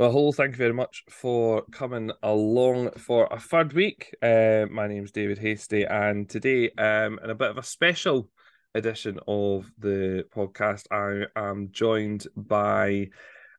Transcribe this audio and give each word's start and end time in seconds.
Well, 0.00 0.12
hello, 0.12 0.32
thank 0.32 0.52
you 0.52 0.56
very 0.56 0.72
much 0.72 1.04
for 1.10 1.62
coming 1.72 2.10
along 2.22 2.92
for 2.92 3.28
a 3.30 3.38
third 3.38 3.74
week. 3.74 4.16
Uh, 4.22 4.64
my 4.70 4.88
name's 4.88 5.12
David 5.12 5.36
Hastie, 5.36 5.84
and 5.84 6.26
today, 6.26 6.70
um, 6.78 7.20
in 7.22 7.28
a 7.28 7.34
bit 7.34 7.50
of 7.50 7.58
a 7.58 7.62
special 7.62 8.30
edition 8.74 9.20
of 9.28 9.70
the 9.78 10.24
podcast, 10.34 10.86
I 10.90 11.26
am 11.38 11.68
joined 11.70 12.26
by 12.34 13.10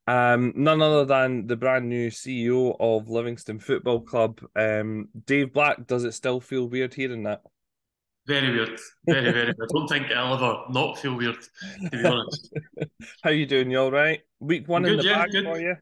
um, 0.07 0.53
none 0.55 0.81
other 0.81 1.05
than 1.05 1.45
the 1.45 1.55
brand 1.55 1.87
new 1.87 2.09
CEO 2.09 2.75
of 2.79 3.07
Livingston 3.07 3.59
Football 3.59 4.01
Club, 4.01 4.41
um, 4.55 5.09
Dave 5.27 5.53
Black. 5.53 5.85
Does 5.85 6.05
it 6.05 6.13
still 6.13 6.39
feel 6.39 6.67
weird 6.67 6.95
hearing 6.95 7.21
that? 7.21 7.43
Very 8.25 8.49
weird, 8.49 8.79
very 9.05 9.31
very. 9.31 9.49
I 9.51 9.65
don't 9.71 9.87
think 9.87 10.09
it'll 10.09 10.33
ever 10.33 10.63
not 10.71 10.97
feel 10.97 11.15
weird, 11.15 11.37
to 11.83 11.89
be 11.91 12.03
honest. 12.03 12.51
How 13.23 13.29
you 13.29 13.45
doing? 13.45 13.69
You 13.69 13.81
all 13.81 13.91
right? 13.91 14.21
Week 14.39 14.67
one 14.67 14.81
Good, 14.81 14.93
in 14.93 14.97
the 14.97 15.03
yeah, 15.03 15.17
bag 15.19 15.31
good. 15.33 15.45
for 15.45 15.59
you. 15.59 15.75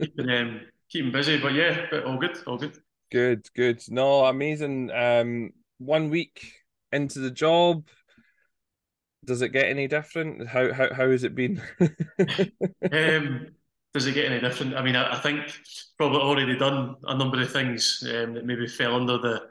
Keeping, 0.00 0.30
um, 0.30 0.60
keeping 0.88 1.12
busy, 1.12 1.38
but 1.38 1.54
yeah, 1.54 1.86
but 1.90 2.04
all 2.04 2.18
good, 2.18 2.38
all 2.46 2.58
good. 2.58 2.76
Good, 3.10 3.46
good. 3.54 3.82
No, 3.88 4.24
amazing. 4.24 4.90
Um, 4.90 5.50
one 5.78 6.10
week 6.10 6.52
into 6.92 7.18
the 7.18 7.30
job, 7.30 7.88
does 9.24 9.42
it 9.42 9.50
get 9.50 9.66
any 9.66 9.86
different? 9.86 10.48
How 10.48 10.72
how 10.72 10.92
how 10.94 11.10
has 11.10 11.24
it 11.24 11.34
been? 11.34 11.62
Um, 12.92 13.48
does 13.92 14.06
it 14.06 14.14
get 14.14 14.26
any 14.30 14.40
different? 14.40 14.76
I 14.76 14.82
mean, 14.82 14.96
I, 14.96 15.16
I 15.16 15.20
think 15.20 15.52
probably 15.96 16.20
already 16.20 16.56
done 16.56 16.96
a 17.04 17.16
number 17.16 17.40
of 17.40 17.52
things 17.52 18.02
um, 18.06 18.34
that 18.34 18.46
maybe 18.46 18.66
fell 18.66 18.94
under 18.94 19.18
the, 19.18 19.42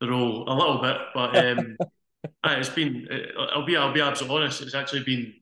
the 0.00 0.08
role 0.08 0.44
a 0.48 0.54
little 0.54 0.80
bit, 0.80 0.96
but 1.14 1.36
um, 1.36 1.76
it's 2.44 2.68
been. 2.68 3.08
uh, 3.10 3.42
I'll 3.54 3.66
be 3.66 3.76
I'll 3.76 3.92
be 3.92 4.00
absolutely 4.00 4.38
honest. 4.38 4.62
It's 4.62 4.74
actually 4.74 5.04
been 5.04 5.34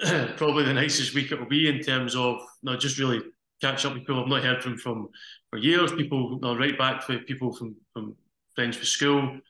probably 0.36 0.64
the 0.64 0.74
nicest 0.74 1.14
week 1.14 1.32
it 1.32 1.38
will 1.38 1.48
be 1.48 1.68
in 1.68 1.80
terms 1.80 2.14
of 2.14 2.40
not 2.62 2.78
just 2.80 2.98
really 2.98 3.20
catch 3.60 3.84
up 3.84 3.94
with 3.94 4.02
people 4.02 4.22
I've 4.22 4.28
not 4.28 4.42
heard 4.42 4.62
from 4.62 4.78
from 4.78 5.08
for 5.50 5.58
years. 5.58 5.92
People, 5.92 6.38
know, 6.40 6.56
right 6.56 6.76
back 6.76 7.06
to 7.06 7.18
people 7.20 7.52
from 7.52 7.76
from 7.92 8.16
friends 8.54 8.76
from 8.76 8.86
school, 8.86 9.40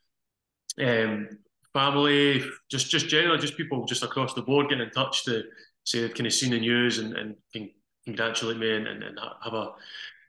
um, 0.81 1.29
family, 1.73 2.45
just 2.71 2.91
just 2.91 3.09
generally 3.09 3.39
just 3.39 3.57
people 3.57 3.85
just 3.85 4.03
across 4.03 4.35
the 4.35 4.43
board 4.43 4.69
getting 4.69 4.85
in 4.85 4.91
touch 4.91 5.25
to 5.25 5.45
say 5.85 6.01
they've 6.01 6.15
kind 6.15 6.27
of 6.27 6.33
seen 6.33 6.51
the 6.51 6.61
news 6.61 6.99
and, 6.99 7.15
and 7.17 7.37
can 7.53 7.71
congratulate 8.05 8.59
me 8.59 8.77
and, 8.77 8.87
and, 8.87 9.03
and 9.03 9.19
have 9.43 9.55
a 9.55 9.73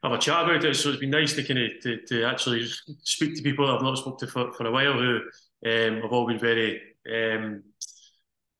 have 0.02 0.12
a 0.12 0.18
chat 0.18 0.44
about 0.44 0.64
it. 0.64 0.74
So 0.74 0.90
it's 0.90 1.00
been 1.00 1.10
nice 1.10 1.34
to 1.34 1.44
kind 1.44 1.58
of 1.58 1.70
to, 1.82 2.00
to 2.06 2.24
actually 2.24 2.66
speak 3.02 3.36
to 3.36 3.42
people 3.42 3.70
I've 3.70 3.82
not 3.82 3.98
spoken 3.98 4.26
to 4.26 4.32
for, 4.32 4.52
for 4.52 4.66
a 4.66 4.72
while 4.72 4.94
who 4.94 5.20
um, 5.66 6.02
have 6.02 6.12
all 6.12 6.26
been 6.26 6.38
very 6.38 6.80
um, 7.10 7.62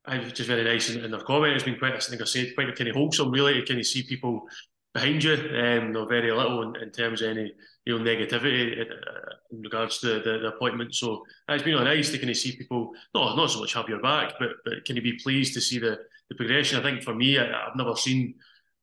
I 0.05 0.19
just 0.19 0.49
very 0.49 0.65
nice 0.65 0.91
in, 0.91 1.05
in 1.05 1.11
their 1.11 1.21
comment. 1.21 1.55
It's 1.55 1.65
been 1.65 1.79
quite, 1.79 1.95
I 1.95 1.99
think 1.99 2.23
I 2.23 2.25
said, 2.25 2.55
quite 2.55 2.75
kind 2.75 2.89
of 2.89 2.97
wholesome, 2.97 3.31
really, 3.31 3.55
to 3.55 3.67
kind 3.67 3.79
of 3.79 3.87
see 3.87 4.03
people 4.03 4.49
behind 4.93 5.23
you. 5.23 5.33
Um, 5.35 5.93
no, 5.93 6.07
very 6.07 6.33
little 6.33 6.63
in, 6.63 6.83
in 6.83 6.91
terms 6.91 7.23
of 7.23 7.31
any 7.31 7.53
you 7.85 7.99
know 7.99 8.05
negativity 8.05 8.73
in, 8.73 8.87
uh, 8.93 9.35
regards 9.53 9.99
to 9.99 10.21
the, 10.21 10.39
the 10.39 10.49
appointment. 10.49 10.95
So 10.95 11.25
it's 11.49 11.63
been 11.63 11.75
really 11.75 11.97
nice 11.97 12.11
to 12.11 12.19
kind 12.19 12.31
of 12.31 12.37
see 12.37 12.57
people 12.57 12.93
not 13.15 13.37
not 13.37 13.51
so 13.51 13.61
much 13.61 13.75
have 13.75 13.89
your 13.89 14.03
back, 14.03 14.35
but 14.39 14.51
but 14.65 14.85
can 14.85 14.97
you 14.97 15.03
be 15.03 15.19
pleased 15.23 15.55
to 15.55 15.61
see 15.61 15.79
the 15.79 15.99
the 16.29 16.35
progression? 16.35 16.79
I 16.79 16.83
think 16.83 17.03
for 17.03 17.15
me, 17.15 17.39
I, 17.39 17.45
I've 17.45 17.77
never 17.77 17.97
seen, 17.97 18.35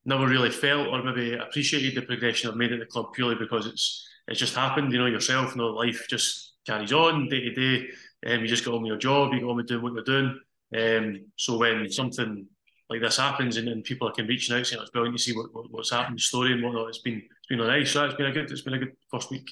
never 0.05 0.27
really 0.27 0.51
felt 0.51 0.87
or 0.87 1.03
maybe 1.03 1.33
appreciated 1.33 1.95
the 1.95 2.05
progression 2.05 2.49
I've 2.49 2.57
made 2.57 2.73
at 2.73 2.79
the 2.79 2.85
club 2.85 3.13
purely 3.13 3.35
because 3.35 3.65
it's 3.67 4.07
it's 4.27 4.39
just 4.39 4.55
happened. 4.55 4.91
You 4.91 4.99
know 4.99 5.05
yourself. 5.05 5.55
You 5.55 5.61
know 5.61 5.67
life 5.67 6.07
just 6.09 6.53
carries 6.65 6.93
on 6.93 7.29
day 7.29 7.41
to 7.41 7.53
day. 7.53 7.87
Um, 8.25 8.41
you 8.41 8.47
just 8.47 8.65
get 8.65 8.73
on 8.73 8.81
with 8.81 8.89
your 8.89 8.97
job. 8.97 9.33
You 9.33 9.39
get 9.39 9.49
on 9.49 9.57
with 9.57 9.67
doing 9.67 9.83
what 9.83 9.93
you're 9.93 10.03
doing. 10.03 10.39
Um, 10.75 11.25
so 11.37 11.57
when 11.57 11.89
something 11.89 12.47
like 12.89 13.01
this 13.01 13.17
happens 13.17 13.57
and, 13.57 13.67
and 13.67 13.83
people 13.83 14.09
can 14.11 14.27
reaching 14.27 14.55
out 14.55 14.65
saying 14.65 14.81
it's 14.81 14.91
brilliant 14.91 15.17
to 15.17 15.23
see 15.23 15.35
what, 15.35 15.53
what, 15.53 15.69
what's 15.71 15.91
happened, 15.91 16.17
the 16.17 16.21
story 16.21 16.53
and 16.53 16.63
whatnot, 16.63 16.87
it's 16.89 16.99
been 17.01 17.17
it's 17.17 17.47
been 17.49 17.59
nice. 17.59 17.91
So 17.91 18.05
it's 18.05 18.15
been 18.15 18.27
a 18.27 18.31
good 18.31 18.49
it's 18.51 18.61
been 18.61 18.75
a 18.75 18.79
good 18.79 18.93
first 19.11 19.29
week. 19.31 19.49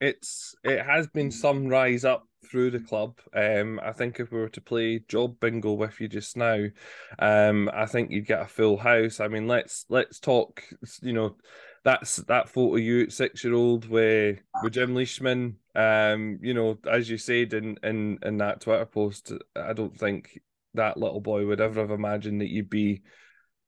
it's 0.00 0.54
it 0.64 0.84
has 0.84 1.06
been 1.06 1.30
some 1.30 1.68
rise 1.68 2.04
up 2.04 2.26
through 2.50 2.70
the 2.72 2.80
club. 2.80 3.18
Um, 3.34 3.80
I 3.82 3.92
think 3.92 4.18
if 4.18 4.32
we 4.32 4.38
were 4.38 4.48
to 4.50 4.60
play 4.60 5.00
job 5.08 5.38
bingo 5.38 5.72
with 5.72 6.00
you 6.00 6.08
just 6.08 6.36
now, 6.36 6.66
um, 7.20 7.70
I 7.72 7.86
think 7.86 8.10
you'd 8.10 8.26
get 8.26 8.42
a 8.42 8.46
full 8.46 8.76
house. 8.76 9.20
I 9.20 9.28
mean, 9.28 9.46
let's 9.46 9.86
let's 9.88 10.18
talk. 10.18 10.62
You 11.02 11.12
know, 11.12 11.36
that's 11.84 12.16
that 12.16 12.48
photo 12.48 12.76
you 12.76 13.02
at 13.02 13.12
six 13.12 13.44
year 13.44 13.54
old 13.54 13.88
with 13.88 14.40
with 14.62 14.72
Jim 14.72 14.94
Leishman. 14.94 15.56
Um, 15.74 16.38
you 16.42 16.52
know, 16.52 16.78
as 16.90 17.08
you 17.08 17.16
said 17.16 17.54
in 17.54 17.78
in 17.84 18.18
in 18.22 18.38
that 18.38 18.60
Twitter 18.60 18.86
post, 18.86 19.32
I 19.54 19.72
don't 19.72 19.96
think 19.96 20.40
that 20.74 20.96
little 20.96 21.20
boy 21.20 21.46
would 21.46 21.60
ever 21.60 21.80
have 21.80 21.90
imagined 21.90 22.40
that 22.40 22.50
you'd 22.50 22.70
be 22.70 23.02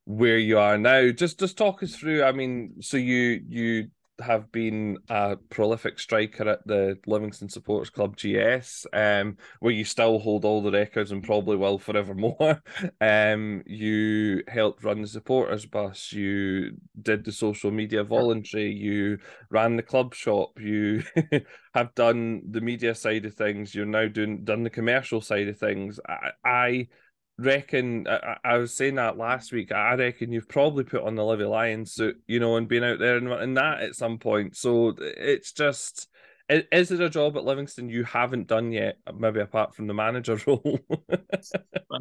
where 0.05 0.39
you 0.39 0.59
are 0.59 0.79
now. 0.79 1.11
Just 1.11 1.39
just 1.39 1.57
talk 1.57 1.83
us 1.83 1.95
through. 1.95 2.25
I 2.25 2.33
mean, 2.33 2.77
so 2.81 2.97
you 2.97 3.43
you 3.49 3.89
have 4.21 4.51
been 4.53 4.99
a 5.09 5.37
prolific 5.51 5.99
striker 5.99 6.49
at 6.49 6.67
the 6.67 6.99
Livingston 7.07 7.49
Supporters 7.49 7.91
Club 7.91 8.17
GS, 8.17 8.87
um, 8.93 9.37
where 9.61 9.73
you 9.73 9.85
still 9.85 10.19
hold 10.19 10.45
all 10.45 10.63
the 10.63 10.71
records 10.71 11.11
and 11.11 11.23
probably 11.23 11.57
will 11.57 11.79
forevermore. 11.79 12.63
Um, 13.01 13.63
you 13.67 14.43
helped 14.49 14.85
run 14.85 15.03
the 15.03 15.09
supporters 15.09 15.67
bus. 15.67 16.13
You 16.13 16.77
did 17.01 17.25
the 17.25 17.33
social 17.33 17.71
media 17.71 18.03
voluntary. 18.05 18.73
You 18.73 19.19
ran 19.51 19.77
the 19.77 19.83
club 19.83 20.15
shop. 20.15 20.59
You 20.59 21.03
have 21.75 21.95
done 21.95 22.43
the 22.51 22.61
media 22.61 22.95
side 22.95 23.25
of 23.27 23.35
things. 23.35 23.75
You're 23.75 23.87
now 23.87 24.07
doing 24.09 24.45
done 24.45 24.63
the 24.63 24.71
commercial 24.71 25.21
side 25.21 25.49
of 25.49 25.59
things. 25.59 26.01
I, 26.09 26.31
I 26.45 26.89
reckon 27.39 28.07
I, 28.09 28.37
I 28.45 28.59
was 28.59 28.75
saying 28.75 28.97
that 28.97 29.19
last 29.19 29.53
week. 29.53 29.73
I 29.73 29.95
reckon 29.95 30.33
you've 30.33 30.49
probably 30.49 30.85
put 30.85 31.03
on 31.03 31.15
the 31.15 31.25
Livy 31.25 31.45
Lions 31.45 31.93
suit, 31.93 32.21
you 32.27 32.41
know, 32.41 32.57
and 32.57 32.69
been 32.69 32.85
out 32.85 32.99
there 32.99 33.17
and, 33.17 33.29
and 33.33 33.57
that 33.57 33.81
at 33.81 33.97
some 33.97 34.19
point. 34.19 34.57
So 34.57 34.95
it's 34.99 35.53
just, 35.53 36.09
is 36.49 36.91
it 36.91 37.01
a 37.01 37.09
job 37.09 37.37
at 37.37 37.45
Livingston 37.45 37.89
you 37.89 38.05
haven't 38.05 38.47
done 38.47 38.71
yet? 38.71 38.99
Maybe 39.17 39.41
apart 39.41 39.75
from 39.75 39.87
the 39.87 39.95
manager 39.95 40.39
role. 40.47 40.79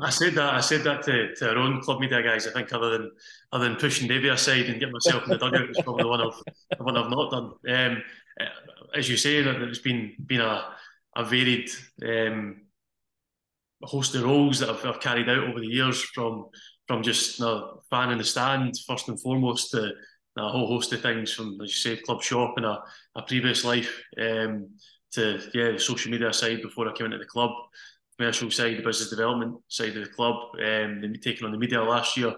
I 0.02 0.10
said 0.10 0.36
that 0.36 0.54
I 0.54 0.60
said 0.60 0.84
that 0.84 1.04
to, 1.04 1.34
to 1.36 1.50
our 1.50 1.58
own 1.58 1.82
club 1.82 2.00
media 2.00 2.22
guys. 2.22 2.48
I 2.48 2.52
think 2.52 2.74
other 2.74 2.90
than 2.90 3.12
other 3.52 3.70
than 3.70 3.78
pushing 3.78 4.08
Davy 4.08 4.30
aside 4.30 4.66
and 4.66 4.80
getting 4.80 4.92
myself 4.92 5.24
in 5.24 5.30
the 5.30 5.38
dugout 5.38 5.70
is 5.70 5.82
probably 5.82 6.06
one 6.06 6.22
I've 6.22 6.78
the 6.78 6.84
one 6.84 6.98
I've 6.98 7.10
not 7.10 7.32
done. 7.32 7.54
Um, 7.70 8.04
as 8.94 9.10
you 9.10 9.18
say, 9.18 9.42
that 9.42 9.62
it's 9.62 9.80
been 9.80 10.14
been 10.26 10.42
a 10.42 10.66
a 11.16 11.24
varied 11.24 11.70
um, 12.04 12.64
host 13.86 14.16
of 14.16 14.24
roles 14.24 14.60
that 14.60 14.70
I've, 14.70 14.86
I've 14.86 15.00
carried 15.00 15.30
out 15.30 15.44
over 15.44 15.60
the 15.60 15.68
years, 15.68 16.02
from 16.02 16.46
from 16.88 17.02
just 17.02 17.40
you 17.40 17.46
know, 17.46 17.82
fan 17.90 18.12
in 18.12 18.18
the 18.18 18.24
stand 18.24 18.78
first 18.86 19.08
and 19.08 19.22
foremost 19.22 19.72
to 19.72 19.92
a 20.38 20.50
whole 20.50 20.68
host 20.68 20.92
of 20.94 21.02
things, 21.02 21.34
from 21.34 21.60
as 21.62 21.70
you 21.70 21.96
say, 21.96 22.02
club 22.02 22.22
shop 22.22 22.54
and 22.58 22.66
a, 22.66 22.82
a 23.16 23.22
previous 23.22 23.64
life 23.64 24.02
um, 24.20 24.68
to 25.12 25.40
yeah, 25.54 25.72
the 25.72 25.80
social 25.80 26.12
media 26.12 26.34
side 26.34 26.62
before 26.62 26.90
I 26.90 26.94
came 26.94 27.06
into 27.06 27.20
the 27.20 27.26
club 27.26 27.52
commercial 28.18 28.52
side, 28.52 28.78
the 28.78 28.84
business 28.84 29.10
development 29.10 29.58
side 29.68 29.96
of 29.98 30.04
the 30.04 30.10
club, 30.10 30.36
um, 30.54 31.02
then 31.02 31.16
taking 31.22 31.46
on 31.46 31.52
the 31.52 31.58
media 31.58 31.82
last 31.82 32.18
year, 32.18 32.30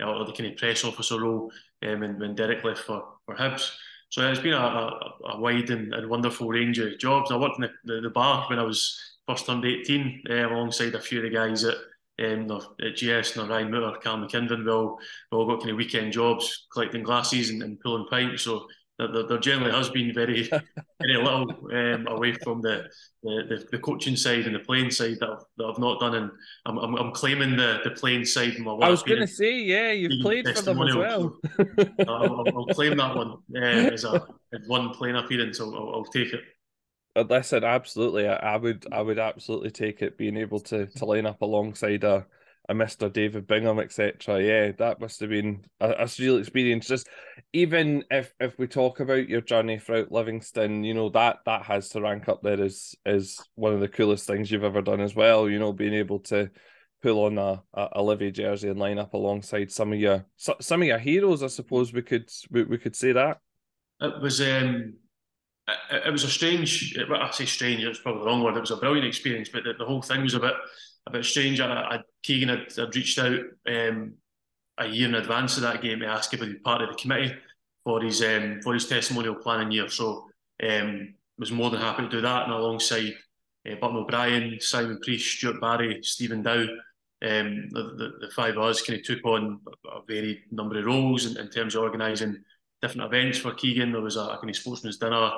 you 0.00 0.06
know, 0.06 0.14
or 0.14 0.24
the 0.24 0.32
kind 0.32 0.50
of 0.50 0.56
press 0.56 0.84
officer 0.84 1.20
role 1.20 1.50
um, 1.86 2.00
when, 2.00 2.18
when 2.18 2.34
Derek 2.34 2.64
left 2.64 2.80
for, 2.80 3.02
for 3.26 3.34
Hibs. 3.34 3.70
So 4.10 4.28
it's 4.30 4.40
been 4.40 4.52
a, 4.52 4.58
a, 4.58 5.10
a 5.30 5.40
wide 5.40 5.70
and, 5.70 5.92
and 5.92 6.08
wonderful 6.08 6.48
range 6.48 6.78
of 6.78 6.98
jobs. 6.98 7.30
I 7.30 7.36
worked 7.36 7.58
in 7.58 7.62
the, 7.62 7.94
the, 7.94 8.00
the 8.02 8.10
bar 8.10 8.46
when 8.48 8.58
I 8.58 8.62
was 8.62 9.13
first 9.26 9.46
turned 9.46 9.64
18, 9.64 10.22
uh, 10.30 10.34
alongside 10.48 10.94
a 10.94 11.00
few 11.00 11.18
of 11.18 11.24
the 11.24 11.30
guys 11.30 11.64
at, 11.64 11.76
um, 12.24 12.50
at 12.80 12.96
GS, 12.96 13.36
and 13.36 13.48
Ryan 13.48 13.70
Mutter, 13.70 13.98
Cal 13.98 14.18
McKinven. 14.18 14.64
We 14.64 14.70
all, 14.70 14.98
we 15.30 15.38
all 15.38 15.46
got 15.46 15.60
kind 15.60 15.70
of 15.70 15.76
weekend 15.76 16.12
jobs, 16.12 16.66
collecting 16.72 17.02
glasses 17.02 17.50
and, 17.50 17.62
and 17.62 17.80
pulling 17.80 18.06
pints. 18.08 18.42
So 18.42 18.66
there, 18.98 19.26
there, 19.26 19.38
generally 19.38 19.72
has 19.72 19.90
been 19.90 20.14
very, 20.14 20.42
very 21.00 21.16
little 21.16 21.50
um, 21.72 22.06
away 22.06 22.32
from 22.34 22.60
the, 22.60 22.88
the, 23.22 23.66
the 23.72 23.78
coaching 23.78 24.14
side 24.14 24.46
and 24.46 24.54
the 24.54 24.60
playing 24.60 24.90
side 24.90 25.16
that 25.20 25.30
I've, 25.30 25.44
that 25.56 25.64
I've 25.64 25.78
not 25.78 25.98
done. 25.98 26.14
And 26.14 26.30
I'm, 26.66 26.78
I'm, 26.78 26.94
I'm 26.94 27.12
claiming 27.12 27.56
the, 27.56 27.80
the 27.82 27.90
playing 27.90 28.24
side 28.24 28.58
my. 28.58 28.72
I 28.72 28.90
was 28.90 29.02
going 29.02 29.20
to 29.20 29.26
say, 29.26 29.58
yeah, 29.58 29.90
you've 29.90 30.22
played 30.22 30.48
for 30.48 30.62
them 30.62 30.80
as 30.82 30.94
well. 30.94 31.36
I'll, 32.06 32.08
I'll, 32.08 32.44
I'll, 32.56 32.66
claim 32.66 32.96
that 32.98 33.16
one 33.16 33.38
uh, 33.56 33.58
as 33.58 34.04
a 34.04 34.26
as 34.52 34.60
one 34.68 34.90
playing 34.90 35.16
appearance. 35.16 35.60
I'll, 35.60 35.74
I'll, 35.74 35.94
I'll 35.96 36.04
take 36.04 36.32
it. 36.32 36.42
Uh, 37.16 37.24
Listen, 37.28 37.64
absolutely, 37.64 38.26
I, 38.26 38.34
I 38.34 38.56
would, 38.56 38.86
I 38.92 39.00
would 39.00 39.18
absolutely 39.18 39.70
take 39.70 40.02
it. 40.02 40.18
Being 40.18 40.36
able 40.36 40.60
to 40.60 40.86
to 40.86 41.04
line 41.04 41.26
up 41.26 41.42
alongside 41.42 42.02
a, 42.04 42.26
a 42.68 42.74
Mister 42.74 43.08
David 43.08 43.46
Bingham, 43.46 43.78
etc. 43.78 44.42
Yeah, 44.42 44.72
that 44.78 45.00
must 45.00 45.20
have 45.20 45.30
been 45.30 45.64
a, 45.80 45.90
a 45.90 46.04
surreal 46.04 46.40
experience. 46.40 46.88
Just 46.88 47.08
even 47.52 48.04
if 48.10 48.34
if 48.40 48.58
we 48.58 48.66
talk 48.66 49.00
about 49.00 49.28
your 49.28 49.42
journey 49.42 49.78
throughout 49.78 50.10
Livingston, 50.10 50.82
you 50.82 50.94
know 50.94 51.08
that 51.10 51.38
that 51.46 51.62
has 51.62 51.88
to 51.90 52.00
rank 52.00 52.28
up 52.28 52.42
there 52.42 52.60
as 52.60 52.94
as 53.06 53.38
one 53.54 53.72
of 53.72 53.80
the 53.80 53.88
coolest 53.88 54.26
things 54.26 54.50
you've 54.50 54.64
ever 54.64 54.82
done 54.82 55.00
as 55.00 55.14
well. 55.14 55.48
You 55.48 55.60
know, 55.60 55.72
being 55.72 55.94
able 55.94 56.18
to 56.20 56.50
pull 57.00 57.26
on 57.26 57.38
a, 57.38 57.62
a, 57.74 57.88
a 57.92 58.02
Livy 58.02 58.32
jersey 58.32 58.70
and 58.70 58.78
line 58.80 58.98
up 58.98 59.12
alongside 59.14 59.70
some 59.70 59.92
of 59.92 60.00
your 60.00 60.26
some 60.36 60.82
of 60.82 60.88
your 60.88 60.98
heroes. 60.98 61.42
I 61.44 61.48
suppose 61.48 61.92
we 61.92 62.02
could 62.02 62.28
we, 62.50 62.64
we 62.64 62.78
could 62.78 62.96
say 62.96 63.12
that. 63.12 63.38
It 64.00 64.20
was 64.20 64.40
um, 64.40 64.94
it, 65.68 66.02
it 66.06 66.10
was 66.10 66.24
a 66.24 66.28
strange. 66.28 66.96
Well, 67.08 67.20
I 67.20 67.30
say 67.30 67.46
strange. 67.46 67.82
It's 67.82 67.98
probably 67.98 68.20
the 68.20 68.26
wrong 68.26 68.42
word. 68.42 68.56
It 68.56 68.60
was 68.60 68.70
a 68.70 68.76
brilliant 68.76 69.06
experience, 69.06 69.48
but 69.48 69.64
the, 69.64 69.74
the 69.78 69.84
whole 69.84 70.02
thing 70.02 70.22
was 70.22 70.34
a 70.34 70.40
bit 70.40 70.54
a 71.06 71.10
bit 71.10 71.24
strange. 71.24 71.60
I, 71.60 71.72
I 71.72 71.98
Keegan 72.22 72.48
had, 72.48 72.72
had 72.76 72.94
reached 72.94 73.18
out 73.18 73.40
um, 73.68 74.14
a 74.78 74.86
year 74.86 75.08
in 75.08 75.14
advance 75.14 75.56
of 75.56 75.62
that 75.62 75.82
game 75.82 76.00
to 76.00 76.06
ask 76.06 76.32
if 76.32 76.40
he'd 76.40 76.52
be 76.52 76.58
part 76.58 76.82
of 76.82 76.90
the 76.90 76.96
committee 76.96 77.34
for 77.84 78.00
his 78.00 78.22
um, 78.22 78.60
for 78.62 78.74
his 78.74 78.88
testimonial 78.88 79.34
planning 79.34 79.70
year. 79.70 79.88
So 79.88 80.26
um, 80.68 81.14
was 81.38 81.52
more 81.52 81.70
than 81.70 81.80
happy 81.80 82.02
to 82.02 82.08
do 82.08 82.20
that, 82.20 82.44
and 82.44 82.52
alongside 82.52 83.14
uh, 83.70 83.74
Burton 83.76 83.96
O'Brien, 83.96 84.58
Simon 84.60 85.00
Priest, 85.02 85.36
Stuart 85.36 85.60
Barry, 85.60 86.00
Stephen 86.02 86.42
Dow, 86.42 86.66
um, 87.22 87.68
the, 87.70 87.94
the, 87.96 88.26
the, 88.26 88.32
five 88.34 88.56
of 88.56 88.64
us 88.64 88.82
kind 88.82 88.98
of 88.98 89.04
took 89.04 89.24
on 89.24 89.60
a 89.86 90.00
varied 90.06 90.42
number 90.50 90.78
of 90.78 90.84
roles 90.84 91.26
in, 91.26 91.38
in 91.38 91.48
terms 91.48 91.74
of 91.74 91.82
organising 91.82 92.42
different 92.82 93.12
events 93.12 93.38
for 93.38 93.54
Keegan. 93.54 93.92
There 93.92 94.02
was 94.02 94.16
a, 94.16 94.20
a 94.20 94.38
kind 94.38 94.50
of 94.50 94.56
sportsman's 94.56 94.98
dinner, 94.98 95.30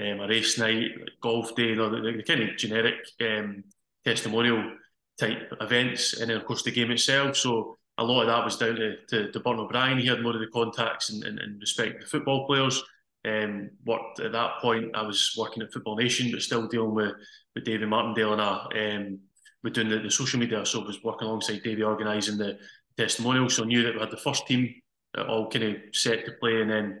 um, 0.00 0.20
a 0.20 0.28
race 0.28 0.58
night, 0.58 0.90
golf 1.20 1.54
day, 1.54 1.68
you 1.68 1.76
know, 1.76 1.90
the, 1.90 2.12
the, 2.12 2.22
kind 2.22 2.42
of 2.42 2.56
generic 2.56 2.96
um, 3.20 3.64
testimonial 4.04 4.72
type 5.18 5.52
events, 5.60 6.20
and 6.20 6.30
then 6.30 6.36
of 6.36 6.44
course 6.44 6.62
the 6.62 6.70
game 6.70 6.90
itself. 6.90 7.36
So 7.36 7.76
a 7.98 8.04
lot 8.04 8.22
of 8.22 8.26
that 8.26 8.44
was 8.44 8.56
down 8.56 8.76
to, 8.76 8.96
to, 9.06 9.30
to 9.30 9.40
Burton 9.40 9.60
O'Brien. 9.60 9.98
He 9.98 10.06
had 10.06 10.22
more 10.22 10.34
of 10.34 10.40
the 10.40 10.48
contacts 10.48 11.10
and, 11.10 11.22
and, 11.22 11.38
and 11.38 11.60
respect 11.60 12.00
the 12.00 12.06
football 12.06 12.46
players. 12.46 12.82
Um, 13.26 13.70
worked 13.86 14.20
at 14.20 14.32
that 14.32 14.58
point. 14.60 14.94
I 14.94 15.02
was 15.02 15.34
working 15.38 15.62
at 15.62 15.72
Football 15.72 15.96
Nation, 15.96 16.30
but 16.30 16.42
still 16.42 16.66
dealing 16.66 16.94
with 16.94 17.12
with 17.54 17.64
David 17.64 17.88
Martindale 17.88 18.32
and 18.32 18.42
I. 18.42 18.66
Um, 18.96 19.20
with 19.62 19.72
doing 19.72 19.88
the, 19.88 19.98
the 19.98 20.10
social 20.10 20.38
media, 20.38 20.66
so 20.66 20.82
I 20.82 20.84
was 20.84 21.02
working 21.02 21.26
alongside 21.26 21.62
Davey 21.62 21.82
organising 21.82 22.36
the 22.36 22.58
testimonial. 22.98 23.48
So 23.48 23.62
I 23.62 23.66
knew 23.66 23.82
that 23.82 23.94
we 23.94 24.00
had 24.00 24.10
the 24.10 24.18
first 24.18 24.46
team 24.46 24.74
all 25.16 25.48
kind 25.48 25.64
of 25.64 25.76
set 25.92 26.26
to 26.26 26.32
play, 26.32 26.60
and 26.60 26.70
then 26.70 27.00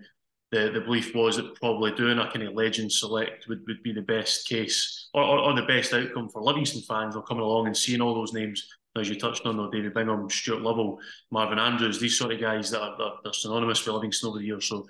the, 0.54 0.70
the 0.70 0.80
belief 0.80 1.14
was 1.14 1.36
that 1.36 1.54
probably 1.56 1.90
doing 1.92 2.18
a 2.18 2.30
kind 2.30 2.46
of 2.46 2.54
legend 2.54 2.92
select 2.92 3.48
would, 3.48 3.64
would 3.66 3.82
be 3.82 3.92
the 3.92 4.02
best 4.02 4.46
case 4.48 5.08
or, 5.12 5.22
or, 5.22 5.38
or 5.40 5.54
the 5.54 5.66
best 5.66 5.92
outcome 5.92 6.28
for 6.28 6.42
Livingston 6.42 6.82
fans. 6.82 7.16
Or 7.16 7.22
coming 7.22 7.42
along 7.42 7.66
and 7.66 7.76
seeing 7.76 8.00
all 8.00 8.14
those 8.14 8.32
names 8.32 8.68
as 8.96 9.08
you 9.08 9.18
touched 9.18 9.44
on, 9.44 9.56
though, 9.56 9.70
David 9.70 9.92
Bingham, 9.92 10.30
Stuart 10.30 10.62
Lovell, 10.62 11.00
Marvin 11.32 11.58
Andrews, 11.58 11.98
these 11.98 12.16
sort 12.16 12.32
of 12.32 12.40
guys 12.40 12.70
that 12.70 12.80
are, 12.80 12.96
that 12.96 13.28
are 13.28 13.32
synonymous 13.32 13.84
with 13.84 13.94
Livingston 13.96 14.28
over 14.28 14.38
the 14.38 14.44
years. 14.44 14.66
So 14.66 14.86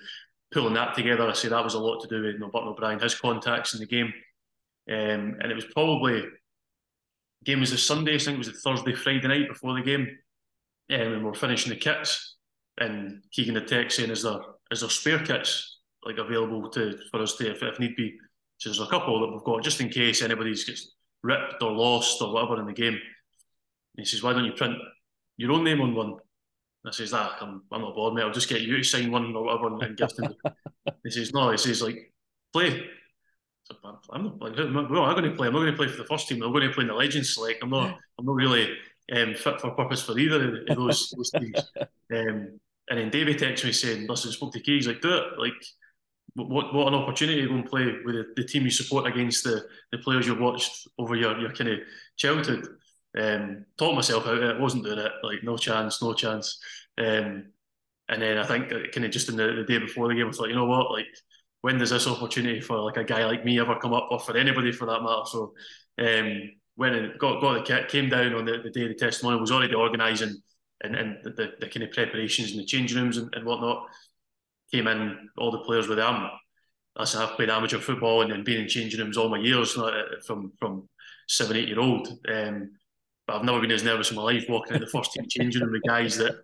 pulling 0.52 0.74
that 0.74 0.94
together, 0.94 1.26
I 1.26 1.32
say 1.32 1.48
that 1.48 1.64
was 1.64 1.72
a 1.72 1.78
lot 1.78 2.02
to 2.02 2.08
do 2.08 2.22
with 2.22 2.34
you 2.34 2.40
know, 2.40 2.50
Burton 2.50 2.68
O'Brien, 2.68 3.00
his 3.00 3.14
contacts 3.14 3.72
in 3.72 3.80
the 3.80 3.86
game. 3.86 4.12
Um, 4.90 5.38
and 5.40 5.50
it 5.50 5.54
was 5.54 5.64
probably, 5.72 6.24
game 7.44 7.60
was 7.60 7.72
a 7.72 7.78
Sunday, 7.78 8.16
I 8.16 8.18
think 8.18 8.34
it 8.34 8.38
was 8.38 8.48
a 8.48 8.52
Thursday, 8.52 8.92
Friday 8.92 9.26
night 9.26 9.48
before 9.48 9.74
the 9.74 9.80
game. 9.80 10.06
Um, 10.90 11.00
and 11.00 11.24
we're 11.24 11.32
finishing 11.32 11.70
the 11.70 11.78
kits. 11.78 12.36
And 12.76 13.22
Keegan 13.32 13.54
the 13.54 13.62
text 13.62 13.96
saying, 13.96 14.10
is 14.10 14.24
there, 14.24 14.40
is 14.70 14.80
there 14.80 14.90
spare 14.90 15.18
kits 15.18 15.78
like 16.04 16.18
available 16.18 16.68
to 16.70 16.98
for 17.10 17.22
us 17.22 17.36
to, 17.36 17.50
if, 17.50 17.62
if 17.62 17.78
need 17.78 17.96
be? 17.96 18.16
So 18.58 18.70
there's 18.70 18.80
a 18.80 18.86
couple 18.86 19.20
that 19.20 19.32
we've 19.32 19.44
got 19.44 19.62
just 19.62 19.80
in 19.80 19.88
case 19.88 20.22
anybody's 20.22 20.64
gets 20.64 20.92
ripped 21.22 21.62
or 21.62 21.72
lost 21.72 22.20
or 22.22 22.32
whatever 22.32 22.60
in 22.60 22.66
the 22.66 22.72
game 22.72 22.98
he 23.96 24.04
says, 24.04 24.22
why 24.22 24.32
don't 24.32 24.44
you 24.44 24.52
print 24.52 24.76
your 25.36 25.52
own 25.52 25.64
name 25.64 25.80
on 25.80 25.94
one? 25.94 26.10
And 26.10 26.20
I 26.86 26.90
says, 26.90 27.12
ah, 27.14 27.36
I'm, 27.40 27.62
I'm 27.70 27.80
not 27.80 27.94
bored, 27.94 28.14
mate. 28.14 28.22
I'll 28.22 28.32
just 28.32 28.48
get 28.48 28.60
you 28.60 28.76
to 28.76 28.82
sign 28.82 29.10
one 29.10 29.34
or 29.34 29.44
whatever 29.44 29.84
and 29.84 29.96
gift 29.96 30.18
him. 30.18 30.34
he 31.04 31.10
says, 31.10 31.32
no. 31.32 31.50
He 31.50 31.56
says, 31.56 31.82
like, 31.82 32.12
play. 32.52 32.84
So 33.64 33.76
I'm 34.12 34.24
not 34.24 34.42
like, 34.42 34.56
well, 34.56 35.04
I'm 35.04 35.14
going 35.16 35.30
to 35.30 35.36
play. 35.36 35.46
I'm 35.46 35.54
not 35.54 35.60
going 35.60 35.72
to 35.72 35.76
play 35.76 35.88
for 35.88 35.96
the 35.96 36.08
first 36.08 36.28
team. 36.28 36.42
I'm 36.42 36.52
going 36.52 36.68
to 36.68 36.74
play 36.74 36.82
in 36.82 36.88
the 36.88 36.94
Legends 36.94 37.34
Select. 37.34 37.62
I'm 37.62 37.70
not. 37.70 37.98
I'm 38.18 38.26
not 38.26 38.34
really 38.34 38.76
um, 39.12 39.34
fit 39.34 39.60
for 39.60 39.70
purpose 39.70 40.02
for 40.02 40.18
either 40.18 40.64
of 40.68 40.76
those, 40.76 41.12
those 41.16 41.30
teams. 41.30 41.72
Um, 42.14 42.60
and 42.88 42.98
then 42.98 43.10
David 43.10 43.38
texts 43.38 43.64
me 43.64 43.72
saying, 43.72 44.06
"Listen, 44.08 44.32
spoke 44.32 44.52
to 44.52 44.60
Key. 44.60 44.76
He's 44.76 44.86
like, 44.86 45.00
do 45.00 45.14
it. 45.14 45.38
Like, 45.38 45.52
what 46.34 46.74
what 46.74 46.88
an 46.88 46.94
opportunity 46.94 47.42
to 47.42 47.48
go 47.48 47.54
and 47.54 47.66
play 47.66 47.86
with 48.04 48.14
the, 48.14 48.24
the 48.36 48.44
team 48.44 48.64
you 48.64 48.70
support 48.70 49.06
against 49.06 49.44
the 49.44 49.64
the 49.92 49.98
players 49.98 50.26
you've 50.26 50.40
watched 50.40 50.88
over 50.98 51.16
your 51.16 51.38
your 51.38 51.52
kind 51.52 51.70
of 51.70 51.78
childhood." 52.16 52.66
Um, 53.16 53.64
talked 53.78 53.94
myself 53.94 54.26
out 54.26 54.42
it, 54.42 54.60
wasn't 54.60 54.84
doing 54.84 54.98
it, 54.98 55.12
like 55.22 55.44
no 55.44 55.56
chance, 55.56 56.02
no 56.02 56.14
chance. 56.14 56.58
Um, 56.98 57.46
and 58.08 58.20
then 58.20 58.38
I 58.38 58.44
think 58.44 58.68
kind 58.68 59.04
of 59.04 59.12
just 59.12 59.28
in 59.28 59.36
the, 59.36 59.52
the 59.52 59.64
day 59.64 59.78
before 59.78 60.08
the 60.08 60.14
game, 60.14 60.28
I 60.28 60.32
thought, 60.32 60.48
you 60.48 60.56
know 60.56 60.66
what, 60.66 60.90
like 60.90 61.06
when 61.60 61.78
does 61.78 61.90
this 61.90 62.06
opportunity 62.06 62.60
for 62.60 62.78
like 62.80 62.96
a 62.96 63.04
guy 63.04 63.24
like 63.24 63.44
me 63.44 63.58
ever 63.60 63.78
come 63.78 63.94
up, 63.94 64.08
or 64.10 64.18
for 64.18 64.36
anybody 64.36 64.72
for 64.72 64.86
that 64.86 65.02
matter? 65.02 65.22
So 65.26 65.54
um, 65.98 66.50
when 66.74 66.94
it 66.94 67.18
got 67.18 67.40
got 67.40 67.54
the 67.54 67.62
kit, 67.62 67.88
came 67.88 68.10
down 68.10 68.34
on 68.34 68.44
the, 68.44 68.58
the 68.62 68.70
day 68.70 68.82
of 68.82 68.88
the 68.88 68.94
testimony, 68.94 69.40
was 69.40 69.52
already 69.52 69.74
organising 69.74 70.42
and, 70.82 70.94
and 70.94 71.16
the, 71.22 71.30
the, 71.30 71.52
the, 71.60 71.68
kind 71.68 71.82
of 71.82 71.92
preparations 71.92 72.52
in 72.52 72.58
the 72.58 72.64
changing 72.64 72.98
rooms 72.98 73.16
and, 73.16 73.32
and 73.34 73.44
whatnot. 73.44 73.86
Came 74.72 74.86
in, 74.86 75.28
all 75.38 75.50
the 75.50 75.58
players 75.58 75.88
with 75.88 75.98
them. 75.98 76.28
Listen, 76.98 77.22
I've 77.22 77.36
played 77.36 77.50
amateur 77.50 77.78
football 77.78 78.22
and 78.22 78.30
then 78.30 78.44
been 78.44 78.62
in 78.62 78.68
changing 78.68 79.00
rooms 79.00 79.16
all 79.16 79.28
my 79.28 79.38
years, 79.38 79.78
from 80.26 80.52
from 80.58 80.88
seven, 81.28 81.56
eight 81.56 81.68
year 81.68 81.80
old. 81.80 82.08
Um, 82.28 82.72
but 83.26 83.36
I've 83.36 83.44
never 83.44 83.60
been 83.60 83.70
as 83.70 83.84
nervous 83.84 84.10
in 84.10 84.16
my 84.16 84.22
life 84.22 84.46
walking 84.48 84.74
in 84.74 84.80
the 84.80 84.88
first 84.88 85.12
team 85.12 85.24
changing 85.28 85.62
room 85.62 85.72
with 85.72 85.82
guys 85.86 86.16
that 86.18 86.34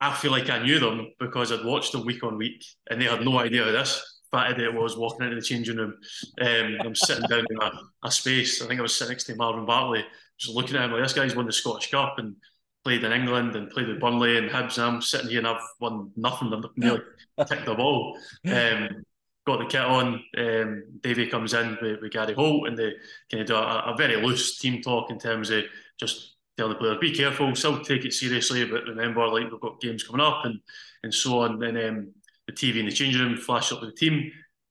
I 0.00 0.12
feel 0.14 0.30
like 0.30 0.50
I 0.50 0.62
knew 0.62 0.78
them 0.78 1.12
because 1.18 1.52
I'd 1.52 1.64
watched 1.64 1.92
them 1.92 2.04
week 2.04 2.22
on 2.24 2.36
week 2.36 2.64
and 2.90 3.00
they 3.00 3.06
had 3.06 3.24
no 3.24 3.38
idea 3.38 3.66
of 3.66 3.72
this 3.72 4.02
fat 4.34 4.50
idiot 4.50 4.74
was 4.74 4.96
walking 4.96 5.24
into 5.24 5.36
the 5.36 5.42
changing 5.42 5.76
room. 5.76 5.94
Um, 6.40 6.76
I'm 6.84 6.94
sitting 6.94 7.26
down 7.28 7.46
in 7.48 7.62
a, 7.62 7.70
a, 8.02 8.10
space. 8.10 8.60
I 8.60 8.66
think 8.66 8.80
I 8.80 8.82
was 8.82 8.94
sitting 8.94 9.12
next 9.12 9.24
to 9.24 9.36
Marvin 9.36 9.64
Bartley, 9.64 10.04
just 10.38 10.54
looking 10.54 10.76
at 10.76 10.84
him 10.84 10.92
like 10.92 11.02
this 11.02 11.12
guy's 11.12 11.36
won 11.36 11.46
the 11.46 11.52
Scottish 11.52 11.90
Cup 11.90 12.18
and 12.18 12.34
played 12.84 13.02
in 13.02 13.12
England 13.12 13.56
and 13.56 13.70
played 13.70 13.88
with 13.88 14.00
Burnley 14.00 14.36
and 14.36 14.50
Hibs. 14.50 14.76
And 14.76 14.86
I'm 14.86 15.02
sitting 15.02 15.30
here 15.30 15.38
and 15.38 15.48
I've 15.48 15.62
won 15.80 16.12
nothing. 16.16 16.52
I've 16.52 16.64
nearly 16.76 17.00
kicked 17.48 17.64
the 17.64 17.74
ball. 17.74 18.18
Um, 18.46 19.04
got 19.46 19.58
the 19.58 19.66
kit 19.66 19.80
on. 19.80 20.22
Um, 20.36 20.84
Davey 21.00 21.26
comes 21.26 21.54
in 21.54 21.78
with, 21.80 22.00
with, 22.00 22.12
Gary 22.12 22.34
Holt, 22.34 22.68
and 22.68 22.76
they 22.76 22.92
kind 23.30 23.42
of 23.42 23.46
do 23.46 23.54
a, 23.54 23.92
a, 23.92 23.96
very 23.96 24.16
loose 24.16 24.58
team 24.58 24.80
talk 24.82 25.10
in 25.10 25.18
terms 25.18 25.50
of 25.50 25.64
just 25.98 26.36
tell 26.56 26.68
the 26.68 26.74
players 26.74 26.98
be 27.00 27.14
careful, 27.14 27.54
still 27.54 27.82
take 27.82 28.04
it 28.04 28.12
seriously, 28.12 28.64
but 28.64 28.84
remember, 28.84 29.26
like 29.26 29.50
we've 29.50 29.60
got 29.60 29.80
games 29.80 30.04
coming 30.04 30.24
up 30.24 30.44
and 30.44 30.60
and 31.02 31.12
so 31.12 31.40
on. 31.40 31.62
And 31.62 31.76
um, 31.76 32.12
the 32.46 32.52
TV 32.52 32.76
in 32.76 32.86
the 32.86 32.92
changing 32.92 33.20
room 33.20 33.36
flashed 33.36 33.72
up 33.72 33.80
with 33.80 33.90
the 33.90 33.96
team, 33.96 34.30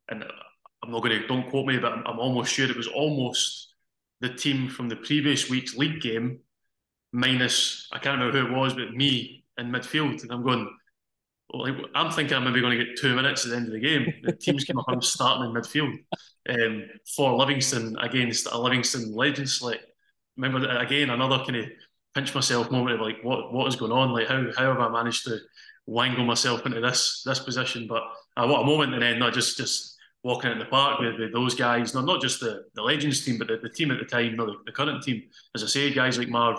and 0.10 0.24
I'm 0.84 0.92
not 0.92 1.04
going 1.04 1.20
to 1.22 1.28
don't 1.28 1.50
quote 1.50 1.68
me, 1.68 1.78
but 1.78 1.92
I'm, 1.92 2.04
I'm 2.06 2.20
almost 2.20 2.54
sure 2.54 2.70
it 2.70 2.78
was 2.78 2.88
almost 2.88 3.74
the 4.22 4.34
team 4.34 4.70
from 4.70 4.90
the 4.90 4.96
previous 4.96 5.50
week's 5.50 5.76
league 5.76 6.02
game 6.02 6.40
minus 7.14 7.88
I 7.94 8.00
can't 8.00 8.20
remember 8.20 8.40
who 8.40 8.48
it 8.48 8.58
was, 8.58 8.74
but 8.74 8.94
me 8.94 9.46
in 9.58 9.72
midfield, 9.72 10.24
and 10.24 10.32
I'm 10.32 10.44
going 10.44 10.68
like, 11.54 11.76
I'm 11.94 12.12
thinking 12.12 12.36
I'm 12.36 12.44
maybe 12.44 12.62
going 12.62 12.78
to 12.78 12.84
get 12.84 12.98
two 12.98 13.16
minutes 13.16 13.46
at 13.46 13.52
the 13.52 13.58
end 13.58 13.68
of 13.68 13.74
the 13.74 13.80
game. 13.80 14.12
The 14.24 14.32
teams 14.32 14.64
came 14.64 14.80
up, 14.80 14.86
I'm 14.88 15.02
starting 15.02 15.46
in 15.46 15.54
midfield 15.54 15.94
um, 16.50 16.90
for 17.16 17.38
Livingston 17.38 17.96
against 18.02 18.48
a 18.52 18.58
Livingston 18.58 19.14
Legends 19.14 19.60
select. 19.60 19.86
Remember, 20.36 20.68
again, 20.78 21.12
another 21.12 21.38
kind 21.46 21.58
of 21.58 21.66
pinch 22.16 22.34
myself 22.34 22.72
moment 22.72 22.96
of 22.96 23.02
like, 23.02 23.24
what 23.24 23.54
what 23.54 23.68
is 23.68 23.76
going 23.76 23.92
on? 23.92 24.12
Like, 24.12 24.28
how, 24.28 24.44
how 24.58 24.74
have 24.74 24.80
I 24.80 24.90
managed 24.90 25.26
to 25.26 25.38
wangle 25.86 26.26
myself 26.26 26.66
into 26.66 26.82
this 26.82 27.22
this 27.24 27.40
position? 27.40 27.86
But 27.88 28.04
uh, 28.36 28.48
what 28.48 28.64
a 28.64 28.66
moment, 28.66 28.94
and 28.94 29.04
then 29.04 29.20
not 29.20 29.34
just 29.34 29.56
just 29.56 29.96
walking 30.24 30.52
in 30.52 30.58
the 30.58 30.66
park 30.66 31.00
with, 31.00 31.20
with 31.20 31.34
those 31.34 31.54
guys, 31.54 31.94
not, 31.94 32.06
not 32.06 32.22
just 32.22 32.40
the, 32.40 32.64
the 32.76 32.82
Legends 32.82 33.26
team, 33.26 33.38
but 33.38 33.48
the, 33.48 33.58
the 33.62 33.70
team 33.70 33.92
at 33.92 34.00
the 34.00 34.06
time, 34.06 34.38
the, 34.38 34.56
the 34.66 34.72
current 34.72 35.04
team. 35.04 35.22
As 35.54 35.64
I 35.64 35.68
say, 35.68 35.94
guys 35.94 36.18
like 36.18 36.30
Marv, 36.30 36.58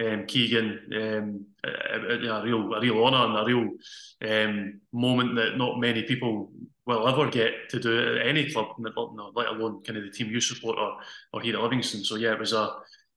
um, 0.00 0.26
Keegan, 0.26 0.80
um, 0.94 1.46
a, 1.64 1.98
a, 1.98 2.42
real 2.42 2.74
a 2.74 2.80
real 2.80 3.04
honour 3.04 3.26
and 3.26 3.38
a 3.38 3.44
real 3.44 3.70
um, 4.28 4.80
moment 4.92 5.36
that 5.36 5.56
not 5.56 5.78
many 5.78 6.02
people 6.02 6.50
will 6.86 7.08
ever 7.08 7.30
get 7.30 7.52
to 7.70 7.80
do 7.80 8.16
at 8.16 8.26
any 8.26 8.50
club, 8.50 8.68
let 8.78 9.48
alone 9.48 9.82
kind 9.82 9.96
of 9.96 10.04
the 10.04 10.10
team 10.10 10.30
you 10.30 10.40
support 10.40 10.78
or, 10.78 10.98
or 11.32 11.40
here 11.40 11.56
at 11.56 11.62
Livingston. 11.62 12.04
So 12.04 12.16
yeah, 12.16 12.32
it 12.32 12.40
was 12.40 12.52
a 12.52 12.70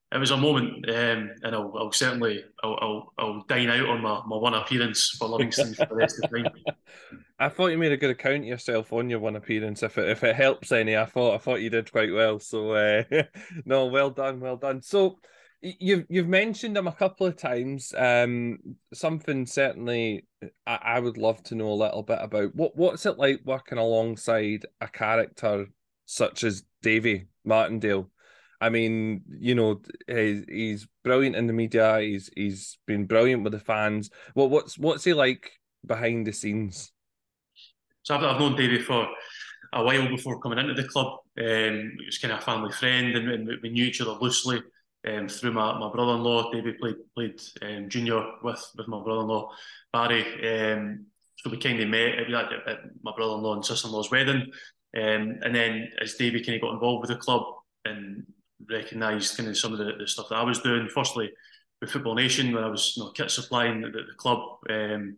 it 0.10 0.20
was 0.20 0.32
a 0.32 0.38
moment, 0.38 0.90
um, 0.90 1.32
and 1.44 1.54
I'll, 1.54 1.74
I'll 1.78 1.92
certainly 1.92 2.42
I'll, 2.64 2.78
I'll, 2.82 3.14
I'll, 3.18 3.46
dine 3.50 3.70
out 3.70 3.90
on 3.90 4.02
my, 4.02 4.22
my 4.26 4.38
one 4.38 4.54
appearance 4.54 5.10
for 5.20 5.28
Livingston 5.28 5.74
for 5.74 5.86
the 5.86 5.96
rest 5.96 6.24
of 6.24 6.30
the 6.32 6.44
time. 6.44 6.54
I 7.40 7.50
thought 7.50 7.68
you 7.68 7.78
made 7.78 7.92
a 7.92 7.98
good 7.98 8.12
account 8.12 8.38
of 8.38 8.46
yourself 8.46 8.94
on 8.94 9.10
your 9.10 9.20
one 9.20 9.36
appearance. 9.36 9.84
If 9.84 9.98
it 9.98 10.10
if 10.10 10.24
it 10.24 10.36
helps 10.36 10.72
any, 10.72 10.96
I 10.96 11.06
thought 11.06 11.36
I 11.36 11.40
thought 11.40 11.62
you 11.62 11.70
did 11.70 11.92
quite 11.92 12.14
well. 12.14 12.40
So 12.40 12.72
uh, 12.72 13.04
no, 13.66 13.88
well 13.88 14.10
done, 14.10 14.40
well 14.40 14.56
done. 14.56 14.82
So 14.82 15.20
you've 15.62 16.06
you've 16.10 16.28
mentioned 16.28 16.78
him 16.78 16.88
a 16.88 16.94
couple 16.94 17.28
of 17.28 17.38
times. 17.38 17.94
Um, 17.98 18.60
something 18.94 19.46
certainly 19.46 20.26
I, 20.66 20.80
I 20.84 21.00
would 21.00 21.18
love 21.18 21.42
to 21.44 21.56
know 21.56 21.70
a 21.70 21.74
little 21.74 22.04
bit 22.04 22.20
about. 22.22 22.56
What 22.56 22.76
what's 22.76 23.06
it 23.06 23.18
like 23.18 23.42
working 23.46 23.78
alongside 23.78 24.66
a 24.82 24.88
character 24.88 25.68
such 26.06 26.44
as 26.44 26.64
Davy 26.82 27.28
Martindale? 27.44 28.10
I 28.60 28.70
mean, 28.70 29.22
you 29.30 29.54
know, 29.54 29.82
he's, 30.08 30.44
he's 30.48 30.88
brilliant 31.04 31.36
in 31.36 31.48
the 31.48 31.54
media. 31.54 32.00
He's 32.00 32.30
he's 32.36 32.78
been 32.88 33.06
brilliant 33.06 33.44
with 33.44 33.54
the 33.54 33.60
fans. 33.60 34.10
What 34.34 34.50
what's 34.50 34.78
what's 34.78 35.04
he 35.04 35.14
like 35.14 35.52
behind 35.86 36.28
the 36.28 36.34
scenes? 36.34 36.92
So 38.04 38.16
I've, 38.16 38.24
I've 38.24 38.40
known 38.40 38.56
Davy 38.56 38.80
for 38.80 39.08
a 39.74 39.84
while 39.84 40.08
before 40.08 40.40
coming 40.40 40.60
into 40.60 40.74
the 40.74 40.88
club. 40.88 41.20
Um, 41.38 41.94
he 42.00 42.06
was 42.06 42.18
kind 42.18 42.34
of 42.34 42.40
a 42.40 42.42
family 42.42 42.72
friend, 42.72 43.16
and, 43.16 43.30
and 43.30 43.50
we 43.62 43.70
knew 43.70 43.86
each 43.86 44.02
other 44.02 44.12
loosely 44.12 44.62
um, 45.08 45.28
through 45.28 45.54
my, 45.54 45.78
my 45.80 45.92
brother-in-law. 45.92 46.52
David 46.52 46.80
played 46.80 46.96
played 47.16 47.42
um, 47.62 47.90
junior 47.90 48.24
with 48.44 48.72
with 48.78 48.88
my 48.88 49.02
brother-in-law 49.04 49.52
Barry. 49.94 50.74
Um, 50.74 51.06
so 51.38 51.50
we 51.50 51.58
kind 51.58 51.80
of 51.80 51.90
met 51.90 52.16
at, 52.16 52.34
at, 52.34 52.68
at 52.68 52.80
my 53.04 53.12
brother-in-law 53.16 53.54
and 53.54 53.66
sister-in-law's 53.66 54.12
wedding. 54.12 54.52
Um, 54.96 55.40
and 55.44 55.56
then 55.56 55.90
as 56.02 56.16
David 56.16 56.46
kind 56.46 56.56
of 56.56 56.62
got 56.62 56.74
involved 56.74 57.02
with 57.02 57.16
the 57.16 57.24
club 57.24 57.44
and 57.86 58.26
recognised 58.70 59.38
kind 59.38 59.50
of 59.50 59.58
some 59.58 59.72
of 59.72 59.80
the, 59.80 59.94
the, 60.00 60.08
stuff 60.08 60.30
that 60.30 60.38
I 60.38 60.44
was 60.44 60.60
doing, 60.60 60.90
firstly 60.92 61.30
with 61.80 61.92
Football 61.92 62.16
Nation 62.16 62.54
when 62.54 62.64
I 62.64 62.70
was 62.70 62.94
you 62.98 63.04
know, 63.04 63.12
kit 63.12 63.30
supplying 63.30 63.82
the, 63.82 63.90
the 63.90 64.16
club, 64.18 64.40
um, 64.70 65.18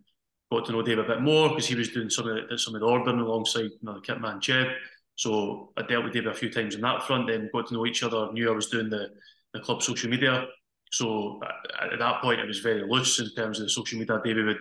got 0.51 0.65
to 0.65 0.74
know 0.74 0.81
Dave 0.81 1.00
a 1.00 1.03
bit 1.03 1.22
more 1.22 1.50
because 1.50 1.67
he 1.67 1.75
was 1.75 1.89
doing 1.89 2.10
some 2.10 2.27
of 2.27 2.50
the, 2.50 2.58
some 2.58 2.75
of 2.75 2.81
the 2.81 2.88
ordering 2.88 3.19
alongside 3.19 3.69
the 3.81 4.01
kit 4.01 4.19
man 4.19 4.41
Chev. 4.41 4.67
So 5.15 5.72
I 5.77 5.84
dealt 5.84 6.05
with 6.05 6.13
Dave 6.13 6.27
a 6.27 6.34
few 6.34 6.51
times 6.51 6.75
on 6.75 6.81
that 6.81 7.03
front. 7.03 7.27
Then 7.27 7.50
got 7.53 7.67
to 7.67 7.74
know 7.74 7.86
each 7.86 8.03
other. 8.03 8.31
Knew 8.34 8.50
I 8.50 8.55
was 8.55 8.69
doing 8.69 8.89
the 8.89 9.10
the 9.53 9.60
club 9.60 9.82
social 9.82 10.10
media. 10.10 10.46
So 10.91 11.39
at 11.82 12.00
that 12.00 12.22
point, 12.22 12.39
it 12.39 12.48
was 12.48 12.60
very 12.60 12.84
loose 12.89 13.20
in 13.20 13.29
terms 13.36 13.60
of 13.60 13.65
the 13.65 13.70
social 13.70 14.00
media. 14.00 14.20
David 14.24 14.46
would 14.46 14.58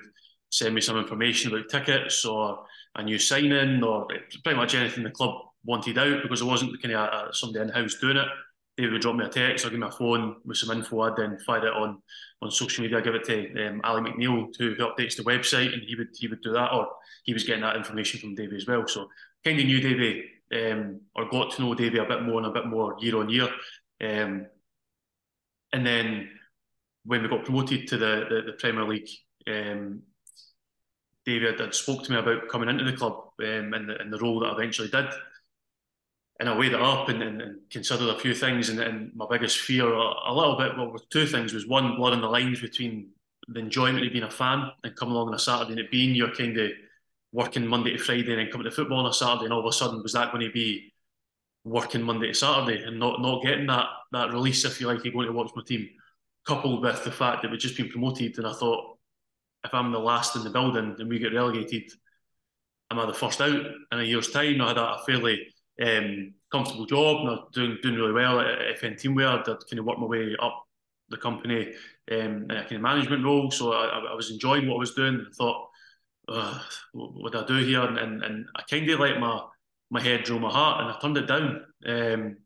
send 0.51 0.75
me 0.75 0.81
some 0.81 0.99
information 0.99 1.53
about 1.53 1.69
tickets 1.69 2.25
or 2.25 2.65
a 2.95 3.03
new 3.03 3.19
signing 3.19 3.83
or 3.83 4.07
pretty 4.45 4.57
much 4.57 4.75
anything 4.75 5.05
the 5.05 5.11
club 5.11 5.35
wanted 5.65 5.99
out 5.99 6.23
because 6.23 6.41
there 6.41 6.49
wasn't 6.49 6.81
kind 6.83 6.95
of 6.95 7.35
somebody 7.35 7.63
in 7.63 7.69
house 7.69 7.95
doing 7.95 8.17
it. 8.17 8.29
David 8.77 8.93
would 8.93 9.03
drop 9.03 9.17
me 9.17 9.25
a 9.25 9.29
text 9.29 9.67
or 9.67 9.71
give 9.71 9.81
me 9.81 9.87
a 9.87 9.91
phone 9.91 10.37
with 10.45 10.57
some 10.57 10.77
info. 10.77 11.01
I'd 11.01 11.17
then 11.17 11.39
fire 11.45 11.67
it 11.67 11.75
on 11.75 12.01
on 12.41 12.51
social 12.51 12.83
media, 12.83 12.99
I 12.99 13.01
give 13.01 13.17
it 13.17 13.25
to 13.25 13.67
um, 13.67 13.81
Ali 13.83 14.01
McNeil 14.01 14.47
who, 14.59 14.75
who 14.75 14.87
updates 14.87 15.17
the 15.17 15.25
website, 15.25 15.73
and 15.73 15.83
he 15.83 15.97
would 15.97 16.09
he 16.17 16.29
would 16.29 16.41
do 16.41 16.53
that, 16.53 16.73
or 16.73 16.89
he 17.25 17.33
was 17.33 17.43
getting 17.43 17.63
that 17.63 17.75
information 17.75 18.21
from 18.21 18.37
Davey 18.37 18.57
as 18.57 18.67
well. 18.67 18.87
So 18.87 19.09
kind 19.45 19.59
of 19.59 19.67
knew 19.67 19.81
Davey 19.81 20.25
um, 20.55 21.01
or 21.15 21.29
got 21.29 21.53
to 21.53 21.63
know 21.63 21.75
Davey 21.75 21.99
a 21.99 22.05
bit 22.05 22.23
more 22.23 22.39
and 22.39 22.47
a 22.47 22.53
bit 22.53 22.67
more 22.67 22.97
year 23.01 23.19
on 23.19 23.29
year. 23.29 23.49
Um, 24.01 24.47
and 25.73 25.87
then 25.87 26.31
when 27.05 27.23
we 27.23 27.29
got 27.29 27.45
promoted 27.45 27.89
to 27.89 27.97
the 27.97 28.27
the, 28.29 28.43
the 28.47 28.53
Premier 28.59 28.85
League, 28.85 29.09
um, 29.47 30.03
David 31.29 31.61
had 31.61 31.75
spoke 31.75 32.05
to 32.05 32.11
me 32.11 32.19
about 32.19 32.49
coming 32.49 32.71
into 32.71 32.85
the 32.85 32.97
club 32.97 33.13
um, 33.43 33.75
and, 33.75 33.87
the, 33.87 34.01
and 34.01 34.11
the 34.11 34.19
role 34.19 34.41
that 34.41 34.47
I 34.47 34.55
eventually 34.55 34.89
did. 34.89 35.05
And 36.41 36.49
I 36.49 36.57
weighed 36.57 36.73
it 36.73 36.81
up 36.81 37.11
and, 37.11 37.23
and, 37.23 37.43
and 37.43 37.59
considered 37.69 38.09
a 38.09 38.19
few 38.19 38.35
things. 38.35 38.71
And, 38.71 38.81
and 38.81 39.15
my 39.15 39.27
biggest 39.29 39.59
fear, 39.59 39.93
a, 39.93 40.15
a, 40.27 40.33
little 40.33 40.57
bit, 40.57 40.75
well, 40.79 40.97
two 41.11 41.27
things 41.27 41.53
was 41.53 41.67
one, 41.67 41.97
blurring 41.97 42.23
the 42.23 42.29
lines 42.29 42.63
between 42.63 43.11
the 43.49 43.61
enjoyment 43.61 44.07
of 44.07 44.13
being 44.13 44.25
a 44.25 44.31
fan 44.31 44.71
and 44.85 44.97
coming 44.97 45.15
along 45.15 45.29
on 45.29 45.35
a 45.35 45.39
Saturday 45.39 45.73
and 45.73 45.81
it 45.81 45.91
being 45.91 46.15
your 46.15 46.33
kind 46.35 46.57
of 46.57 46.71
working 47.33 47.67
Monday 47.67 47.91
to 47.91 47.99
Friday 47.99 48.31
and 48.31 48.39
then 48.39 48.51
coming 48.51 48.65
to 48.65 48.71
football 48.71 49.01
on 49.01 49.11
a 49.11 49.13
Saturday. 49.13 49.45
And 49.45 49.53
all 49.53 49.61
of 49.61 49.67
a 49.67 49.73
sudden, 49.73 50.03
was 50.03 50.15
that 50.15 50.33
going 50.33 50.47
to 50.47 50.53
be 50.53 50.95
working 51.69 52.03
Monday 52.03 52.29
to 52.29 52.35
Saturday 52.35 52.83
and 52.85 52.99
not, 52.99 53.21
not 53.21 53.43
getting 53.43 53.67
that, 53.67 53.87
that 54.13 54.33
release, 54.33 54.65
if 54.65 54.81
you 54.81 54.87
like, 54.87 55.05
you're 55.05 55.13
going 55.13 55.27
to 55.27 55.33
watch 55.33 55.51
my 55.55 55.63
team, 55.67 55.89
coupled 56.47 56.83
with 56.83 57.05
the 57.05 57.11
fact 57.11 57.43
that 57.43 57.51
we'd 57.51 57.61
just 57.61 57.77
been 57.77 57.89
promoted. 57.89 58.39
And 58.39 58.47
I 58.47 58.53
thought, 58.53 58.99
if 59.65 59.75
I'm 59.75 59.93
the 59.93 59.99
last 59.99 60.37
in 60.37 60.45
the 60.45 60.51
building 60.51 60.97
and 60.99 61.09
we 61.09 61.19
get 61.19 61.35
relegated, 61.35 61.91
am 62.91 62.99
I 62.99 63.07
the 63.07 63.15
first 63.15 63.41
out 63.41 63.51
in 63.93 64.01
a 64.01 64.03
year's 64.03 64.31
time? 64.31 64.61
I 64.61 64.69
had 64.69 64.79
a, 64.79 64.99
fairly 65.07 65.47
um, 65.83 66.35
comfortable 66.51 66.87
job, 66.87 67.21
and 67.21 67.29
I 67.29 67.33
was 67.33 67.49
doing 67.53 67.79
doing 67.83 67.97
really 67.97 68.13
well 68.13 68.41
at 68.41 68.79
FN 68.81 68.95
Teamwear. 68.95 69.41
I'd 69.41 69.45
kind 69.45 69.79
of 69.79 69.85
worked 69.85 70.01
my 70.01 70.07
way 70.07 70.37
up 70.41 70.65
the 71.11 71.17
company 71.17 71.73
um, 72.11 72.45
in 72.45 72.51
a 72.51 72.61
kind 72.63 72.73
of 72.73 72.81
management 72.83 73.25
role, 73.25 73.51
so 73.51 73.73
I, 73.73 74.11
I 74.11 74.15
was 74.15 74.31
enjoying 74.31 74.67
what 74.67 74.77
I 74.77 74.79
was 74.79 74.95
doing. 74.95 75.25
I 75.27 75.35
thought, 75.35 75.69
what 76.93 77.33
do 77.33 77.39
I 77.39 77.47
do 77.47 77.57
here? 77.57 77.83
And, 77.83 77.99
and, 77.99 78.23
and 78.23 78.47
I 78.57 78.63
kind 78.63 78.89
of 78.89 79.01
let 79.01 79.19
my 79.19 79.43
my 79.91 80.03
head 80.03 80.25
draw 80.25 80.39
my 80.39 80.51
heart, 80.51 80.81
and 80.81 80.91
I 80.91 80.99
turned 81.01 81.17
it 81.17 81.27
down 81.27 81.65
um, 81.87 82.37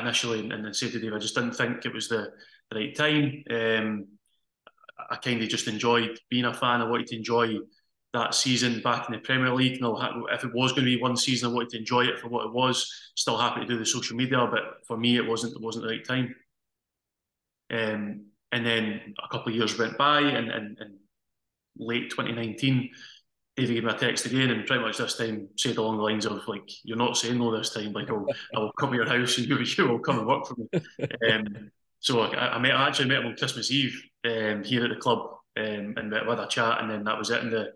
initially, 0.00 0.40
and, 0.40 0.64
then 0.64 0.74
said 0.74 0.92
to 0.92 1.00
Dave, 1.00 1.14
I 1.14 1.18
just 1.18 1.34
didn't 1.34 1.52
think 1.52 1.84
it 1.84 1.94
was 1.94 2.08
the, 2.08 2.32
the 2.70 2.76
right 2.76 2.96
time. 2.96 3.44
Um, 3.50 4.06
I 5.10 5.16
kind 5.16 5.42
of 5.42 5.48
just 5.48 5.68
enjoyed 5.68 6.18
being 6.28 6.44
a 6.44 6.52
fan. 6.52 6.80
I 6.80 6.88
wanted 6.88 7.06
to 7.08 7.16
enjoy 7.16 7.56
that 8.14 8.34
season 8.34 8.80
back 8.82 9.08
in 9.08 9.14
the 9.14 9.20
Premier 9.20 9.54
League. 9.54 9.80
No, 9.80 9.96
if 10.32 10.44
it 10.44 10.54
was 10.54 10.72
going 10.72 10.84
to 10.84 10.96
be 10.96 11.00
one 11.00 11.16
season, 11.16 11.50
I 11.50 11.52
wanted 11.52 11.70
to 11.70 11.78
enjoy 11.78 12.04
it 12.04 12.18
for 12.18 12.28
what 12.28 12.46
it 12.46 12.52
was. 12.52 12.90
Still 13.14 13.38
happy 13.38 13.60
to 13.60 13.66
do 13.66 13.78
the 13.78 13.86
social 13.86 14.16
media, 14.16 14.46
but 14.50 14.86
for 14.86 14.96
me, 14.96 15.16
it 15.16 15.26
wasn't 15.26 15.54
it 15.54 15.62
wasn't 15.62 15.84
the 15.84 15.90
right 15.90 16.04
time. 16.04 16.34
Um, 17.70 18.26
and 18.50 18.64
then 18.64 19.14
a 19.22 19.28
couple 19.28 19.52
of 19.52 19.56
years 19.56 19.78
went 19.78 19.98
by, 19.98 20.20
and, 20.20 20.50
and, 20.50 20.78
and 20.80 20.94
late 21.76 22.10
2019, 22.10 22.90
David 23.58 23.74
gave 23.74 23.84
me 23.84 23.90
a 23.90 23.94
text 23.94 24.26
again, 24.26 24.50
and 24.50 24.66
pretty 24.66 24.82
much 24.82 24.98
this 24.98 25.16
time 25.16 25.48
said 25.56 25.76
along 25.76 25.98
the 25.98 26.02
lines 26.02 26.26
of 26.26 26.46
like, 26.46 26.68
"You're 26.84 26.96
not 26.96 27.16
saying 27.16 27.38
no 27.38 27.56
this 27.56 27.70
time. 27.70 27.92
Like, 27.92 28.10
I'll, 28.10 28.26
I'll 28.54 28.72
come 28.72 28.90
to 28.90 28.96
your 28.96 29.08
house 29.08 29.36
and 29.38 29.46
you, 29.46 29.58
you 29.78 29.88
will 29.88 29.98
come 29.98 30.18
and 30.18 30.26
work 30.26 30.46
for 30.46 30.54
me." 30.56 30.68
Um, 31.30 31.70
so 32.00 32.20
I, 32.20 32.54
I, 32.54 32.58
met, 32.58 32.74
I 32.74 32.86
actually 32.86 33.08
met 33.08 33.20
him 33.20 33.26
on 33.26 33.36
Christmas 33.36 33.70
Eve 33.70 34.00
um, 34.24 34.62
here 34.62 34.84
at 34.84 34.90
the 34.90 34.96
club 35.00 35.30
um, 35.58 35.94
and 35.96 36.10
we 36.10 36.16
had 36.16 36.38
a 36.38 36.46
chat, 36.46 36.80
and 36.80 36.90
then 36.90 37.04
that 37.04 37.18
was 37.18 37.30
it. 37.30 37.42
And 37.42 37.52
the, 37.52 37.72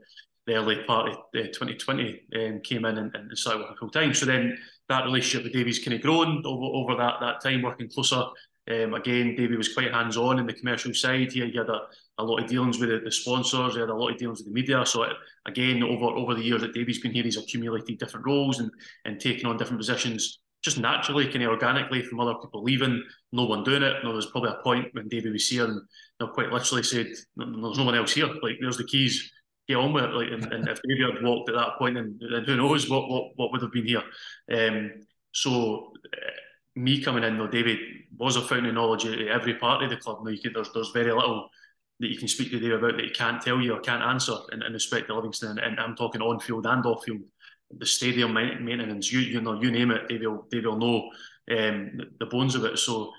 the 0.47 0.55
early 0.55 0.83
part 0.85 1.09
of 1.09 1.17
uh, 1.37 1.49
2020 1.53 2.21
um, 2.37 2.61
came 2.61 2.85
in 2.85 2.99
and, 2.99 3.15
and 3.15 3.37
started 3.37 3.61
working 3.61 3.77
full 3.77 3.91
time. 3.91 4.15
So 4.15 4.27
then 4.27 4.57
that 4.89 5.05
relationship 5.05 5.45
with 5.45 5.53
Davy's 5.53 5.79
kind 5.79 5.95
of 5.95 6.03
grown 6.03 6.43
over, 6.45 6.65
over 6.65 6.97
that, 6.97 7.15
that 7.21 7.41
time, 7.43 7.63
working 7.63 7.89
closer. 7.89 8.25
Um, 8.71 8.95
again, 8.95 9.35
Davy 9.35 9.57
was 9.57 9.75
quite 9.75 9.93
hands 9.93 10.17
on 10.17 10.39
in 10.39 10.47
the 10.47 10.53
commercial 10.53 10.95
side. 10.95 11.33
He, 11.33 11.41
he 11.41 11.57
had 11.57 11.69
a, 11.69 11.81
a, 12.23 12.25
lot 12.25 12.43
of 12.43 12.49
dealings 12.49 12.79
with 12.79 12.91
the, 12.91 13.01
the, 13.05 13.13
sponsors, 13.13 13.75
he 13.75 13.81
had 13.81 13.89
a 13.89 13.95
lot 13.95 14.11
of 14.11 14.19
dealings 14.19 14.41
with 14.41 14.47
the 14.47 14.53
media. 14.53 14.85
So, 14.87 15.03
it, 15.03 15.13
again, 15.47 15.83
over 15.83 16.05
over 16.05 16.35
the 16.35 16.43
years 16.43 16.63
that 16.63 16.75
Davy's 16.75 17.01
been 17.01 17.13
here, 17.13 17.25
he's 17.25 17.37
accumulated 17.37 17.99
different 17.99 18.27
roles 18.27 18.59
and, 18.59 18.71
and 19.05 19.21
taken 19.21 19.47
on 19.47 19.57
different 19.57 19.81
positions 19.81 20.39
just 20.63 20.79
naturally, 20.79 21.27
kind 21.27 21.43
of 21.43 21.51
organically 21.51 22.03
from 22.03 22.21
other 22.21 22.35
people 22.35 22.63
leaving, 22.63 23.03
no 23.33 23.45
one 23.45 23.65
doing 23.65 23.83
it. 23.83 23.97
No, 24.05 24.13
there's 24.13 24.27
probably 24.27 24.51
a 24.51 24.63
point 24.63 24.89
when 24.93 25.09
David 25.09 25.33
was 25.33 25.49
here 25.49 25.65
and 25.65 25.81
they 26.21 26.27
quite 26.27 26.53
literally 26.53 26.85
said, 26.85 27.07
"There's 27.37 27.79
no 27.79 27.85
one 27.85 27.97
else 27.97 28.13
here. 28.13 28.29
Like, 28.43 28.59
there's 28.61 28.77
the 28.77 28.85
keys. 28.85 29.33
Get 29.69 29.77
on 29.77 29.93
with 29.93 30.05
it." 30.05 30.15
Like, 30.15 30.29
and, 30.31 30.53
and 30.53 30.69
if 30.69 30.81
David 30.83 31.17
had 31.17 31.25
walked 31.25 31.51
at 31.51 31.57
that 31.57 31.79
point, 31.79 31.97
then, 31.97 32.19
then 32.31 32.45
who 32.45 32.57
knows 32.57 32.89
what, 32.89 33.09
what 33.09 33.33
what 33.37 33.53
would 33.53 33.63
have 33.63 33.73
been 33.73 33.87
here. 33.87 34.03
Um, 34.53 34.93
so, 35.33 35.93
uh, 36.15 36.31
me 36.77 37.03
coming 37.03 37.25
in 37.25 37.39
though, 37.39 37.49
David 37.49 37.79
was 38.17 38.37
a 38.37 38.41
fountain 38.41 38.67
of 38.67 38.75
knowledge 38.75 39.05
at 39.05 39.19
every 39.21 39.55
part 39.55 39.83
of 39.83 39.91
the 39.91 39.97
club. 39.97 40.19
Now, 40.23 40.31
you 40.31 40.41
can, 40.41 40.53
there's 40.53 40.73
there's 40.73 40.91
very 40.91 41.13
little 41.13 41.49
that 42.01 42.11
you 42.11 42.19
can 42.19 42.29
speak 42.29 42.51
to 42.51 42.59
David 42.59 42.79
about 42.79 42.97
that 42.97 43.05
he 43.05 43.11
can't 43.11 43.41
tell 43.41 43.61
you 43.61 43.75
or 43.75 43.81
can't 43.81 44.03
answer 44.03 44.35
in, 44.53 44.63
in 44.63 44.73
respect 44.73 45.07
to 45.07 45.15
Livingston. 45.15 45.59
And, 45.59 45.79
I'm 45.79 45.95
talking 45.95 46.21
on 46.21 46.41
field 46.41 46.67
and 46.67 46.85
off 46.85 47.05
field 47.05 47.21
the 47.79 47.87
stadium 47.87 48.35
maintenance, 48.35 49.13
you 49.13 49.21
you 49.21 49.41
know, 49.41 49.61
you 49.61 49.71
name 49.71 49.91
it, 49.91 50.09
they 50.09 50.27
will 50.27 50.47
they 50.51 50.61
will 50.61 50.77
know 50.77 51.11
um, 51.57 52.01
the 52.19 52.27
bones 52.27 52.55
of 52.55 52.65
it. 52.65 52.79
So 52.79 53.13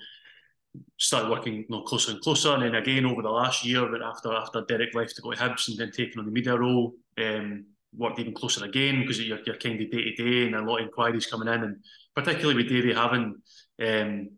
started 0.98 1.30
working 1.30 1.56
you 1.56 1.66
know, 1.70 1.82
closer 1.82 2.12
and 2.12 2.22
closer, 2.22 2.54
and 2.54 2.64
then 2.64 2.76
again 2.76 3.06
over 3.06 3.22
the 3.22 3.30
last 3.30 3.66
year, 3.66 3.88
but 3.90 4.02
after 4.02 4.34
after 4.34 4.64
Derek 4.68 4.94
left 4.94 5.16
to 5.16 5.22
go 5.22 5.32
to 5.32 5.38
Hibs 5.38 5.70
and 5.70 5.78
then 5.78 5.92
taking 5.92 6.20
on 6.20 6.26
the 6.26 6.32
media 6.32 6.58
role, 6.58 6.94
um, 7.18 7.66
worked 7.96 8.20
even 8.20 8.34
closer 8.34 8.66
again 8.66 9.02
because 9.02 9.20
you're, 9.20 9.40
you're 9.46 9.58
kind 9.58 9.80
of 9.82 9.92
day 9.92 10.04
to 10.04 10.16
day 10.16 10.46
and 10.46 10.56
a 10.56 10.62
lot 10.62 10.80
of 10.80 10.86
inquiries 10.86 11.28
coming 11.28 11.48
in, 11.48 11.64
and 11.64 11.78
particularly 12.16 12.56
with 12.56 12.70
Davey 12.70 12.94
having 12.94 13.36
um, 13.82 14.30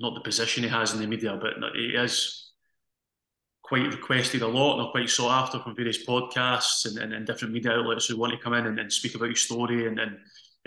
not 0.00 0.14
the 0.14 0.20
position 0.22 0.64
he 0.64 0.68
has 0.68 0.92
in 0.92 1.00
the 1.00 1.06
media, 1.06 1.38
but 1.40 1.54
he 1.74 1.94
is 1.96 2.51
quite 3.72 3.90
requested 3.90 4.42
a 4.42 4.46
lot 4.46 4.74
and 4.74 4.82
are 4.82 4.90
quite 4.90 5.08
sought 5.08 5.44
after 5.44 5.58
from 5.58 5.74
various 5.74 6.04
podcasts 6.04 6.84
and, 6.84 6.98
and, 6.98 7.14
and, 7.14 7.26
different 7.26 7.54
media 7.54 7.72
outlets 7.72 8.04
who 8.04 8.18
want 8.18 8.30
to 8.30 8.38
come 8.38 8.52
in 8.52 8.66
and, 8.66 8.78
and 8.78 8.92
speak 8.92 9.14
about 9.14 9.24
your 9.24 9.34
story 9.34 9.86
and, 9.86 9.98
and 9.98 10.18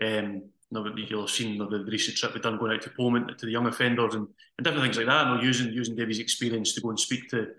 um, 0.02 0.42
you'll 0.72 1.22
have 1.22 1.30
seen 1.30 1.56
the, 1.60 1.68
the 1.68 1.86
recent 1.86 2.18
trip 2.18 2.34
we've 2.34 2.42
done 2.42 2.58
going 2.58 2.72
out 2.72 2.82
to 2.82 2.90
Poland 2.98 3.32
to 3.38 3.46
the 3.46 3.52
young 3.52 3.68
offenders 3.68 4.16
and, 4.16 4.28
and 4.58 4.66
different 4.66 4.84
things 4.84 4.98
like 4.98 5.06
that. 5.06 5.28
And 5.28 5.44
using 5.44 5.72
using 5.72 5.96
Davy's 5.96 6.18
experience 6.18 6.74
to 6.74 6.82
go 6.82 6.90
and 6.90 7.00
speak 7.00 7.30
to 7.30 7.50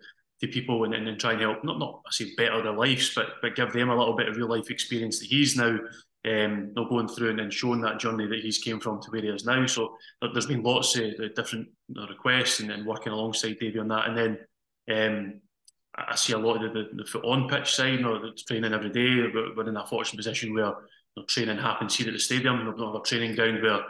to 0.41 0.49
people 0.49 0.83
and, 0.83 0.93
and, 0.93 1.07
and 1.07 1.21
try 1.21 1.35
and 1.35 1.41
help 1.41 1.62
not 1.62 1.79
not 1.79 2.00
I 2.05 2.11
say 2.11 2.35
better 2.37 2.61
their 2.61 2.73
lives, 2.73 3.15
but 3.15 3.35
but 3.41 3.55
give 3.55 3.73
them 3.73 3.91
a 3.91 3.97
little 3.97 4.17
bit 4.17 4.29
of 4.29 4.37
real 4.37 4.49
life 4.49 4.69
experience 4.69 5.21
that 5.21 5.29
he's 5.29 5.57
now 5.57 5.79
um, 6.25 6.75
going 6.75 7.07
through 7.07 7.38
and, 7.38 7.53
showing 7.53 7.81
that 7.83 8.00
journey 8.00 8.26
that 8.26 8.41
he's 8.41 8.59
came 8.59 8.81
from 8.81 9.00
to 9.00 9.11
where 9.12 9.23
he 9.23 9.29
is 9.29 9.45
now. 9.45 9.65
So 9.67 9.97
there's 10.21 10.47
been 10.47 10.65
lots 10.65 10.97
of 10.97 11.12
different 11.37 11.69
requests 12.11 12.59
and, 12.59 12.73
and 12.73 12.85
working 12.85 13.12
alongside 13.12 13.61
Davy 13.61 13.79
on 13.79 13.87
that, 13.88 14.09
and 14.09 14.19
then 14.19 14.38
um, 14.90 15.40
I 15.97 16.14
see 16.14 16.35
a 16.35 16.38
lot 16.38 16.62
of 16.62 16.75
the, 16.75 16.81
the, 16.81 17.02
the 17.02 17.09
foot 17.09 17.25
on 17.25 17.49
pitch 17.49 17.75
side, 17.75 18.05
or 18.05 18.19
the 18.19 18.33
training 18.47 18.75
every 18.75 18.90
day. 18.90 19.31
We're 19.33 19.69
in 19.69 19.76
a 19.76 19.87
fortunate 19.87 20.19
position 20.19 20.52
where 20.52 20.66
you 20.66 20.75
know, 21.16 21.25
training 21.25 21.59
happens 21.59 21.97
here 21.97 22.09
at 22.09 22.12
the 22.12 22.19
stadium. 22.19 22.59
We 22.59 22.85
have 22.85 22.95
a 22.95 23.00
training 23.00 23.35
ground 23.35 23.62
where 23.62 23.78
you 23.78 23.85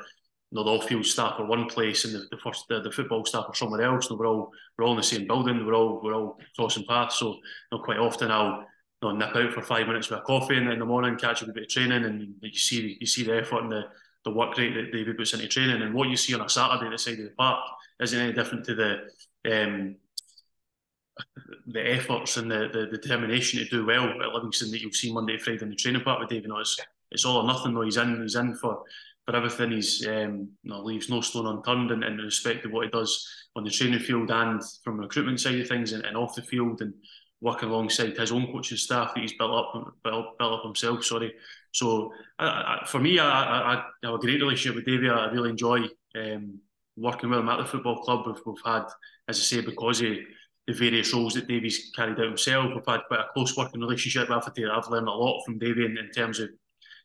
know, 0.52 0.62
the 0.62 0.70
off-field 0.70 1.04
staff 1.04 1.40
are 1.40 1.46
one 1.46 1.66
place 1.66 2.04
and 2.04 2.14
the, 2.14 2.26
the 2.30 2.36
first 2.36 2.66
the, 2.68 2.80
the, 2.80 2.92
football 2.92 3.24
staff 3.24 3.46
are 3.48 3.54
somewhere 3.54 3.82
else. 3.82 4.08
we're 4.10 4.26
all 4.26 4.52
we're 4.78 4.84
all 4.84 4.92
in 4.92 4.98
the 4.98 5.02
same 5.02 5.26
building. 5.26 5.66
We're 5.66 5.74
all 5.74 6.00
we're 6.02 6.14
all 6.14 6.38
crossing 6.54 6.86
paths. 6.86 7.18
So 7.18 7.34
you 7.34 7.40
know, 7.72 7.78
quite 7.80 7.98
often 7.98 8.30
I'll 8.30 8.64
you 9.02 9.08
know, 9.08 9.16
nip 9.16 9.34
out 9.34 9.52
for 9.52 9.62
five 9.62 9.88
minutes 9.88 10.08
with 10.08 10.20
a 10.20 10.22
coffee 10.22 10.56
and 10.56 10.70
in 10.70 10.78
the 10.78 10.84
morning 10.84 11.16
catch 11.16 11.42
a 11.42 11.46
bit 11.46 11.64
of 11.64 11.68
training 11.68 12.04
and 12.04 12.34
you 12.40 12.58
see 12.58 12.96
you 13.00 13.06
see 13.06 13.24
the 13.24 13.36
effort 13.36 13.64
and 13.64 13.72
the, 13.72 13.82
the 14.24 14.30
work 14.30 14.56
rate 14.56 14.74
that 14.74 14.92
David 14.92 15.16
puts 15.16 15.34
into 15.34 15.48
training 15.48 15.82
and 15.82 15.92
what 15.92 16.08
you 16.08 16.16
see 16.16 16.34
on 16.34 16.40
a 16.40 16.48
Saturday 16.48 16.86
at 16.86 16.92
the 16.92 16.98
side 16.98 17.18
of 17.18 17.24
the 17.24 17.30
park 17.36 17.58
isn't 18.00 18.18
any 18.18 18.32
different 18.32 18.64
to 18.64 18.74
the 18.74 18.98
um, 19.52 19.96
the 21.66 21.92
efforts 21.92 22.36
and 22.36 22.50
the, 22.50 22.68
the, 22.72 22.86
determination 22.86 23.58
to 23.58 23.68
do 23.68 23.86
well 23.86 24.04
at 24.04 24.32
Livingston 24.34 24.70
that 24.70 24.80
you'll 24.80 24.92
see 24.92 25.12
Monday 25.12 25.36
to 25.36 25.42
Friday 25.42 25.62
in 25.62 25.70
the 25.70 25.76
training 25.76 26.02
part 26.02 26.20
with 26.20 26.28
Dave. 26.28 26.42
You 26.42 26.48
know, 26.48 26.58
it's, 26.58 26.78
it's 27.10 27.24
all 27.24 27.38
or 27.38 27.46
nothing. 27.46 27.74
Though 27.74 27.82
he's 27.82 27.96
in, 27.96 28.22
he's 28.22 28.36
in 28.36 28.54
for 28.54 28.82
for 29.26 29.36
everything. 29.36 29.72
He's 29.72 30.06
um, 30.06 30.48
you 30.62 30.70
know, 30.70 30.82
leaves 30.82 31.10
no 31.10 31.20
stone 31.20 31.46
unturned 31.46 31.90
in, 31.90 32.02
in 32.02 32.18
respect 32.18 32.62
to 32.62 32.68
what 32.68 32.84
he 32.84 32.90
does 32.90 33.28
on 33.56 33.64
the 33.64 33.70
training 33.70 34.00
field 34.00 34.30
and 34.30 34.62
from 34.84 34.98
recruitment 34.98 35.40
side 35.40 35.60
of 35.60 35.68
things 35.68 35.92
and, 35.92 36.04
and 36.04 36.16
off 36.16 36.34
the 36.34 36.42
field 36.42 36.80
and 36.80 36.94
working 37.40 37.68
alongside 37.68 38.16
his 38.16 38.32
own 38.32 38.50
coaching 38.52 38.78
staff 38.78 39.14
that 39.14 39.20
he's 39.20 39.34
built 39.34 39.52
up 39.52 39.94
built, 40.04 40.38
built 40.38 40.52
up 40.52 40.64
himself. 40.64 41.04
Sorry. 41.04 41.34
So 41.72 42.12
I, 42.38 42.46
I, 42.46 42.86
for 42.86 43.00
me, 43.00 43.18
I, 43.18 43.74
I, 43.74 43.84
have 44.04 44.14
a 44.14 44.18
great 44.18 44.40
relationship 44.40 44.76
with 44.76 44.86
Davey. 44.86 45.08
I 45.08 45.26
really 45.26 45.50
enjoy 45.50 45.80
um, 46.14 46.60
working 46.96 47.30
with 47.30 47.40
him 47.40 47.48
at 47.48 47.58
the 47.58 47.66
football 47.66 48.02
club. 48.02 48.26
We've, 48.26 48.40
we've 48.46 48.64
had, 48.64 48.84
as 49.28 49.38
I 49.38 49.42
say, 49.42 49.60
because 49.60 49.98
he 49.98 50.22
the 50.66 50.72
various 50.72 51.12
roles 51.12 51.34
that 51.34 51.48
Davy's 51.48 51.90
carried 51.94 52.18
out 52.18 52.26
himself. 52.26 52.66
We've 52.74 52.84
had 52.86 53.02
quite 53.06 53.20
a 53.20 53.32
close 53.32 53.56
working 53.56 53.80
relationship. 53.80 54.30
I've, 54.30 54.48
I've 54.48 54.88
learned 54.88 55.08
a 55.08 55.12
lot 55.12 55.44
from 55.44 55.58
Davy 55.58 55.84
in, 55.84 55.96
in 55.96 56.10
terms 56.10 56.40
of 56.40 56.48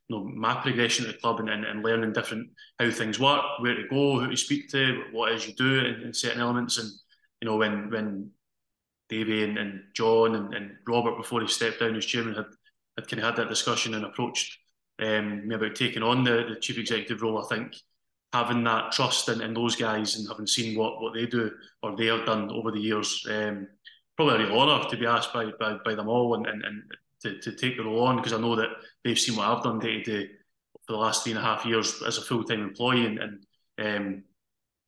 you 0.08 0.18
know, 0.18 0.24
my 0.24 0.56
progression 0.56 1.06
at 1.06 1.13
the 1.13 1.20
club 1.20 1.39
and, 1.39 1.50
and, 1.50 1.63
and, 1.63 1.84
learning 1.84 2.13
different 2.13 2.50
how 2.80 2.89
things 2.89 3.20
work, 3.20 3.44
where 3.60 3.75
to 3.75 3.88
go, 3.88 4.20
who 4.20 4.30
to 4.30 4.36
speak 4.36 4.70
to, 4.70 5.03
what 5.12 5.32
it 5.32 5.36
is 5.36 5.48
you 5.48 5.53
do 5.53 5.80
in, 5.80 6.01
in 6.01 6.13
certain 6.13 6.41
elements. 6.41 6.80
And 6.80 6.89
you 7.39 7.48
know, 7.48 7.58
when 7.58 7.89
when 7.91 8.32
Davy 9.10 9.44
and, 9.44 9.58
and 9.58 9.82
John 9.94 10.36
and, 10.36 10.53
and, 10.53 10.72
Robert 10.88 11.18
before 11.18 11.41
he 11.41 11.48
stepped 11.48 11.80
down 11.82 11.96
as 11.96 12.06
chairman 12.06 12.34
had, 12.34 12.46
had 12.98 13.08
kind 13.08 13.20
of 13.20 13.25
had 13.25 13.36
that 13.36 13.50
discussion 13.50 13.94
and 13.94 14.06
approached 14.06 14.58
um, 15.00 15.48
me 15.48 15.56
about 15.56 15.75
taking 15.75 16.03
on 16.03 16.24
the, 16.24 16.46
the 16.50 16.60
chief 16.60 16.77
executive 16.77 17.22
role, 17.22 17.44
I 17.44 17.48
think 17.56 17.75
having 18.33 18.63
that 18.63 18.91
trust 18.91 19.29
in, 19.29 19.41
in 19.41 19.53
those 19.53 19.75
guys 19.75 20.15
and 20.15 20.27
having 20.27 20.47
seen 20.47 20.77
what, 20.77 21.01
what 21.01 21.13
they 21.13 21.25
do 21.25 21.51
or 21.83 21.95
they 21.95 22.05
have 22.05 22.25
done 22.25 22.50
over 22.51 22.71
the 22.71 22.79
years, 22.79 23.25
um, 23.29 23.67
probably 24.15 24.35
a 24.35 24.47
real 24.47 24.59
honour 24.59 24.88
to 24.89 24.97
be 24.97 25.05
asked 25.05 25.33
by, 25.33 25.51
by, 25.59 25.77
by 25.83 25.95
them 25.95 26.07
all 26.07 26.35
and, 26.35 26.47
and, 26.47 26.63
and 26.63 26.83
to, 27.21 27.39
to 27.39 27.51
take 27.55 27.77
the 27.77 27.83
role 27.83 28.03
on 28.03 28.17
because 28.17 28.33
I 28.33 28.39
know 28.39 28.55
that 28.55 28.69
they've 29.03 29.19
seen 29.19 29.35
what 29.35 29.47
I've 29.47 29.63
done 29.63 29.79
day 29.79 30.01
to 30.01 30.03
day 30.03 30.31
for 30.88 30.93
the 30.93 31.00
last 31.00 31.23
three 31.23 31.33
and 31.33 31.39
a 31.39 31.43
half 31.43 31.65
years 31.65 32.01
as 32.05 32.17
a 32.17 32.21
full 32.21 32.43
time 32.43 32.61
employee 32.61 33.05
and, 33.05 33.19
and 33.19 33.45
um, 33.97 34.23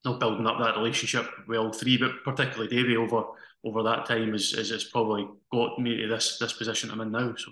not 0.05 0.19
building 0.19 0.47
up 0.47 0.59
that 0.59 0.77
relationship 0.77 1.29
with 1.47 1.57
all 1.57 1.71
three, 1.71 1.97
but 1.97 2.23
particularly 2.23 2.75
Davy 2.75 2.97
over 2.97 3.23
over 3.65 3.83
that 3.83 4.05
time 4.05 4.33
is 4.33 4.53
is, 4.53 4.71
is 4.71 4.85
probably 4.85 5.27
got 5.51 5.79
me 5.79 5.97
to 5.97 6.07
this 6.07 6.37
this 6.39 6.53
position 6.53 6.91
I'm 6.91 7.01
in 7.01 7.11
now. 7.11 7.35
So 7.37 7.51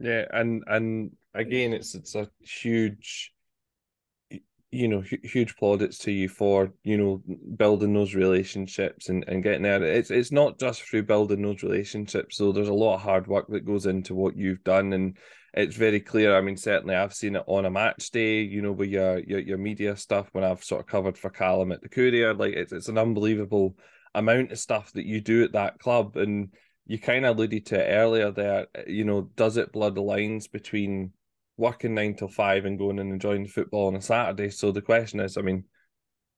yeah, 0.00 0.24
and 0.32 0.64
and 0.66 1.12
again, 1.34 1.72
it's 1.72 1.94
it's 1.94 2.14
a 2.14 2.28
huge 2.40 3.32
you 4.72 4.88
know 4.88 5.00
huge 5.00 5.56
plaudits 5.56 5.98
to 5.98 6.10
you 6.10 6.28
for 6.28 6.72
you 6.82 6.98
know 6.98 7.22
building 7.56 7.94
those 7.94 8.14
relationships 8.14 9.08
and, 9.08 9.24
and 9.28 9.42
getting 9.42 9.62
there. 9.62 9.82
It's 9.82 10.10
it's 10.10 10.32
not 10.32 10.58
just 10.58 10.82
through 10.82 11.04
building 11.04 11.42
those 11.42 11.62
relationships 11.62 12.38
though. 12.38 12.52
There's 12.52 12.68
a 12.68 12.74
lot 12.74 12.96
of 12.96 13.00
hard 13.02 13.26
work 13.26 13.46
that 13.48 13.64
goes 13.64 13.86
into 13.86 14.14
what 14.14 14.36
you've 14.36 14.64
done 14.64 14.92
and 14.92 15.16
it's 15.54 15.76
very 15.76 16.00
clear. 16.00 16.36
I 16.36 16.40
mean 16.40 16.56
certainly 16.56 16.94
i've 16.96 17.14
seen 17.14 17.36
it 17.36 17.44
on 17.46 17.64
a 17.64 17.70
match 17.70 18.10
day 18.10 18.42
you 18.42 18.60
know 18.60 18.72
with 18.72 18.90
your 18.90 19.20
your, 19.20 19.38
your 19.38 19.58
media 19.58 19.96
stuff 19.96 20.28
when 20.32 20.44
i've 20.44 20.64
sort 20.64 20.80
of 20.80 20.86
covered 20.86 21.16
for 21.16 21.30
callum 21.30 21.72
at 21.72 21.80
the 21.80 21.88
courier. 21.88 22.34
Like 22.34 22.54
it's, 22.54 22.72
it's 22.72 22.88
an 22.88 22.98
unbelievable 22.98 23.76
amount 24.14 24.50
of 24.50 24.58
stuff 24.58 24.92
that 24.92 25.06
you 25.06 25.20
do 25.20 25.44
at 25.44 25.52
that 25.52 25.78
club 25.78 26.16
and 26.16 26.52
you 26.86 26.98
kind 26.98 27.24
of 27.24 27.36
alluded 27.36 27.66
to 27.66 27.86
earlier 27.86 28.30
there 28.30 28.66
you 28.86 29.04
know 29.04 29.30
does 29.36 29.56
it 29.56 29.72
blur 29.72 29.90
the 29.90 30.02
lines 30.02 30.48
between 30.48 31.12
working 31.56 31.94
nine 31.94 32.14
till 32.14 32.28
five 32.28 32.64
and 32.64 32.78
going 32.78 32.98
and 32.98 33.12
enjoying 33.12 33.44
the 33.44 33.48
football 33.48 33.88
on 33.88 33.96
a 33.96 34.02
Saturday. 34.02 34.50
So 34.50 34.72
the 34.72 34.82
question 34.82 35.20
is, 35.20 35.36
I 35.36 35.42
mean, 35.42 35.64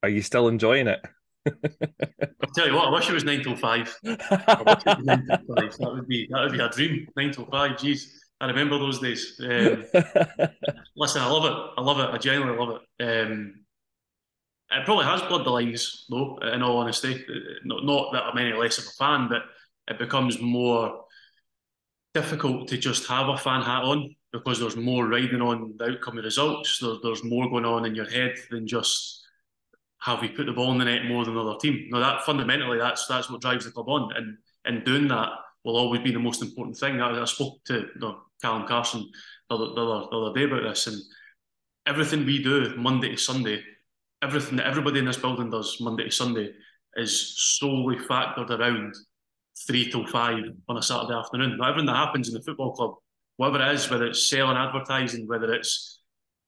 are 0.03 0.09
you 0.09 0.23
still 0.23 0.49
enjoying 0.49 0.87
it? 0.87 1.01
I'll 1.47 2.55
tell 2.55 2.69
you 2.69 2.75
what, 2.75 2.89
I 2.89 2.91
wish 2.91 3.09
it 3.09 3.15
was 3.15 3.25
nine 3.25 3.43
till 3.43 3.57
five. 3.57 3.97
nine 4.05 4.17
till 4.19 5.57
five. 5.57 5.77
That 5.79 5.91
would 5.93 6.09
be 6.09 6.29
that 6.31 6.43
would 6.43 6.53
be 6.53 6.61
a 6.61 6.69
dream. 6.69 7.07
Nine 7.17 7.33
till 7.33 7.47
five. 7.47 7.73
Jeez, 7.73 8.05
I 8.41 8.47
remember 8.47 8.79
those 8.79 9.01
days. 9.01 9.41
Um, 9.43 9.85
listen, 10.97 11.23
I 11.23 11.31
love 11.31 11.45
it. 11.45 11.71
I 11.77 11.81
love 11.81 11.99
it. 11.99 12.15
I 12.15 12.19
genuinely 12.19 12.59
love 12.59 12.81
it. 12.99 13.05
Um, 13.05 13.55
it 14.71 14.85
probably 14.85 15.07
has 15.07 15.23
blurred 15.23 15.47
the 15.47 15.51
lines, 15.51 16.05
though. 16.11 16.39
In 16.39 16.63
all 16.63 16.79
honesty, 16.79 17.25
not, 17.65 17.85
not 17.85 18.13
that 18.13 18.25
I'm 18.25 18.39
any 18.39 18.53
less 18.53 18.79
of 18.79 18.85
a 18.85 18.91
fan, 18.91 19.29
but 19.29 19.43
it 19.89 19.99
becomes 19.99 20.41
more 20.41 21.05
difficult 22.15 22.69
to 22.69 22.77
just 22.77 23.07
have 23.09 23.29
a 23.29 23.37
fan 23.37 23.63
hat 23.63 23.85
on 23.85 24.15
because 24.33 24.61
there's 24.61 24.77
more 24.77 25.07
riding 25.07 25.41
on 25.41 25.75
the 25.79 25.93
outcome 25.93 26.19
of 26.19 26.25
results. 26.25 26.79
There, 26.79 26.95
there's 27.03 27.25
more 27.25 27.49
going 27.49 27.65
on 27.65 27.87
in 27.87 27.95
your 27.95 28.09
head 28.09 28.35
than 28.51 28.67
just 28.67 29.27
have 30.01 30.21
we 30.21 30.29
put 30.29 30.47
the 30.47 30.53
ball 30.53 30.73
in 30.73 30.79
the 30.79 30.85
net 30.85 31.07
more 31.07 31.25
than 31.25 31.35
the 31.35 31.41
other 31.41 31.59
team. 31.59 31.89
Now 31.91 32.01
that 32.01 32.25
fundamentally 32.25 32.79
that's 32.79 33.07
that's 33.07 33.31
what 33.31 33.41
drives 33.41 33.65
the 33.65 33.71
club 33.71 33.89
on, 33.89 34.15
and 34.17 34.37
and 34.65 34.85
doing 34.85 35.09
that 35.09 35.31
will 35.65 35.77
always 35.77 36.03
be 36.03 36.13
the 36.13 36.19
most 36.19 36.43
important 36.43 36.77
thing. 36.77 37.01
I, 37.01 37.21
I 37.21 37.25
spoke 37.25 37.63
to 37.65 37.75
you 37.75 38.01
know, 38.01 38.21
Callum 38.41 38.67
Carson 38.67 39.11
the 39.49 39.55
other, 39.55 39.67
the, 39.75 39.81
other, 39.81 40.07
the 40.11 40.17
other 40.17 40.35
day 40.35 40.45
about 40.45 40.63
this, 40.69 40.87
and 40.87 41.01
everything 41.87 42.27
we 42.27 42.43
do 42.43 42.77
Monday 42.77 43.11
to 43.11 43.17
Sunday, 43.17 43.63
everything 44.23 44.57
that 44.57 44.67
everybody 44.67 44.99
in 44.99 45.07
this 45.07 45.17
building 45.17 45.51
does 45.51 45.79
Monday 45.81 46.05
to 46.05 46.11
Sunday 46.11 46.51
is 46.97 47.35
solely 47.59 47.97
factored 47.97 48.51
around 48.51 48.95
three 49.67 49.91
till 49.91 50.07
five 50.07 50.45
on 50.69 50.77
a 50.77 50.83
Saturday 50.83 51.15
afternoon. 51.15 51.57
Now, 51.59 51.71
everything 51.71 51.87
that 51.87 51.97
happens 51.97 52.29
in 52.29 52.35
the 52.35 52.43
football 52.43 52.73
club 52.73 52.95
whatever 53.39 53.65
it 53.65 53.75
is, 53.75 53.91
whether 53.91 54.07
it's 54.07 54.29
selling 54.29 54.59
advertising, 54.59 55.27
whether 55.27 55.55
it's 55.55 56.03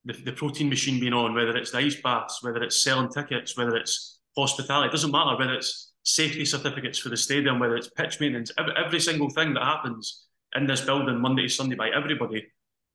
the, 0.04 0.12
the 0.12 0.32
protein 0.32 0.68
machine 0.68 1.00
being 1.00 1.14
on, 1.14 1.34
whether 1.34 1.56
it's 1.56 1.70
the 1.70 1.78
ice 1.78 2.00
baths, 2.02 2.42
whether 2.42 2.62
it's 2.62 2.82
selling 2.82 3.08
tickets, 3.08 3.56
whether 3.56 3.74
it's 3.76 4.20
hospitality, 4.36 4.88
it 4.88 4.92
doesn't 4.92 5.10
matter 5.10 5.38
whether 5.38 5.54
it's 5.54 5.92
safety 6.02 6.44
certificates 6.44 6.98
for 6.98 7.08
the 7.08 7.16
stadium, 7.16 7.58
whether 7.58 7.76
it's 7.76 7.90
pitch 7.90 8.20
maintenance, 8.20 8.52
every, 8.58 8.72
every 8.76 9.00
single 9.00 9.30
thing 9.30 9.54
that 9.54 9.62
happens 9.62 10.26
in 10.56 10.66
this 10.66 10.80
building 10.82 11.20
Monday 11.20 11.42
to 11.42 11.48
Sunday 11.48 11.76
by 11.76 11.90
everybody, 11.90 12.46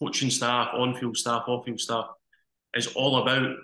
coaching 0.01 0.29
staff, 0.29 0.69
on-field 0.73 1.15
staff, 1.15 1.43
off-field 1.47 1.79
staff, 1.79 2.05
is 2.73 2.87
all 2.95 3.21
about 3.21 3.55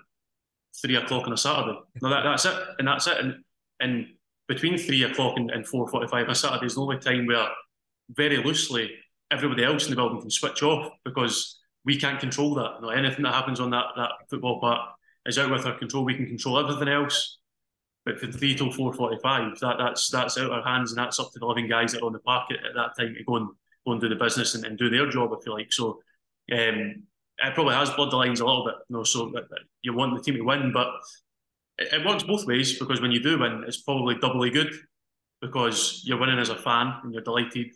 three 0.80 0.96
o'clock 0.96 1.26
on 1.26 1.34
a 1.34 1.36
Saturday. 1.36 1.78
No, 2.00 2.08
that, 2.08 2.22
that's 2.22 2.46
it, 2.46 2.54
and 2.78 2.88
that's 2.88 3.06
it. 3.06 3.18
And, 3.18 3.34
and 3.80 4.06
between 4.48 4.78
three 4.78 5.02
o'clock 5.02 5.36
and, 5.36 5.50
and 5.50 5.66
four 5.66 5.86
forty-five 5.88 6.24
on 6.24 6.30
a 6.30 6.34
Saturday 6.34 6.66
is 6.66 6.76
the 6.76 6.80
only 6.80 6.98
time 6.98 7.26
where, 7.26 7.48
very 8.08 8.38
loosely, 8.38 8.92
everybody 9.32 9.64
else 9.64 9.84
in 9.84 9.90
the 9.90 9.96
building 9.96 10.20
can 10.20 10.30
switch 10.30 10.62
off 10.62 10.92
because 11.04 11.60
we 11.84 11.98
can't 11.98 12.20
control 12.20 12.54
that. 12.54 12.78
You 12.82 12.90
anything 12.90 13.24
that 13.24 13.34
happens 13.34 13.60
on 13.60 13.70
that, 13.70 13.86
that 13.96 14.10
football 14.30 14.60
part 14.60 14.80
is 15.26 15.38
out 15.38 15.50
with 15.50 15.66
our 15.66 15.78
control. 15.78 16.04
We 16.04 16.14
can 16.14 16.26
control 16.26 16.58
everything 16.58 16.88
else. 16.92 17.38
But 18.04 18.18
for 18.18 18.30
three 18.30 18.54
till 18.54 18.72
four 18.72 18.92
forty 18.92 19.16
five, 19.22 19.58
that, 19.60 19.76
that's 19.78 20.10
that's 20.10 20.36
out 20.36 20.46
of 20.46 20.52
our 20.52 20.64
hands 20.64 20.90
and 20.90 20.98
that's 20.98 21.20
up 21.20 21.32
to 21.32 21.38
the 21.38 21.46
living 21.46 21.68
guys 21.68 21.92
that 21.92 22.02
are 22.02 22.06
on 22.06 22.12
the 22.12 22.18
park 22.18 22.50
at, 22.50 22.66
at 22.66 22.74
that 22.74 23.00
time 23.00 23.14
to 23.14 23.24
go 23.24 23.36
and 23.36 23.48
go 23.86 23.92
and 23.92 24.00
do 24.00 24.08
the 24.08 24.16
business 24.16 24.54
and, 24.54 24.64
and 24.64 24.76
do 24.76 24.90
their 24.90 25.08
job, 25.08 25.30
if 25.32 25.46
you 25.46 25.52
like. 25.52 25.72
So 25.72 26.00
um, 26.52 27.04
it 27.38 27.54
probably 27.54 27.74
has 27.74 27.90
blurred 27.90 28.10
the 28.10 28.16
lines 28.16 28.40
a 28.40 28.44
little 28.44 28.64
bit, 28.64 28.74
you 28.88 28.96
know, 28.96 29.04
so 29.04 29.32
you 29.82 29.94
want 29.94 30.16
the 30.16 30.22
team 30.22 30.36
to 30.36 30.44
win, 30.44 30.72
but 30.72 30.88
it, 31.78 31.92
it 31.92 32.06
works 32.06 32.24
both 32.24 32.46
ways 32.46 32.78
because 32.78 33.00
when 33.00 33.12
you 33.12 33.22
do 33.22 33.38
win, 33.38 33.64
it's 33.66 33.82
probably 33.82 34.16
doubly 34.16 34.50
good 34.50 34.72
because 35.40 36.02
you're 36.04 36.18
winning 36.18 36.38
as 36.38 36.50
a 36.50 36.56
fan 36.56 36.94
and 37.02 37.12
you're 37.12 37.22
delighted 37.22 37.68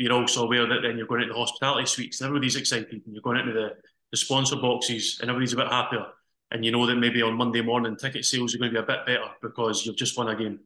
you're 0.00 0.12
also 0.12 0.44
aware 0.44 0.66
that 0.66 0.80
then 0.82 0.96
you're 0.96 1.06
going 1.06 1.22
into 1.22 1.34
the 1.34 1.38
hospitality 1.38 1.86
suites 1.86 2.20
and 2.20 2.28
everybody's 2.28 2.56
excited 2.56 3.02
and 3.04 3.14
you're 3.14 3.22
going 3.22 3.38
into 3.38 3.52
the, 3.52 3.70
the 4.10 4.16
sponsor 4.16 4.56
boxes 4.56 5.18
and 5.20 5.28
everybody's 5.28 5.52
a 5.52 5.56
bit 5.56 5.68
happier. 5.68 6.06
And 6.50 6.64
you 6.64 6.72
know 6.72 6.86
that 6.86 6.96
maybe 6.96 7.22
on 7.22 7.34
Monday 7.34 7.60
morning 7.60 7.96
ticket 7.96 8.24
sales 8.24 8.54
are 8.54 8.58
going 8.58 8.72
to 8.72 8.80
be 8.80 8.82
a 8.82 8.86
bit 8.86 9.06
better 9.06 9.30
because 9.42 9.86
you've 9.86 9.96
just 9.96 10.16
won 10.16 10.28
a 10.28 10.34
game. 10.34 10.60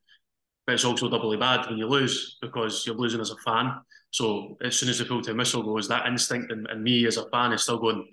But 0.66 0.74
it's 0.74 0.84
also 0.84 1.10
doubly 1.10 1.36
bad 1.36 1.66
when 1.68 1.76
you 1.76 1.86
lose 1.86 2.38
because 2.40 2.86
you're 2.86 2.96
losing 2.96 3.20
as 3.20 3.30
a 3.30 3.36
fan. 3.36 3.74
So 4.10 4.56
as 4.62 4.76
soon 4.78 4.88
as 4.88 4.98
the 4.98 5.04
full 5.04 5.20
time 5.20 5.36
whistle 5.36 5.62
goes, 5.62 5.88
that 5.88 6.06
instinct 6.06 6.52
and, 6.52 6.66
and 6.68 6.82
me 6.82 7.06
as 7.06 7.18
a 7.18 7.28
fan 7.28 7.52
is 7.52 7.64
still 7.64 7.78
going, 7.78 8.06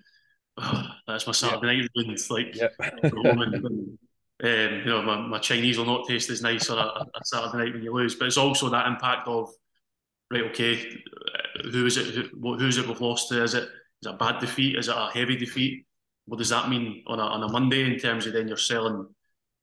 oh, 0.57 0.87
that's 1.07 1.27
my 1.27 1.33
Saturday 1.33 1.81
night 1.81 1.89
ruined. 1.95 2.19
Like, 2.29 2.55
yep. 2.55 2.73
um, 2.81 3.97
you 4.43 4.85
know, 4.85 5.01
my, 5.03 5.21
my 5.27 5.39
Chinese 5.39 5.77
will 5.77 5.85
not 5.85 6.07
taste 6.07 6.29
as 6.29 6.41
nice 6.41 6.69
on 6.69 6.77
a, 6.77 6.81
a 6.81 7.05
Saturday 7.23 7.65
night 7.65 7.73
when 7.73 7.83
you 7.83 7.93
lose. 7.93 8.15
But 8.15 8.27
it's 8.27 8.37
also 8.37 8.69
that 8.69 8.87
impact 8.87 9.27
of 9.27 9.49
right, 10.31 10.49
okay, 10.51 10.83
who 11.71 11.85
is 11.85 11.97
it? 11.97 12.27
Who, 12.31 12.57
who's 12.57 12.77
it 12.77 12.87
we've 12.87 13.01
lost 13.01 13.29
to? 13.29 13.43
Is 13.43 13.53
it 13.53 13.63
is 13.63 14.07
it 14.07 14.13
a 14.13 14.17
bad 14.17 14.39
defeat? 14.39 14.77
Is 14.77 14.87
it 14.87 14.95
a 14.97 15.09
heavy 15.13 15.35
defeat? 15.35 15.85
What 16.25 16.37
does 16.37 16.49
that 16.49 16.69
mean 16.69 17.03
on 17.07 17.19
a, 17.19 17.23
on 17.23 17.43
a 17.43 17.47
Monday 17.49 17.83
in 17.83 17.99
terms 17.99 18.25
of 18.25 18.33
then 18.33 18.47
you're 18.47 18.57
selling 18.57 19.07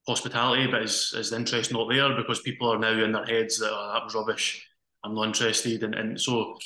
hospitality, 0.06 0.66
but 0.66 0.82
is, 0.82 1.14
is 1.16 1.30
the 1.30 1.36
interest 1.36 1.72
not 1.72 1.88
there 1.90 2.14
because 2.16 2.40
people 2.40 2.72
are 2.72 2.78
now 2.78 2.92
in 2.92 3.12
their 3.12 3.24
heads 3.24 3.58
that 3.58 3.70
oh, 3.70 3.92
that 3.92 4.04
was 4.04 4.14
rubbish, 4.14 4.66
I'm 5.04 5.14
not 5.14 5.26
interested. 5.26 5.82
And, 5.82 5.94
and 5.94 6.20
so, 6.20 6.56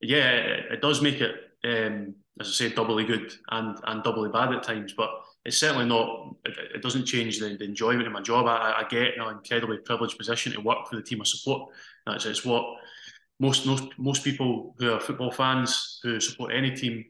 yeah, 0.00 0.30
it, 0.30 0.72
it 0.72 0.82
does 0.82 1.02
make 1.02 1.20
it, 1.20 1.34
um, 1.64 2.14
as 2.40 2.48
I 2.48 2.50
say, 2.50 2.68
doubly 2.70 3.04
good 3.04 3.32
and, 3.50 3.78
and 3.86 4.02
doubly 4.02 4.30
bad 4.30 4.52
at 4.52 4.62
times, 4.62 4.94
but 4.96 5.10
it's 5.44 5.58
certainly 5.58 5.86
not, 5.86 6.34
it, 6.44 6.82
doesn't 6.82 7.06
change 7.06 7.38
the, 7.38 7.56
the, 7.56 7.64
enjoyment 7.64 8.06
of 8.06 8.12
my 8.12 8.22
job. 8.22 8.46
I, 8.46 8.82
I 8.82 8.86
get 8.88 9.16
an 9.16 9.28
incredibly 9.28 9.78
privileged 9.78 10.18
position 10.18 10.52
to 10.52 10.60
work 10.60 10.88
for 10.88 10.96
the 10.96 11.02
team 11.02 11.20
I 11.20 11.24
support. 11.24 11.70
That's 12.04 12.26
it's 12.26 12.44
what 12.44 12.64
most 13.38 13.66
most 13.66 13.84
most 13.98 14.24
people 14.24 14.74
who 14.78 14.92
are 14.92 15.00
football 15.00 15.30
fans 15.30 16.00
who 16.02 16.18
support 16.20 16.52
any 16.54 16.74
team 16.74 17.04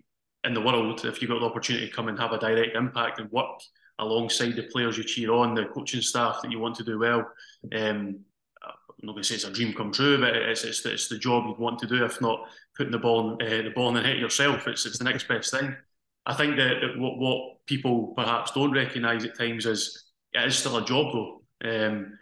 in 0.44 0.54
the 0.54 0.60
world, 0.60 1.04
if 1.04 1.20
you've 1.20 1.30
got 1.30 1.40
the 1.40 1.46
opportunity 1.46 1.88
to 1.88 1.92
come 1.92 2.08
and 2.08 2.18
have 2.18 2.32
a 2.32 2.38
direct 2.38 2.76
impact 2.76 3.20
and 3.20 3.30
work 3.32 3.60
alongside 3.98 4.54
the 4.54 4.62
players 4.64 4.96
you 4.96 5.04
cheer 5.04 5.32
on, 5.32 5.54
the 5.54 5.64
coaching 5.66 6.00
staff 6.00 6.40
that 6.42 6.52
you 6.52 6.58
want 6.58 6.74
to 6.76 6.84
do 6.84 6.98
well, 6.98 7.26
um, 7.74 8.20
I'm 8.98 9.06
not 9.06 9.12
going 9.12 9.22
to 9.22 9.28
say 9.28 9.34
it's 9.34 9.44
a 9.44 9.52
dream 9.52 9.74
come 9.74 9.92
true, 9.92 10.18
but 10.18 10.34
it's, 10.34 10.64
it's, 10.64 10.82
the, 10.82 10.92
it's 10.92 11.08
the 11.08 11.18
job 11.18 11.44
you'd 11.46 11.58
want 11.58 11.78
to 11.80 11.86
do. 11.86 12.04
If 12.04 12.20
not 12.20 12.48
putting 12.76 12.92
the 12.92 12.98
ball 12.98 13.36
in, 13.36 13.46
uh, 13.46 13.62
the 13.62 13.72
ball 13.74 13.88
in 13.88 13.94
the 13.94 14.02
net 14.02 14.18
yourself, 14.18 14.66
it's, 14.66 14.86
it's 14.86 14.98
the 14.98 15.04
next 15.04 15.28
best 15.28 15.50
thing. 15.50 15.74
I 16.24 16.34
think 16.34 16.56
that, 16.56 16.80
that 16.80 16.98
what, 16.98 17.18
what 17.18 17.66
people 17.66 18.14
perhaps 18.16 18.52
don't 18.52 18.72
recognise 18.72 19.24
at 19.24 19.38
times 19.38 19.66
is 19.66 20.04
it 20.32 20.46
is 20.46 20.56
still 20.56 20.78
a 20.78 20.84
job 20.84 21.12
though. 21.12 21.42
Um, 21.64 22.18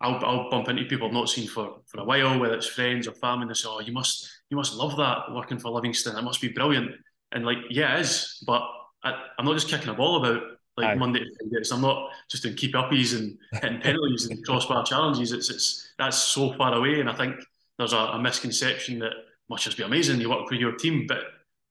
I'll, 0.00 0.24
I'll 0.24 0.50
bump 0.50 0.68
into 0.68 0.84
people 0.84 1.08
I've 1.08 1.12
not 1.12 1.28
seen 1.28 1.48
for, 1.48 1.80
for 1.86 2.00
a 2.00 2.04
while, 2.04 2.38
whether 2.38 2.54
it's 2.54 2.66
friends 2.66 3.08
or 3.08 3.12
family, 3.12 3.42
and 3.42 3.50
they 3.50 3.54
say, 3.54 3.68
"Oh, 3.68 3.80
you 3.80 3.92
must 3.92 4.28
you 4.50 4.56
must 4.56 4.74
love 4.74 4.96
that 4.96 5.32
working 5.32 5.58
for 5.58 5.70
Livingston. 5.70 6.16
It 6.16 6.22
must 6.22 6.40
be 6.40 6.48
brilliant." 6.48 6.92
And 7.32 7.44
like, 7.44 7.58
yeah, 7.68 7.96
it 7.96 8.00
is, 8.00 8.42
but 8.46 8.62
I, 9.02 9.12
am 9.38 9.44
not 9.44 9.54
just 9.54 9.68
kicking 9.68 9.88
a 9.88 9.94
ball 9.94 10.24
about 10.24 10.42
like 10.76 10.86
Aye. 10.86 10.94
Monday 10.94 11.20
to 11.20 11.26
Friday. 11.50 11.64
I'm 11.72 11.80
not 11.80 12.10
just 12.30 12.44
doing 12.44 12.54
keep 12.54 12.74
uppies 12.74 13.18
and 13.18 13.36
hitting 13.60 13.80
penalties 13.82 14.26
and 14.26 14.44
crossbar 14.44 14.84
challenges. 14.84 15.32
It's 15.32 15.50
it's 15.50 15.92
that's 15.98 16.18
so 16.18 16.52
far 16.54 16.74
away. 16.74 17.00
And 17.00 17.10
I 17.10 17.14
think 17.14 17.36
there's 17.76 17.92
a, 17.92 17.96
a 17.96 18.22
misconception 18.22 19.00
that 19.00 19.12
must 19.50 19.64
just 19.64 19.76
be 19.76 19.82
amazing. 19.82 20.20
You 20.20 20.30
work 20.30 20.48
with 20.48 20.60
your 20.60 20.76
team, 20.76 21.06
but 21.08 21.18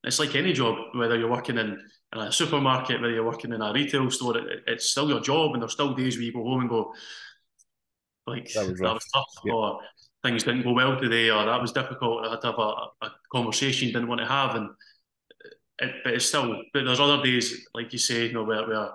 it's 0.03 0.19
like 0.19 0.35
any 0.35 0.53
job, 0.53 0.75
whether 0.95 1.17
you're 1.17 1.29
working 1.29 1.57
in, 1.57 1.79
in 2.13 2.19
a 2.19 2.31
supermarket, 2.31 3.01
whether 3.01 3.13
you're 3.13 3.25
working 3.25 3.53
in 3.53 3.61
a 3.61 3.73
retail 3.73 4.09
store, 4.11 4.37
it, 4.37 4.63
it's 4.67 4.89
still 4.89 5.09
your 5.09 5.19
job. 5.21 5.53
And 5.53 5.61
there's 5.61 5.73
still 5.73 5.93
days 5.93 6.17
where 6.17 6.23
you 6.23 6.33
go 6.33 6.43
home 6.43 6.61
and 6.61 6.69
go, 6.69 6.93
like, 8.27 8.51
that 8.53 8.67
was, 8.67 8.79
that 8.79 8.93
was 8.93 9.05
tough, 9.13 9.25
or 9.45 9.65
oh, 9.65 9.79
things 10.23 10.43
didn't 10.43 10.63
go 10.63 10.73
well 10.73 10.99
today, 10.99 11.29
or 11.29 11.45
that 11.45 11.61
was 11.61 11.71
difficult. 11.71 12.25
I 12.25 12.31
had 12.31 12.41
to 12.41 12.47
have 12.47 12.59
a, 12.59 13.05
a 13.05 13.11
conversation 13.31 13.87
you 13.87 13.93
didn't 13.93 14.09
want 14.09 14.21
to 14.21 14.27
have. 14.27 14.55
And 14.55 14.69
it, 15.79 15.95
but 16.03 16.13
it's 16.13 16.25
still, 16.25 16.61
but 16.73 16.83
there's 16.85 16.99
other 16.99 17.23
days, 17.23 17.67
like 17.73 17.93
you 17.93 17.99
say, 17.99 18.27
you 18.27 18.33
know, 18.33 18.43
where, 18.43 18.67
where 18.67 18.89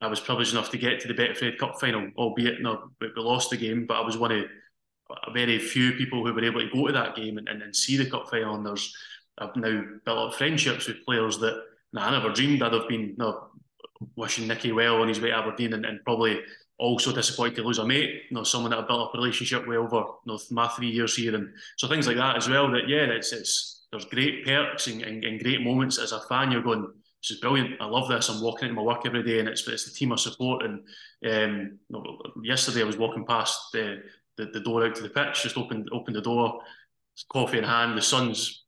I 0.00 0.06
was 0.06 0.20
privileged 0.20 0.52
enough 0.52 0.70
to 0.70 0.78
get 0.78 1.00
to 1.00 1.08
the 1.08 1.14
Betfred 1.14 1.58
Cup 1.58 1.80
final, 1.80 2.10
albeit 2.16 2.60
no, 2.60 2.90
we 3.00 3.08
lost 3.16 3.50
the 3.50 3.56
game, 3.56 3.86
but 3.86 3.96
I 3.96 4.04
was 4.04 4.18
one 4.18 4.32
of 4.32 4.44
very 5.32 5.58
few 5.58 5.92
people 5.92 6.24
who 6.24 6.32
were 6.32 6.44
able 6.44 6.60
to 6.60 6.70
go 6.72 6.86
to 6.86 6.92
that 6.92 7.14
game 7.14 7.38
and, 7.38 7.48
and, 7.48 7.62
and 7.62 7.74
see 7.74 7.96
the 7.96 8.08
cup 8.08 8.30
final. 8.30 8.54
And 8.54 8.66
there's 8.66 8.94
I've 9.38 9.56
now 9.56 9.82
built 10.04 10.18
up 10.18 10.34
friendships 10.34 10.86
with 10.86 11.04
players 11.04 11.38
that 11.38 11.60
nah, 11.92 12.08
I 12.08 12.10
never 12.12 12.32
dreamed 12.32 12.62
I'd 12.62 12.72
have 12.72 12.88
been 12.88 13.14
no, 13.18 13.48
wishing 14.16 14.46
Nicky 14.46 14.72
well 14.72 15.02
on 15.02 15.08
his 15.08 15.20
way 15.20 15.30
to 15.30 15.36
Aberdeen 15.36 15.74
and, 15.74 15.84
and 15.84 16.04
probably 16.04 16.40
also 16.84 17.12
disappointed 17.12 17.56
to 17.56 17.62
lose 17.62 17.78
a 17.78 17.84
mate, 17.84 18.22
you 18.30 18.36
know, 18.36 18.44
someone 18.44 18.70
that 18.70 18.78
I 18.78 18.86
built 18.86 19.08
up 19.08 19.14
a 19.14 19.18
relationship 19.18 19.66
with 19.66 19.78
over 19.78 19.96
you 19.96 20.14
know, 20.26 20.38
my 20.50 20.68
three 20.68 20.90
years 20.90 21.16
here. 21.16 21.34
And 21.34 21.48
so 21.76 21.88
things 21.88 22.06
like 22.06 22.16
that 22.16 22.36
as 22.36 22.48
well, 22.48 22.70
that 22.72 22.88
yeah, 22.88 23.04
it's 23.04 23.32
it's 23.32 23.86
there's 23.90 24.04
great 24.06 24.44
perks 24.44 24.86
and, 24.86 25.02
and, 25.02 25.24
and 25.24 25.42
great 25.42 25.62
moments 25.62 25.98
as 25.98 26.12
a 26.12 26.20
fan. 26.22 26.50
You're 26.50 26.62
going, 26.62 26.82
this 27.22 27.30
is 27.30 27.40
brilliant. 27.40 27.80
I 27.80 27.86
love 27.86 28.08
this. 28.08 28.28
I'm 28.28 28.42
walking 28.42 28.68
into 28.68 28.80
my 28.80 28.82
work 28.82 29.06
every 29.06 29.22
day, 29.22 29.38
and 29.38 29.48
it's 29.48 29.66
it's 29.68 29.84
the 29.84 29.94
team 29.94 30.12
I 30.12 30.16
support. 30.16 30.64
And 30.64 30.80
um, 31.32 31.78
you 31.88 31.96
know, 31.96 32.18
yesterday 32.42 32.82
I 32.82 32.86
was 32.86 32.98
walking 32.98 33.24
past 33.24 33.58
the, 33.72 34.02
the, 34.36 34.46
the 34.46 34.60
door 34.60 34.84
out 34.84 34.94
to 34.96 35.02
the 35.02 35.08
pitch, 35.10 35.42
just 35.42 35.56
opened 35.56 35.88
opened 35.92 36.16
the 36.16 36.22
door, 36.22 36.60
coffee 37.32 37.58
in 37.58 37.64
hand. 37.64 37.96
The 37.96 38.02
sun's 38.02 38.64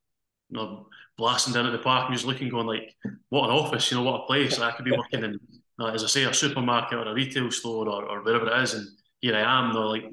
you 0.49 0.57
know, 0.57 0.87
blasting 1.19 1.55
down 1.55 1.67
at 1.67 1.73
the 1.73 1.79
park, 1.79 2.07
and 2.07 2.15
just 2.15 2.27
looking, 2.27 2.49
going 2.49 2.67
like, 2.67 2.95
what 3.29 3.51
an 3.51 3.57
office, 3.57 3.91
you 3.91 3.97
know, 3.97 4.05
what 4.05 4.23
a 4.23 4.27
place. 4.27 4.59
I 4.59 4.71
could 4.71 4.85
be 4.85 4.93
working 4.93 5.25
in, 5.25 5.39
uh, 5.81 5.87
as 5.87 6.05
I 6.05 6.07
say, 6.07 6.25
a 6.25 6.33
supermarket 6.33 6.99
or 6.99 7.09
a 7.09 7.15
retail 7.15 7.51
store 7.51 7.89
or, 7.89 8.05
or 8.05 8.23
wherever 8.23 8.49
it 8.49 8.63
is, 8.63 8.75
and 8.75 8.87
here 9.21 9.37
I 9.37 9.59
am, 9.59 9.69
you 9.69 9.75
know, 9.75 9.89
like 9.89 10.05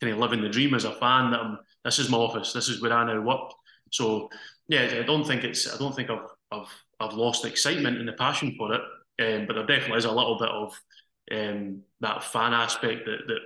kind 0.00 0.12
of 0.12 0.18
living 0.18 0.42
the 0.42 0.48
dream 0.48 0.74
as 0.74 0.84
a 0.84 0.92
fan. 0.92 1.30
That 1.30 1.40
I'm, 1.40 1.58
this 1.84 1.98
is 1.98 2.10
my 2.10 2.18
office. 2.18 2.52
This 2.52 2.68
is 2.68 2.82
where 2.82 2.92
I 2.92 3.04
now 3.04 3.20
work. 3.20 3.52
So 3.90 4.28
yeah, 4.68 4.82
I 5.00 5.02
don't 5.02 5.26
think 5.26 5.44
it's. 5.44 5.72
I 5.72 5.78
don't 5.78 5.94
think 5.94 6.10
I've 6.10 6.28
I've 6.50 6.68
I've 7.00 7.14
lost 7.14 7.44
excitement 7.44 7.98
and 7.98 8.08
the 8.08 8.12
passion 8.12 8.54
for 8.56 8.74
it. 8.74 8.80
Um, 9.18 9.46
but 9.46 9.54
there 9.54 9.66
definitely 9.66 9.98
is 9.98 10.04
a 10.04 10.12
little 10.12 10.38
bit 10.38 10.50
of 10.50 10.78
um, 11.32 11.82
that 12.00 12.24
fan 12.24 12.52
aspect 12.52 13.06
that 13.06 13.26
that 13.26 13.40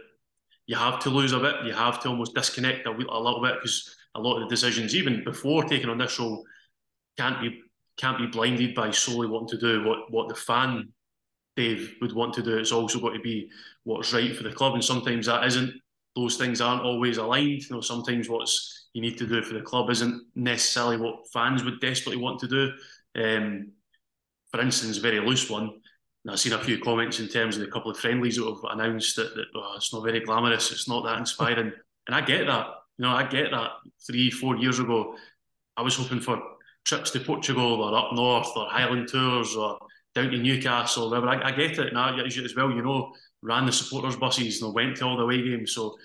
you 0.67 0.77
have 0.77 0.99
to 1.01 1.11
lose 1.11 1.33
a 1.33 1.39
bit. 1.39 1.65
You 1.65 1.73
have 1.73 2.01
to 2.01 2.09
almost 2.09 2.35
disconnect 2.35 2.87
a, 2.87 2.91
a 2.91 2.93
little 2.93 3.43
bit 3.43 3.55
because 3.57 3.95
a 4.15 4.21
lot 4.21 4.37
of 4.37 4.49
the 4.49 4.55
decisions, 4.55 4.95
even 4.95 5.25
before 5.25 5.65
taking 5.65 5.89
on 5.89 5.99
this 5.99 6.19
role, 6.19 6.45
can't 7.17 7.41
be 7.41 7.61
can't 7.97 8.19
be 8.19 8.27
blinded 8.27 8.75
by 8.75 8.91
solely 8.91 9.29
wanting 9.29 9.59
to 9.59 9.59
do 9.59 9.85
what 9.87 10.11
what 10.11 10.29
the 10.29 10.35
fan 10.35 10.93
Dave 11.61 11.97
would 12.01 12.15
want 12.15 12.33
to 12.35 12.43
do. 12.43 12.57
It's 12.57 12.73
also 12.73 12.99
got 13.01 13.13
to 13.13 13.21
be 13.21 13.51
what's 13.85 14.13
right 14.15 14.35
for 14.35 14.45
the 14.45 14.53
club, 14.53 14.75
and 14.75 14.85
sometimes 14.85 15.27
that 15.27 15.45
isn't. 15.47 15.75
Those 16.17 16.37
things 16.37 16.61
aren't 16.61 16.83
always 16.83 17.19
aligned. 17.19 17.63
You 17.63 17.77
know, 17.77 17.81
sometimes 17.81 18.29
what's 18.29 18.89
you 18.95 19.03
need 19.03 19.19
to 19.19 19.27
do 19.27 19.43
for 19.43 19.55
the 19.55 19.61
club 19.61 19.91
isn't 19.91 20.23
necessarily 20.35 20.97
what 20.97 21.31
fans 21.33 21.63
would 21.63 21.81
desperately 21.81 22.21
want 22.21 22.41
to 22.41 22.49
do. 22.49 22.73
Um, 23.15 23.73
for 24.51 24.61
instance, 24.61 24.99
a 24.99 25.01
very 25.01 25.21
loose 25.21 25.49
one. 25.49 25.81
I've 26.29 26.41
seen 26.41 26.53
a 26.53 26.59
few 26.59 26.79
comments 26.81 27.21
in 27.21 27.29
terms 27.29 27.57
of 27.57 27.63
the 27.63 27.71
couple 27.71 27.91
of 27.91 27.97
friendlies 27.99 28.37
that 28.37 28.45
have 28.45 28.79
announced 28.79 29.17
that, 29.17 29.35
that 29.35 29.47
oh, 29.55 29.75
it's 29.77 29.93
not 29.93 30.05
very 30.05 30.21
glamorous, 30.21 30.73
it's 30.73 30.89
not 30.89 31.05
that 31.05 31.19
inspiring. 31.19 31.73
and 32.07 32.17
I 32.17 32.21
get 32.23 32.47
that. 32.47 32.67
You 32.99 33.05
know, 33.05 33.13
I 33.13 33.25
get 33.27 33.51
that. 33.53 33.71
Three, 34.07 34.31
four 34.31 34.57
years 34.57 34.79
ago, 34.79 35.17
I 35.77 35.83
was 35.83 35.97
hoping 35.97 36.21
for 36.21 36.43
trips 36.85 37.11
to 37.13 37.21
Portugal 37.21 37.83
or 37.83 37.97
up 37.97 38.13
north 38.13 38.51
or 38.57 38.67
Highland 38.69 39.09
tours 39.09 39.55
or 39.55 39.79
down 40.15 40.31
to 40.31 40.39
Newcastle, 40.39 41.11
whatever. 41.11 41.29
I, 41.29 41.49
I 41.49 41.53
get 41.53 41.79
it. 41.79 41.93
Now, 41.93 42.17
as 42.19 42.57
well, 42.57 42.71
you 42.71 42.83
know, 42.83 43.13
ran 43.43 43.67
the 43.67 43.73
supporters 43.73 44.17
buses 44.17 44.63
and 44.63 44.75
went 44.75 44.97
to 44.97 45.05
all 45.05 45.17
the 45.17 45.23
away 45.23 45.43
games. 45.43 45.73
So, 45.73 45.97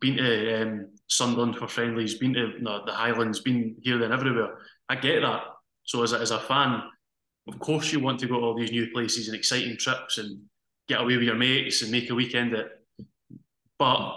been 0.00 0.16
to 0.16 0.62
um, 0.62 0.88
Sunderland 1.06 1.56
for 1.56 1.66
friendlies, 1.66 2.14
been 2.14 2.34
to 2.34 2.62
know, 2.62 2.84
the 2.84 2.92
Highlands, 2.92 3.40
been 3.40 3.76
here 3.80 4.02
and 4.02 4.12
everywhere. 4.12 4.58
I 4.88 4.96
get 4.96 5.22
that. 5.22 5.42
So, 5.84 6.02
as 6.02 6.12
a, 6.12 6.18
as 6.18 6.30
a 6.30 6.40
fan, 6.40 6.82
of 7.48 7.58
course, 7.58 7.92
you 7.92 8.00
want 8.00 8.20
to 8.20 8.28
go 8.28 8.38
to 8.38 8.44
all 8.44 8.54
these 8.54 8.70
new 8.70 8.90
places 8.90 9.28
and 9.28 9.36
exciting 9.36 9.76
trips 9.76 10.18
and 10.18 10.40
get 10.88 11.00
away 11.00 11.16
with 11.16 11.24
your 11.24 11.34
mates 11.34 11.82
and 11.82 11.90
make 11.90 12.10
a 12.10 12.14
weekend 12.14 12.54
it. 12.54 12.68
But 13.78 14.12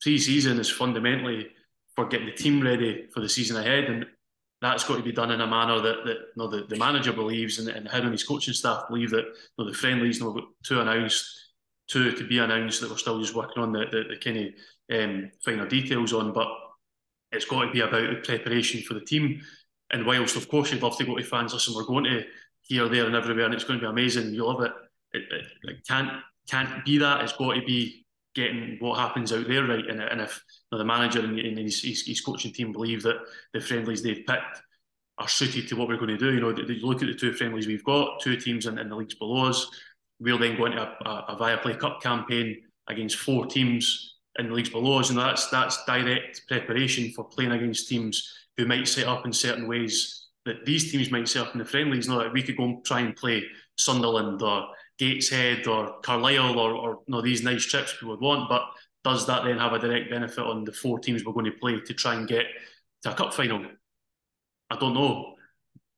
pre-season 0.00 0.58
is 0.58 0.70
fundamentally 0.70 1.48
for 1.94 2.06
getting 2.06 2.26
the 2.26 2.32
team 2.32 2.60
ready 2.60 3.06
for 3.14 3.20
the 3.20 3.28
season 3.28 3.56
ahead, 3.56 3.84
and 3.84 4.06
that's 4.64 4.84
got 4.84 4.96
to 4.96 5.02
be 5.02 5.12
done 5.12 5.30
in 5.30 5.40
a 5.40 5.46
manner 5.46 5.80
that, 5.80 6.04
that 6.04 6.16
you 6.16 6.36
know, 6.36 6.48
the, 6.48 6.64
the 6.64 6.76
manager 6.76 7.12
believes 7.12 7.58
and, 7.58 7.68
and 7.68 7.88
him 7.88 8.04
and 8.04 8.12
his 8.12 8.24
coaching 8.24 8.54
staff 8.54 8.88
believe 8.88 9.10
that 9.10 9.24
you 9.24 9.34
know, 9.58 9.70
the 9.70 9.76
friendlies, 9.76 10.18
you 10.18 10.24
know, 10.24 10.46
two 10.64 10.80
announced, 10.80 11.26
two 11.88 12.12
to 12.12 12.26
be 12.26 12.38
announced 12.38 12.80
that 12.80 12.90
we're 12.90 12.96
still 12.96 13.20
just 13.20 13.34
working 13.34 13.62
on 13.62 13.72
the, 13.72 13.86
the, 13.90 14.04
the 14.08 14.16
kind 14.16 14.38
of 14.38 14.98
um, 14.98 15.30
finer 15.44 15.68
details 15.68 16.12
on, 16.12 16.32
but 16.32 16.48
it's 17.32 17.44
got 17.44 17.64
to 17.64 17.72
be 17.72 17.80
about 17.80 18.10
the 18.10 18.20
preparation 18.24 18.80
for 18.82 18.94
the 18.94 19.04
team. 19.04 19.40
And 19.90 20.06
whilst, 20.06 20.36
of 20.36 20.48
course, 20.48 20.72
you'd 20.72 20.82
love 20.82 20.96
to 20.98 21.04
go 21.04 21.16
to 21.16 21.24
fans, 21.24 21.52
listen, 21.52 21.74
we're 21.74 21.84
going 21.84 22.04
to 22.04 22.24
here, 22.62 22.88
there, 22.88 23.06
and 23.06 23.14
everywhere, 23.14 23.44
and 23.44 23.54
it's 23.54 23.64
going 23.64 23.78
to 23.78 23.84
be 23.84 23.90
amazing. 23.90 24.32
You 24.32 24.46
love 24.46 24.62
it. 24.62 24.72
It, 25.12 25.22
it, 25.30 25.44
it 25.62 25.86
can't 25.86 26.10
can't 26.48 26.84
be 26.84 26.98
that. 26.98 27.22
It's 27.22 27.32
got 27.32 27.54
to 27.54 27.62
be 27.62 28.06
getting 28.34 28.76
what 28.80 28.98
happens 28.98 29.32
out 29.32 29.46
there 29.46 29.64
right. 29.64 29.86
And, 29.86 30.00
and 30.00 30.20
if 30.20 30.42
know, 30.74 30.78
the 30.78 30.84
manager 30.84 31.20
and, 31.20 31.38
and 31.38 31.58
his, 31.58 31.82
his, 31.82 32.06
his, 32.06 32.20
coaching 32.20 32.52
team 32.52 32.72
believe 32.72 33.02
that 33.02 33.16
the 33.52 33.60
friendlies 33.60 34.02
they've 34.02 34.26
picked 34.26 34.62
are 35.18 35.28
suited 35.28 35.68
to 35.68 35.76
what 35.76 35.88
we're 35.88 35.96
going 35.96 36.08
to 36.08 36.18
do, 36.18 36.34
you 36.34 36.40
know, 36.40 36.50
you 36.50 36.86
look 36.86 37.02
at 37.02 37.08
the 37.08 37.14
two 37.14 37.32
friendlies 37.32 37.66
we've 37.66 37.84
got, 37.84 38.20
two 38.20 38.36
teams 38.36 38.66
in, 38.66 38.78
in 38.78 38.88
the 38.88 38.96
leagues 38.96 39.14
below 39.14 39.46
us. 39.46 39.68
We're 40.18 40.38
then 40.38 40.56
going 40.56 40.72
to 40.72 40.82
a, 40.82 41.08
a, 41.08 41.60
a 41.64 41.76
Cup 41.76 42.02
campaign 42.02 42.62
against 42.88 43.16
four 43.16 43.46
teams 43.46 44.16
in 44.38 44.48
the 44.48 44.54
leagues 44.54 44.70
below 44.70 44.98
us, 44.98 45.10
and 45.10 45.18
that's 45.18 45.48
that's 45.50 45.84
direct 45.84 46.42
preparation 46.48 47.12
for 47.12 47.24
playing 47.24 47.52
against 47.52 47.88
teams 47.88 48.32
who 48.56 48.66
might 48.66 48.88
set 48.88 49.06
up 49.06 49.24
in 49.26 49.32
certain 49.32 49.68
ways 49.68 50.28
that 50.44 50.64
these 50.64 50.90
teams 50.90 51.10
might 51.10 51.28
set 51.28 51.46
up 51.46 51.52
in 51.54 51.58
the 51.58 51.64
friendlies. 51.64 52.08
Not 52.08 52.22
that 52.22 52.32
we 52.32 52.42
could 52.42 52.56
go 52.56 52.64
and 52.64 52.84
try 52.84 53.00
and 53.00 53.16
play 53.16 53.44
Sunderland 53.76 54.42
or 54.42 54.68
Gateshead 54.98 55.66
or 55.66 56.00
Carlisle 56.02 56.58
or, 56.58 56.74
or 56.74 56.90
you 57.06 57.12
know, 57.12 57.20
these 57.20 57.42
nice 57.42 57.64
trips 57.64 58.00
we 58.00 58.08
would 58.08 58.20
want. 58.20 58.48
But 58.48 58.62
does 59.04 59.26
that 59.26 59.44
then 59.44 59.58
have 59.58 59.72
a 59.72 59.78
direct 59.78 60.10
benefit 60.10 60.38
on 60.38 60.64
the 60.64 60.72
four 60.72 60.98
teams 60.98 61.24
we're 61.24 61.32
going 61.32 61.44
to 61.44 61.52
play 61.52 61.78
to 61.78 61.94
try 61.94 62.14
and 62.14 62.26
get 62.26 62.46
to 63.02 63.12
a 63.12 63.14
cup 63.14 63.34
final? 63.34 63.64
I 64.70 64.76
don't 64.76 64.94
know. 64.94 65.34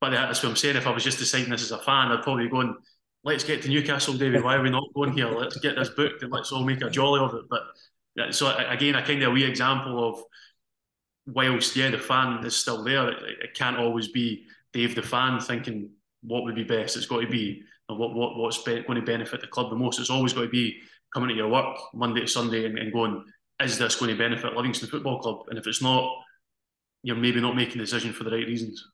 But 0.01 0.11
that's 0.11 0.42
what 0.42 0.51
I'm 0.51 0.57
saying. 0.57 0.77
If 0.77 0.87
I 0.87 0.90
was 0.90 1.05
just 1.05 1.19
deciding 1.19 1.51
this 1.51 1.62
as 1.62 1.71
a 1.71 1.79
fan, 1.79 2.11
I'd 2.11 2.23
probably 2.23 2.45
be 2.45 2.51
going, 2.51 2.77
let's 3.25 3.45
get 3.45 3.62
to 3.62 3.69
Newcastle, 3.69 4.14
David. 4.14 4.45
Why 4.45 4.57
are 4.57 4.62
we 4.62 4.71
not 4.71 4.92
going 4.95 5.12
here? 5.12 5.29
Let's 5.29 5.59
get 5.59 5.77
this 5.77 5.88
booked 5.88 6.23
and 6.23 6.33
let's 6.33 6.53
all 6.53 6.64
make 6.64 6.83
a 6.83 6.90
jolly 6.90 7.21
of 7.21 7.35
it. 7.35 7.45
But 7.49 8.35
so 8.35 8.55
again, 8.57 8.95
a 8.97 9.03
kind 9.03 9.23
of 9.23 9.31
a 9.31 9.33
wee 9.33 9.45
example 9.45 10.09
of 10.09 10.23
whilst 11.27 11.77
yeah, 11.77 11.90
the 11.90 11.99
fan 11.99 12.45
is 12.45 12.57
still 12.57 12.83
there, 12.85 13.11
it, 13.11 13.23
it 13.42 13.55
can't 13.55 13.79
always 13.79 14.09
be 14.09 14.45
Dave 14.73 14.95
the 14.95 15.03
fan 15.03 15.40
thinking 15.40 15.90
what 16.23 16.45
would 16.45 16.55
be 16.55 16.64
best. 16.64 16.97
It's 16.97 17.07
got 17.07 17.21
to 17.21 17.29
be 17.29 17.62
what 17.88 18.14
what 18.14 18.37
what's 18.37 18.62
be, 18.62 18.83
going 18.83 19.01
to 19.01 19.03
benefit 19.03 19.40
the 19.40 19.47
club 19.47 19.71
the 19.71 19.77
most. 19.77 20.01
It's 20.01 20.11
always 20.11 20.33
got 20.33 20.42
to 20.42 20.49
be 20.49 20.81
coming 21.16 21.31
to 21.31 21.35
your 21.35 21.48
work 21.48 21.79
Monday 21.94 22.20
to 22.20 22.26
Sunday 22.26 22.66
and, 22.66 22.79
and 22.79 22.92
going, 22.92 23.24
is 23.62 23.79
this 23.79 23.96
going 23.96 24.11
to 24.11 24.18
benefit 24.18 24.55
Livingston 24.55 24.90
Football 24.90 25.18
Club? 25.18 25.46
And 25.48 25.59
if 25.59 25.66
it's 25.66 25.81
not, 25.81 26.12
you're 27.02 27.16
maybe 27.16 27.40
not 27.40 27.57
making 27.57 27.79
the 27.79 27.85
decision 27.85 28.12
for 28.12 28.24
the 28.24 28.33
right 28.33 28.46
reasons. 28.46 28.85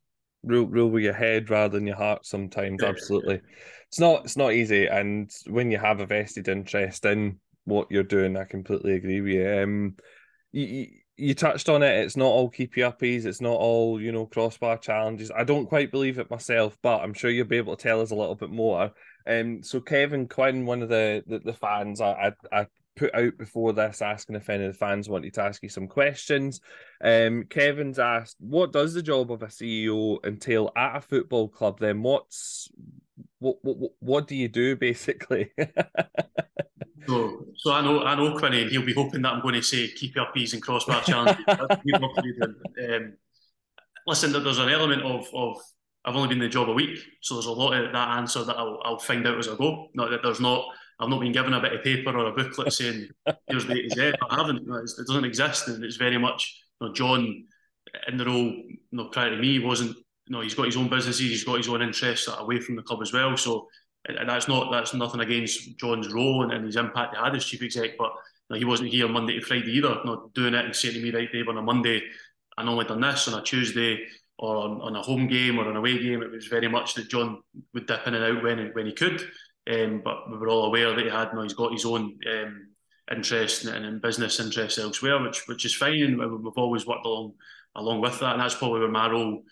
Rule, 0.45 0.67
rule 0.67 0.89
with 0.89 1.03
your 1.03 1.15
head 1.15 1.51
rather 1.51 1.77
than 1.77 1.87
your 1.87 1.97
heart 1.97 2.25
sometimes. 2.25 2.81
Yeah, 2.81 2.91
absolutely, 2.91 3.35
yeah. 3.35 3.51
it's 3.89 3.99
not 3.99 4.25
it's 4.25 4.37
not 4.37 4.53
easy. 4.53 4.87
And 4.87 5.29
when 5.49 5.73
you 5.73 5.79
have 5.79 5.99
a 5.99 6.07
vested 6.07 6.47
interest 6.47 7.05
in 7.05 7.41
what 7.65 7.91
you're 7.91 8.05
doing, 8.05 8.37
I 8.37 8.45
completely 8.45 8.93
agree 8.93 9.21
with 9.21 9.33
you. 9.33 9.63
Um, 9.63 9.97
you, 10.53 10.87
you 11.17 11.35
touched 11.35 11.69
on 11.69 11.83
it. 11.83 12.05
It's 12.05 12.17
not 12.17 12.27
all 12.27 12.51
keepy 12.51 12.83
uppies. 12.83 13.25
It's 13.25 13.41
not 13.41 13.57
all 13.57 14.01
you 14.01 14.13
know 14.13 14.27
crossbar 14.27 14.79
challenges. 14.79 15.33
I 15.33 15.43
don't 15.43 15.67
quite 15.67 15.91
believe 15.91 16.21
it 16.21 16.31
myself, 16.31 16.79
but 16.83 17.01
I'm 17.01 17.15
sure 17.15 17.31
you'll 17.31 17.47
be 17.47 17.57
able 17.57 17.77
to 17.77 17.83
tell 17.83 18.01
us 18.01 18.13
a 18.13 18.17
little 18.17 18.37
bit 18.37 18.51
more. 18.51 18.93
Um, 19.27 19.63
so 19.63 19.81
Kevin 19.81 20.29
Quinn, 20.29 20.67
one 20.67 20.83
of 20.83 20.89
the 20.89 21.23
the, 21.27 21.39
the 21.39 21.53
fans, 21.53 22.01
I, 22.01 22.33
I, 22.53 22.61
I 22.61 22.67
put 22.97 23.15
out 23.15 23.39
before 23.39 23.73
this 23.73 24.03
asking 24.03 24.37
if 24.37 24.51
any 24.51 24.65
of 24.65 24.73
the 24.73 24.79
fans 24.79 25.09
wanted 25.09 25.35
to 25.35 25.43
ask 25.43 25.63
you 25.63 25.69
some 25.69 25.89
questions. 25.89 26.61
Um, 27.03 27.45
Kevin's 27.49 27.99
asked, 27.99 28.37
what 28.39 28.73
does 28.73 28.95
the 28.95 29.03
job 29.03 29.33
of 29.33 29.43
a 29.43 29.47
CEO 29.47 30.25
entail 30.25 30.71
at 30.77 30.97
a 30.97 31.01
football 31.01 31.49
club? 31.49 31.79
Then 31.79 32.03
what's 32.03 32.69
what 33.39 33.57
what 33.63 33.93
what 33.99 34.29
do 34.29 34.37
you 34.37 34.49
do 34.49 34.77
basically? 34.89 35.51
So, 37.09 37.47
so 37.57 37.73
I 37.73 37.81
know, 37.81 38.05
I 38.05 38.15
know 38.15 38.39
Quinny, 38.39 38.69
he'll 38.69 38.87
be 38.87 38.95
hoping 38.95 39.23
that 39.23 39.33
I'm 39.33 39.43
going 39.43 39.55
to 39.55 39.63
say 39.63 39.89
keep 39.89 40.15
your 40.15 40.27
peas 40.33 40.53
and 40.53 40.63
crossbar 40.63 41.03
challenge. 41.05 41.39
um, 41.49 43.15
listen, 44.07 44.33
there's 44.33 44.59
an 44.59 44.69
element 44.69 45.03
of, 45.03 45.27
of 45.35 45.57
I've 46.05 46.17
only 46.17 46.29
been 46.29 46.39
in 46.39 46.45
the 46.45 46.49
job 46.49 46.69
a 46.69 46.73
week, 46.73 46.99
so 47.21 47.35
there's 47.35 47.47
a 47.47 47.53
lot 47.53 47.75
of 47.75 47.93
that 47.93 48.09
answer 48.19 48.45
that 48.45 48.57
I'll, 48.57 48.81
I'll 48.85 48.99
find 48.99 49.27
out 49.27 49.39
as 49.39 49.49
I 49.49 49.55
go. 49.55 49.89
Not 49.95 50.11
that 50.11 50.23
there's 50.23 50.41
not, 50.41 50.65
I've 50.99 51.09
not 51.09 51.21
been 51.21 51.33
given 51.33 51.55
a 51.55 51.61
bit 51.61 51.75
of 51.75 51.85
paper 51.85 52.17
or 52.17 52.27
a 52.27 52.33
booklet 52.33 52.73
saying 52.73 53.09
here's 53.47 53.67
the 53.67 53.75
A 53.75 53.83
to 53.83 53.91
Z. 53.91 54.13
I 54.29 54.37
haven't. 54.37 54.69
It 54.69 55.07
doesn't 55.07 55.25
exist, 55.25 55.69
and 55.69 55.83
it's 55.85 55.97
very 55.97 56.19
much 56.19 56.61
you 56.81 56.89
know, 56.89 56.93
John 56.93 57.45
in 58.09 58.17
the 58.17 58.25
role. 58.25 58.47
You 58.47 58.79
know, 58.91 59.07
prior 59.07 59.31
to 59.31 59.37
me, 59.37 59.59
wasn't. 59.61 59.97
You 60.27 60.37
know, 60.37 60.41
he's 60.41 60.55
got 60.55 60.67
his 60.67 60.77
own 60.77 60.89
businesses, 60.89 61.21
he's 61.21 61.45
got 61.45 61.59
his 61.59 61.69
own 61.69 61.83
interests 61.83 62.29
away 62.39 62.61
from 62.61 62.77
the 62.77 62.83
club 62.83 63.03
as 63.03 63.13
well. 63.13 63.37
So, 63.37 63.69
and 64.07 64.29
that's 64.29 64.49
not 64.49 64.71
that's 64.73 64.95
nothing 64.95 65.21
against 65.21 65.77
John's 65.79 66.13
role 66.13 66.43
and, 66.43 66.53
and 66.53 66.65
his 66.65 66.77
impact 66.77 67.17
he 67.17 67.23
had 67.23 67.35
as 67.35 67.45
chief 67.45 67.63
exec, 67.63 67.97
but 67.99 68.13
you 68.49 68.55
know, 68.55 68.59
he 68.59 68.65
wasn't 68.65 68.91
here 68.91 69.09
Monday 69.09 69.39
to 69.39 69.45
Friday 69.45 69.73
either. 69.73 70.01
Know, 70.05 70.31
doing 70.35 70.55
it 70.55 70.65
and 70.65 70.75
saying 70.75 70.95
to 70.95 71.03
me, 71.03 71.11
right, 71.11 71.31
Dave, 71.31 71.49
on 71.49 71.59
a 71.59 71.63
Monday, 71.63 72.03
I 72.57 72.65
normally 72.65 72.87
done 72.87 73.01
this 73.01 73.29
on 73.29 73.39
a 73.39 73.43
Tuesday 73.43 74.05
or 74.43 74.57
on, 74.57 74.81
on, 74.81 74.97
a 74.97 75.03
home 75.03 75.29
game 75.29 75.57
or 75.57 75.71
an 75.71 75.77
away 75.77 75.97
game. 76.03 76.21
It 76.21 76.33
was 76.33 76.47
very 76.47 76.67
much 76.67 76.95
that 76.95 77.09
John 77.09 77.41
would 77.75 77.87
dip 77.87 78.09
in 78.09 78.15
and 78.15 78.25
out 78.25 78.43
when 78.43 78.71
when 78.73 78.87
he 78.87 78.93
could. 78.93 79.23
Um, 79.73 80.03
but 80.05 80.29
we 80.29 80.37
were 80.37 80.49
all 80.49 80.67
aware 80.67 80.93
that 80.93 81.05
he 81.05 81.09
had, 81.09 81.33
know, 81.33 81.43
he's 81.43 81.53
got 81.53 81.71
his 81.71 81.85
own 81.85 82.19
um, 82.29 82.67
interest 83.13 83.67
and, 83.67 83.87
and 83.87 84.03
business 84.03 84.41
interests 84.41 84.81
elsewhere, 84.81 85.23
which 85.23 85.47
which 85.47 85.65
is 85.65 85.75
fine, 85.75 86.03
and 86.03 86.19
we've 86.19 86.53
always 86.57 86.87
worked 86.87 87.07
along 87.07 87.35
along 87.77 88.01
with 88.01 88.19
that. 88.19 88.33
And 88.33 88.43
that's 88.43 88.57
probably 88.57 88.81
where 88.81 88.89
my 88.89 89.09
role 89.09 89.45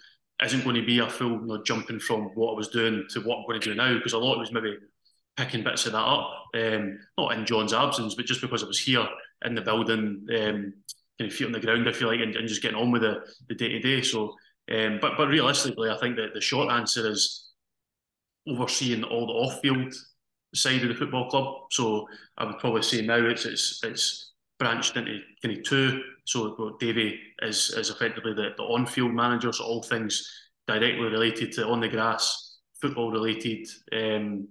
isn't 0.44 0.64
going 0.64 0.74
to 0.74 0.84
be 0.84 0.98
a 0.98 1.08
full 1.08 1.40
you 1.40 1.46
know, 1.46 1.62
jumping 1.62 2.00
from 2.00 2.24
what 2.34 2.52
I 2.52 2.56
was 2.56 2.68
doing 2.68 3.04
to 3.10 3.20
what 3.20 3.38
I'm 3.38 3.46
going 3.46 3.60
to 3.60 3.70
do 3.70 3.74
now, 3.76 3.94
because 3.94 4.14
a 4.14 4.18
lot 4.18 4.40
was 4.40 4.50
maybe 4.50 4.76
picking 5.36 5.62
bits 5.62 5.86
of 5.86 5.92
that 5.92 5.98
up, 5.98 6.46
um, 6.56 6.98
not 7.16 7.38
in 7.38 7.46
John's 7.46 7.72
absence, 7.72 8.16
but 8.16 8.26
just 8.26 8.40
because 8.40 8.64
I 8.64 8.66
was 8.66 8.80
here 8.80 9.06
in 9.44 9.54
the 9.54 9.60
building, 9.60 10.26
um, 10.36 10.74
kind 11.20 11.30
of 11.30 11.32
feet 11.32 11.46
on 11.46 11.52
the 11.52 11.60
ground, 11.60 11.86
if 11.86 12.00
you 12.00 12.08
like, 12.08 12.20
and, 12.20 12.34
and 12.34 12.48
just 12.48 12.62
getting 12.62 12.78
on 12.78 12.90
with 12.90 13.02
the 13.02 13.22
the 13.48 13.54
day 13.54 13.68
to 13.68 13.80
day. 13.80 14.02
So, 14.02 14.34
um, 14.70 14.98
but 15.00 15.16
but 15.16 15.28
realistically, 15.28 15.90
I 15.90 15.98
think 15.98 16.16
that 16.16 16.34
the 16.34 16.40
short 16.40 16.70
answer 16.70 17.10
is 17.10 17.50
overseeing 18.48 19.04
all 19.04 19.26
the 19.26 19.32
off-field 19.32 19.94
side 20.54 20.82
of 20.82 20.88
the 20.88 20.94
football 20.94 21.28
club. 21.28 21.54
So 21.70 22.06
I 22.38 22.44
would 22.44 22.58
probably 22.58 22.82
say 22.82 23.02
now 23.02 23.24
it's 23.26 23.44
it's 23.44 23.80
it's 23.84 24.32
branched 24.58 24.96
into 24.96 25.18
kind 25.42 25.56
of 25.56 25.64
two. 25.64 26.02
So 26.24 26.76
Davy 26.78 27.18
is 27.42 27.70
is 27.70 27.90
effectively 27.90 28.34
the, 28.34 28.50
the 28.56 28.62
on-field 28.62 29.12
manager, 29.12 29.52
so 29.52 29.64
all 29.64 29.82
things 29.82 30.28
directly 30.66 31.06
related 31.06 31.52
to 31.52 31.66
on 31.66 31.80
the 31.80 31.88
grass, 31.88 32.58
football 32.80 33.10
related, 33.10 33.66
um, 33.92 34.48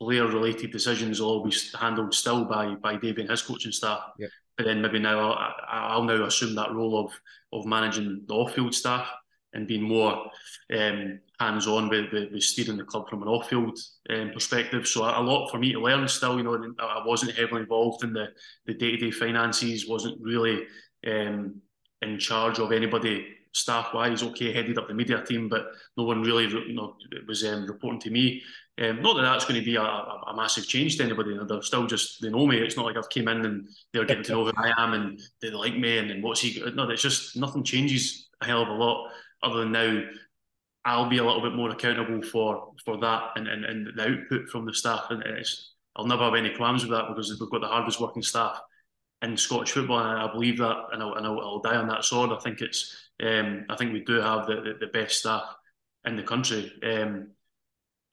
player 0.00 0.26
related 0.26 0.70
decisions 0.70 1.20
will 1.20 1.28
always 1.28 1.74
handled 1.74 2.14
still 2.14 2.44
by 2.44 2.74
by 2.76 2.96
Davy 2.96 3.22
and 3.22 3.30
his 3.30 3.42
coaching 3.42 3.72
staff. 3.72 4.00
Yeah. 4.18 4.28
But 4.56 4.66
then 4.66 4.80
maybe 4.80 5.00
now 5.00 5.18
I'll, 5.18 5.54
I'll 5.68 6.02
now 6.04 6.24
assume 6.24 6.54
that 6.54 6.72
role 6.72 7.04
of 7.04 7.12
of 7.52 7.66
managing 7.66 8.24
the 8.26 8.34
off-field 8.34 8.74
staff 8.74 9.10
and 9.54 9.66
being 9.66 9.82
more 9.82 10.30
um, 10.76 11.20
hands-on 11.40 11.88
with, 11.88 12.12
with, 12.12 12.32
with, 12.32 12.42
steering 12.42 12.76
the 12.76 12.84
club 12.84 13.08
from 13.08 13.22
an 13.22 13.28
off-field 13.28 13.78
um, 14.10 14.30
perspective. 14.32 14.86
So 14.86 15.04
a, 15.04 15.20
a, 15.20 15.22
lot 15.22 15.50
for 15.50 15.58
me 15.58 15.72
to 15.72 15.80
learn 15.80 16.06
still. 16.08 16.36
You 16.36 16.44
know, 16.44 16.74
I 16.78 17.02
wasn't 17.06 17.36
heavily 17.36 17.62
involved 17.62 18.04
in 18.04 18.12
the, 18.12 18.28
the 18.66 18.74
day-to-day 18.74 19.10
finances. 19.10 19.88
wasn't 19.88 20.20
really 20.20 20.64
um, 21.06 21.60
in 22.02 22.18
charge 22.18 22.58
of 22.58 22.72
anybody 22.72 23.26
staff-wise. 23.52 24.22
Okay, 24.22 24.52
headed 24.52 24.78
up 24.78 24.88
the 24.88 24.94
media 24.94 25.22
team, 25.24 25.48
but 25.48 25.66
no 25.96 26.04
one 26.04 26.22
really 26.22 26.44
you 26.44 26.74
know, 26.74 26.96
was 27.26 27.44
um, 27.44 27.66
reporting 27.66 28.00
to 28.00 28.10
me. 28.10 28.42
Um, 28.82 29.02
not 29.02 29.14
that 29.14 29.22
that's 29.22 29.44
going 29.44 29.60
to 29.60 29.64
be 29.64 29.76
a, 29.76 29.82
a, 29.82 30.24
a, 30.32 30.36
massive 30.36 30.66
change 30.66 30.96
to 30.96 31.04
anybody. 31.04 31.38
They're 31.46 31.62
still 31.62 31.86
just 31.86 32.20
they 32.20 32.28
know 32.28 32.44
me. 32.44 32.58
It's 32.58 32.76
not 32.76 32.86
like 32.86 32.96
I've 32.96 33.08
came 33.08 33.28
in 33.28 33.44
and 33.44 33.68
they're 33.92 34.04
getting 34.04 34.24
to 34.24 34.32
know 34.32 34.44
who 34.46 34.52
I 34.56 34.72
am 34.76 34.94
and 34.94 35.20
they 35.40 35.50
like 35.50 35.76
me 35.76 35.98
and, 35.98 36.10
and 36.10 36.24
what's 36.24 36.40
he. 36.40 36.60
No, 36.74 36.90
it's 36.90 37.00
just 37.00 37.36
nothing 37.36 37.62
changes 37.62 38.30
a 38.40 38.46
hell 38.46 38.62
of 38.62 38.68
a 38.68 38.72
lot 38.72 39.10
other 39.44 39.60
than 39.60 39.72
now 39.72 40.02
I'll 40.84 41.08
be 41.08 41.18
a 41.18 41.24
little 41.24 41.42
bit 41.42 41.54
more 41.54 41.70
accountable 41.70 42.22
for 42.22 42.72
for 42.84 42.98
that 42.98 43.30
and, 43.36 43.48
and, 43.48 43.64
and 43.64 43.86
the 43.96 44.02
output 44.02 44.48
from 44.48 44.66
the 44.66 44.74
staff. 44.74 45.06
And 45.10 45.22
it's 45.22 45.74
I'll 45.96 46.06
never 46.06 46.24
have 46.24 46.34
any 46.34 46.54
qualms 46.54 46.82
with 46.82 46.90
that 46.90 47.08
because 47.08 47.30
we've 47.38 47.50
got 47.50 47.60
the 47.60 47.68
hardest 47.68 48.00
working 48.00 48.22
staff 48.22 48.60
in 49.22 49.36
Scottish 49.36 49.72
football, 49.72 50.00
and 50.00 50.18
I 50.18 50.30
believe 50.30 50.58
that, 50.58 50.76
and 50.92 51.02
I'll, 51.02 51.14
and 51.14 51.26
I'll, 51.26 51.40
I'll 51.40 51.60
die 51.60 51.76
on 51.76 51.88
that 51.88 52.04
sword. 52.04 52.30
I 52.30 52.38
think 52.40 52.60
it's 52.60 52.94
um, 53.22 53.64
I 53.70 53.76
think 53.76 53.92
we 53.92 54.04
do 54.04 54.14
have 54.14 54.46
the, 54.46 54.56
the, 54.56 54.74
the 54.80 54.92
best 54.92 55.20
staff 55.20 55.44
in 56.04 56.16
the 56.16 56.22
country, 56.22 56.72
um, 56.82 57.28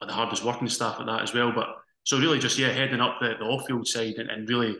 the 0.00 0.12
hardest 0.12 0.44
working 0.44 0.68
staff 0.68 1.00
at 1.00 1.06
that 1.06 1.22
as 1.22 1.34
well. 1.34 1.52
But 1.52 1.68
so 2.04 2.18
really, 2.18 2.38
just 2.38 2.58
yeah, 2.58 2.72
heading 2.72 3.00
up 3.00 3.18
the, 3.20 3.34
the 3.38 3.44
off 3.44 3.66
field 3.66 3.86
side 3.86 4.14
and, 4.16 4.30
and 4.30 4.48
really 4.48 4.76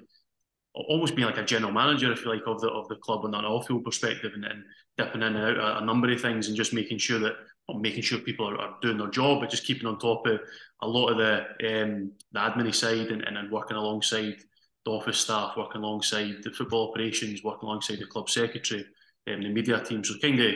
almost 0.74 1.14
being 1.14 1.26
like 1.26 1.38
a 1.38 1.44
general 1.44 1.72
manager, 1.72 2.12
if 2.12 2.24
you 2.24 2.30
like, 2.30 2.42
of 2.46 2.60
the 2.60 2.68
of 2.68 2.88
the 2.88 2.96
club 2.96 3.24
on 3.24 3.34
an 3.34 3.44
off-field 3.44 3.84
perspective, 3.84 4.32
and, 4.34 4.44
and 4.44 4.64
dipping 4.96 5.22
in 5.22 5.36
and 5.36 5.58
out 5.58 5.58
a, 5.58 5.78
a, 5.78 5.84
number 5.84 6.10
of 6.10 6.20
things, 6.20 6.48
and 6.48 6.56
just 6.56 6.72
making 6.72 6.98
sure 6.98 7.18
that 7.18 7.34
making 7.78 8.02
sure 8.02 8.18
people 8.18 8.48
are, 8.48 8.58
are, 8.58 8.76
doing 8.82 8.98
their 8.98 9.08
job, 9.08 9.40
but 9.40 9.50
just 9.50 9.66
keeping 9.66 9.86
on 9.86 9.98
top 9.98 10.26
of 10.26 10.40
a 10.82 10.88
lot 10.88 11.08
of 11.08 11.18
the 11.18 11.82
um, 11.82 12.12
the 12.32 12.40
admin 12.40 12.74
side 12.74 13.08
and, 13.08 13.22
and, 13.22 13.36
and 13.36 13.50
working 13.50 13.76
alongside 13.76 14.36
the 14.84 14.90
office 14.90 15.18
staff, 15.18 15.56
working 15.56 15.82
alongside 15.82 16.42
the 16.42 16.50
football 16.50 16.90
operations, 16.90 17.44
working 17.44 17.68
alongside 17.68 17.98
the 17.98 18.06
club 18.06 18.28
secretary, 18.28 18.84
and 19.26 19.36
um, 19.36 19.42
the 19.42 19.48
media 19.48 19.82
team. 19.84 20.02
So 20.02 20.14
kind 20.20 20.40
of 20.40 20.54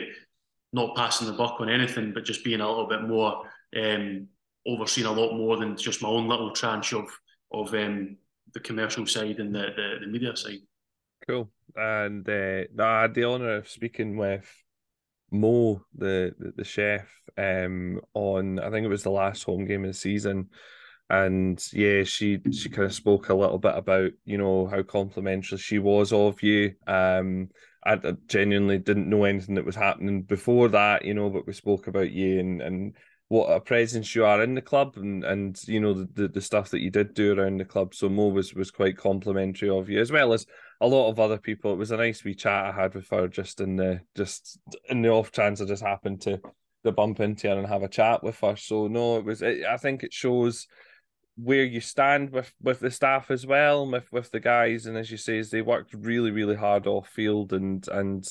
not 0.73 0.95
passing 0.95 1.27
the 1.27 1.33
buck 1.33 1.61
on 1.61 1.69
anything, 1.69 2.11
but 2.13 2.25
just 2.25 2.43
being 2.43 2.61
a 2.61 2.67
little 2.67 2.87
bit 2.87 3.03
more 3.03 3.43
um, 3.81 4.27
overseeing 4.67 5.07
a 5.07 5.11
lot 5.11 5.37
more 5.37 5.57
than 5.57 5.77
just 5.77 6.01
my 6.01 6.09
own 6.09 6.27
little 6.27 6.51
tranche 6.51 6.93
of 6.93 7.07
of 7.51 7.73
um, 7.73 8.17
the 8.57 8.63
commercial 8.63 9.05
side 9.05 9.39
and 9.39 9.53
the, 9.53 9.67
the, 9.75 9.97
the 10.01 10.07
media 10.07 10.35
side. 10.35 10.59
Cool. 11.27 11.51
And 11.75 12.27
uh, 12.27 12.63
I 12.79 13.01
had 13.03 13.13
the 13.13 13.25
honour 13.25 13.57
of 13.57 13.69
speaking 13.69 14.17
with 14.17 14.49
Mo, 15.31 15.85
the, 15.95 16.33
the, 16.39 16.53
the 16.57 16.63
chef, 16.63 17.07
um, 17.37 18.01
on 18.13 18.59
I 18.59 18.71
think 18.71 18.85
it 18.85 18.89
was 18.89 19.03
the 19.03 19.11
last 19.11 19.43
home 19.43 19.65
game 19.65 19.83
of 19.83 19.91
the 19.91 19.93
season. 19.93 20.49
And 21.09 21.63
yeah, 21.71 22.03
she 22.03 22.39
she 22.51 22.69
kind 22.69 22.85
of 22.85 22.93
spoke 22.93 23.29
a 23.29 23.35
little 23.35 23.59
bit 23.59 23.75
about, 23.77 24.11
you 24.25 24.37
know, 24.37 24.67
how 24.67 24.83
complimentary 24.83 25.57
she 25.57 25.79
was 25.79 26.11
of 26.11 26.43
you. 26.43 26.73
Um 26.85 27.49
I, 27.85 27.93
I 27.93 28.13
genuinely 28.27 28.77
didn't 28.77 29.09
know 29.09 29.23
anything 29.23 29.55
that 29.55 29.65
was 29.65 29.75
happening 29.75 30.23
before 30.23 30.67
that, 30.69 31.05
you 31.05 31.13
know, 31.13 31.29
but 31.29 31.47
we 31.47 31.53
spoke 31.53 31.87
about 31.87 32.11
you 32.11 32.39
and 32.39 32.61
and 32.61 32.95
what 33.29 33.47
a 33.47 33.59
presence 33.59 34.15
you 34.15 34.23
are 34.23 34.41
in 34.41 34.55
the 34.55 34.61
club 34.61 34.93
and 34.95 35.23
and 35.25 35.61
you 35.67 35.81
know 35.81 35.93
the, 35.93 36.07
the, 36.13 36.27
the 36.29 36.41
stuff 36.41 36.69
that 36.69 36.79
you 36.79 36.89
did 36.89 37.13
do 37.13 37.33
around 37.33 37.59
the 37.59 37.65
club. 37.65 37.93
So 37.93 38.07
Mo 38.07 38.27
was 38.27 38.53
was 38.53 38.71
quite 38.71 38.97
complimentary 38.97 39.69
of 39.69 39.89
you 39.89 39.99
as 39.99 40.11
well 40.11 40.33
as 40.33 40.45
a 40.79 40.87
lot 40.87 41.09
of 41.09 41.19
other 41.19 41.37
people. 41.37 41.73
It 41.73 41.77
was 41.77 41.91
a 41.91 41.97
nice 41.97 42.23
wee 42.23 42.35
chat 42.35 42.65
I 42.65 42.71
had 42.71 42.93
with 42.93 43.09
her 43.09 43.27
just 43.27 43.59
in 43.59 43.75
the 43.75 44.01
just 44.15 44.59
in 44.89 45.01
the 45.01 45.09
off 45.09 45.31
chance 45.31 45.61
I 45.61 45.65
just 45.65 45.83
happened 45.83 46.21
to 46.21 46.39
to 46.85 46.91
bump 46.91 47.19
into 47.19 47.49
her 47.49 47.57
and 47.57 47.67
have 47.67 47.83
a 47.83 47.89
chat 47.89 48.23
with 48.23 48.39
her. 48.39 48.55
So 48.55 48.87
no, 48.87 49.17
it 49.17 49.25
was. 49.25 49.41
It, 49.41 49.65
I 49.65 49.77
think 49.77 50.03
it 50.03 50.13
shows 50.13 50.67
where 51.35 51.65
you 51.65 51.81
stand 51.81 52.31
with 52.31 52.51
with 52.61 52.79
the 52.79 52.91
staff 52.91 53.29
as 53.29 53.45
well, 53.45 53.89
with 53.89 54.11
with 54.11 54.31
the 54.31 54.39
guys, 54.39 54.85
and 54.85 54.97
as 54.97 55.11
you 55.11 55.17
say, 55.17 55.41
they 55.41 55.61
worked 55.61 55.93
really 55.93 56.31
really 56.31 56.55
hard 56.55 56.87
off 56.87 57.09
field 57.09 57.51
and 57.53 57.87
and 57.89 58.25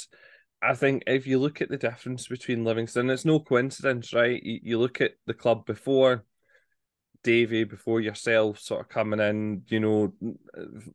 I 0.66 0.74
think 0.74 1.04
if 1.06 1.26
you 1.26 1.38
look 1.38 1.62
at 1.62 1.68
the 1.68 1.76
difference 1.76 2.26
between 2.26 2.64
Livingston, 2.64 3.10
it's 3.10 3.24
no 3.24 3.40
coincidence, 3.40 4.12
right? 4.12 4.42
You, 4.42 4.60
you 4.62 4.78
look 4.78 5.00
at 5.00 5.12
the 5.26 5.34
club 5.34 5.64
before 5.66 6.24
Davy, 7.22 7.64
before 7.64 8.00
yourself, 8.00 8.58
sort 8.58 8.80
of 8.80 8.88
coming 8.88 9.20
in. 9.20 9.62
You 9.68 9.80
know, 9.80 10.12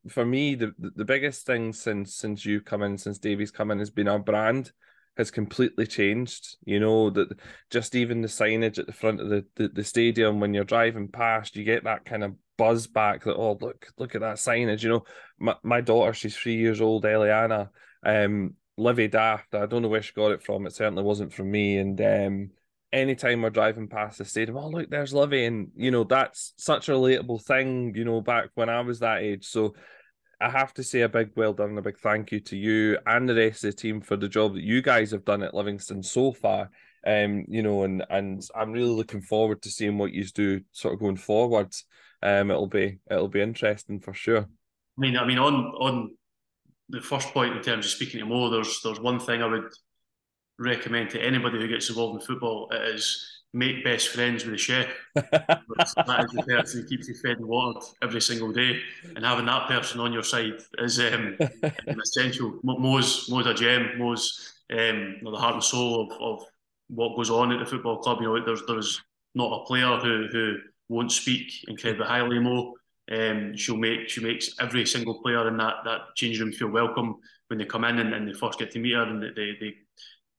for 0.10 0.26
me, 0.26 0.56
the 0.56 0.74
the 0.78 1.06
biggest 1.06 1.46
thing 1.46 1.74
since 1.74 2.16
since 2.16 2.46
you 2.46 2.62
come 2.62 2.84
in, 2.84 2.98
since 2.98 3.18
Davy's 3.18 3.52
come 3.52 3.72
in, 3.72 3.80
has 3.80 3.90
been 3.90 4.08
our 4.08 4.20
brand 4.20 4.72
has 5.18 5.32
completely 5.32 5.86
changed. 5.86 6.58
You 6.64 6.80
know 6.80 7.10
that 7.10 7.38
just 7.70 7.96
even 7.96 8.22
the 8.22 8.28
signage 8.28 8.80
at 8.80 8.88
the 8.88 8.94
front 8.94 9.20
of 9.20 9.30
the, 9.30 9.46
the, 9.56 9.68
the 9.68 9.84
stadium 9.84 10.40
when 10.40 10.54
you're 10.54 10.64
driving 10.64 11.10
past, 11.10 11.56
you 11.56 11.64
get 11.64 11.84
that 11.84 12.06
kind 12.06 12.24
of 12.24 12.36
buzz 12.58 12.88
back 12.88 13.24
that 13.24 13.36
oh 13.36 13.58
look 13.60 13.88
look 13.98 14.16
at 14.16 14.22
that 14.22 14.38
signage. 14.38 14.84
You 14.84 14.90
know, 14.90 15.04
my 15.40 15.56
my 15.64 15.82
daughter, 15.82 16.14
she's 16.14 16.36
three 16.36 16.58
years 16.58 16.82
old, 16.82 17.04
Eliana. 17.04 17.70
Um, 18.04 18.56
Livy 18.78 19.08
Daft. 19.08 19.54
I 19.54 19.66
don't 19.66 19.82
know 19.82 19.88
where 19.88 20.02
she 20.02 20.14
got 20.14 20.32
it 20.32 20.44
from. 20.44 20.66
It 20.66 20.74
certainly 20.74 21.04
wasn't 21.04 21.34
from 21.34 21.52
me. 21.52 21.78
And 21.78 22.00
um, 22.02 22.50
anytime 22.92 23.42
we're 23.42 23.50
driving 23.50 23.88
past 23.88 24.18
the 24.18 24.26
stadium, 24.26 24.58
oh 24.58 24.70
look, 24.70 24.90
there's 24.90 25.14
Livy, 25.14 25.46
and 25.46 25.70
you 25.76 25.92
know 25.92 26.04
that's 26.04 26.54
such 26.58 26.90
a 26.90 26.94
relatable 26.94 27.44
thing. 27.44 27.94
You 27.96 28.06
know, 28.06 28.22
back 28.22 28.50
when 28.56 28.70
I 28.70 28.82
was 28.82 29.00
that 29.00 29.22
age. 29.22 29.46
So 29.46 29.76
I 30.42 30.50
have 30.50 30.74
to 30.76 30.84
say 30.84 31.02
a 31.02 31.10
big 31.10 31.32
well 31.36 31.54
done 31.54 31.78
a 31.78 31.82
big 31.82 32.00
thank 32.00 32.32
you 32.32 32.40
to 32.40 32.58
you 32.58 32.98
and 33.06 33.30
the 33.30 33.36
rest 33.36 33.64
of 33.64 33.72
the 33.72 33.78
team 33.78 34.02
for 34.02 34.18
the 34.18 34.28
job 34.28 34.56
that 34.56 34.64
you 34.64 34.82
guys 34.82 35.12
have 35.12 35.24
done 35.24 35.44
at 35.44 35.54
Livingston 35.54 36.02
so 36.02 36.32
far. 36.32 36.70
Um, 37.06 37.46
you 37.48 37.64
know, 37.64 37.84
and 37.84 38.04
and 38.10 38.42
I'm 38.56 38.72
really 38.72 38.90
looking 38.90 39.22
forward 39.22 39.62
to 39.64 39.70
seeing 39.70 39.98
what 39.98 40.14
you 40.14 40.24
do 40.26 40.62
sort 40.72 40.94
of 40.94 41.00
going 41.00 41.18
forward. 41.18 41.74
Um, 42.24 42.52
it'll 42.52 42.68
be 42.68 43.00
it'll 43.10 43.28
be 43.28 43.42
interesting 43.42 44.00
for 44.00 44.14
sure. 44.14 44.42
I 44.42 45.02
mean, 45.02 45.18
I 45.18 45.26
mean, 45.26 45.40
on 45.40 45.54
on 45.54 46.12
the 46.92 47.02
first 47.02 47.30
point 47.30 47.56
in 47.56 47.64
terms 47.64 47.86
of 47.86 47.92
speaking 47.92 48.20
to 48.20 48.26
Mo, 48.26 48.50
there's 48.50 48.82
there's 48.84 49.00
one 49.00 49.20
thing 49.20 49.42
I 49.42 49.48
would 49.48 49.72
recommend 50.60 51.10
to 51.12 51.22
anybody 51.22 51.60
who 51.60 51.68
gets 51.68 51.90
involved 51.90 52.22
in 52.22 52.28
football 52.28 52.70
is 52.72 53.42
make 53.54 53.84
best 53.84 54.10
friends 54.10 54.44
with 54.46 54.54
the 54.54 54.58
chef. 54.58 54.88
that 55.16 55.64
is 55.80 56.32
the 56.32 56.44
person 56.48 56.82
who 56.82 56.88
keeps 56.88 57.08
you 57.08 57.16
fed 57.16 57.38
and 57.38 57.48
watered 57.48 57.84
every 58.02 58.22
single 58.22 58.52
day, 58.52 58.80
and 59.16 59.26
having 59.26 59.46
that 59.46 59.68
person 59.68 60.00
on 60.00 60.14
your 60.14 60.24
side 60.24 60.54
is 60.80 61.00
um, 61.00 61.38
essential. 61.88 62.60
Mo's 62.64 63.28
Mo's 63.30 63.48
a 63.48 63.54
gem. 63.54 63.98
Mo's 63.98 64.54
um, 64.72 65.18
the 65.24 65.32
heart 65.32 65.56
and 65.56 65.64
soul 65.64 66.10
of, 66.10 66.22
of 66.22 66.46
what 66.90 67.16
goes 67.16 67.30
on 67.30 67.52
at 67.52 67.60
the 67.60 67.66
football 67.66 67.98
club. 67.98 68.20
You 68.22 68.28
know, 68.28 68.46
there's 68.46 68.64
there's 68.68 69.02
not 69.36 69.62
a 69.62 69.66
player 69.66 69.98
who 69.98 70.28
who 70.32 70.58
won't 70.90 71.12
speak 71.12 71.66
incredibly 71.68 72.06
highly 72.06 72.40
Mo. 72.40 72.76
Um, 73.12 73.58
she'll 73.58 73.78
make 73.78 74.10
she 74.10 74.22
makes 74.22 74.56
every 74.60 74.86
single 74.86 75.22
player 75.22 75.48
in 75.48 75.58
that 75.58 75.78
that 75.86 76.16
changing 76.16 76.46
room 76.46 76.54
feel 76.54 76.70
welcome 76.70 77.18
when 77.48 77.60
they 77.60 77.66
come 77.66 77.84
in 77.84 78.00
and, 78.00 78.14
and 78.14 78.28
they 78.28 78.34
first 78.34 78.58
get 78.58 78.72
to 78.72 78.80
meet 78.80 78.94
her 78.94 79.04
and 79.04 79.22
they, 79.22 79.58
they 79.60 79.74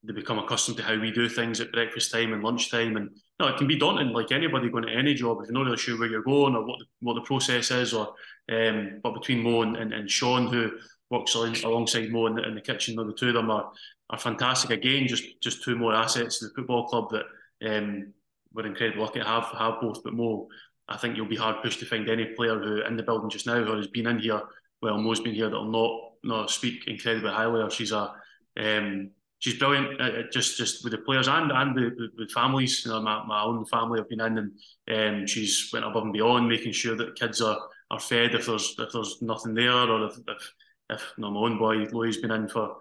they 0.05 0.13
become 0.13 0.39
accustomed 0.39 0.77
to 0.79 0.83
how 0.83 0.99
we 0.99 1.13
do 1.13 1.29
things 1.29 1.61
at 1.61 1.71
breakfast 1.71 2.11
time 2.11 2.33
and 2.33 2.43
lunchtime. 2.43 2.97
And 2.97 3.11
no, 3.39 3.47
it 3.49 3.57
can 3.57 3.69
be 3.69 3.79
daunting, 3.79 4.09
like 4.09 4.33
anybody 4.33 4.69
going 4.69 4.85
to 4.85 4.93
any 4.93 5.15
job 5.15 5.39
if 5.41 5.47
you're 5.47 5.53
not 5.53 5.65
really 5.65 5.77
sure 5.77 5.99
where 5.99 6.09
you're 6.09 6.23
going 6.23 6.57
or 6.57 6.67
what 6.67 6.79
the, 6.81 6.87
what 7.01 7.15
the 7.15 7.21
process 7.21 7.71
is. 7.71 7.95
Or 7.95 8.15
um, 8.51 9.01
but 9.03 9.15
between 9.15 9.43
Mo 9.43 9.63
and, 9.63 9.77
and, 9.77 9.93
and 9.93 10.11
Sean, 10.11 10.49
who 10.49 10.73
works 11.11 11.35
alongside 11.35 12.11
Mo 12.11 12.27
in 12.27 12.35
the, 12.35 12.43
in 12.49 12.55
the 12.55 12.61
kitchen, 12.61 12.97
the 12.97 13.13
two 13.13 13.29
of 13.29 13.35
them 13.35 13.51
are 13.51 13.71
are 14.11 14.19
fantastic. 14.19 14.71
Again, 14.71 15.07
just 15.07 15.25
just 15.41 15.63
two 15.63 15.77
more 15.77 15.95
assets 15.95 16.39
to 16.39 16.47
the 16.47 16.55
football 16.55 16.89
club 16.89 17.11
that 17.11 17.77
um, 17.77 18.13
we're 18.53 18.67
incredibly 18.67 19.03
lucky 19.03 19.21
to 19.21 19.25
have 19.25 19.45
have 19.57 19.81
both. 19.81 20.03
But 20.03 20.15
Mo, 20.15 20.49
I 20.89 20.97
think 20.97 21.17
you'll 21.17 21.27
be 21.27 21.37
hard 21.37 21.63
pushed 21.63 21.81
to 21.81 21.87
find 21.87 22.09
any 22.09 22.27
player 22.27 22.59
who 22.59 22.83
in 22.83 22.97
the 22.97 23.03
building 23.03 23.31
just 23.31 23.47
now 23.47 23.63
who 23.63 23.77
has 23.77 23.87
been 23.89 24.07
in 24.07 24.19
here. 24.19 24.43
Well, 24.81 24.99
Mo's 24.99 25.21
been 25.21 25.35
here 25.35 25.49
that'll 25.49 25.71
not 25.71 26.13
not 26.25 26.51
speak 26.51 26.87
incredibly 26.87 27.31
highly. 27.31 27.63
Or 27.63 27.71
she's 27.71 27.93
a 27.93 28.13
um, 28.59 29.11
she's 29.39 29.59
brilliant. 29.59 30.01
Uh, 30.01 30.05
uh, 30.05 30.23
just 30.33 30.57
just 30.57 30.85
with 30.85 30.93
the 30.93 30.99
players 30.99 31.29
and 31.29 31.53
and 31.53 31.75
with, 31.75 32.11
with 32.19 32.31
families. 32.33 32.85
You 32.85 32.93
know, 32.93 33.03
my, 33.03 33.25
my 33.27 33.43
own 33.43 33.65
family 33.67 34.01
have 34.01 34.09
been 34.09 34.21
in, 34.21 34.53
and 34.89 35.21
um, 35.21 35.27
she's 35.27 35.71
went 35.73 35.85
above 35.85 36.05
and 36.05 36.13
beyond, 36.13 36.49
making 36.49 36.73
sure 36.73 36.97
that 36.97 37.17
kids 37.17 37.41
are 37.41 37.59
are 37.91 38.01
fed 38.01 38.35
if 38.35 38.47
there's 38.47 38.75
if 38.79 38.93
there's 38.93 39.19
nothing 39.23 39.55
there, 39.55 39.73
or 39.73 40.07
if 40.07 40.17
if, 40.29 40.53
if 40.91 41.13
you 41.17 41.31
my 41.31 41.41
own 41.41 41.59
boy 41.59 41.77
Louis 41.93 42.09
has 42.09 42.17
been 42.19 42.31
in 42.31 42.49
for 42.49 42.77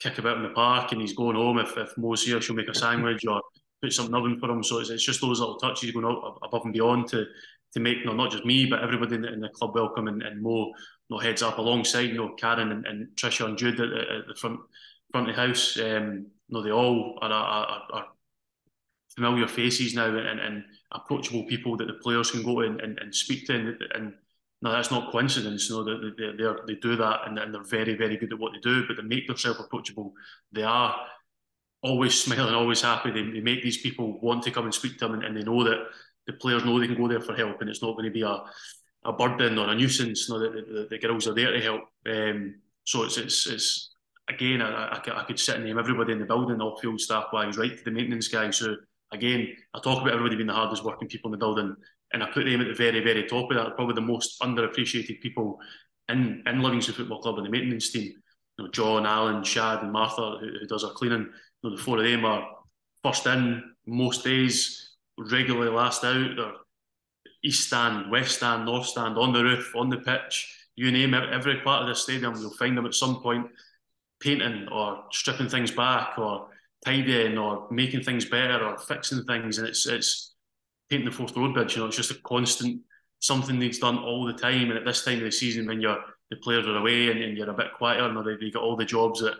kick 0.00 0.18
about 0.18 0.38
in 0.38 0.42
the 0.42 0.48
park 0.50 0.92
and 0.92 1.00
he's 1.00 1.12
going 1.12 1.36
home. 1.36 1.58
If 1.58 1.76
if 1.76 1.96
Mo's 1.96 2.24
here, 2.24 2.40
she'll 2.40 2.56
make 2.56 2.68
a 2.68 2.74
sandwich 2.74 3.24
or 3.26 3.42
put 3.82 3.92
something 3.92 4.14
oven 4.14 4.38
for 4.38 4.48
them. 4.48 4.62
So 4.62 4.78
it's, 4.78 4.90
it's 4.90 5.04
just 5.04 5.20
those 5.20 5.40
little 5.40 5.56
touches 5.56 5.90
going 5.90 6.06
out 6.06 6.38
above 6.42 6.64
and 6.64 6.72
beyond 6.72 7.08
to 7.08 7.26
to 7.72 7.80
make 7.80 7.98
you 7.98 8.06
know, 8.06 8.14
not 8.14 8.32
just 8.32 8.44
me 8.44 8.66
but 8.66 8.82
everybody 8.82 9.14
in 9.14 9.22
the, 9.22 9.32
in 9.32 9.40
the 9.40 9.48
club 9.48 9.76
welcome 9.76 10.08
and, 10.08 10.22
and 10.22 10.42
Mo 10.42 10.66
you 10.66 10.72
know, 11.08 11.18
heads 11.18 11.40
up 11.40 11.58
alongside 11.58 12.08
you 12.08 12.16
know 12.16 12.34
Karen 12.34 12.72
and, 12.72 12.84
and 12.84 13.08
Trisha 13.14 13.46
and 13.46 13.56
Jude 13.56 13.80
at, 13.80 13.92
at 13.92 14.26
the 14.26 14.34
front 14.34 14.58
front 15.10 15.28
of 15.28 15.34
the 15.34 15.40
house. 15.40 15.78
Um, 15.78 16.26
you 16.48 16.56
know, 16.56 16.62
they 16.62 16.72
all 16.72 17.18
are, 17.22 17.30
are, 17.30 17.82
are 17.92 18.06
familiar 19.14 19.48
faces 19.48 19.94
now 19.94 20.06
and, 20.06 20.40
and, 20.40 20.64
approachable 20.92 21.44
people 21.44 21.76
that 21.76 21.86
the 21.86 21.92
players 22.02 22.32
can 22.32 22.42
go 22.42 22.62
and, 22.62 22.80
and, 22.80 22.98
and 22.98 23.14
speak 23.14 23.46
to. 23.46 23.54
And, 23.54 23.76
and 23.94 24.12
that's 24.60 24.90
not 24.90 25.12
coincidence. 25.12 25.70
You 25.70 25.76
know, 25.76 25.84
they, 25.84 26.10
they, 26.18 26.36
they, 26.36 26.52
they 26.66 26.74
do 26.80 26.96
that 26.96 27.20
and, 27.28 27.38
and 27.38 27.54
they're 27.54 27.62
very, 27.62 27.94
very 27.94 28.16
good 28.16 28.32
at 28.32 28.38
what 28.40 28.52
they 28.52 28.58
do, 28.58 28.84
but 28.88 28.96
they 28.96 29.04
make 29.04 29.28
themselves 29.28 29.60
approachable. 29.60 30.12
They 30.50 30.64
are 30.64 30.96
always 31.82 32.14
smiling, 32.14 32.54
always 32.54 32.82
happy. 32.82 33.10
They, 33.10 33.22
they 33.22 33.40
make 33.40 33.62
these 33.62 33.78
people 33.78 34.20
want 34.20 34.42
to 34.44 34.50
come 34.50 34.64
and 34.64 34.74
speak 34.74 34.98
to 34.98 35.06
them 35.06 35.14
and, 35.14 35.24
and 35.24 35.36
they 35.36 35.42
know 35.42 35.64
that 35.64 35.78
the 36.26 36.34
players 36.34 36.64
know 36.64 36.78
they 36.78 36.86
can 36.86 36.96
go 36.96 37.08
there 37.08 37.20
for 37.20 37.34
help 37.34 37.60
and 37.60 37.70
it's 37.70 37.82
not 37.82 37.92
going 37.92 38.04
to 38.04 38.10
be 38.10 38.22
a, 38.22 38.42
a 39.04 39.12
burden 39.12 39.58
or 39.58 39.68
a 39.68 39.74
nuisance. 39.74 40.28
You 40.28 40.34
know, 40.34 40.40
the, 40.40 40.48
the, 40.48 40.86
the 40.90 40.98
girls 40.98 41.26
are 41.26 41.34
there 41.34 41.52
to 41.52 41.60
help. 41.60 41.82
Um, 42.06 42.56
so 42.84 43.04
it's, 43.04 43.16
it's, 43.16 43.46
it's 43.46 43.90
again, 44.28 44.62
I, 44.62 44.86
I, 44.86 45.20
I, 45.20 45.24
could 45.24 45.38
sit 45.38 45.56
and 45.56 45.64
name 45.64 45.78
everybody 45.78 46.12
in 46.12 46.18
the 46.18 46.24
building, 46.24 46.60
all 46.60 46.78
field 46.78 47.00
staff 47.00 47.26
wise, 47.32 47.56
right 47.56 47.76
to 47.76 47.84
the 47.84 47.90
maintenance 47.90 48.28
guys. 48.28 48.58
So 48.58 48.76
again, 49.12 49.48
I 49.74 49.80
talk 49.80 50.00
about 50.00 50.12
everybody 50.12 50.36
being 50.36 50.46
the 50.46 50.54
hardest 50.54 50.84
working 50.84 51.08
people 51.08 51.28
in 51.28 51.32
the 51.32 51.44
building, 51.44 51.74
and 52.12 52.22
I 52.22 52.30
put 52.30 52.44
them 52.44 52.60
at 52.60 52.68
the 52.68 52.74
very, 52.74 53.00
very 53.02 53.26
top 53.26 53.50
of 53.50 53.56
that. 53.56 53.76
Probably 53.76 53.94
the 53.94 54.00
most 54.00 54.40
underappreciated 54.40 55.20
people 55.20 55.58
in 56.08 56.42
in 56.46 56.60
Livingston 56.60 56.94
Football 56.94 57.22
Club 57.22 57.38
and 57.38 57.46
the 57.46 57.50
maintenance 57.50 57.90
team. 57.90 58.12
You 58.58 58.64
know, 58.64 58.70
John, 58.70 59.06
Alan, 59.06 59.44
Shad, 59.44 59.82
and 59.82 59.92
Martha, 59.92 60.38
who, 60.40 60.46
who 60.60 60.66
does 60.66 60.84
our 60.84 60.92
cleaning. 60.92 61.30
Know, 61.62 61.76
the 61.76 61.82
four 61.82 61.98
of 61.98 62.04
them 62.04 62.24
are 62.24 62.48
first 63.02 63.26
in 63.26 63.62
most 63.86 64.24
days, 64.24 64.96
regularly 65.18 65.70
last 65.70 66.04
out. 66.04 66.36
They're 66.36 66.52
east 67.44 67.66
stand, 67.66 68.10
west 68.10 68.36
stand, 68.36 68.66
north 68.66 68.86
stand, 68.86 69.18
on 69.18 69.32
the 69.32 69.42
roof, 69.42 69.72
on 69.76 69.88
the 69.88 69.98
pitch. 69.98 70.56
You 70.76 70.90
name 70.90 71.14
it, 71.14 71.30
every 71.30 71.60
part 71.60 71.82
of 71.82 71.88
the 71.88 71.94
stadium, 71.94 72.34
you'll 72.36 72.50
find 72.50 72.76
them 72.76 72.86
at 72.86 72.94
some 72.94 73.20
point 73.20 73.46
painting 74.20 74.68
or 74.70 75.04
stripping 75.12 75.48
things 75.48 75.70
back 75.70 76.18
or 76.18 76.48
tidying 76.84 77.38
or 77.38 77.66
making 77.70 78.02
things 78.02 78.24
better 78.24 78.64
or 78.64 78.78
fixing 78.78 79.24
things. 79.24 79.58
And 79.58 79.66
it's 79.66 79.86
it's 79.86 80.34
painting 80.88 81.06
the 81.06 81.14
Forth 81.14 81.36
Road 81.36 81.54
bridge. 81.54 81.74
You 81.74 81.82
know, 81.82 81.88
it's 81.88 81.96
just 81.96 82.10
a 82.10 82.18
constant 82.24 82.82
something 83.20 83.58
needs 83.58 83.78
done 83.78 83.98
all 83.98 84.24
the 84.24 84.32
time. 84.32 84.70
And 84.70 84.78
at 84.78 84.84
this 84.84 85.04
time 85.04 85.18
of 85.18 85.24
the 85.24 85.32
season, 85.32 85.66
when 85.66 85.80
you're 85.80 85.98
the 86.30 86.36
players 86.36 86.66
are 86.66 86.76
away 86.76 87.10
and, 87.10 87.20
and 87.20 87.36
you're 87.36 87.50
a 87.50 87.54
bit 87.54 87.74
quieter, 87.76 88.06
you 88.06 88.14
know, 88.14 88.22
they, 88.22 88.36
they 88.36 88.50
got 88.50 88.62
all 88.62 88.76
the 88.76 88.84
jobs 88.84 89.20
that 89.20 89.34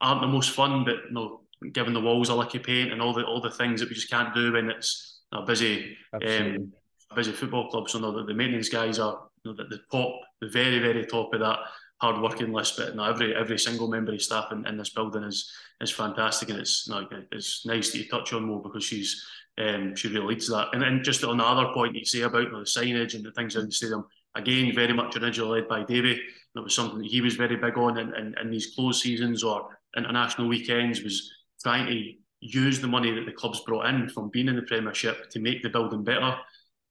aren't 0.00 0.20
the 0.20 0.28
most 0.28 0.50
fun, 0.52 0.84
but 0.84 0.96
you 1.08 1.12
know, 1.12 1.40
giving 1.72 1.94
the 1.94 2.00
walls 2.00 2.28
a 2.28 2.32
licky 2.32 2.64
paint 2.64 2.92
and 2.92 3.02
all 3.02 3.12
the 3.12 3.24
all 3.24 3.40
the 3.40 3.50
things 3.50 3.80
that 3.80 3.88
we 3.88 3.94
just 3.94 4.10
can't 4.10 4.34
do 4.34 4.52
when 4.52 4.70
it's 4.70 5.20
a 5.32 5.42
busy 5.42 5.96
um, 6.26 6.72
busy 7.14 7.32
football 7.32 7.68
club. 7.70 7.88
So 7.88 7.98
know, 7.98 8.12
the, 8.12 8.24
the 8.24 8.34
maintenance 8.34 8.68
guys 8.68 8.98
are 8.98 9.28
you 9.44 9.52
know, 9.52 9.56
the, 9.56 9.76
the 9.76 9.80
top, 9.90 10.12
the 10.40 10.48
very 10.48 10.78
very 10.78 11.04
top 11.06 11.32
of 11.34 11.40
that 11.40 11.58
hard 12.00 12.22
working 12.22 12.52
list, 12.52 12.76
but 12.76 12.94
no, 12.94 13.04
every 13.04 13.34
every 13.34 13.58
single 13.58 13.88
member 13.88 14.12
of 14.12 14.22
staff 14.22 14.52
in, 14.52 14.66
in 14.66 14.76
this 14.76 14.90
building 14.90 15.24
is 15.24 15.52
is 15.80 15.90
fantastic, 15.90 16.50
and 16.50 16.60
it's 16.60 16.88
no, 16.88 17.06
it's 17.32 17.66
nice 17.66 17.90
that 17.90 17.98
you 17.98 18.08
touch 18.08 18.32
on 18.32 18.44
more 18.44 18.62
because 18.62 18.84
she's 18.84 19.24
um, 19.58 19.94
she 19.96 20.08
really 20.08 20.26
leads 20.34 20.48
that. 20.48 20.68
And 20.72 20.82
then 20.82 21.02
just 21.02 21.24
on 21.24 21.38
the 21.38 21.44
other 21.44 21.72
point 21.74 21.96
you 21.96 22.04
say 22.04 22.20
about 22.20 22.44
you 22.44 22.50
know, 22.50 22.60
the 22.60 22.64
signage 22.64 23.14
and 23.14 23.24
the 23.24 23.32
things 23.32 23.56
in 23.56 23.66
the 23.66 23.72
stadium, 23.72 24.04
again, 24.34 24.74
very 24.74 24.92
much 24.92 25.16
originally 25.16 25.60
led 25.60 25.68
by 25.68 25.84
Davy. 25.84 26.20
That 26.54 26.62
was 26.62 26.74
something 26.74 26.98
that 26.98 27.10
he 27.10 27.20
was 27.20 27.34
very 27.34 27.56
big 27.56 27.76
on 27.76 27.98
in, 27.98 28.14
in, 28.14 28.34
in 28.40 28.50
these 28.50 28.74
closed 28.74 29.02
seasons 29.02 29.42
or 29.42 29.78
international 29.96 30.48
weekends 30.48 31.02
was 31.02 31.30
trying 31.62 31.86
to 31.86 32.12
use 32.40 32.80
the 32.80 32.86
money 32.86 33.10
that 33.12 33.26
the 33.26 33.32
clubs 33.32 33.60
brought 33.60 33.86
in 33.86 34.08
from 34.08 34.30
being 34.30 34.48
in 34.48 34.56
the 34.56 34.62
Premiership 34.62 35.30
to 35.30 35.40
make 35.40 35.62
the 35.62 35.68
building 35.68 36.04
better. 36.04 36.36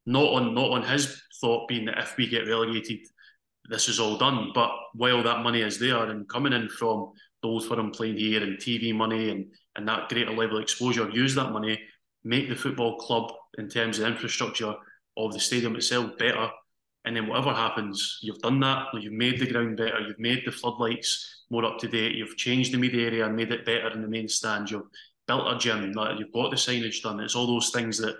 Not 0.06 0.32
on 0.32 0.54
not 0.54 0.70
on 0.70 0.82
his 0.82 1.22
thought 1.40 1.68
being 1.68 1.86
that 1.86 1.98
if 1.98 2.16
we 2.16 2.26
get 2.26 2.48
relegated, 2.48 3.00
this 3.68 3.88
is 3.88 4.00
all 4.00 4.16
done. 4.16 4.50
But 4.54 4.70
while 4.94 5.22
that 5.22 5.42
money 5.42 5.60
is 5.60 5.78
there 5.78 6.10
and 6.10 6.28
coming 6.28 6.52
in 6.52 6.68
from 6.68 7.12
those 7.42 7.66
for 7.66 7.78
him 7.78 7.90
playing 7.90 8.16
here 8.16 8.42
and 8.42 8.58
TV 8.58 8.94
money 8.94 9.30
and, 9.30 9.46
and 9.76 9.86
that 9.86 10.08
greater 10.08 10.32
level 10.32 10.56
of 10.56 10.62
exposure, 10.62 11.08
use 11.10 11.34
that 11.34 11.52
money, 11.52 11.78
make 12.24 12.48
the 12.48 12.56
football 12.56 12.96
club 12.96 13.32
in 13.58 13.68
terms 13.68 13.98
of 13.98 14.06
infrastructure 14.06 14.74
of 15.16 15.32
the 15.32 15.40
stadium 15.40 15.76
itself 15.76 16.16
better. 16.18 16.50
And 17.04 17.16
then 17.16 17.26
whatever 17.26 17.54
happens, 17.54 18.18
you've 18.22 18.40
done 18.40 18.60
that. 18.60 18.86
You've 18.94 19.12
made 19.12 19.38
the 19.38 19.50
ground 19.50 19.76
better. 19.76 20.00
You've 20.00 20.18
made 20.18 20.42
the 20.44 20.52
floodlights 20.52 21.44
more 21.50 21.64
up 21.64 21.78
to 21.78 21.88
date. 21.88 22.16
You've 22.16 22.36
changed 22.36 22.72
the 22.72 22.78
media 22.78 23.06
area 23.06 23.26
and 23.26 23.36
made 23.36 23.52
it 23.52 23.64
better 23.64 23.88
in 23.90 24.02
the 24.02 24.08
main 24.08 24.28
stand. 24.28 24.70
You've 24.70 24.88
built 25.26 25.54
a 25.54 25.58
gym. 25.58 25.92
Like 25.92 26.18
You've 26.18 26.32
got 26.32 26.50
the 26.50 26.56
signage 26.56 27.02
done. 27.02 27.20
It's 27.20 27.34
all 27.34 27.46
those 27.46 27.70
things 27.70 27.98
that 27.98 28.16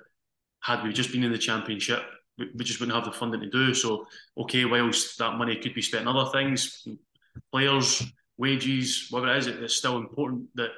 had 0.61 0.83
we 0.85 0.93
just 0.93 1.13
been 1.13 1.25
in 1.25 1.33
the 1.33 1.39
championship, 1.39 2.03
we 2.39 2.65
just 2.65 2.81
wouldn't 2.81 2.97
have 2.97 3.05
the 3.05 3.13
funding 3.13 3.41
to 3.41 3.51
do. 3.51 3.75
So, 3.75 4.07
okay, 4.37 4.65
whilst 4.65 5.19
that 5.19 5.37
money 5.37 5.57
could 5.57 5.75
be 5.75 5.83
spent 5.83 6.07
on 6.07 6.17
other 6.17 6.31
things, 6.31 6.87
players, 7.53 8.03
wages, 8.37 9.09
whatever 9.11 9.33
it 9.33 9.39
is, 9.39 9.47
it's 9.47 9.77
still 9.77 9.99
important 9.99 10.49
that 10.55 10.71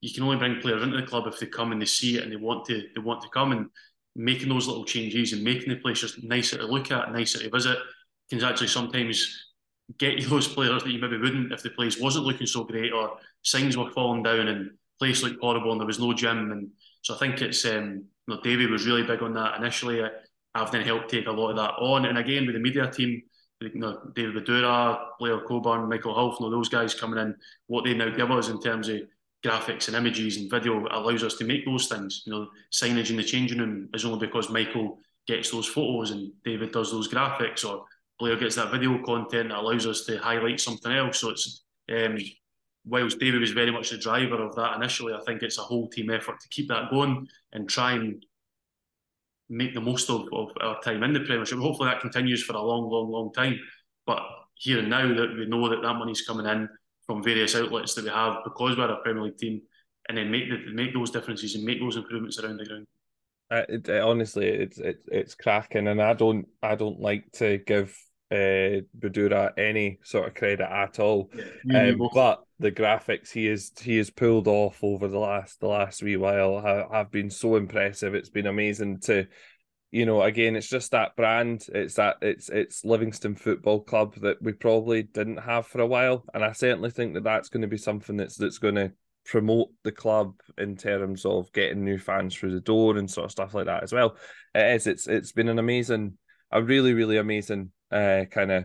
you 0.00 0.12
can 0.12 0.22
only 0.22 0.36
bring 0.36 0.60
players 0.60 0.82
into 0.82 0.96
the 0.96 1.06
club 1.06 1.26
if 1.26 1.38
they 1.40 1.46
come 1.46 1.72
and 1.72 1.80
they 1.80 1.86
see 1.86 2.16
it 2.16 2.22
and 2.22 2.32
they 2.32 2.36
want 2.36 2.64
to 2.66 2.86
they 2.94 3.00
want 3.00 3.22
to 3.22 3.28
come 3.30 3.52
and 3.52 3.66
making 4.16 4.48
those 4.48 4.66
little 4.66 4.84
changes 4.84 5.32
and 5.32 5.42
making 5.42 5.68
the 5.68 5.76
place 5.76 6.00
just 6.00 6.22
nicer 6.22 6.58
to 6.58 6.66
look 6.66 6.90
at, 6.90 7.12
nicer 7.12 7.38
to 7.38 7.50
visit 7.50 7.78
can 8.30 8.42
actually 8.42 8.68
sometimes 8.68 9.46
get 9.98 10.18
you 10.18 10.28
those 10.28 10.48
players 10.48 10.82
that 10.82 10.90
you 10.90 11.00
maybe 11.00 11.18
wouldn't 11.18 11.52
if 11.52 11.62
the 11.62 11.70
place 11.70 12.00
wasn't 12.00 12.24
looking 12.24 12.46
so 12.46 12.64
great 12.64 12.92
or 12.92 13.18
signs 13.42 13.76
were 13.76 13.90
falling 13.90 14.22
down 14.22 14.48
and 14.48 14.70
place 14.98 15.22
looked 15.22 15.40
horrible 15.40 15.72
and 15.72 15.80
there 15.80 15.86
was 15.86 16.00
no 16.00 16.12
gym 16.12 16.50
and 16.50 16.68
so 17.02 17.14
I 17.14 17.18
think 17.18 17.40
it's 17.40 17.64
um 17.66 18.04
you 18.26 18.34
know 18.34 18.40
Davy 18.40 18.66
was 18.66 18.86
really 18.86 19.04
big 19.04 19.22
on 19.22 19.34
that 19.34 19.58
initially. 19.58 20.02
I've 20.54 20.70
then 20.70 20.84
helped 20.84 21.10
take 21.10 21.26
a 21.26 21.30
lot 21.30 21.50
of 21.50 21.56
that 21.56 21.74
on. 21.78 22.06
And 22.06 22.16
again, 22.16 22.46
with 22.46 22.54
the 22.54 22.60
media 22.60 22.90
team, 22.90 23.22
you 23.60 23.70
know, 23.74 24.00
David 24.14 24.42
Badura, 24.42 24.98
Blair 25.18 25.40
Coburn, 25.40 25.88
Michael 25.88 26.14
Hulf, 26.14 26.40
you 26.40 26.46
know, 26.46 26.50
those 26.50 26.70
guys 26.70 26.94
coming 26.94 27.18
in, 27.18 27.34
what 27.66 27.84
they 27.84 27.94
now 27.94 28.08
give 28.08 28.30
us 28.30 28.48
in 28.48 28.60
terms 28.60 28.88
of 28.88 29.02
graphics 29.44 29.88
and 29.88 29.96
images 29.96 30.36
and 30.36 30.50
video 30.50 30.86
allows 30.90 31.22
us 31.22 31.34
to 31.34 31.44
make 31.44 31.64
those 31.64 31.86
things. 31.86 32.22
You 32.26 32.32
know, 32.32 32.48
signage 32.72 33.10
in 33.10 33.16
the 33.16 33.22
changing 33.22 33.58
room 33.58 33.88
is 33.94 34.04
only 34.04 34.26
because 34.26 34.50
Michael 34.50 34.98
gets 35.26 35.50
those 35.50 35.66
photos 35.66 36.10
and 36.10 36.32
David 36.44 36.72
does 36.72 36.90
those 36.90 37.08
graphics, 37.08 37.68
or 37.68 37.84
Blair 38.18 38.36
gets 38.36 38.56
that 38.56 38.70
video 38.70 39.02
content 39.02 39.50
that 39.50 39.58
allows 39.58 39.86
us 39.86 40.04
to 40.04 40.18
highlight 40.18 40.60
something 40.60 40.92
else. 40.92 41.20
So 41.20 41.30
it's 41.30 41.64
um, 41.92 42.16
whilst 42.84 43.18
David 43.18 43.40
was 43.40 43.50
very 43.50 43.70
much 43.70 43.90
the 43.90 43.98
driver 43.98 44.42
of 44.42 44.54
that 44.56 44.76
initially, 44.76 45.12
I 45.12 45.20
think 45.26 45.42
it's 45.42 45.58
a 45.58 45.62
whole 45.62 45.88
team 45.88 46.10
effort 46.10 46.40
to 46.40 46.48
keep 46.48 46.68
that 46.68 46.90
going 46.90 47.26
and 47.52 47.68
try 47.68 47.92
and 47.92 48.24
make 49.48 49.74
the 49.74 49.80
most 49.80 50.10
of, 50.10 50.22
of 50.32 50.48
our 50.60 50.80
time 50.80 51.02
in 51.02 51.12
the 51.12 51.20
Premiership. 51.20 51.58
Hopefully 51.58 51.90
that 51.90 52.00
continues 52.00 52.42
for 52.42 52.54
a 52.54 52.62
long, 52.62 52.90
long, 52.90 53.10
long 53.10 53.32
time. 53.32 53.58
But 54.06 54.22
here 54.54 54.78
and 54.78 54.90
now 54.90 55.06
that 55.06 55.36
we 55.36 55.46
know 55.46 55.68
that 55.68 55.82
that 55.82 55.94
money's 55.94 56.22
coming 56.22 56.46
in 56.46 56.68
from 57.06 57.22
various 57.22 57.54
outlets 57.54 57.94
that 57.94 58.04
we 58.04 58.10
have 58.10 58.38
because 58.44 58.76
we're 58.76 58.90
a 58.90 58.96
Premier 59.02 59.24
League 59.24 59.38
team, 59.38 59.62
and 60.08 60.18
then 60.18 60.30
make 60.30 60.48
the, 60.48 60.72
make 60.72 60.92
those 60.92 61.10
differences 61.10 61.54
and 61.54 61.64
make 61.64 61.80
those 61.80 61.96
improvements 61.96 62.38
around 62.38 62.58
the 62.58 62.64
ground. 62.64 62.86
Uh, 63.50 63.62
it, 63.68 63.88
it, 63.88 64.02
honestly, 64.02 64.48
it's 64.48 64.78
it, 64.78 64.98
it's 65.06 65.34
cracking, 65.34 65.86
and 65.88 66.02
I 66.02 66.14
don't 66.14 66.46
I 66.62 66.74
don't 66.74 67.00
like 67.00 67.30
to 67.34 67.58
give 67.58 67.96
uh, 68.30 68.82
Badura 68.98 69.52
any 69.56 69.98
sort 70.02 70.26
of 70.26 70.34
credit 70.34 70.68
at 70.68 70.98
all. 70.98 71.30
Yeah, 71.64 71.90
um, 71.90 72.08
but 72.12 72.42
the 72.58 72.72
graphics 72.72 73.30
he 73.30 73.46
is 73.46 73.70
he 73.80 73.98
has 73.98 74.10
pulled 74.10 74.48
off 74.48 74.82
over 74.82 75.06
the 75.06 75.18
last 75.18 75.60
the 75.60 75.68
last 75.68 76.02
wee 76.02 76.16
while 76.16 76.60
have, 76.60 76.90
have 76.90 77.10
been 77.10 77.30
so 77.30 77.56
impressive. 77.56 78.14
It's 78.14 78.30
been 78.30 78.46
amazing 78.46 79.00
to 79.02 79.26
you 79.90 80.04
know, 80.04 80.22
again, 80.22 80.56
it's 80.56 80.68
just 80.68 80.90
that 80.90 81.16
brand. 81.16 81.66
It's 81.72 81.94
that 81.94 82.16
it's 82.20 82.48
it's 82.48 82.84
Livingston 82.84 83.36
Football 83.36 83.80
Club 83.80 84.16
that 84.16 84.42
we 84.42 84.52
probably 84.52 85.04
didn't 85.04 85.38
have 85.38 85.66
for 85.66 85.80
a 85.80 85.86
while, 85.86 86.24
and 86.34 86.44
I 86.44 86.52
certainly 86.52 86.90
think 86.90 87.14
that 87.14 87.24
that's 87.24 87.48
going 87.48 87.62
to 87.62 87.68
be 87.68 87.78
something 87.78 88.16
that's 88.16 88.36
that's 88.36 88.58
going 88.58 88.74
to 88.74 88.92
promote 89.24 89.70
the 89.82 89.92
club 89.92 90.34
in 90.58 90.76
terms 90.76 91.24
of 91.24 91.52
getting 91.52 91.84
new 91.84 91.98
fans 91.98 92.34
through 92.34 92.52
the 92.52 92.60
door 92.60 92.96
and 92.96 93.10
sort 93.10 93.24
of 93.24 93.32
stuff 93.32 93.54
like 93.54 93.66
that 93.66 93.82
as 93.82 93.92
well. 93.92 94.16
It 94.54 94.74
is. 94.74 94.86
It's 94.86 95.06
it's 95.06 95.32
been 95.32 95.48
an 95.48 95.58
amazing, 95.58 96.18
a 96.50 96.62
really 96.62 96.92
really 96.92 97.18
amazing 97.18 97.70
uh, 97.90 98.24
kind 98.30 98.50
of 98.50 98.64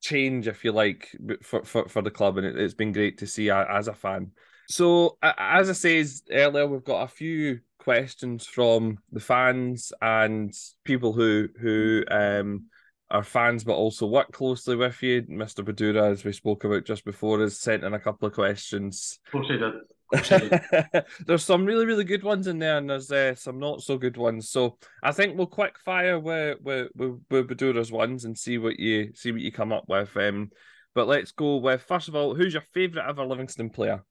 change, 0.00 0.48
if 0.48 0.64
you 0.64 0.72
like, 0.72 1.08
for 1.42 1.62
for, 1.64 1.88
for 1.88 2.02
the 2.02 2.10
club, 2.10 2.38
and 2.38 2.46
it, 2.46 2.56
has 2.56 2.74
been 2.74 2.92
great 2.92 3.18
to 3.18 3.26
see 3.26 3.50
as 3.50 3.88
a 3.88 3.94
fan. 3.94 4.32
So 4.68 5.18
as 5.22 5.68
I 5.68 5.72
said 5.72 6.06
earlier, 6.30 6.66
we've 6.66 6.84
got 6.84 7.02
a 7.02 7.08
few 7.08 7.60
questions 7.78 8.46
from 8.46 8.98
the 9.12 9.20
fans 9.20 9.92
and 10.00 10.52
people 10.84 11.12
who 11.12 11.48
who 11.60 12.02
um, 12.10 12.64
are 13.10 13.22
fans 13.22 13.62
but 13.62 13.74
also 13.74 14.06
work 14.06 14.32
closely 14.32 14.74
with 14.74 15.02
you. 15.02 15.22
Mr. 15.22 15.64
Badura, 15.64 16.10
as 16.10 16.24
we 16.24 16.32
spoke 16.32 16.64
about 16.64 16.84
just 16.84 17.04
before, 17.04 17.40
has 17.40 17.58
sent 17.60 17.84
in 17.84 17.94
a 17.94 18.00
couple 18.00 18.26
of 18.26 18.34
questions. 18.34 19.20
Of 19.26 19.32
course 19.32 19.48
he 19.48 19.58
did. 19.58 19.74
Course 20.10 20.28
he 20.28 20.48
did. 20.48 21.04
there's 21.26 21.44
some 21.44 21.66
really 21.66 21.84
really 21.84 22.04
good 22.04 22.22
ones 22.22 22.46
in 22.46 22.58
there, 22.58 22.78
and 22.78 22.88
there's 22.88 23.12
uh, 23.12 23.34
some 23.34 23.58
not 23.58 23.82
so 23.82 23.98
good 23.98 24.16
ones. 24.16 24.48
So 24.48 24.78
I 25.02 25.12
think 25.12 25.36
we'll 25.36 25.46
quick 25.46 25.78
fire 25.78 26.18
with 26.18 26.58
with 26.62 26.88
with, 26.94 27.20
with 27.30 27.48
Badura's 27.48 27.92
ones 27.92 28.24
and 28.24 28.36
see 28.36 28.56
what 28.56 28.78
you 28.80 29.12
see 29.14 29.30
what 29.30 29.42
you 29.42 29.52
come 29.52 29.72
up 29.72 29.84
with. 29.88 30.16
Um, 30.16 30.50
but 30.94 31.06
let's 31.06 31.32
go 31.32 31.56
with 31.56 31.82
first 31.82 32.08
of 32.08 32.16
all, 32.16 32.34
who's 32.34 32.54
your 32.54 32.62
favourite 32.72 33.08
ever 33.08 33.26
Livingston 33.26 33.68
player? 33.68 34.02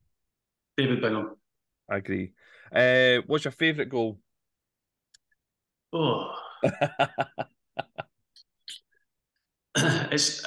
David 0.78 1.02
Bingham. 1.02 1.36
I 1.90 1.98
agree. 1.98 2.34
Uh, 2.74 3.18
what's 3.28 3.46
your 3.46 3.52
favourite 3.52 3.90
goal? 3.90 4.20
Oh, 5.92 6.34
it's 9.76 10.44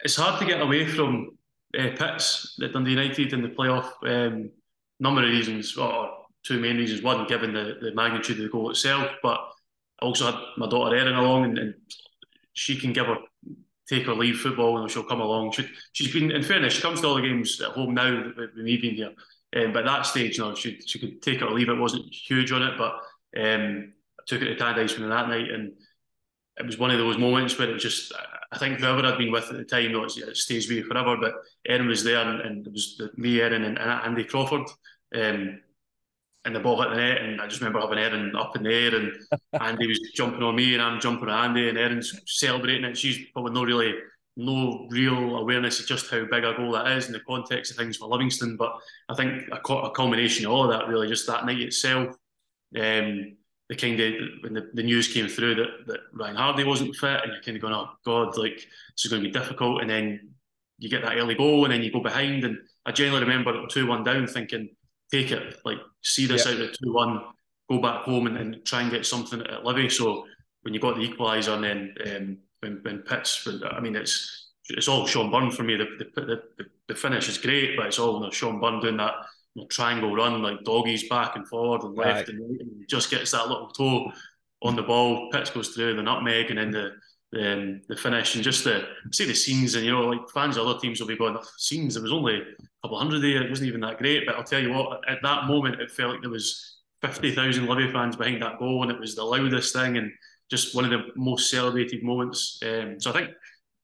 it's 0.00 0.16
hard 0.16 0.40
to 0.40 0.46
get 0.46 0.60
away 0.60 0.86
from 0.86 1.38
uh, 1.78 1.90
Pitts 1.96 2.58
at 2.62 2.72
Dundee 2.72 2.90
United 2.92 3.32
in 3.32 3.42
the 3.42 3.48
playoff. 3.48 3.90
Um, 4.02 4.50
number 4.98 5.22
of 5.22 5.28
reasons, 5.28 5.76
or 5.76 6.10
two 6.42 6.58
main 6.58 6.76
reasons. 6.78 7.02
One, 7.02 7.26
given 7.26 7.52
the, 7.52 7.76
the 7.80 7.94
magnitude 7.94 8.38
of 8.38 8.44
the 8.44 8.48
goal 8.48 8.70
itself, 8.70 9.10
but 9.22 9.38
I 10.00 10.06
also 10.06 10.26
had 10.32 10.40
my 10.56 10.68
daughter 10.68 10.96
Erin 10.96 11.14
along, 11.14 11.44
and, 11.44 11.58
and 11.58 11.74
she 12.54 12.76
can 12.76 12.92
give 12.92 13.06
her 13.06 13.18
take 13.88 14.08
or 14.08 14.14
leave 14.14 14.40
football, 14.40 14.78
and 14.78 14.90
she'll 14.90 15.04
come 15.04 15.20
along. 15.20 15.52
She, 15.52 15.68
she's 15.92 16.12
been, 16.12 16.30
in 16.32 16.42
fairness, 16.42 16.74
she 16.74 16.82
comes 16.82 17.00
to 17.00 17.06
all 17.06 17.14
the 17.14 17.22
games 17.22 17.60
at 17.60 17.70
home 17.70 17.94
now 17.94 18.32
with 18.36 18.54
me 18.56 18.76
being 18.76 18.96
here. 18.96 19.12
Um, 19.56 19.72
but 19.72 19.86
at 19.86 19.86
that 19.86 20.06
stage, 20.06 20.38
you 20.38 20.44
know, 20.44 20.54
she, 20.54 20.80
she 20.84 20.98
could 20.98 21.22
take 21.22 21.36
it 21.36 21.42
or 21.42 21.52
leave 21.52 21.68
it. 21.68 21.78
wasn't 21.78 22.12
huge 22.12 22.52
on 22.52 22.62
it, 22.62 22.74
but 22.76 22.94
um, 23.40 23.92
I 24.18 24.22
took 24.26 24.42
it 24.42 24.54
to 24.54 24.56
Tannadice 24.56 24.96
that 24.98 25.28
night, 25.28 25.50
and 25.50 25.72
it 26.58 26.66
was 26.66 26.78
one 26.78 26.90
of 26.90 26.98
those 26.98 27.18
moments 27.18 27.58
where 27.58 27.70
it 27.70 27.74
was 27.74 27.82
just, 27.82 28.12
I 28.52 28.58
think 28.58 28.80
whoever 28.80 29.06
I'd 29.06 29.18
been 29.18 29.32
with 29.32 29.48
at 29.50 29.56
the 29.56 29.64
time, 29.64 29.84
you 29.84 29.92
know, 29.92 30.04
it 30.04 30.36
stays 30.36 30.68
with 30.68 30.78
you 30.78 30.84
forever. 30.84 31.16
But 31.16 31.34
Erin 31.66 31.86
was 31.86 32.04
there, 32.04 32.26
and, 32.26 32.40
and 32.40 32.66
it 32.66 32.72
was 32.72 33.00
me, 33.16 33.40
Erin, 33.40 33.64
and, 33.64 33.78
and 33.78 33.90
Andy 33.90 34.24
Crawford. 34.24 34.66
Um, 35.14 35.60
and 36.44 36.54
the 36.54 36.60
ball 36.60 36.80
hit 36.80 36.90
the 36.90 36.96
net, 36.96 37.22
and 37.22 37.40
I 37.40 37.46
just 37.46 37.60
remember 37.60 37.80
having 37.80 37.98
Erin 37.98 38.36
up 38.36 38.56
in 38.56 38.62
the 38.62 38.72
air, 38.72 38.94
and 38.94 39.12
Andy 39.60 39.86
was 39.86 40.00
jumping 40.14 40.42
on 40.42 40.54
me, 40.54 40.74
and 40.74 40.82
I'm 40.82 41.00
jumping 41.00 41.28
on 41.28 41.50
Andy, 41.50 41.68
and 41.68 41.78
Erin's 41.78 42.18
celebrating 42.26 42.84
it. 42.84 42.96
She's 42.96 43.18
probably 43.32 43.52
not 43.52 43.66
really 43.66 43.94
no 44.36 44.86
real 44.90 45.36
awareness 45.36 45.80
of 45.80 45.86
just 45.86 46.10
how 46.10 46.24
big 46.24 46.44
a 46.44 46.54
goal 46.54 46.72
that 46.72 46.88
is 46.92 47.06
in 47.06 47.12
the 47.12 47.20
context 47.20 47.70
of 47.70 47.78
things 47.78 47.96
for 47.96 48.08
Livingston. 48.08 48.56
But 48.56 48.78
I 49.08 49.14
think 49.14 49.48
a, 49.50 49.56
a 49.56 49.90
culmination 49.90 50.44
of 50.44 50.52
all 50.52 50.64
of 50.64 50.78
that, 50.78 50.88
really, 50.88 51.08
just 51.08 51.26
that 51.26 51.46
night 51.46 51.60
itself, 51.60 52.14
um, 52.76 53.36
the 53.68 53.76
kind 53.76 53.98
of 53.98 54.14
when 54.42 54.54
the, 54.54 54.70
the 54.74 54.82
news 54.82 55.08
came 55.08 55.26
through 55.26 55.54
that, 55.56 55.86
that 55.86 56.00
Ryan 56.12 56.36
Hardie 56.36 56.66
wasn't 56.66 56.94
fit, 56.96 57.22
and 57.22 57.32
you're 57.32 57.42
kind 57.42 57.56
of 57.56 57.62
going, 57.62 57.74
oh 57.74 57.88
God, 58.04 58.36
like 58.36 58.56
this 58.56 59.04
is 59.04 59.10
going 59.10 59.22
to 59.22 59.28
be 59.28 59.32
difficult. 59.32 59.80
And 59.80 59.88
then 59.88 60.34
you 60.78 60.90
get 60.90 61.02
that 61.02 61.16
early 61.16 61.34
goal, 61.34 61.64
and 61.64 61.72
then 61.72 61.82
you 61.82 61.90
go 61.90 62.00
behind. 62.00 62.44
And 62.44 62.58
I 62.84 62.92
generally 62.92 63.22
remember 63.22 63.66
2 63.66 63.86
1 63.86 64.04
down 64.04 64.26
thinking, 64.26 64.68
take 65.10 65.30
it, 65.32 65.56
like 65.64 65.78
see 66.02 66.26
this 66.26 66.46
out 66.46 66.60
of 66.60 66.72
2 66.78 66.92
1, 66.92 67.22
go 67.70 67.80
back 67.80 68.02
home 68.02 68.26
and, 68.26 68.36
and, 68.36 68.64
try 68.66 68.82
and 68.82 68.90
get 68.90 69.06
something 69.06 69.40
at 69.40 69.64
Livy. 69.64 69.88
So 69.88 70.26
when 70.60 70.74
you 70.74 70.80
got 70.80 70.96
the 70.96 71.08
equaliser, 71.08 71.54
and 71.54 71.64
then 71.64 71.94
um, 72.16 72.38
when, 72.66 72.80
when 72.82 73.02
Pitts, 73.02 73.46
I 73.70 73.80
mean, 73.80 73.96
it's 73.96 74.52
it's 74.68 74.88
all 74.88 75.06
Shaun 75.06 75.30
Byrne 75.30 75.50
for 75.50 75.62
me. 75.62 75.76
The, 75.76 75.86
the, 75.98 76.20
the, 76.26 76.42
the 76.88 76.94
finish 76.94 77.28
is 77.28 77.38
great, 77.38 77.76
but 77.76 77.86
it's 77.86 77.98
all 77.98 78.14
you 78.14 78.20
know, 78.20 78.30
Shaun 78.30 78.60
Byrne 78.60 78.80
doing 78.80 78.96
that 78.96 79.14
you 79.54 79.62
know, 79.62 79.68
triangle 79.68 80.14
run, 80.14 80.42
like 80.42 80.64
doggies 80.64 81.08
back 81.08 81.36
and 81.36 81.46
forward 81.46 81.82
and 81.82 81.96
left 81.96 82.08
right. 82.08 82.28
and 82.28 82.40
right, 82.40 82.60
and 82.60 82.70
he 82.78 82.86
just 82.86 83.10
gets 83.10 83.30
that 83.30 83.48
little 83.48 83.68
toe 83.68 84.10
on 84.62 84.76
the 84.76 84.82
ball. 84.82 85.30
Pitts 85.30 85.50
goes 85.50 85.68
through 85.68 85.96
the 85.96 86.02
nutmeg 86.02 86.50
and 86.50 86.58
then 86.58 86.70
the 86.70 86.92
the, 87.32 87.52
um, 87.52 87.80
the 87.88 87.96
finish 87.96 88.36
and 88.36 88.44
just 88.44 88.62
the 88.62 88.84
see 89.10 89.24
the 89.24 89.34
scenes 89.34 89.74
and 89.74 89.84
you 89.84 89.90
know 89.90 90.06
like 90.06 90.28
fans 90.32 90.56
of 90.56 90.66
other 90.66 90.78
teams 90.78 91.00
will 91.00 91.08
be 91.08 91.16
going 91.16 91.36
off 91.36 91.50
scenes. 91.58 91.94
There 91.94 92.02
was 92.02 92.12
only 92.12 92.36
a 92.36 92.44
couple 92.82 92.98
hundred 92.98 93.20
there. 93.20 93.42
It 93.42 93.50
wasn't 93.50 93.68
even 93.68 93.80
that 93.80 93.98
great, 93.98 94.26
but 94.26 94.36
I'll 94.36 94.44
tell 94.44 94.62
you 94.62 94.72
what, 94.72 95.00
at 95.08 95.18
that 95.22 95.46
moment 95.46 95.80
it 95.80 95.90
felt 95.90 96.12
like 96.12 96.20
there 96.22 96.30
was 96.30 96.78
fifty 97.02 97.34
thousand 97.34 97.66
Livy 97.66 97.90
fans 97.92 98.16
behind 98.16 98.42
that 98.42 98.58
goal 98.58 98.82
and 98.82 98.92
it 98.92 99.00
was 99.00 99.14
the 99.14 99.24
loudest 99.24 99.72
thing 99.74 99.96
and 99.96 100.12
just 100.50 100.74
one 100.74 100.84
of 100.84 100.90
the 100.90 101.04
most 101.16 101.50
celebrated 101.50 102.02
moments. 102.02 102.60
Um, 102.62 103.00
so 103.00 103.10
I 103.10 103.14
think 103.14 103.30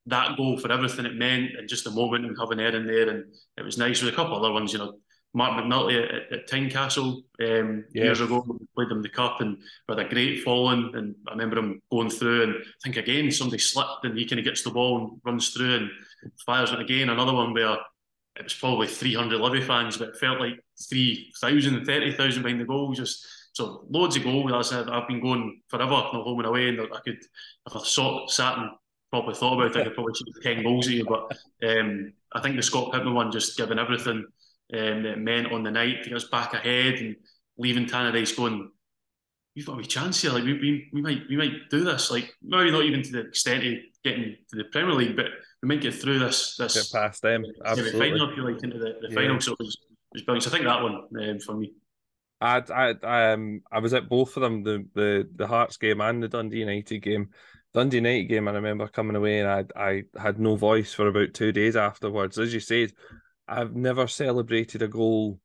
that 0.07 0.37
goal 0.37 0.59
for 0.59 0.73
everything 0.73 1.07
it 1.07 1.15
meant 1.15 1.51
and 1.57 1.69
just 1.69 1.85
the 1.85 1.91
moment 1.91 2.27
and 2.27 2.37
having 2.39 2.61
Erin 2.61 2.87
there 2.87 3.09
and 3.09 3.25
it 3.57 3.65
was 3.65 3.79
nice. 3.79 4.03
With 4.03 4.13
a 4.13 4.17
couple 4.17 4.37
other 4.37 4.53
ones, 4.53 4.73
you 4.73 4.79
know, 4.79 4.95
Marc 5.35 5.53
McNulty 5.53 6.03
at, 6.03 6.33
at 6.33 6.49
Tynecastle 6.49 7.23
um, 7.41 7.85
yeah. 7.95 8.05
years 8.05 8.21
ago 8.21 8.45
played 8.75 8.91
them 8.91 9.03
the 9.03 9.09
cup 9.09 9.41
and 9.41 9.59
had 9.89 9.99
a 9.99 10.09
great 10.09 10.43
falling 10.43 10.93
and 10.95 11.15
I 11.27 11.33
remember 11.33 11.59
him 11.59 11.81
going 11.91 12.11
through 12.11 12.43
and 12.43 12.55
I 12.55 12.65
think 12.85 12.97
again 12.97 13.31
somebody 13.31 13.59
slipped 13.59 14.05
and 14.05 14.17
he 14.17 14.27
kind 14.27 14.41
of 14.41 14.45
gets 14.45 14.63
the 14.63 14.71
ball 14.71 14.99
and 14.99 15.21
runs 15.25 15.51
through 15.51 15.77
and 15.77 15.91
fires 16.45 16.73
it 16.73 16.81
again. 16.81 17.09
Another 17.09 17.33
one 17.33 17.55
where 17.55 17.79
it 18.37 18.45
was 18.45 18.55
probably 18.55 18.87
300 18.87 19.41
Livy 19.41 19.61
fans, 19.61 19.97
but 19.97 20.09
it 20.09 20.17
felt 20.17 20.41
like 20.41 20.59
3,000, 20.89 21.85
30,000 21.85 22.43
behind 22.43 22.61
the 22.61 22.65
goal. 22.65 22.93
Just 22.93 23.27
so 23.53 23.85
loads 23.91 24.17
of 24.17 24.25
goals. 24.25 24.53
I 24.53 24.63
said, 24.63 24.89
I've 24.89 25.09
been 25.09 25.21
going 25.21 25.61
forever, 25.69 25.91
not 25.91 26.13
home 26.13 26.39
and 26.39 26.49
away, 26.49 26.69
and 26.69 26.81
I 26.81 27.01
could, 27.05 27.19
if 27.19 27.77
I 27.77 27.83
sat, 27.85 28.31
sat 28.31 28.59
and 28.59 28.71
probably 29.11 29.35
thought 29.35 29.55
about 29.55 29.77
it, 29.77 29.81
I 29.81 29.85
could 29.85 29.95
probably 29.95 30.15
shoot 30.15 30.43
10 30.43 30.63
goals 30.63 30.87
here. 30.87 31.05
But 31.05 31.37
um, 31.69 32.13
I 32.33 32.41
think 32.41 32.57
the 32.57 32.63
Scott 32.63 32.93
Pittman 32.93 33.15
one 33.15 33.31
just 33.31 33.57
given 33.59 33.79
everything 33.79 34.25
um, 34.75 35.03
that 35.03 35.19
meant 35.19 35.53
on 35.53 35.63
the 35.63 35.71
night 35.71 36.03
to 36.03 36.09
get 36.09 36.17
us 36.17 36.29
back 36.29 36.55
ahead 36.55 36.95
and 36.95 37.17
leaving 37.59 37.87
Tannadice 37.87 38.35
going, 38.35 38.71
we've 39.55 39.67
got 39.67 39.75
a 39.75 39.77
wee 39.77 39.85
chance 39.85 40.23
here. 40.23 40.33
Like 40.33 40.45
we, 40.45 40.55
we, 40.55 40.91
we 40.95 41.03
might 41.03 41.23
we 41.29 41.37
might 41.37 41.69
do 41.71 41.85
this. 41.85 42.11
Like 42.11 42.35
maybe 42.43 42.71
not 42.71 42.85
even 42.85 43.03
to 43.03 43.13
the 43.13 43.21
extent 43.29 43.67
of 43.67 43.75
getting 44.03 44.37
to 44.51 44.57
the 44.57 44.65
Premier 44.65 44.95
League, 44.95 45.17
but 45.17 45.27
we 45.63 45.69
might 45.69 45.83
get 45.83 45.95
through 45.95 46.19
this 46.19 46.57
this 46.57 46.91
get 46.91 47.01
past 47.01 47.21
them. 47.21 47.45
Absolutely. 47.65 48.01
Final, 48.01 48.31
if 48.31 48.37
you 48.37 48.45
like, 48.45 48.63
into 48.63 48.79
the, 48.79 48.97
the 49.01 49.09
yeah. 49.11 49.15
final. 49.15 49.41
So 49.41 49.53
it 49.53 49.59
was, 49.59 49.77
it 49.77 50.15
was 50.15 50.23
brilliant. 50.23 50.45
So 50.45 50.51
I 50.51 50.53
think 50.53 50.65
that 50.65 50.83
one 50.83 51.03
um, 51.21 51.39
for 51.41 51.55
me. 51.55 51.73
I 52.43 52.63
I 52.71 52.95
I, 53.03 53.33
um 53.33 53.63
I 53.71 53.79
was 53.79 53.95
at 53.95 54.09
both 54.09 54.37
of 54.37 54.43
them 54.43 54.63
the 54.63 54.87
the 54.95 55.29
the 55.35 55.47
Hearts 55.47 55.77
game 55.77 56.01
and 56.01 56.23
the 56.23 56.29
Dundee 56.29 56.59
United 56.59 56.99
game. 57.01 57.31
Dundee 57.73 57.99
United 57.99 58.25
game, 58.25 58.49
I 58.49 58.53
remember 58.53 58.89
coming 58.89 59.17
away 59.17 59.41
and 59.41 59.49
I 59.49 59.65
I 59.77 60.03
had 60.21 60.39
no 60.39 60.57
voice 60.57 60.93
for 60.93 61.09
about 61.09 61.35
two 61.35 61.53
days 61.53 61.77
afterwards. 61.77 62.39
As 62.39 62.53
you 62.53 62.61
said, 62.61 62.93
I've 63.47 63.75
never 63.75 64.07
celebrated 64.07 64.83
a 64.83 64.89
goal 64.89 65.39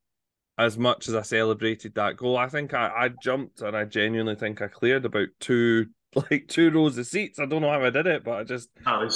as 0.57 0.77
much 0.77 1.07
as 1.07 1.13
I 1.13 1.21
celebrated 1.21 1.93
that 1.95 2.17
goal. 2.17 2.35
I 2.35 2.47
think 2.49 2.73
I, 2.73 2.87
I 2.87 3.09
jumped 3.09 3.61
and 3.61 3.77
I 3.77 3.85
genuinely 3.85 4.35
think 4.35 4.61
I 4.61 4.67
cleared 4.67 5.05
about 5.05 5.27
two 5.39 5.85
like 6.15 6.47
two 6.47 6.71
rows 6.71 6.97
of 6.97 7.05
seats. 7.05 7.37
I 7.37 7.45
don't 7.45 7.61
know 7.61 7.71
how 7.71 7.83
I 7.83 7.91
did 7.91 8.07
it, 8.07 8.23
but 8.23 8.39
I 8.39 8.43
just 8.43 8.69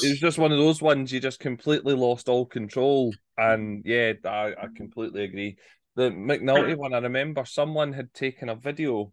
it 0.04 0.10
was 0.10 0.20
just 0.20 0.38
one 0.38 0.52
of 0.52 0.60
those 0.60 0.82
ones 0.82 1.12
you 1.12 1.20
just 1.20 1.40
completely 1.40 1.96
lost 1.96 2.30
all 2.30 2.46
control. 2.46 3.14
And 3.38 3.82
yeah, 3.86 4.14
I, 4.24 4.54
I 4.54 4.68
completely 4.76 5.24
agree. 5.24 5.58
The 5.96 6.10
McNulty 6.10 6.76
one, 6.76 6.94
I 6.94 7.00
remember 7.00 7.46
someone 7.46 7.94
had 7.94 8.14
taken 8.14 8.50
a 8.50 8.56
video 8.56 9.12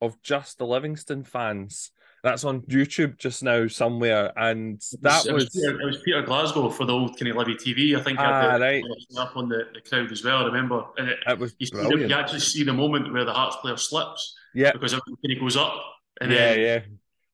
of 0.00 0.20
just 0.22 0.58
the 0.58 0.66
Livingston 0.66 1.24
fans. 1.24 1.90
That's 2.24 2.44
on 2.44 2.62
YouTube 2.62 3.16
just 3.16 3.44
now 3.44 3.68
somewhere, 3.68 4.32
and 4.36 4.82
that 5.02 5.26
it 5.26 5.32
was, 5.32 5.44
was, 5.44 5.50
Peter, 5.54 5.80
it 5.80 5.86
was 5.86 6.02
Peter 6.02 6.22
Glasgow 6.22 6.68
for 6.68 6.84
the 6.84 6.92
old 6.92 7.16
kind 7.16 7.30
of 7.30 7.36
Livy 7.36 7.54
TV. 7.54 7.96
I 7.96 8.02
think 8.02 8.18
ah, 8.18 8.54
the, 8.54 8.60
right. 8.60 8.84
up 9.16 9.36
on 9.36 9.48
the, 9.48 9.68
the 9.72 9.80
crowd 9.88 10.10
as 10.10 10.24
well. 10.24 10.38
I 10.38 10.46
remember, 10.46 10.84
and 10.96 11.10
it, 11.10 11.18
it 11.28 11.38
was 11.38 11.54
you, 11.60 11.68
you 11.96 12.12
actually 12.12 12.40
see 12.40 12.64
the 12.64 12.72
moment 12.72 13.12
where 13.12 13.24
the 13.24 13.32
Hearts 13.32 13.56
player 13.56 13.76
slips, 13.76 14.34
yeah, 14.52 14.72
because 14.72 14.94
everything 14.94 15.40
goes 15.40 15.56
up, 15.56 15.80
and 16.20 16.32
yeah, 16.32 16.38
then, 16.38 16.60
yeah, 16.60 16.80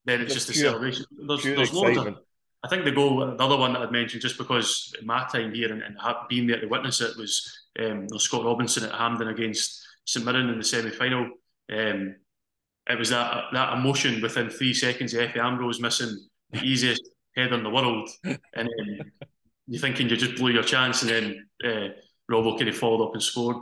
then 0.04 0.20
it's 0.20 0.34
just, 0.34 0.48
just 0.48 0.58
pure, 0.58 0.68
a 0.68 0.72
celebration. 0.72 1.06
There's, 1.26 1.42
there's 1.42 1.72
loads 1.72 1.96
of, 1.96 2.18
I 2.64 2.68
think 2.68 2.86
the 2.86 2.92
goal, 2.92 3.18
the 3.18 3.44
other 3.44 3.58
one 3.58 3.74
that 3.74 3.82
I'd 3.82 3.92
mentioned, 3.92 4.22
just 4.22 4.38
because 4.38 4.94
my 5.04 5.26
time 5.30 5.52
here 5.52 5.70
and, 5.70 5.82
and 5.82 5.98
being 6.30 6.46
there 6.46 6.60
to 6.60 6.66
witness 6.66 7.02
it 7.02 7.14
was 7.18 7.66
um, 7.78 8.08
Scott 8.18 8.46
Robinson 8.46 8.84
at 8.84 8.98
Hampden 8.98 9.28
against 9.28 9.86
St 10.06 10.24
Mirren 10.24 10.48
in 10.48 10.56
the 10.56 10.64
semi 10.64 10.90
final. 10.90 11.28
Um, 11.70 12.16
it 12.88 12.98
was 12.98 13.10
that 13.10 13.44
that 13.52 13.74
emotion 13.74 14.22
within 14.22 14.48
three 14.48 14.72
seconds 14.72 15.12
of 15.12 15.20
Efe 15.20 15.36
Ambrose 15.36 15.78
missing 15.78 16.16
the 16.52 16.60
easiest 16.62 17.02
header 17.36 17.54
in 17.54 17.64
the 17.64 17.70
world, 17.70 18.08
and 18.24 18.38
um, 18.56 19.12
you're 19.66 19.80
thinking 19.80 20.08
you 20.08 20.16
just 20.16 20.36
blew 20.36 20.52
your 20.52 20.62
chance, 20.62 21.02
and 21.02 21.10
then 21.10 21.46
uh, 21.64 21.88
Robbo 22.32 22.56
kind 22.56 22.70
of 22.70 22.76
followed 22.76 23.04
up 23.04 23.12
and 23.12 23.22
scored. 23.22 23.56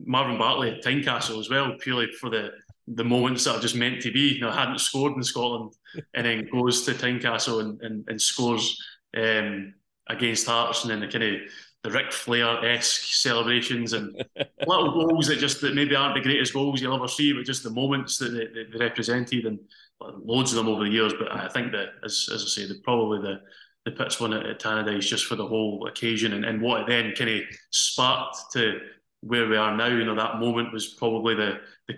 Marvin 0.00 0.38
Bartley 0.38 0.70
at 0.70 0.82
Tynecastle 0.82 1.38
as 1.38 1.50
well, 1.50 1.74
purely 1.80 2.06
for 2.12 2.30
the 2.30 2.50
the 2.94 3.04
moments 3.04 3.44
that 3.44 3.56
are 3.56 3.60
just 3.60 3.76
meant 3.76 4.02
to 4.02 4.12
be. 4.12 4.34
You 4.34 4.40
know, 4.40 4.50
hadn't 4.50 4.80
scored 4.80 5.14
in 5.14 5.22
Scotland, 5.22 5.74
and 6.14 6.26
then 6.26 6.48
goes 6.50 6.84
to 6.84 6.92
Tynecastle 6.92 7.60
and, 7.60 7.80
and, 7.82 8.04
and 8.08 8.20
scores 8.20 8.80
um, 9.16 9.74
against 10.08 10.46
Hearts, 10.46 10.82
and 10.82 10.90
then 10.90 11.00
the 11.00 11.08
kind 11.08 11.24
of 11.24 11.40
the 11.84 11.90
Ric 11.90 12.12
Flair 12.12 12.64
esque 12.64 13.14
celebrations 13.14 13.92
and 13.92 14.12
little 14.66 15.06
goals 15.06 15.28
that 15.28 15.38
just 15.38 15.60
that 15.60 15.74
maybe 15.74 15.94
aren't 15.94 16.14
the 16.14 16.20
greatest 16.20 16.52
goals 16.52 16.80
you'll 16.80 16.94
ever 16.94 17.08
see, 17.08 17.32
but 17.32 17.44
just 17.46 17.62
the 17.62 17.70
moments 17.70 18.18
that 18.18 18.30
they, 18.30 18.64
they 18.64 18.84
represented 18.84 19.46
and 19.46 19.60
loads 20.00 20.52
of 20.52 20.56
them 20.56 20.68
over 20.68 20.84
the 20.84 20.90
years. 20.90 21.12
But 21.18 21.32
I 21.32 21.48
think 21.48 21.72
that, 21.72 21.90
as, 22.04 22.28
as 22.32 22.42
I 22.42 22.46
say, 22.46 22.66
the, 22.66 22.80
probably 22.82 23.20
the 23.20 23.40
the 23.84 23.92
Pitts 23.92 24.20
one 24.20 24.32
at, 24.32 24.44
at 24.44 24.60
Tannadice 24.60 25.06
just 25.06 25.26
for 25.26 25.36
the 25.36 25.46
whole 25.46 25.86
occasion 25.86 26.34
and, 26.34 26.44
and 26.44 26.60
what 26.60 26.82
it 26.82 26.86
then 26.88 27.14
kind 27.16 27.30
of 27.30 27.42
sparked 27.70 28.36
to 28.52 28.80
where 29.20 29.48
we 29.48 29.56
are 29.56 29.76
now. 29.76 29.86
You 29.86 30.04
know, 30.04 30.14
that 30.14 30.38
moment 30.38 30.72
was 30.72 30.94
probably 30.94 31.34
the 31.34 31.60
the 31.86 31.94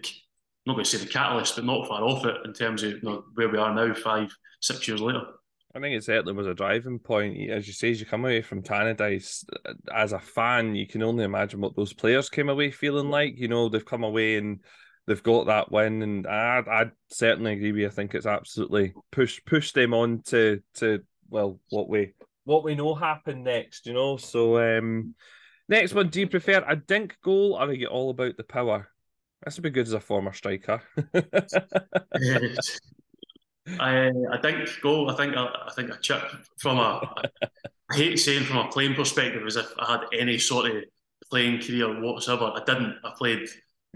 not 0.67 0.75
going 0.75 0.85
to 0.85 0.91
say 0.91 0.99
the 0.99 1.11
catalyst, 1.11 1.57
but 1.57 1.65
not 1.65 1.89
far 1.89 2.03
off 2.03 2.25
it 2.27 2.37
in 2.45 2.53
terms 2.53 2.83
of 2.83 2.93
you 2.93 3.01
know, 3.03 3.25
where 3.35 3.49
we 3.49 3.59
are 3.59 3.75
now, 3.75 3.95
five, 3.95 4.31
six 4.61 4.87
years 4.87 5.01
later. 5.01 5.23
I 5.75 5.79
think 5.79 5.97
it 5.97 6.05
certainly 6.05 6.33
was 6.33 6.49
a 6.49 6.55
driving 6.55 6.99
point. 6.99 7.51
As 7.51 7.67
you 7.67 7.73
say, 7.73 7.93
as 7.93 8.01
you 8.01 8.07
come 8.07 8.25
away 8.25 8.43
from 8.43 8.63
Tannadice, 8.63 9.45
as 9.95 10.13
a 10.13 10.19
fan, 10.19 10.75
you 10.75 10.87
can 10.87 11.03
only 11.03 11.25
imagine 11.25 11.61
what 11.61 11.77
those 11.77 11.93
players 11.93 12.29
came 12.29 12.49
away 12.49 12.73
feeling 12.73 13.09
like. 13.09 13.39
You 13.39 13.49
know, 13.49 13.69
they've 13.69 13.85
come 13.85 14.03
away 14.03 14.37
and 14.37 14.61
they've 15.07 15.23
got 15.23 15.47
that 15.47 15.71
win, 15.71 16.03
and 16.03 16.27
I 16.27 16.63
I 16.67 16.91
certainly 17.09 17.53
agree 17.53 17.71
with 17.71 17.81
you. 17.83 17.87
I 17.87 17.91
think 17.91 18.15
it's 18.15 18.27
absolutely 18.27 18.95
pushed 19.13 19.47
pushed 19.47 19.77
them 19.77 19.95
on 19.95 20.23
to 20.27 20.61
to 20.75 21.01
well 21.29 21.61
what 21.71 21.89
we 21.89 22.15
what 22.45 22.65
we 22.65 22.75
know 22.75 22.97
happened 22.97 23.45
next. 23.45 23.87
You 23.87 23.93
know, 23.93 24.17
so 24.17 24.59
um, 24.59 25.15
next 25.69 25.95
one, 25.95 26.09
do 26.09 26.19
you 26.19 26.27
prefer 26.27 26.65
a 26.67 26.75
dink 26.75 27.17
goal 27.23 27.55
or 27.55 27.69
are 27.69 27.73
you 27.73 27.87
all 27.87 28.11
about 28.11 28.37
the 28.37 28.45
power? 28.45 28.89
That's 29.43 29.57
would 29.57 29.63
be 29.63 29.71
good 29.71 29.87
as 29.87 29.93
a 29.93 30.01
former 30.01 30.33
striker. 30.33 30.83
I 33.79 34.11
I 34.33 34.39
think 34.43 34.69
goal. 34.83 35.11
I 35.11 35.17
think 35.17 35.37
I, 35.37 35.47
I 35.47 35.73
think 35.75 35.91
a 35.91 35.99
chip 36.01 36.23
from 36.59 36.79
a. 36.79 37.15
I 37.91 37.97
hate 37.97 38.19
saying 38.19 38.45
from 38.45 38.59
a 38.59 38.69
playing 38.69 38.95
perspective 38.95 39.47
as 39.47 39.57
if 39.57 39.67
I 39.79 39.93
had 39.93 40.01
any 40.13 40.39
sort 40.39 40.71
of 40.71 40.85
playing 41.31 41.61
career 41.61 42.01
whatsoever. 42.01 42.53
I 42.55 42.63
didn't. 42.65 42.97
I 43.05 43.13
played 43.17 43.49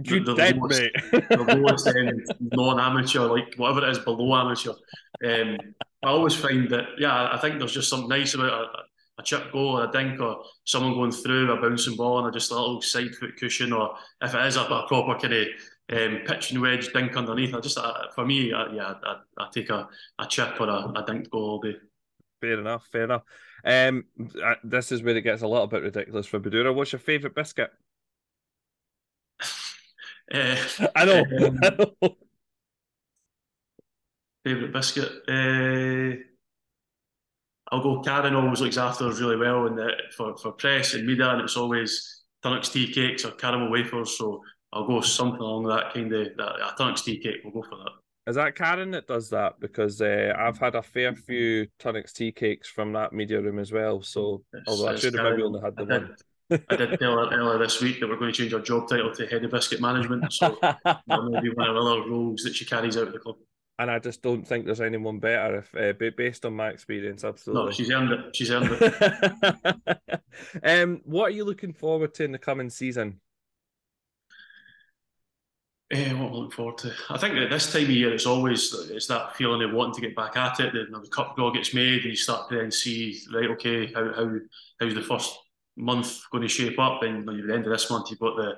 you 0.03 0.25
the, 0.25 0.35
the 0.35 0.55
lowest, 0.57 0.81
the 1.13 1.61
lowest 1.61 1.87
end, 1.87 2.27
non-amateur, 2.41 3.27
like 3.27 3.55
whatever 3.57 3.87
it 3.87 3.91
is 3.91 3.99
below 4.01 4.35
amateur. 4.35 4.73
Um, 5.25 5.57
I 6.03 6.09
always 6.09 6.35
find 6.35 6.69
that 6.71 6.85
yeah, 6.99 7.29
I 7.33 7.39
think 7.39 7.59
there's 7.59 7.75
just 7.75 7.89
something 7.91 8.09
nice 8.09 8.35
about 8.35 8.69
a, 9.19 9.23
chip 9.23 9.53
goal, 9.53 9.79
a 9.79 9.91
dink, 9.91 10.21
or 10.21 10.45
someone 10.65 10.95
going 10.95 11.13
through 11.13 11.53
a 11.53 11.61
bouncing 11.61 11.97
ball 11.97 12.19
and 12.19 12.29
a 12.29 12.33
just 12.33 12.51
a 12.51 12.55
little 12.55 12.81
side 12.81 13.15
foot 13.15 13.37
cushion, 13.37 13.73
or 13.73 13.95
if 14.23 14.35
it 14.35 14.47
is 14.47 14.57
a, 14.57 14.63
a 14.63 14.87
proper 14.87 15.19
kind 15.19 15.35
of 15.35 15.47
um, 15.93 16.21
pitching 16.27 16.61
wedge 16.61 16.93
dink 16.93 17.17
underneath. 17.17 17.55
I 17.55 17.61
just 17.61 17.79
uh, 17.79 18.09
for 18.15 18.25
me, 18.25 18.53
uh, 18.53 18.73
yeah, 18.73 18.95
I, 19.03 19.17
I, 19.39 19.49
take 19.53 19.71
a, 19.71 19.89
a 20.19 20.27
chip 20.27 20.61
or 20.61 20.69
a, 20.69 20.93
a 20.97 21.05
dink 21.07 21.31
goal 21.31 21.51
all 21.51 21.61
day. 21.61 21.77
Fair 22.41 22.61
enough, 22.61 22.87
fair 22.91 23.05
enough. 23.05 23.23
Um, 23.65 24.05
this 24.63 24.93
is 24.93 25.03
where 25.03 25.17
it 25.17 25.23
gets 25.23 25.43
a 25.43 25.49
little 25.49 25.67
bit 25.67 25.83
ridiculous 25.83 26.27
for 26.27 26.41
Badura. 26.41 26.75
What's 26.75 26.93
your 26.93 26.99
favourite 26.99 27.35
biscuit? 27.35 27.71
uh, 30.33 30.57
I 30.97 31.05
know. 31.05 31.25
Um, 31.41 31.59
I 31.63 31.71
know. 31.71 32.17
Favourite 34.45 34.73
biscuit? 34.75 35.11
Uh, 35.27 36.23
I'll 37.73 37.83
go. 37.83 38.01
Karen 38.01 38.35
always 38.35 38.61
looks 38.61 38.77
after 38.77 39.09
us 39.09 39.21
really 39.21 39.37
well, 39.37 39.67
and 39.67 39.81
for 40.17 40.37
for 40.37 40.53
press 40.53 40.95
and 40.95 41.07
media, 41.07 41.31
and 41.31 41.41
it's 41.41 41.57
always 41.57 42.25
Tunnocks 42.45 42.71
tea 42.71 42.93
cakes 42.93 43.25
or 43.25 43.31
caramel 43.33 43.71
wafers. 43.71 44.19
So 44.19 44.43
I'll 44.73 44.87
go 44.87 45.01
something 45.01 45.41
along 45.41 45.65
that 45.65 45.95
kind 45.95 46.13
of 46.13 46.37
that 46.37 46.43
a 46.43 46.75
Tunnocks 46.79 47.05
tea 47.05 47.19
cake. 47.19 47.37
We'll 47.43 47.55
go 47.55 47.69
for 47.69 47.77
that. 47.77 47.91
Is 48.27 48.37
that 48.37 48.55
Karen 48.57 48.91
that 48.93 49.07
does 49.07 49.29
that? 49.31 49.61
Because 49.61 50.01
uh, 50.01 50.33
I've 50.39 50.59
had 50.59 50.75
a 50.75 50.83
fair 50.83 51.15
few 51.15 51.67
Tunnocks 51.79 52.13
tea 52.13 52.33
cakes 52.33 52.69
from 52.69 52.93
that 52.95 53.13
media 53.13 53.41
room 53.41 53.59
as 53.59 53.71
well. 53.71 54.03
So 54.03 54.43
it's, 54.53 54.63
although 54.67 54.89
I 54.89 54.97
should 54.97 55.15
have 55.15 55.25
maybe 55.25 55.43
only 55.43 55.61
had 55.61 55.77
the 55.77 55.83
I 55.83 55.99
one. 55.99 56.17
Did, 56.51 56.65
I 56.71 56.77
did 56.77 56.99
tell 56.99 57.19
her 57.19 57.35
earlier 57.35 57.59
this 57.59 57.83
week 57.83 58.01
that 58.01 58.09
we're 58.09 58.17
going 58.17 58.33
to 58.33 58.37
change 58.37 58.55
our 58.55 58.61
job 58.61 58.89
title 58.89 59.13
to 59.15 59.27
head 59.27 59.45
of 59.45 59.51
biscuit 59.51 59.81
management. 59.81 60.33
So 60.33 60.59
that 60.63 61.03
may 61.07 61.41
be 61.41 61.51
one 61.51 61.69
of 61.69 61.75
the 61.75 61.81
other 61.81 62.11
roles 62.11 62.43
that 62.45 62.55
she 62.55 62.65
carries 62.65 62.97
out 62.97 63.09
of 63.09 63.13
the 63.13 63.19
club. 63.19 63.37
And 63.79 63.91
I 63.91 63.99
just 63.99 64.23
don't 64.23 64.47
think 64.47 64.67
there's 64.67 64.81
anyone 64.81 65.19
better 65.19 65.57
if 65.57 65.75
uh, 65.75 66.11
based 66.17 66.47
on 66.47 66.55
my 66.55 66.69
experience. 66.69 67.25
Absolutely, 67.25 67.65
no, 67.65 67.71
she's 67.73 67.91
earned 67.91 68.13
it. 68.13 68.37
She's 68.37 68.51
earned 68.51 68.69
it. 68.71 70.21
um, 70.63 71.01
what 71.05 71.25
are 71.25 71.35
you 71.35 71.45
looking 71.45 71.73
forward 71.73 72.15
to 72.15 72.25
in 72.25 72.31
the 72.31 72.39
coming 72.39 72.71
season? 72.71 73.21
Uh, 75.93 75.99
what 76.17 76.33
I 76.33 76.35
look 76.35 76.53
forward 76.53 76.79
to. 76.79 76.93
I 77.11 77.19
think 77.19 77.37
at 77.37 77.51
this 77.51 77.73
time 77.73 77.85
of 77.85 77.91
year, 77.91 78.15
it's 78.15 78.27
always 78.27 78.73
it's 78.91 79.07
that 79.09 79.37
feeling 79.37 79.63
of 79.63 79.75
wanting 79.75 79.95
to 79.95 80.01
get 80.01 80.17
back 80.17 80.37
at 80.37 80.59
it. 80.61 80.73
The, 80.73 80.99
the 80.99 81.09
cup 81.09 81.37
draw 81.37 81.51
gets 81.51 81.75
made, 81.75 82.03
and 82.03 82.11
you 82.11 82.17
start 82.17 82.49
to 82.49 82.57
then 82.57 82.71
see 82.71 83.21
right, 83.33 83.51
okay, 83.51 83.93
how 83.93 84.13
how 84.15 84.31
how's 84.81 84.95
the 84.95 85.03
first 85.03 85.37
month 85.77 86.23
going 86.33 86.43
to 86.43 86.49
shape 86.49 86.79
up? 86.79 87.03
And 87.03 87.29
at 87.29 87.47
the 87.47 87.55
end 87.55 87.67
of 87.67 87.73
this 87.73 87.91
month, 87.91 88.11
you've 88.11 88.19
got 88.19 88.37
the 88.37 88.55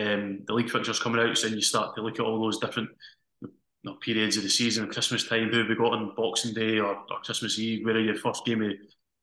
um, 0.00 0.40
the 0.46 0.52
league 0.52 0.70
fixtures 0.70 1.00
coming 1.00 1.20
out, 1.20 1.38
so 1.38 1.48
then 1.48 1.56
you 1.56 1.62
start 1.62 1.94
to 1.94 2.02
look 2.02 2.20
at 2.20 2.26
all 2.26 2.40
those 2.40 2.58
different 2.58 2.90
you 3.86 3.92
know, 3.92 3.98
periods 3.98 4.36
of 4.36 4.42
the 4.42 4.48
season, 4.48 4.88
Christmas 4.88 5.28
time, 5.28 5.48
who 5.48 5.58
have 5.58 5.68
we 5.68 5.76
got 5.76 5.92
on 5.92 6.12
Boxing 6.16 6.52
Day 6.52 6.78
or, 6.80 6.96
or 6.96 7.20
Christmas 7.24 7.58
Eve? 7.58 7.84
Where 7.84 7.94
are 7.94 8.00
your 8.00 8.16
first 8.16 8.44
game 8.44 8.62
of 8.62 8.72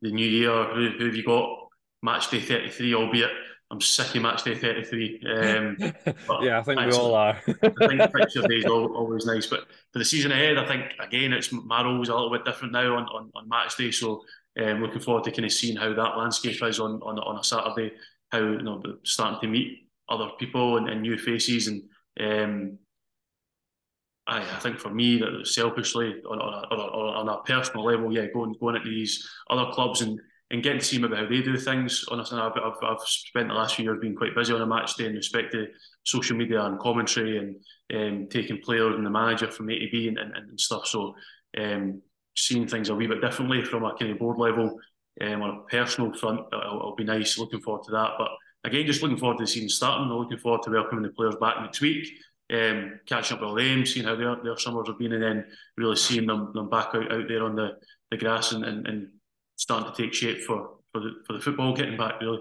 the 0.01 0.11
new 0.11 0.25
year? 0.25 0.63
Who, 0.73 0.89
who 0.97 1.05
have 1.05 1.15
you 1.15 1.23
got? 1.23 1.49
Match 2.01 2.29
day 2.31 2.39
33, 2.39 2.95
albeit 2.95 3.31
I'm 3.69 3.81
sick 3.81 4.15
of 4.15 4.21
match 4.21 4.43
day 4.43 4.55
33. 4.55 5.21
Um, 5.25 5.77
yeah, 6.43 6.59
I 6.59 6.63
think 6.63 6.79
we 6.79 6.91
all 6.91 7.15
are. 7.15 7.35
I 7.47 7.87
think 7.87 8.01
the 8.01 8.11
picture 8.15 8.47
day 8.47 8.55
is 8.55 8.65
always 8.65 9.25
nice. 9.25 9.47
But 9.47 9.67
for 9.91 9.99
the 9.99 10.05
season 10.05 10.31
ahead, 10.31 10.57
I 10.57 10.67
think, 10.67 10.91
again, 10.99 11.33
it's 11.33 11.51
my 11.51 11.83
role's 11.83 12.09
a 12.09 12.13
little 12.13 12.31
bit 12.31 12.45
different 12.45 12.71
now 12.71 12.95
on, 12.95 13.03
on, 13.05 13.31
on 13.35 13.49
match 13.49 13.75
day. 13.75 13.91
So 13.91 14.21
um, 14.61 14.81
looking 14.81 15.01
forward 15.01 15.23
to 15.25 15.31
kind 15.31 15.45
of 15.45 15.51
seeing 15.51 15.75
how 15.75 15.93
that 15.93 16.17
landscape 16.17 16.61
is 16.61 16.79
on, 16.79 17.01
on, 17.01 17.19
on 17.19 17.39
a 17.39 17.43
Saturday, 17.43 17.93
how, 18.31 18.39
you 18.39 18.61
know, 18.61 18.81
starting 19.03 19.41
to 19.41 19.47
meet 19.47 19.89
other 20.07 20.29
people 20.39 20.77
and, 20.77 20.87
and 20.87 21.01
new 21.01 21.17
faces. 21.17 21.67
And 21.67 21.83
um, 22.19 22.77
I, 24.27 24.39
I 24.39 24.59
think 24.59 24.79
for 24.79 24.89
me, 24.89 25.19
that 25.19 25.47
selfishly, 25.47 26.15
on, 26.29 26.39
on, 26.39 26.63
a, 26.71 26.75
on 26.75 27.29
a 27.29 27.43
personal 27.43 27.85
level, 27.85 28.13
yeah, 28.13 28.27
going, 28.33 28.55
going 28.59 28.75
at 28.75 28.83
these 28.83 29.27
other 29.49 29.71
clubs 29.71 30.01
and 30.01 30.19
and 30.53 30.61
getting 30.61 30.79
to 30.79 30.85
see 30.85 30.99
maybe 30.99 31.15
how 31.15 31.27
they 31.27 31.41
do 31.41 31.57
things. 31.57 32.05
Honestly, 32.11 32.37
I've, 32.37 32.51
I've, 32.51 32.77
I've 32.83 33.01
spent 33.05 33.47
the 33.47 33.55
last 33.55 33.75
few 33.75 33.85
years 33.85 33.97
being 33.99 34.15
quite 34.15 34.35
busy 34.35 34.53
on 34.53 34.61
a 34.61 34.67
match 34.67 34.95
day 34.95 35.07
in 35.07 35.15
respect 35.15 35.51
to 35.53 35.65
social 36.03 36.37
media 36.37 36.63
and 36.63 36.77
commentary 36.79 37.39
and 37.39 37.55
um, 37.95 38.27
taking 38.29 38.61
players 38.61 38.95
and 38.95 39.03
the 39.03 39.09
manager 39.09 39.49
from 39.49 39.71
A 39.71 39.79
to 39.79 39.87
B 39.91 40.07
and, 40.09 40.19
and, 40.19 40.35
and 40.35 40.59
stuff. 40.59 40.85
So 40.85 41.15
um, 41.57 42.03
seeing 42.35 42.67
things 42.67 42.89
a 42.89 42.95
wee 42.95 43.07
bit 43.07 43.19
differently 43.19 43.65
from 43.65 43.83
a 43.83 43.95
kind 43.97 44.11
of 44.11 44.19
board 44.19 44.37
level 44.37 44.79
um, 45.21 45.41
on 45.41 45.57
a 45.57 45.69
personal 45.69 46.13
front, 46.13 46.41
it'll, 46.53 46.77
it'll, 46.77 46.95
be 46.95 47.03
nice. 47.03 47.39
Looking 47.39 47.61
forward 47.61 47.85
to 47.85 47.91
that. 47.93 48.11
But 48.19 48.29
again, 48.63 48.85
just 48.85 49.01
looking 49.01 49.17
forward 49.17 49.39
to 49.39 49.45
the 49.45 49.47
season 49.47 49.69
starting. 49.69 50.05
I'm 50.05 50.17
looking 50.17 50.37
forward 50.37 50.61
to 50.63 50.69
welcoming 50.69 51.03
the 51.03 51.09
players 51.09 51.35
back 51.41 51.61
next 51.61 51.81
week. 51.81 52.07
Um, 52.53 52.99
catching 53.07 53.37
up 53.37 53.43
with 53.43 53.63
them, 53.63 53.85
seeing 53.85 54.05
how 54.05 54.15
their, 54.15 54.35
their 54.43 54.57
summers 54.57 54.87
have 54.87 54.99
been, 54.99 55.13
and 55.13 55.23
then 55.23 55.45
really 55.75 55.95
seeing 55.95 56.27
them, 56.27 56.51
them 56.53 56.69
back 56.69 56.93
out, 56.93 57.11
out 57.11 57.27
there 57.27 57.43
on 57.43 57.55
the, 57.55 57.71
the 58.11 58.17
grass 58.17 58.51
and, 58.51 58.63
and, 58.63 58.87
and 58.87 59.07
starting 59.55 59.91
to 59.91 60.01
take 60.01 60.13
shape 60.13 60.41
for 60.41 60.75
for 60.91 61.01
the 61.01 61.11
for 61.25 61.33
the 61.33 61.39
football 61.39 61.75
getting 61.75 61.97
back 61.97 62.21
really. 62.21 62.39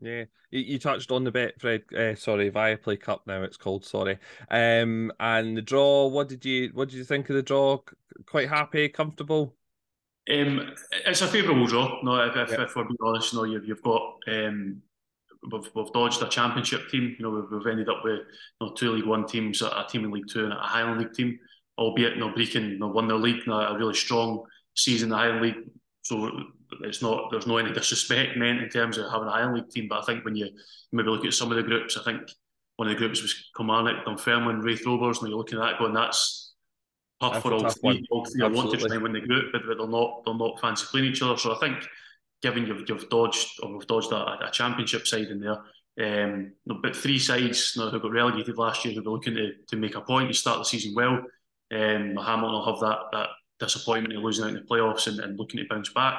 Yeah, 0.00 0.24
you, 0.50 0.80
touched 0.80 1.12
on 1.12 1.22
the 1.22 1.30
Betfred. 1.30 1.92
Uh, 1.92 2.16
sorry, 2.16 2.50
Viaplay 2.50 3.00
Cup 3.00 3.22
now 3.26 3.44
it's 3.44 3.56
called. 3.56 3.84
Sorry, 3.84 4.18
um, 4.50 5.12
and 5.20 5.56
the 5.56 5.62
draw. 5.62 6.08
What 6.08 6.28
did 6.28 6.44
you 6.44 6.70
what 6.74 6.88
did 6.88 6.96
you 6.96 7.04
think 7.04 7.30
of 7.30 7.36
the 7.36 7.42
draw? 7.42 7.78
Quite 8.26 8.48
happy, 8.48 8.88
comfortable. 8.88 9.54
Um, 10.30 10.72
it's 11.06 11.20
a 11.20 11.28
favourable 11.28 11.66
draw. 11.66 12.00
No, 12.02 12.16
if, 12.24 12.36
if, 12.36 12.50
yep. 12.50 12.60
if, 12.60 12.76
we're 12.76 12.84
being 12.84 12.96
honest, 13.02 13.34
no, 13.34 13.42
you've, 13.42 13.66
you've 13.66 13.82
got 13.82 14.18
um, 14.28 14.80
we've, 15.50 15.70
we've 15.74 15.92
dodged 15.92 16.22
a 16.22 16.28
championship 16.28 16.88
team. 16.88 17.16
You 17.18 17.24
know, 17.24 17.30
we've, 17.30 17.50
we've 17.50 17.66
ended 17.66 17.88
up 17.88 18.04
with 18.04 18.20
you 18.60 18.66
know, 18.66 18.72
two 18.74 18.92
League 18.92 19.06
One 19.06 19.26
teams, 19.26 19.62
a 19.62 19.86
team 19.88 20.04
in 20.04 20.10
League 20.10 20.28
Two, 20.28 20.44
and 20.44 20.52
a 20.52 20.56
Highland 20.56 21.00
League 21.00 21.14
team. 21.14 21.38
Albeit, 21.78 22.14
you 22.14 22.20
know, 22.20 22.28
Brechin 22.28 22.70
you 22.70 22.78
know, 22.78 22.88
won 22.88 23.08
their 23.08 23.16
league, 23.16 23.46
you 23.46 23.52
know, 23.52 23.58
a 23.58 23.78
really 23.78 23.94
strong 23.94 24.44
season 24.74 25.06
in 25.06 25.10
the 25.10 25.16
Highland 25.16 25.42
League. 25.42 25.64
So 26.02 26.30
it's 26.82 27.00
not 27.00 27.30
there's 27.30 27.46
no 27.46 27.56
any 27.56 27.72
disrespect 27.72 28.36
meant 28.36 28.60
in 28.60 28.68
terms 28.68 28.98
of 28.98 29.10
having 29.10 29.28
a 29.28 29.30
Highland 29.30 29.56
League 29.56 29.70
team, 29.70 29.88
but 29.88 30.02
I 30.02 30.04
think 30.04 30.24
when 30.24 30.36
you 30.36 30.48
maybe 30.92 31.08
look 31.08 31.24
at 31.24 31.32
some 31.32 31.50
of 31.50 31.56
the 31.56 31.62
groups, 31.62 31.96
I 31.96 32.02
think 32.02 32.30
one 32.76 32.88
of 32.88 32.94
the 32.94 32.98
groups 32.98 33.22
was 33.22 33.50
Kilmarnock, 33.56 34.04
Dunfermline, 34.04 34.60
Raith 34.60 34.84
Rovers, 34.86 35.18
and 35.20 35.28
you're 35.28 35.38
looking 35.38 35.58
at 35.58 35.64
that 35.64 35.78
going, 35.78 35.94
that's 35.94 36.54
tough 37.20 37.34
that's 37.34 37.42
for 37.42 37.52
all 37.52 37.68
three. 37.68 38.06
All 38.10 38.24
three 38.24 38.42
want 38.48 38.70
to 38.70 38.76
try 38.76 38.94
and 38.94 39.02
win 39.02 39.12
the 39.12 39.20
group, 39.20 39.52
but, 39.52 39.62
they're 39.66 39.86
not 39.86 40.24
they're 40.24 40.34
not 40.34 40.60
fancy 40.60 40.86
playing 40.90 41.06
each 41.06 41.22
other. 41.22 41.36
So 41.36 41.54
I 41.54 41.58
think 41.58 41.86
given 42.42 42.66
you've, 42.66 42.88
you've 42.88 43.08
dodged 43.08 43.60
or 43.62 43.72
we've 43.72 43.86
dodged 43.86 44.12
a, 44.12 44.46
a 44.46 44.50
championship 44.52 45.06
side 45.06 45.28
in 45.28 45.40
there. 45.40 45.58
Um, 46.00 46.52
but 46.66 46.96
three 46.96 47.18
sides 47.18 47.74
you 47.76 47.82
know, 47.82 47.90
who 47.90 48.00
got 48.00 48.12
relegated 48.12 48.56
last 48.56 48.84
year 48.84 48.94
who 48.94 49.02
were 49.02 49.12
looking 49.12 49.34
to, 49.34 49.52
to 49.68 49.76
make 49.76 49.94
a 49.94 50.00
point 50.00 50.28
to 50.28 50.34
start 50.34 50.58
the 50.58 50.64
season 50.64 50.94
well. 50.94 51.18
Um, 51.72 52.16
Hamilton 52.16 52.52
will 52.52 52.66
have 52.66 52.80
that 52.80 52.98
that 53.12 53.28
disappointment 53.60 54.16
of 54.16 54.22
losing 54.22 54.44
out 54.44 54.50
in 54.50 54.56
the 54.56 54.60
playoffs 54.62 55.06
and, 55.06 55.20
and 55.20 55.38
looking 55.38 55.60
to 55.60 55.66
bounce 55.68 55.92
back. 55.92 56.14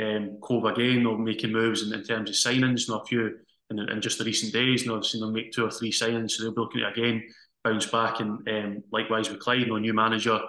Um, 0.00 0.38
Cove 0.42 0.64
again, 0.64 1.06
or 1.06 1.18
making 1.18 1.52
moves 1.52 1.82
in, 1.82 1.92
in 1.92 2.04
terms 2.04 2.30
of 2.30 2.36
signings. 2.36 2.88
You 2.88 2.94
know, 2.94 3.00
a 3.00 3.04
few 3.04 3.38
in, 3.70 3.78
in 3.78 4.00
just 4.00 4.18
the 4.18 4.24
recent 4.24 4.52
days. 4.52 4.82
You 4.82 4.88
know, 4.88 4.96
I've 4.96 5.06
seen 5.06 5.20
them 5.20 5.32
make 5.32 5.52
two 5.52 5.66
or 5.66 5.70
three 5.70 5.92
signings, 5.92 6.32
so 6.32 6.42
they'll 6.42 6.54
be 6.54 6.60
looking 6.60 6.82
at 6.82 6.96
again 6.98 7.22
bounce 7.62 7.86
back. 7.86 8.20
And 8.20 8.46
um, 8.48 8.82
likewise 8.90 9.28
with 9.28 9.40
Clyde, 9.40 9.68
no 9.68 9.78
new 9.78 9.92
manager, 9.92 10.40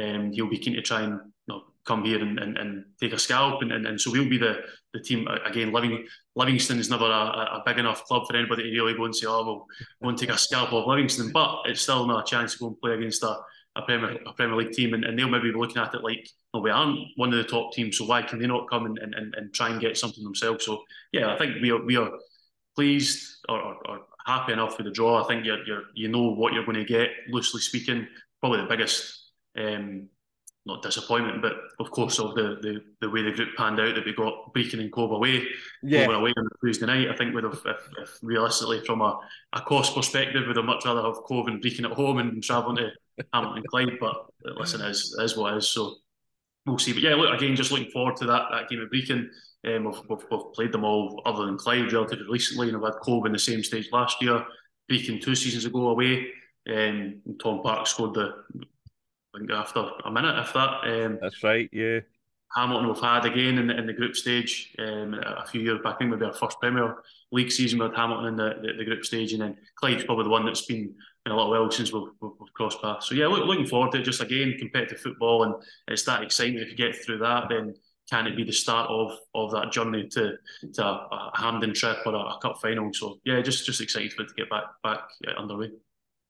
um, 0.00 0.32
he'll 0.32 0.48
be 0.48 0.58
keen 0.58 0.74
to 0.74 0.82
try 0.82 1.02
and 1.02 1.12
you 1.46 1.54
know, 1.54 1.62
come 1.86 2.04
here 2.04 2.20
and, 2.20 2.38
and, 2.38 2.58
and 2.58 2.84
take 3.00 3.12
a 3.12 3.18
scalp. 3.18 3.62
And, 3.62 3.72
and, 3.72 3.86
and 3.86 4.00
so 4.00 4.10
we'll 4.10 4.28
be 4.28 4.38
the, 4.38 4.60
the 4.92 5.00
team 5.00 5.26
eh, 5.28 5.48
again. 5.48 5.72
Living, 5.72 6.06
Livingston 6.36 6.78
is 6.78 6.90
never 6.90 7.06
eh, 7.06 7.08
eh, 7.08 7.12
a, 7.12 7.58
a, 7.58 7.62
big 7.64 7.78
enough 7.78 8.04
club 8.04 8.26
for 8.26 8.36
anybody 8.36 8.64
to 8.64 8.70
really 8.70 8.94
go 8.94 9.04
and 9.04 9.14
say, 9.14 9.26
oh, 9.26 9.44
we'll 9.44 9.66
go 10.02 10.08
and 10.08 10.18
take 10.18 10.30
a 10.30 10.38
scalp 10.38 10.72
of 10.72 10.86
Livingston. 10.86 11.32
But 11.32 11.62
it's 11.66 11.82
still 11.82 12.06
not 12.06 12.26
a 12.26 12.30
chance 12.30 12.54
to 12.54 12.58
go 12.58 12.66
and 12.68 12.80
play 12.80 12.94
against 12.94 13.22
a, 13.22 13.36
a 13.76 13.82
Premier, 13.82 14.18
a 14.26 14.32
Premier 14.32 14.56
League 14.56 14.72
team. 14.72 14.94
And, 14.94 15.04
and 15.04 15.18
they'll 15.18 15.28
maybe 15.28 15.52
be 15.52 15.58
looking 15.58 15.78
at 15.78 15.94
it 15.94 16.04
like, 16.04 16.28
well, 16.52 16.62
we 16.62 16.70
aren't 16.70 16.98
one 17.16 17.32
of 17.32 17.38
the 17.38 17.44
top 17.44 17.72
teams, 17.72 17.96
so 17.96 18.06
why 18.06 18.22
can 18.22 18.38
they 18.38 18.46
not 18.46 18.68
come 18.68 18.86
and, 18.86 18.98
and, 18.98 19.34
and 19.34 19.54
try 19.54 19.70
and 19.70 19.80
get 19.80 19.96
something 19.96 20.24
themselves? 20.24 20.64
So, 20.64 20.82
yeah, 21.12 21.32
I 21.32 21.38
think 21.38 21.62
we 21.62 21.70
are, 21.70 21.82
we 21.82 21.96
are 21.96 22.10
pleased 22.74 23.44
or, 23.48 23.60
or, 23.60 23.74
or 23.88 24.00
happy 24.26 24.52
enough 24.52 24.76
with 24.76 24.86
the 24.86 24.92
draw. 24.92 25.22
I 25.22 25.28
think 25.28 25.44
you're, 25.44 25.64
you're, 25.64 25.82
you 25.94 26.08
know 26.08 26.32
what 26.32 26.52
you're 26.52 26.64
going 26.64 26.76
to 26.76 26.84
get, 26.84 27.10
loosely 27.28 27.60
speaking. 27.60 28.06
Probably 28.40 28.60
the 28.60 28.66
biggest 28.66 29.30
um, 29.56 30.08
not 30.66 30.82
disappointment, 30.82 31.40
but 31.40 31.54
of 31.78 31.90
course 31.90 32.18
of 32.18 32.34
the, 32.34 32.58
the 32.60 32.82
the 33.00 33.10
way 33.10 33.22
the 33.22 33.32
group 33.32 33.56
panned 33.56 33.80
out 33.80 33.94
that 33.94 34.04
we 34.04 34.12
got 34.12 34.52
Brechin 34.54 34.80
and 34.80 34.92
Cove 34.92 35.10
away, 35.10 35.46
yeah. 35.82 36.06
Cove 36.06 36.16
away 36.16 36.32
on 36.36 36.44
the 36.44 36.66
Tuesday 36.66 36.86
night. 36.86 37.08
I 37.08 37.16
think 37.16 37.34
would 37.34 37.44
have, 37.44 37.60
if, 37.64 37.88
if, 37.98 38.18
realistically 38.22 38.84
from 38.84 39.00
a, 39.00 39.18
a 39.54 39.60
cost 39.62 39.94
perspective, 39.94 40.46
would 40.46 40.56
have 40.56 40.64
much 40.66 40.84
rather 40.84 41.02
have 41.02 41.22
Cove 41.26 41.46
and 41.46 41.62
Brechin 41.62 41.86
at 41.86 41.96
home 41.96 42.18
and 42.18 42.42
travelling 42.42 42.76
to 42.76 42.90
Hamilton 43.32 43.58
and 43.58 43.66
Clyde. 43.68 43.98
But 43.98 44.26
listen, 44.42 44.82
it 44.82 44.90
is, 44.90 45.16
it 45.18 45.22
is 45.22 45.36
what 45.36 45.54
it 45.54 45.58
is. 45.58 45.68
So 45.68 45.96
we'll 46.66 46.78
see. 46.78 46.92
But 46.92 47.02
yeah, 47.02 47.14
look 47.14 47.34
again, 47.34 47.56
just 47.56 47.72
looking 47.72 47.90
forward 47.90 48.16
to 48.16 48.26
that 48.26 48.48
that 48.50 48.68
game 48.68 48.82
at 48.82 48.90
Brechin. 48.90 49.28
Um, 49.66 49.84
we've, 49.84 50.00
we've, 50.08 50.26
we've, 50.30 50.52
played 50.54 50.72
them 50.72 50.84
all 50.84 51.22
other 51.24 51.46
than 51.46 51.58
Clyde 51.58 51.92
relatively 51.92 52.26
recently, 52.30 52.68
and 52.68 52.78
we've 52.78 52.92
had 52.92 53.00
Cove 53.02 53.24
in 53.26 53.32
the 53.32 53.38
same 53.38 53.62
stage 53.62 53.88
last 53.92 54.20
year. 54.22 54.44
Brechin 54.90 55.22
two 55.22 55.34
seasons 55.34 55.64
ago 55.64 55.88
away. 55.88 56.26
Um, 56.70 57.22
Tom 57.42 57.62
Parkes 57.62 57.90
scored 57.90 58.14
the 58.14 58.34
I 59.34 59.38
think 59.38 59.50
after 59.50 59.86
a 60.04 60.10
minute, 60.10 60.38
if 60.38 60.52
that. 60.52 60.80
Um, 60.84 61.18
That's 61.20 61.42
right, 61.42 61.68
yeah. 61.72 62.00
Hamilton 62.54 62.88
we've 62.88 63.00
had 63.00 63.24
again 63.24 63.58
in 63.58 63.68
the, 63.68 63.78
in 63.78 63.86
the 63.86 63.92
group 63.92 64.16
stage 64.16 64.74
um, 64.78 65.14
a 65.14 65.46
few 65.46 65.60
years 65.60 65.78
back. 65.84 65.94
I 65.94 65.98
think 65.98 66.10
maybe 66.10 66.24
our 66.24 66.32
first 66.32 66.58
Premier 66.58 66.96
League 67.30 67.52
season 67.52 67.78
with 67.78 67.94
Hamilton 67.94 68.26
in 68.26 68.36
the, 68.36 68.54
the, 68.60 68.72
the, 68.78 68.84
group 68.84 69.04
stage, 69.04 69.32
and 69.32 69.42
then 69.42 69.56
Clyde's 69.76 70.04
probably 70.04 70.24
the 70.24 70.30
one 70.30 70.44
that's 70.44 70.66
been 70.66 70.92
in 71.26 71.32
a 71.32 71.36
little 71.36 71.50
while 71.50 71.70
since 71.70 71.92
we've, 71.92 72.02
we've, 72.20 72.32
we've 72.40 72.52
crossed 72.54 72.82
paths. 72.82 73.08
So 73.08 73.14
yeah, 73.14 73.28
look, 73.28 73.46
looking 73.46 73.66
forward 73.66 73.92
to 73.92 74.00
it. 74.00 74.04
Just 74.04 74.20
again, 74.20 74.56
competitive 74.58 74.98
football, 74.98 75.44
and 75.44 75.54
it's 75.86 76.02
that 76.04 76.24
excitement. 76.24 76.64
If 76.64 76.70
you 76.70 76.76
get 76.76 76.96
through 76.96 77.18
that, 77.18 77.44
then 77.50 77.74
can 78.10 78.26
it 78.26 78.36
be 78.36 78.42
the 78.42 78.52
start 78.52 78.90
of 78.90 79.12
of 79.34 79.52
that 79.52 79.70
journey 79.70 80.08
to 80.08 80.32
to 80.74 80.84
a, 80.84 81.08
a 81.12 81.30
Hampden 81.34 81.72
trip 81.72 81.98
or 82.04 82.14
a, 82.14 82.18
a, 82.18 82.38
cup 82.42 82.60
final? 82.60 82.92
So 82.92 83.20
yeah, 83.24 83.40
just 83.42 83.64
just 83.64 83.80
excited 83.80 84.12
for 84.12 84.22
it 84.22 84.28
to 84.28 84.34
get 84.34 84.50
back 84.50 84.64
back 84.82 85.02
underway. 85.38 85.70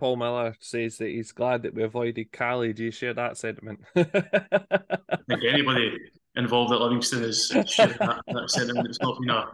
Paul 0.00 0.16
Miller 0.16 0.56
says 0.60 0.96
that 0.96 1.10
he's 1.10 1.30
glad 1.30 1.62
that 1.62 1.74
we 1.74 1.82
avoided 1.82 2.32
Caley. 2.32 2.72
Do 2.72 2.84
you 2.84 2.90
share 2.90 3.12
that 3.12 3.36
sentiment? 3.36 3.80
I 3.94 4.02
think 5.28 5.44
anybody 5.46 5.98
involved 6.36 6.72
at 6.72 6.80
Livingston 6.80 7.22
is 7.22 7.52
sharing 7.66 7.98
that, 7.98 8.22
that 8.26 8.50
sentiment. 8.50 8.88
It's 8.88 9.00
not 9.02 9.20
been 9.20 9.28
a, 9.28 9.46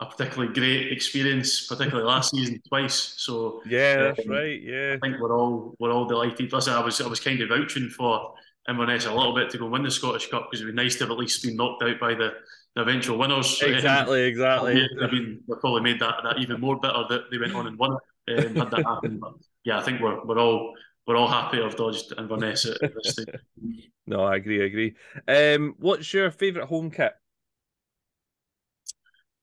a 0.00 0.06
particularly 0.06 0.52
great 0.52 0.92
experience, 0.92 1.66
particularly 1.66 2.06
last 2.06 2.32
season 2.32 2.60
twice. 2.68 3.14
So 3.16 3.62
yeah, 3.66 3.96
that's 4.02 4.26
um, 4.26 4.32
right. 4.32 4.60
Yeah, 4.60 4.96
I 4.96 4.98
think 4.98 5.18
we're 5.18 5.34
all 5.34 5.74
we're 5.78 5.92
all 5.92 6.04
delighted. 6.04 6.52
Listen, 6.52 6.74
I 6.74 6.80
was 6.80 7.00
I 7.00 7.06
was 7.06 7.20
kind 7.20 7.40
of 7.40 7.48
vouching 7.48 7.88
for 7.88 8.34
Inverness 8.68 9.06
a 9.06 9.14
little 9.14 9.34
bit 9.34 9.48
to 9.50 9.58
go 9.58 9.66
win 9.66 9.82
the 9.82 9.90
Scottish 9.90 10.28
Cup 10.28 10.48
because 10.50 10.60
it 10.60 10.66
would 10.66 10.76
be 10.76 10.82
nice 10.82 10.96
to 10.96 11.04
have 11.04 11.10
at 11.10 11.16
least 11.16 11.42
been 11.42 11.56
knocked 11.56 11.82
out 11.84 11.98
by 11.98 12.12
the, 12.12 12.34
the 12.74 12.82
eventual 12.82 13.16
winners. 13.16 13.62
Exactly, 13.62 14.24
um, 14.24 14.28
exactly. 14.28 14.88
I 15.00 15.10
mean, 15.10 15.40
they 15.48 15.54
probably 15.60 15.80
made 15.80 16.00
that, 16.00 16.16
that 16.22 16.38
even 16.38 16.60
more 16.60 16.78
bitter 16.78 17.04
that 17.08 17.30
they 17.30 17.38
went 17.38 17.54
on 17.54 17.66
and 17.66 17.78
won 17.78 17.96
it. 18.26 18.46
Um, 18.46 18.56
had 18.56 18.70
that 18.72 18.84
happen, 18.84 19.18
but 19.18 19.34
yeah, 19.66 19.78
I 19.78 19.82
think 19.82 20.00
we're 20.00 20.24
we're 20.24 20.38
all 20.38 20.74
we're 21.06 21.16
all 21.16 21.28
happy 21.28 21.60
of 21.60 21.76
dodged 21.76 22.12
Inverness 22.16 22.66
at, 22.66 22.80
this 22.80 23.12
stage. 23.12 23.26
no, 24.06 24.22
I 24.22 24.36
agree, 24.36 24.62
I 24.62 24.66
agree. 24.66 24.94
Um, 25.26 25.74
what's 25.78 26.14
your 26.14 26.30
favourite 26.30 26.68
home 26.68 26.90
kit? 26.90 27.12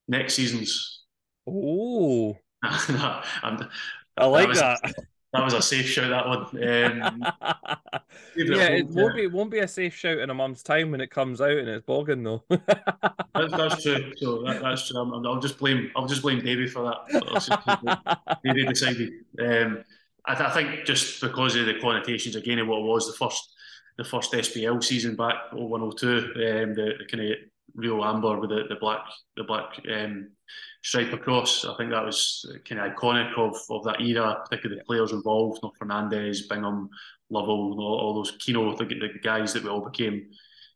Next 0.08 0.34
season's. 0.34 1.04
Oh. 1.46 2.38
I 2.62 4.26
like 4.26 4.52
that. 4.54 4.80
that 4.82 4.94
that 5.34 5.44
was 5.44 5.52
a 5.52 5.60
safe 5.60 5.86
shout. 5.86 6.10
That 6.10 6.28
one. 6.28 6.42
Um, 6.42 7.22
yeah, 8.36 8.68
it 8.68 8.86
won't 8.86 9.16
be 9.16 9.24
it 9.24 9.32
won't 9.32 9.50
be 9.50 9.58
a 9.58 9.68
safe 9.68 9.94
shout 9.94 10.18
in 10.18 10.30
a 10.30 10.34
month's 10.34 10.62
time 10.62 10.92
when 10.92 11.00
it 11.00 11.10
comes 11.10 11.40
out 11.40 11.50
and 11.50 11.68
it's 11.68 11.84
bogging 11.84 12.22
though. 12.22 12.44
that's, 12.48 12.62
that's, 13.34 13.82
true. 13.82 14.12
So 14.16 14.42
that, 14.44 14.62
that's 14.62 14.86
true. 14.86 15.00
i 15.00 15.02
will 15.02 15.40
just 15.40 15.58
blame 15.58 15.90
I'll 15.96 16.06
just 16.06 16.22
blame 16.22 16.40
Davey 16.40 16.68
for 16.68 16.84
that. 16.84 18.38
Davey 18.44 18.64
decided. 18.64 19.12
Um, 19.40 19.84
I, 20.26 20.34
I, 20.34 20.50
think 20.50 20.84
just 20.86 21.20
because 21.20 21.56
of 21.56 21.66
the 21.66 21.78
connotations 21.80 22.36
again 22.36 22.58
of 22.58 22.68
what 22.68 22.80
it 22.80 22.84
was 22.84 23.06
the 23.06 23.16
first 23.16 23.50
the 23.96 24.04
first 24.04 24.32
SPL 24.32 24.82
season 24.82 25.14
back 25.14 25.34
0102, 25.52 26.08
um, 26.08 26.74
the, 26.74 26.94
the 26.98 27.06
kind 27.08 27.30
of 27.30 27.36
real 27.76 28.04
amber 28.04 28.38
with 28.40 28.50
the, 28.50 28.64
the 28.68 28.76
black 28.76 29.04
the 29.36 29.44
black 29.44 29.80
um, 29.92 30.30
stripe 30.82 31.12
across. 31.12 31.64
I 31.64 31.74
think 31.76 31.90
that 31.90 32.04
was 32.04 32.44
kind 32.68 32.80
of 32.80 32.92
iconic 32.92 33.36
of, 33.36 33.56
of 33.70 33.84
that 33.84 34.00
era, 34.00 34.42
particularly 34.44 34.80
the 34.80 34.84
players 34.84 35.12
involved, 35.12 35.60
you 35.62 35.70
Fernandez, 35.78 36.46
Bingham, 36.46 36.88
Lovell, 37.30 37.76
know, 37.76 37.82
all 37.82 38.14
those 38.14 38.36
Keano, 38.38 38.76
the, 38.76 38.84
the 38.84 39.18
guys 39.22 39.52
that 39.52 39.62
we 39.62 39.70
all 39.70 39.88
became 39.88 40.26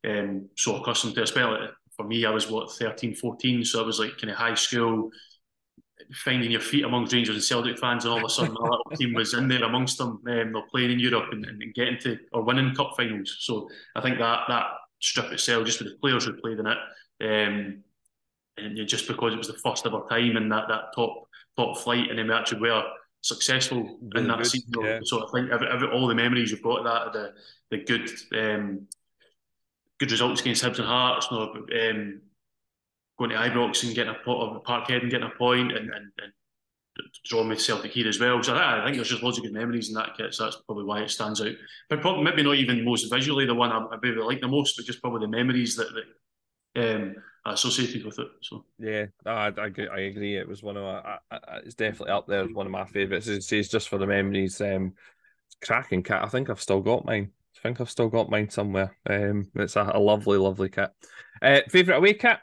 um, 0.08 0.48
so 0.56 0.76
accustomed 0.76 1.14
to. 1.14 1.22
Especially 1.22 1.68
for 1.96 2.04
me, 2.04 2.24
I 2.24 2.30
was 2.30 2.50
what 2.50 2.72
13, 2.72 3.14
14, 3.14 3.64
so 3.64 3.82
I 3.82 3.86
was 3.86 3.98
like 3.98 4.16
kind 4.18 4.30
of 4.30 4.36
high 4.36 4.54
school, 4.54 5.10
finding 6.12 6.50
your 6.50 6.60
feet 6.60 6.84
amongst 6.84 7.12
Rangers 7.12 7.36
and 7.36 7.44
Celtic 7.44 7.78
fans, 7.78 8.04
and 8.04 8.12
all 8.12 8.18
of 8.18 8.24
a 8.24 8.28
sudden 8.28 8.54
my 8.54 8.62
little 8.62 8.90
team 8.96 9.14
was 9.14 9.34
in 9.34 9.48
there 9.48 9.64
amongst 9.64 9.98
them. 9.98 10.22
Um, 10.26 10.52
they're 10.52 10.62
playing 10.70 10.92
in 10.92 11.00
Europe 11.00 11.28
and, 11.32 11.44
and 11.44 11.74
getting 11.74 11.98
to 12.00 12.18
or 12.32 12.42
winning 12.42 12.74
cup 12.74 12.92
finals. 12.96 13.36
So 13.40 13.68
I 13.94 14.00
think 14.00 14.18
that 14.18 14.42
that 14.48 14.66
strip 15.00 15.32
itself, 15.32 15.66
just 15.66 15.80
with 15.80 15.92
the 15.92 15.98
players 15.98 16.24
who 16.24 16.34
played 16.34 16.58
in 16.58 16.66
it. 16.66 16.78
Um, 17.20 17.84
and 18.56 18.88
just 18.88 19.06
because 19.06 19.32
it 19.32 19.38
was 19.38 19.46
the 19.46 19.54
first 19.54 19.86
ever 19.86 20.02
time 20.08 20.36
in 20.36 20.48
that, 20.48 20.68
that 20.68 20.92
top 20.94 21.28
top 21.56 21.78
flight, 21.78 22.10
and 22.10 22.18
then 22.18 22.28
we 22.28 22.34
actually 22.34 22.60
were 22.60 22.84
successful 23.20 23.98
in 24.14 24.28
that 24.28 24.38
good, 24.38 24.46
season. 24.46 24.72
Yeah. 24.80 25.00
So 25.02 25.26
I 25.26 25.30
think 25.32 25.50
every, 25.50 25.68
every, 25.68 25.88
all 25.88 26.08
the 26.08 26.14
memories 26.14 26.50
you've 26.50 26.62
got 26.62 26.80
of 26.80 26.84
that, 26.84 27.12
the 27.12 27.32
the 27.70 27.84
good 27.84 28.10
um, 28.36 28.86
good 29.98 30.10
results 30.10 30.40
against 30.40 30.64
Hibs 30.64 30.78
and 30.78 30.86
Hearts, 30.86 31.28
you 31.30 31.36
know, 31.36 31.90
um, 31.90 32.20
going 33.18 33.30
to 33.30 33.36
Ibrox 33.36 33.84
and 33.84 33.94
getting 33.94 34.14
a 34.14 34.24
pot 34.24 34.56
of 34.56 34.64
Parkhead 34.64 35.02
and 35.02 35.10
getting 35.10 35.26
a 35.26 35.38
point, 35.38 35.72
and, 35.72 35.90
and, 35.90 36.12
and 36.22 36.32
drawing 37.24 37.48
with 37.48 37.60
Celtic 37.60 37.92
here 37.92 38.08
as 38.08 38.20
well. 38.20 38.42
So 38.42 38.54
I, 38.54 38.82
I, 38.82 38.84
think 38.84 38.96
there's 38.96 39.08
just 39.08 39.22
loads 39.22 39.38
of 39.38 39.44
good 39.44 39.52
memories 39.52 39.88
in 39.88 39.94
that 39.94 40.16
kit. 40.16 40.34
So 40.34 40.44
that's 40.44 40.56
probably 40.66 40.84
why 40.84 41.00
it 41.00 41.10
stands 41.10 41.40
out. 41.40 41.52
But 41.88 42.00
probably 42.00 42.24
maybe 42.24 42.42
not 42.42 42.56
even 42.56 42.84
most 42.84 43.10
visually 43.10 43.46
the 43.46 43.54
one 43.54 43.72
I, 43.72 43.78
I 43.78 43.96
maybe 44.02 44.16
like 44.16 44.40
the 44.40 44.48
most, 44.48 44.76
but 44.76 44.86
just 44.86 45.00
probably 45.00 45.20
the 45.20 45.36
memories 45.36 45.76
that, 45.76 45.88
that 46.74 46.94
um, 46.96 47.14
associated 47.46 48.04
with 48.04 48.18
it. 48.18 48.28
So 48.42 48.64
yeah, 48.78 49.06
I, 49.26 49.52
I, 49.56 49.70
I 49.92 50.00
agree. 50.00 50.36
It 50.36 50.48
was 50.48 50.62
one 50.62 50.76
of 50.76 50.82
my, 50.82 51.18
it's 51.64 51.74
definitely 51.74 52.12
up 52.12 52.26
there 52.26 52.44
as 52.44 52.52
one 52.52 52.66
of 52.66 52.72
my 52.72 52.84
favourites. 52.84 53.28
It's, 53.28 53.50
it's 53.52 53.68
just 53.68 53.88
for 53.88 53.98
the 53.98 54.06
memories. 54.06 54.60
Um, 54.60 54.94
cracking 55.60 56.02
cat. 56.02 56.24
I 56.24 56.28
think 56.28 56.50
I've 56.50 56.60
still 56.60 56.80
got 56.80 57.04
mine. 57.04 57.30
I 57.56 57.60
think 57.60 57.80
I've 57.80 57.90
still 57.90 58.08
got 58.08 58.30
mine 58.30 58.50
somewhere. 58.50 58.96
Um, 59.08 59.50
it's 59.56 59.76
a, 59.76 59.90
a 59.94 59.98
lovely, 59.98 60.38
lovely 60.38 60.68
cat. 60.68 60.92
Uh, 61.42 61.60
favorite 61.68 61.96
away 61.96 62.14
cat. 62.14 62.40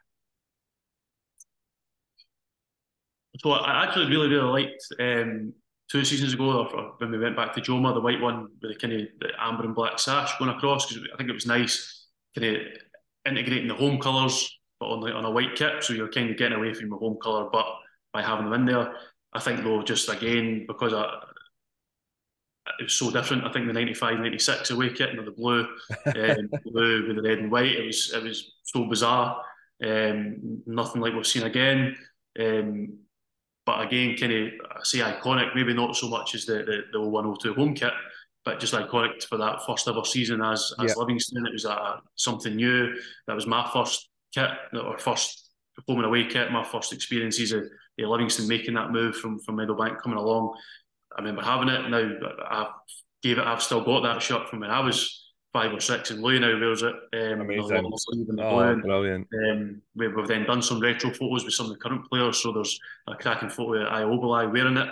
So 3.39 3.51
I 3.51 3.83
actually 3.83 4.07
really, 4.07 4.29
really 4.29 4.63
liked 4.63 4.85
um, 4.99 5.53
two 5.91 6.05
seasons 6.05 6.33
ago 6.33 6.93
when 6.97 7.11
we 7.11 7.19
went 7.19 7.35
back 7.35 7.53
to 7.53 7.61
Joma, 7.61 7.93
the 7.93 8.01
white 8.01 8.21
one 8.21 8.43
with 8.61 8.71
the 8.71 8.75
kind 8.75 8.93
of 8.93 9.07
the 9.19 9.29
amber 9.39 9.65
and 9.65 9.75
black 9.75 9.99
sash 9.99 10.37
going 10.39 10.51
across 10.51 10.85
because 10.85 11.07
I 11.13 11.17
think 11.17 11.29
it 11.29 11.33
was 11.33 11.45
nice, 11.45 12.07
kind 12.37 12.55
of 12.55 12.61
integrating 13.25 13.67
the 13.67 13.75
home 13.75 13.99
colours 13.99 14.51
but 14.79 14.87
on, 14.87 15.11
on 15.11 15.25
a 15.25 15.31
white 15.31 15.55
kit. 15.55 15.83
So 15.83 15.93
you're 15.93 16.11
kind 16.11 16.29
of 16.29 16.37
getting 16.37 16.57
away 16.57 16.73
from 16.73 16.87
your 16.87 16.99
home 16.99 17.17
colour, 17.21 17.49
but 17.51 17.65
by 18.13 18.21
having 18.21 18.45
them 18.45 18.53
in 18.53 18.65
there, 18.65 18.93
I 19.33 19.39
think 19.39 19.63
though, 19.63 19.81
just 19.83 20.09
again, 20.09 20.65
because 20.67 20.93
I, 20.93 21.05
it 22.79 22.83
was 22.83 22.93
so 22.93 23.11
different. 23.11 23.45
I 23.45 23.51
think 23.51 23.67
the 23.67 23.73
95, 23.73 24.19
96 24.19 24.71
away 24.71 24.89
kit, 24.89 25.15
know, 25.15 25.23
the 25.23 25.31
blue, 25.31 25.67
um, 26.05 26.49
blue 26.65 27.07
with 27.07 27.17
the 27.17 27.21
red 27.21 27.39
and 27.39 27.51
white, 27.51 27.75
it 27.75 27.85
was 27.85 28.11
it 28.13 28.23
was 28.23 28.53
so 28.63 28.85
bizarre. 28.85 29.41
Um, 29.83 30.61
nothing 30.65 31.01
like 31.01 31.13
we've 31.13 31.27
seen 31.27 31.43
again. 31.43 31.95
Um, 32.39 32.99
but 33.65 33.81
again, 33.81 34.15
kind 34.17 34.31
of 34.31 34.53
I 34.71 34.79
say 34.83 34.99
iconic, 34.99 35.55
maybe 35.55 35.73
not 35.73 35.95
so 35.95 36.07
much 36.07 36.35
as 36.35 36.45
the 36.45 36.63
the, 36.63 36.81
the 36.93 37.01
102 37.01 37.53
home 37.53 37.73
kit, 37.73 37.93
but 38.43 38.59
just 38.59 38.73
iconic 38.73 39.23
for 39.23 39.37
that 39.37 39.65
first 39.65 39.87
ever 39.87 40.03
season 40.03 40.41
as 40.41 40.71
as 40.79 40.89
yep. 40.89 40.97
Livingston. 40.97 41.45
It 41.45 41.53
was 41.53 41.65
a, 41.65 42.01
something 42.15 42.55
new. 42.55 42.93
That 43.27 43.35
was 43.35 43.47
my 43.47 43.69
first 43.73 44.09
kit, 44.33 44.49
or 44.73 44.97
first 44.99 45.49
home 45.87 45.97
and 45.97 46.05
away 46.05 46.25
kit, 46.25 46.51
my 46.51 46.63
first 46.63 46.93
experiences 46.93 47.51
of 47.51 47.63
uh, 47.63 48.07
Livingston 48.07 48.47
making 48.47 48.75
that 48.75 48.91
move 48.91 49.15
from 49.17 49.39
from 49.39 49.57
Meadowbank 49.57 50.01
coming 50.01 50.19
along. 50.19 50.55
I 51.15 51.21
remember 51.21 51.41
having 51.41 51.69
it. 51.69 51.89
Now 51.89 52.11
I 52.45 52.67
gave 53.23 53.39
it. 53.39 53.47
I've 53.47 53.63
still 53.63 53.83
got 53.83 54.03
that 54.03 54.21
shirt 54.21 54.47
from 54.49 54.59
when 54.59 54.69
I 54.69 54.81
was 54.81 55.24
five 55.55 55.73
or 55.73 55.79
six, 55.79 56.11
and 56.11 56.21
Louis 56.21 56.37
now 56.37 56.59
wears 56.59 56.81
it. 56.81 56.93
Um, 57.13 57.39
Amazing! 57.39 57.89
Oh, 58.41 58.75
brilliant. 58.75 59.25
Um, 59.33 59.81
we, 59.95 60.05
have 60.05 60.27
then 60.27 60.43
done 60.43 60.61
some 60.61 60.81
retro 60.81 61.11
photos 61.11 61.45
with 61.45 61.53
some 61.53 61.67
of 61.67 61.71
the 61.71 61.77
current 61.77 62.05
players. 62.09 62.43
So 62.43 62.51
there's 62.51 62.77
a 63.07 63.15
cracking 63.15 63.49
photo 63.49 63.85
of 63.85 64.19
Obileye 64.19 64.51
wearing 64.51 64.75
it. 64.75 64.89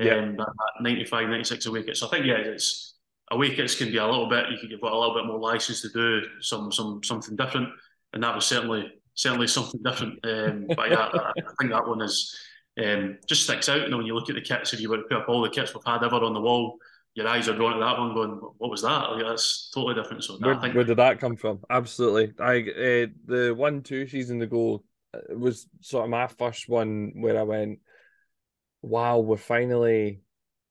yeah. 0.00 0.14
um, 0.14 0.36
that, 0.36 0.46
that 0.46 0.82
95, 0.82 1.28
96 1.28 1.66
away 1.66 1.82
kits. 1.82 2.00
So 2.00 2.06
I 2.06 2.10
think, 2.10 2.24
yeah, 2.24 2.36
it's 2.36 2.94
away 3.30 3.54
kits 3.54 3.74
can 3.74 3.88
be 3.88 3.98
a 3.98 4.06
little 4.06 4.30
bit, 4.30 4.48
you 4.50 4.56
can 4.58 4.70
give 4.70 4.80
a 4.82 4.86
little 4.86 5.14
bit 5.14 5.26
more 5.26 5.38
license 5.38 5.82
to 5.82 5.90
do 5.90 6.22
some 6.40 6.72
some 6.72 7.02
something 7.04 7.36
different. 7.36 7.68
And 8.14 8.22
that 8.22 8.34
was 8.34 8.46
certainly 8.46 8.90
certainly 9.12 9.48
something 9.48 9.82
different. 9.82 10.18
Um, 10.24 10.66
but 10.74 10.92
yeah, 10.92 11.10
I, 11.12 11.30
I, 11.36 11.52
think 11.60 11.72
that 11.72 11.86
one 11.86 12.00
is 12.00 12.34
um, 12.82 13.18
just 13.28 13.44
sticks 13.44 13.68
out. 13.68 13.82
You 13.82 13.88
know, 13.90 13.98
when 13.98 14.06
you 14.06 14.14
look 14.14 14.30
at 14.30 14.34
the 14.34 14.40
kits, 14.40 14.72
if 14.72 14.80
you 14.80 14.88
were 14.88 14.96
to 14.96 15.02
put 15.02 15.18
up 15.18 15.28
all 15.28 15.42
the 15.42 15.50
kits 15.50 15.74
we've 15.74 15.84
had 15.84 16.02
ever 16.02 16.16
on 16.16 16.32
the 16.32 16.40
wall, 16.40 16.78
your 17.16 17.26
eyes 17.26 17.48
are 17.48 17.56
drawn 17.56 17.72
to 17.72 17.80
that 17.80 17.98
one, 17.98 18.14
going, 18.14 18.30
"What 18.58 18.70
was 18.70 18.82
that?" 18.82 19.10
Like, 19.10 19.24
that's 19.24 19.70
totally 19.74 19.94
different. 19.94 20.22
So 20.22 20.36
where, 20.36 20.54
think... 20.60 20.74
where 20.74 20.84
did 20.84 20.98
that 20.98 21.18
come 21.18 21.34
from? 21.34 21.60
Absolutely, 21.70 22.34
I 22.38 22.58
uh, 22.60 23.06
the 23.24 23.54
one 23.56 23.82
two 23.82 24.06
season 24.06 24.40
ago 24.42 24.84
was 25.34 25.66
sort 25.80 26.04
of 26.04 26.10
my 26.10 26.26
first 26.26 26.68
one 26.68 27.12
where 27.16 27.40
I 27.40 27.42
went, 27.42 27.80
"Wow, 28.82 29.18
we're 29.18 29.38
finally." 29.38 30.20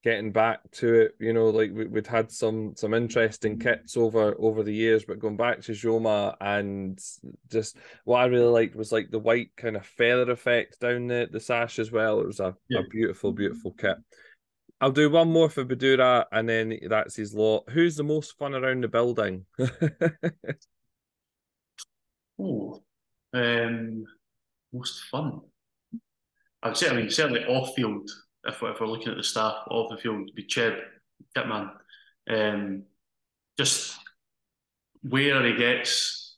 getting 0.04 0.30
back 0.30 0.60
to 0.70 0.94
it 0.94 1.16
you 1.18 1.32
know 1.32 1.46
like 1.46 1.72
we, 1.74 1.84
would 1.84 2.06
had 2.06 2.30
some 2.30 2.74
some 2.76 2.94
interesting 2.94 3.58
kits 3.58 3.96
over 3.96 4.36
over 4.38 4.62
the 4.62 4.72
years 4.72 5.04
but 5.04 5.18
going 5.18 5.36
back 5.36 5.60
to 5.60 5.72
Joma 5.72 6.36
and 6.40 6.96
just 7.50 7.76
what 8.04 8.18
I 8.18 8.26
really 8.26 8.44
liked 8.44 8.76
was 8.76 8.92
like 8.92 9.10
the 9.10 9.18
white 9.18 9.48
kind 9.56 9.74
of 9.74 9.84
feather 9.84 10.30
effect 10.30 10.78
down 10.78 11.08
the 11.08 11.28
the 11.28 11.40
sash 11.40 11.80
as 11.80 11.90
well 11.90 12.20
it 12.20 12.26
was 12.26 12.38
a, 12.38 12.54
yeah. 12.68 12.82
a 12.86 12.88
beautiful 12.88 13.32
beautiful 13.32 13.72
kit 13.72 13.96
I'll 14.80 14.92
do 14.92 15.10
one 15.10 15.30
more 15.32 15.48
for 15.48 15.64
Badura 15.64 16.26
and 16.32 16.48
then 16.48 16.78
that's 16.88 17.16
his 17.16 17.34
lot 17.34 17.64
who's 17.70 17.96
the 17.96 18.02
most 18.02 18.36
fun 18.38 18.54
around 18.54 18.84
the 18.84 18.88
building 18.88 19.46
oh 22.40 22.82
um 23.32 24.04
most 24.72 25.04
fun 25.10 25.40
I'd 26.62 26.76
say 26.76 26.90
I 26.90 26.94
mean 26.94 27.10
certainly 27.10 27.44
off 27.44 27.74
field 27.74 28.10
if, 28.46 28.62
if 28.62 28.80
we're 28.80 28.86
looking 28.86 29.08
at 29.08 29.16
the 29.16 29.22
staff 29.22 29.56
off 29.70 29.90
the 29.90 29.96
field, 29.96 30.30
be 30.34 30.44
Cheb, 30.44 30.78
Kitman. 31.36 31.70
Um, 32.28 32.84
just 33.58 33.96
where 35.02 35.44
he 35.44 35.54
gets 35.54 36.36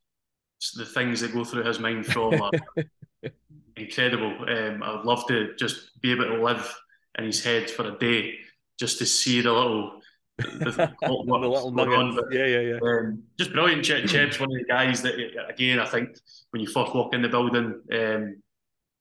the 0.75 0.85
things 0.85 1.21
that 1.21 1.33
go 1.33 1.45
through 1.45 1.65
his 1.65 1.79
mind 1.79 2.07
from 2.07 2.41
are 2.41 2.51
incredible. 3.77 4.35
Um, 4.49 4.83
I 4.83 4.97
would 4.97 5.05
love 5.05 5.27
to 5.29 5.55
just 5.57 6.01
be 6.01 6.13
able 6.13 6.25
to 6.25 6.43
live 6.43 6.75
in 7.19 7.25
his 7.25 7.43
head 7.43 7.71
for 7.71 7.87
a 7.87 7.99
day 7.99 8.35
just 8.79 8.99
to 8.99 9.07
see 9.07 9.41
the 9.41 9.53
little 9.53 10.01
the, 10.39 10.95
the 11.03 11.09
little 11.09 11.73
nuggets. 11.73 12.21
yeah, 12.31 12.47
yeah, 12.47 12.61
yeah. 12.61 12.79
Um, 12.81 13.25
just 13.39 13.53
brilliant. 13.53 13.85
Cheb's 13.85 14.39
one 14.39 14.53
of 14.53 14.59
the 14.59 14.65
guys 14.69 15.03
that, 15.03 15.15
again, 15.49 15.81
I 15.81 15.87
think 15.87 16.17
when 16.51 16.63
you 16.63 16.69
first 16.69 16.95
walk 16.95 17.13
in 17.13 17.23
the 17.23 17.29
building, 17.29 17.81
um, 17.93 18.37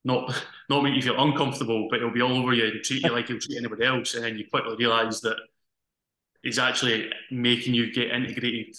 not 0.04 0.44
not 0.70 0.84
make 0.84 0.96
you 0.96 1.02
feel 1.02 1.22
uncomfortable, 1.22 1.88
but 1.90 2.00
he'll 2.00 2.12
be 2.12 2.22
all 2.22 2.38
over 2.38 2.54
you 2.54 2.66
and 2.66 2.84
treat 2.84 3.04
you 3.04 3.12
like 3.12 3.28
he'll 3.28 3.40
treat 3.40 3.58
anybody 3.58 3.86
else, 3.86 4.16
and 4.16 4.24
then 4.24 4.38
you 4.38 4.46
quickly 4.50 4.76
realise 4.78 5.20
that 5.22 5.38
he's 6.42 6.60
actually 6.60 7.10
making 7.30 7.74
you 7.74 7.92
get 7.92 8.12
integrated 8.12 8.76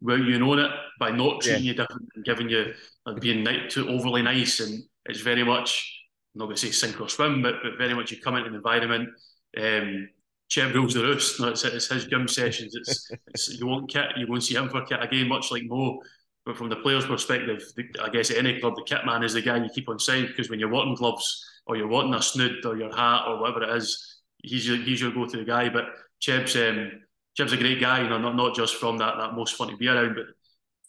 where 0.00 0.18
you 0.18 0.38
know 0.38 0.52
it 0.54 0.70
by 1.00 1.10
not 1.10 1.40
treating 1.40 1.64
yeah. 1.64 1.72
you 1.72 1.76
different 1.76 2.08
and 2.14 2.24
giving 2.24 2.48
you 2.48 2.72
like 3.04 3.20
being 3.20 3.44
too 3.68 3.88
overly 3.88 4.22
nice, 4.22 4.60
and 4.60 4.82
it's 5.06 5.20
very 5.20 5.44
much 5.44 5.97
I'm 6.38 6.42
not 6.42 6.44
going 6.46 6.56
to 6.56 6.66
say 6.66 6.70
sink 6.70 7.00
or 7.00 7.08
swim, 7.08 7.42
but 7.42 7.56
but 7.64 7.78
very 7.78 7.94
much 7.94 8.12
you 8.12 8.20
come 8.20 8.36
into 8.36 8.48
an 8.48 8.54
environment. 8.54 9.08
Um, 9.56 10.08
Cheb 10.48 10.72
rules 10.72 10.94
the 10.94 11.02
roost. 11.02 11.40
No, 11.40 11.48
it's, 11.48 11.64
it's 11.64 11.88
his 11.88 12.06
gym 12.06 12.28
sessions. 12.28 12.76
It's, 12.76 13.10
it's 13.26 13.58
you 13.58 13.66
won't 13.66 13.90
kit, 13.90 14.06
you 14.16 14.28
won't 14.28 14.44
see 14.44 14.54
him 14.54 14.68
for 14.68 14.84
kit 14.84 15.02
again, 15.02 15.28
much 15.28 15.50
like 15.50 15.64
Mo. 15.64 16.00
But 16.46 16.56
from 16.56 16.68
the 16.68 16.76
player's 16.76 17.06
perspective, 17.06 17.60
I 18.00 18.08
guess 18.08 18.30
at 18.30 18.36
any 18.36 18.60
club, 18.60 18.76
the 18.76 18.84
kit 18.84 19.04
man 19.04 19.24
is 19.24 19.32
the 19.32 19.42
guy 19.42 19.56
you 19.56 19.68
keep 19.74 19.88
on 19.88 19.98
side 19.98 20.28
because 20.28 20.48
when 20.48 20.60
you're 20.60 20.70
wanting 20.70 20.94
gloves 20.94 21.44
or 21.66 21.76
you're 21.76 21.88
wanting 21.88 22.14
a 22.14 22.22
snood 22.22 22.64
or 22.64 22.76
your 22.76 22.94
hat 22.94 23.24
or 23.26 23.40
whatever 23.40 23.64
it 23.64 23.76
is, 23.76 24.20
he's 24.44 24.66
your, 24.66 24.76
he's 24.76 25.00
your 25.00 25.10
go-to 25.10 25.44
guy. 25.44 25.68
But 25.68 25.86
Cheb's 26.22 26.54
um, 26.54 26.92
Cheb's 27.36 27.52
a 27.52 27.56
great 27.56 27.80
guy, 27.80 28.02
you 28.02 28.08
know, 28.08 28.18
not, 28.18 28.36
not 28.36 28.54
just 28.54 28.76
from 28.76 28.96
that, 28.98 29.16
that 29.18 29.34
most 29.34 29.56
fun 29.56 29.68
to 29.70 29.76
be 29.76 29.88
around, 29.88 30.14
but 30.14 30.26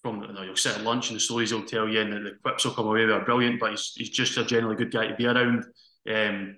from 0.01 0.21
you 0.21 0.33
know, 0.33 0.43
you'll 0.43 0.55
sit 0.55 0.77
at 0.77 0.83
lunch 0.83 1.09
and 1.09 1.17
the 1.17 1.21
stories 1.21 1.49
he'll 1.49 1.65
tell 1.65 1.87
you 1.87 2.01
and 2.01 2.13
the, 2.13 2.19
the 2.19 2.37
quips 2.41 2.65
will 2.65 2.73
come 2.73 2.87
away 2.87 3.03
are 3.03 3.25
brilliant. 3.25 3.59
But 3.59 3.71
he's, 3.71 3.93
he's 3.95 4.09
just 4.09 4.37
a 4.37 4.45
generally 4.45 4.75
good 4.75 4.91
guy 4.91 5.07
to 5.07 5.15
be 5.15 5.25
around. 5.25 5.65
Um, 6.09 6.57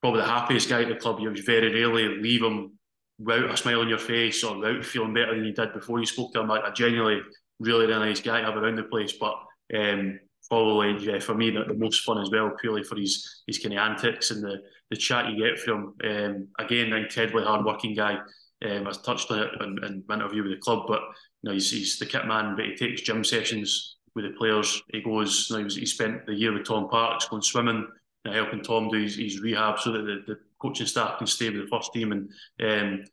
probably 0.00 0.20
the 0.20 0.26
happiest 0.26 0.68
guy 0.68 0.82
at 0.82 0.88
the 0.88 0.96
club. 0.96 1.20
You 1.20 1.34
very 1.42 1.72
rarely 1.72 2.20
leave 2.20 2.42
him 2.42 2.78
without 3.18 3.50
a 3.50 3.56
smile 3.56 3.80
on 3.80 3.88
your 3.88 3.98
face 3.98 4.44
or 4.44 4.58
without 4.58 4.84
feeling 4.84 5.14
better 5.14 5.34
than 5.34 5.44
you 5.44 5.52
did 5.52 5.72
before 5.72 6.00
you 6.00 6.06
spoke 6.06 6.32
to 6.34 6.40
him. 6.40 6.50
I, 6.50 6.60
I 6.60 6.70
genuinely 6.70 7.22
really, 7.58 7.86
really 7.86 8.06
nice 8.06 8.20
guy 8.20 8.40
to 8.40 8.46
have 8.46 8.56
around 8.56 8.76
the 8.76 8.84
place. 8.84 9.12
But 9.12 9.34
um, 9.74 10.20
probably 10.48 11.04
yeah, 11.04 11.18
for 11.18 11.34
me 11.34 11.50
the, 11.50 11.64
the, 11.64 11.74
most 11.74 12.04
fun 12.04 12.18
as 12.18 12.30
well, 12.30 12.52
purely 12.60 12.82
for 12.82 12.96
his 12.96 13.42
his 13.46 13.58
kind 13.58 13.74
of 13.74 13.80
antics 13.80 14.30
and 14.30 14.42
the 14.42 14.58
the 14.90 14.96
chat 14.96 15.30
you 15.30 15.36
get 15.36 15.58
from 15.58 15.94
um, 16.04 16.48
again, 16.58 16.92
incredibly 16.92 17.44
hard 17.44 17.64
working 17.64 17.94
guy. 17.94 18.18
Um, 18.64 18.86
I 18.86 18.92
touched 18.92 19.30
on 19.30 19.40
it 19.40 19.50
in, 19.60 19.84
in 19.84 20.04
my 20.08 20.14
interview 20.14 20.42
with 20.42 20.52
the 20.52 20.58
club, 20.58 20.84
but 20.86 21.02
know 21.46 21.54
he's, 21.54 21.70
he's 21.70 21.98
the 21.98 22.06
kit 22.06 22.26
man, 22.26 22.56
but 22.56 22.64
he 22.64 22.74
takes 22.74 23.02
gym 23.02 23.24
sessions 23.24 23.96
with 24.14 24.24
the 24.24 24.36
players. 24.38 24.82
He 24.92 25.02
goes, 25.02 25.46
you 25.48 25.54
know, 25.54 25.58
he, 25.58 25.64
was, 25.64 25.76
he 25.76 25.86
spent 25.86 26.26
the 26.26 26.34
year 26.34 26.52
with 26.52 26.66
Tom 26.66 26.88
Parkes 26.88 27.28
going 27.28 27.42
swimming, 27.42 27.86
you 28.24 28.30
know, 28.30 28.32
helping 28.32 28.62
Tom 28.62 28.88
do 28.88 28.98
his, 28.98 29.16
his 29.16 29.40
rehab 29.40 29.78
so 29.78 29.92
that 29.92 30.02
the, 30.02 30.22
the 30.26 30.38
coaching 30.60 30.86
staff 30.86 31.18
can 31.18 31.26
stay 31.26 31.50
with 31.50 31.62
the 31.62 31.68
first 31.68 31.92
team 31.92 32.12
and. 32.12 32.30
Um, 32.60 33.04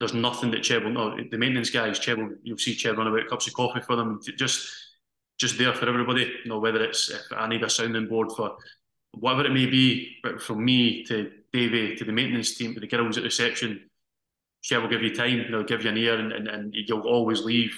there's 0.00 0.12
nothing 0.12 0.50
that 0.50 0.62
Cheb 0.62 0.84
will 0.84 0.90
know. 0.90 1.16
The 1.30 1.38
maintenance 1.38 1.70
guys, 1.70 2.00
Cheb 2.00 2.36
you'll 2.42 2.58
see 2.58 2.74
Cheb 2.74 2.96
run 2.96 3.06
about 3.06 3.28
cups 3.28 3.46
of 3.46 3.54
coffee 3.54 3.80
for 3.80 3.96
them, 3.96 4.20
just 4.36 4.68
just 5.38 5.56
there 5.56 5.72
for 5.72 5.88
everybody. 5.88 6.30
You 6.44 6.50
know, 6.50 6.58
whether 6.58 6.82
it's 6.82 7.10
if 7.10 7.22
I 7.34 7.48
need 7.48 7.62
a 7.62 7.70
sounding 7.70 8.08
board 8.08 8.32
for 8.32 8.56
whatever 9.12 9.46
it 9.46 9.52
may 9.52 9.66
be, 9.66 10.16
but 10.22 10.42
from 10.42 10.64
me 10.64 11.04
to 11.04 11.30
Davey 11.52 11.94
to 11.96 12.04
the 12.04 12.12
maintenance 12.12 12.54
team 12.54 12.74
to 12.74 12.80
the 12.80 12.86
girls 12.86 13.16
at 13.16 13.24
reception, 13.24 13.88
Cheb 14.64 14.82
will 14.82 14.88
give 14.88 15.02
you 15.02 15.14
time. 15.14 15.50
Know, 15.50 15.62
give 15.62 15.84
you 15.84 15.90
an 15.90 15.98
ear, 15.98 16.18
and, 16.18 16.32
and, 16.32 16.48
and 16.48 16.74
you'll 16.74 17.00
always 17.00 17.42
leave 17.42 17.74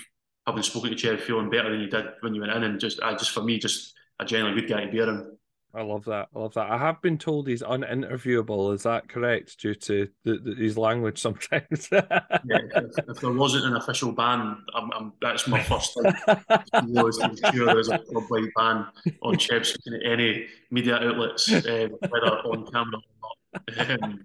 having 0.47 0.62
spoken 0.62 0.91
to 0.91 0.97
Cheb 0.97 1.20
feeling 1.20 1.51
better 1.51 1.70
than 1.70 1.80
you 1.80 1.89
did 1.89 2.05
when 2.20 2.34
you 2.34 2.41
went 2.41 2.53
in. 2.53 2.62
And 2.62 2.78
just, 2.78 3.01
just 3.18 3.30
for 3.30 3.43
me, 3.43 3.59
just 3.59 3.95
a 4.20 4.24
genuinely 4.24 4.61
good 4.61 4.70
guy 4.70 4.84
to 4.84 4.91
be 4.91 5.01
around. 5.01 5.37
I 5.77 5.83
love 5.83 6.07
that. 6.07 6.29
I 6.35 6.39
love 6.39 6.55
that. 6.55 6.70
I 6.70 6.79
have 6.79 7.03
been 7.03 7.18
told 7.18 7.47
he's 7.47 7.62
uninterviewable. 7.62 8.72
Is 8.74 8.85
that 8.85 9.09
correct? 9.11 9.61
Due 9.61 9.74
to 9.74 10.09
the, 10.24 10.39
the, 10.39 10.55
his 10.55 10.79
language 10.79 11.20
sometimes. 11.20 11.89
yeah, 11.93 12.01
if, 12.49 12.99
if, 13.09 13.20
there 13.20 13.33
wasn't 13.33 13.66
an 13.66 13.77
official 13.77 14.12
ban, 14.12 14.57
I'm, 14.74 14.91
I'm, 14.93 15.12
that's 15.20 15.47
my 15.47 15.62
first 15.62 15.93
thing. 15.95 16.14
was 16.95 17.18
sure 17.53 17.66
there's 17.66 17.91
a 17.91 17.99
club-wide 17.99 18.49
ban 18.57 18.87
on 19.20 19.35
Cheb 19.37 19.66
speaking 19.66 20.01
at 20.01 20.11
any 20.11 20.47
media 20.70 20.97
outlets, 20.97 21.53
uh, 21.53 21.89
whether 22.09 22.39
on 22.39 22.66
camera 22.72 23.01
or 23.22 23.85
not, 23.85 24.03
um, 24.03 24.24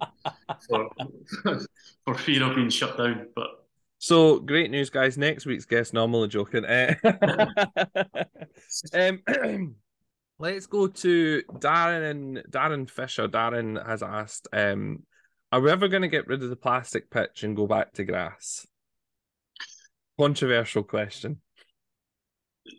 for, 0.70 0.90
for 2.06 2.16
fear 2.16 2.44
of 2.44 2.56
being 2.56 2.70
shut 2.70 2.98
down. 2.98 3.28
But 3.36 3.50
so 3.98 4.40
great 4.40 4.72
news, 4.72 4.90
guys! 4.90 5.18
Next 5.18 5.46
week's 5.46 5.66
guest, 5.66 5.94
normally 5.94 6.30
joking. 6.30 6.66
Uh, 6.66 6.96
um, 8.94 9.22
Let's 10.42 10.66
go 10.66 10.88
to 10.88 11.44
Darren 11.60 12.10
and 12.10 12.44
Darren 12.50 12.90
Fisher. 12.90 13.28
Darren 13.28 13.86
has 13.86 14.02
asked, 14.02 14.48
um, 14.52 15.04
are 15.52 15.62
we 15.62 15.70
ever 15.70 15.88
going 15.88 16.02
to 16.02 16.08
get 16.08 16.26
rid 16.26 16.42
of 16.42 16.50
the 16.50 16.56
plastic 16.56 17.12
pitch 17.12 17.44
and 17.44 17.56
go 17.56 17.68
back 17.68 17.94
to 17.94 18.04
grass? 18.04 18.66
Controversial 20.20 20.82
question. 20.82 21.42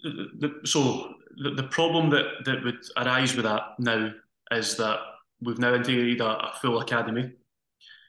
The, 0.03 0.63
so 0.65 1.15
the, 1.37 1.51
the 1.51 1.69
problem 1.69 2.11
that, 2.11 2.25
that 2.47 2.65
would 2.65 2.81
arise 2.97 3.37
with 3.37 3.45
that 3.45 3.63
now 3.79 4.11
is 4.51 4.77
that 4.79 4.99
we've 5.41 5.61
now 5.61 5.75
integrated 5.75 6.21
a, 6.21 6.49
a 6.49 6.53
full 6.61 6.81
academy. 6.81 7.31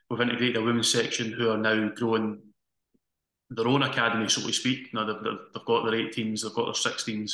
We've 0.09 0.21
integrated 0.21 0.57
a 0.57 0.63
women's 0.63 0.91
section 0.91 1.31
who 1.31 1.51
are 1.51 1.59
now 1.59 1.89
growing 1.89 2.41
their 3.51 3.67
own 3.67 3.83
academy, 3.83 4.27
so 4.29 4.41
to 4.41 4.51
speak. 4.51 4.95
Now 4.95 5.05
they've, 5.05 5.23
they've 5.53 5.65
got 5.65 5.83
their 5.83 5.93
18s, 5.93 6.41
they've 6.41 6.55
got 6.55 6.65
their 6.65 6.91
16s, 6.91 7.33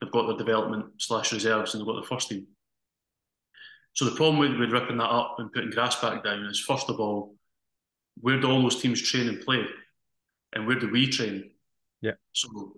they've 0.00 0.10
got 0.10 0.26
their 0.26 0.36
development 0.36 0.86
slash 0.98 1.32
reserves 1.32 1.74
and 1.74 1.80
they've 1.80 1.86
got 1.86 2.00
their 2.00 2.08
first 2.08 2.28
team. 2.28 2.46
So 3.94 4.04
the 4.04 4.16
problem 4.16 4.38
with, 4.38 4.58
with 4.58 4.70
ripping 4.70 4.98
that 4.98 5.10
up 5.10 5.36
and 5.38 5.52
putting 5.52 5.70
grass 5.70 6.00
back 6.00 6.22
down 6.22 6.44
is 6.44 6.60
first 6.60 6.88
of 6.88 7.00
all, 7.00 7.34
where 8.20 8.40
do 8.40 8.50
all 8.50 8.62
those 8.62 8.80
teams 8.80 9.02
train 9.02 9.28
and 9.28 9.40
play? 9.40 9.64
And 10.52 10.66
where 10.66 10.78
do 10.78 10.90
we 10.90 11.08
train? 11.08 11.50
Yeah. 12.00 12.12
So 12.32 12.76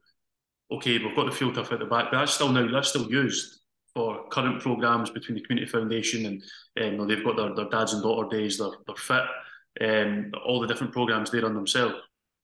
okay, 0.73 0.99
we've 0.99 1.17
got 1.17 1.27
the 1.27 1.37
field 1.37 1.55
turf 1.55 1.73
at 1.73 1.79
the 1.79 1.85
back, 1.85 2.11
but 2.11 2.19
that's 2.19 2.35
still 2.35 2.51
now 2.51 2.71
that's 2.71 2.89
still 2.89 3.11
used 3.11 3.61
for 3.95 4.29
current 4.29 4.61
programmes 4.63 5.11
between 5.11 5.37
the 5.37 5.43
community 5.43 5.71
foundation 5.71 6.27
and 6.27 6.43
um, 6.81 6.93
you 6.93 6.99
know, 6.99 7.07
they've 7.07 7.25
got 7.25 7.37
their, 7.37 7.55
their 7.55 7.69
dads 7.69 7.93
and 7.93 8.03
daughter 8.03 8.29
days, 8.37 8.59
they're, 8.59 8.71
they're 8.87 8.95
fit, 8.97 9.25
um, 9.81 10.31
all 10.47 10.61
the 10.61 10.67
different 10.67 10.93
programmes 10.93 11.31
they 11.31 11.41
run 11.41 11.55
themselves. 11.55 11.97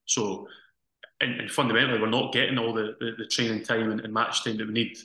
So 0.06 0.48
and, 1.20 1.40
and, 1.40 1.50
fundamentally, 1.50 2.00
we're 2.00 2.08
not 2.08 2.32
getting 2.32 2.58
all 2.58 2.72
the, 2.72 2.96
the, 3.00 3.12
the 3.18 3.26
training 3.26 3.62
time 3.62 3.90
and, 3.90 4.00
and, 4.00 4.12
match 4.12 4.44
time 4.44 4.56
that 4.58 4.66
we 4.66 4.72
need 4.72 4.98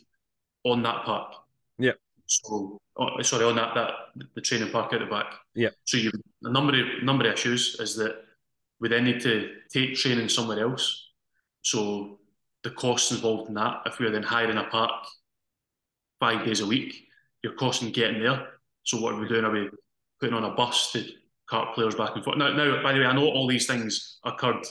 on 0.64 0.84
that 0.84 1.06
park. 1.06 1.34
Yeah. 1.78 1.94
So, 2.26 2.80
oh, 2.98 3.22
sorry, 3.22 3.46
on 3.46 3.56
that 3.56 3.74
that 3.76 3.92
the 4.36 4.42
training 4.42 4.72
park 4.72 4.94
at 4.94 5.00
the 5.00 5.06
back. 5.06 5.34
Yeah. 5.56 5.70
So 5.86 5.98
you 5.98 6.12
a 6.44 6.52
number 6.52 6.74
of 6.80 7.04
number 7.04 7.28
of 7.28 7.34
issues 7.34 7.80
is 7.80 7.96
that 7.96 8.16
we 8.80 8.90
then 8.90 9.06
need 9.06 9.22
to 9.22 9.50
take 9.72 9.96
training 9.96 10.30
somewhere 10.30 10.60
else. 10.60 11.10
So 11.62 12.20
the 12.64 12.72
costs 12.72 13.12
involved 13.12 13.50
in 13.50 13.56
that, 13.56 13.82
if 13.86 14.00
we're 14.00 14.12
then 14.12 14.24
hiring 14.24 14.58
a 14.58 14.64
park 14.66 14.92
five 16.20 16.46
days 16.46 16.62
a 16.62 16.68
week, 16.68 17.08
your 17.44 17.54
cost 17.54 17.84
in 17.84 17.92
getting 17.92 18.22
there. 18.22 18.48
So 18.84 19.00
what 19.00 19.14
are 19.14 19.20
we 19.20 19.28
doing? 19.28 19.46
Are 19.46 19.52
we 19.52 19.70
putting 20.20 20.36
on 20.36 20.44
a 20.44 20.54
bus 20.54 20.92
to 20.92 21.06
cart 21.52 21.76
players 21.76 21.96
back 21.96 22.16
and 22.16 22.24
forth. 22.24 22.38
Now, 22.38 22.54
now, 22.54 22.82
by 22.82 22.94
the 22.94 23.00
way, 23.00 23.06
I 23.06 23.14
know 23.14 23.28
all 23.28 23.46
these 23.46 23.68
things 23.68 24.20
occurred 24.24 24.66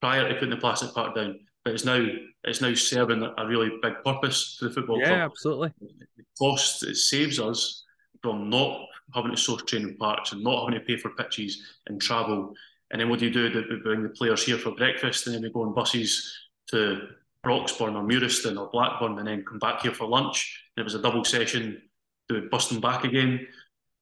prior 0.00 0.28
to 0.28 0.34
putting 0.34 0.50
the 0.50 0.56
plastic 0.56 0.94
park 0.94 1.14
down, 1.14 1.40
but 1.64 1.74
it's 1.74 1.84
now 1.84 2.06
it's 2.44 2.60
now 2.60 2.74
serving 2.74 3.22
a 3.22 3.46
really 3.46 3.70
big 3.82 3.94
purpose 4.04 4.56
for 4.58 4.66
the 4.66 4.74
football 4.74 4.98
yeah, 4.98 5.06
club. 5.06 5.18
Yeah, 5.18 5.24
absolutely. 5.24 5.72
The 5.80 6.24
cost 6.38 6.84
it 6.84 6.96
saves 6.96 7.40
us 7.40 7.84
from 8.22 8.48
not 8.50 8.86
having 9.14 9.30
to 9.30 9.36
source 9.36 9.62
training 9.62 9.96
parks 9.96 10.32
and 10.32 10.42
not 10.42 10.64
having 10.64 10.78
to 10.78 10.86
pay 10.86 10.96
for 10.96 11.10
pitches 11.10 11.62
and 11.86 12.00
travel. 12.00 12.54
And 12.90 13.00
then 13.00 13.08
what 13.08 13.18
do 13.18 13.26
you 13.26 13.32
do? 13.32 13.64
We 13.70 13.76
bring 13.82 14.02
the 14.02 14.08
players 14.10 14.44
here 14.44 14.58
for 14.58 14.72
breakfast, 14.72 15.26
and 15.26 15.34
then 15.34 15.42
we 15.42 15.50
go 15.50 15.62
on 15.62 15.74
buses 15.74 16.34
to 16.68 17.08
Broxburn 17.44 17.94
or 17.94 18.02
Murieston 18.02 18.58
or 18.58 18.70
Blackburn, 18.70 19.18
and 19.18 19.26
then 19.26 19.44
come 19.44 19.58
back 19.58 19.82
here 19.82 19.92
for 19.92 20.06
lunch. 20.06 20.64
And 20.76 20.82
it 20.82 20.84
was 20.84 20.94
a 20.94 21.02
double 21.02 21.24
session 21.24 21.82
to 22.30 22.48
bust 22.50 22.70
them 22.70 22.80
back 22.80 23.04
again. 23.04 23.46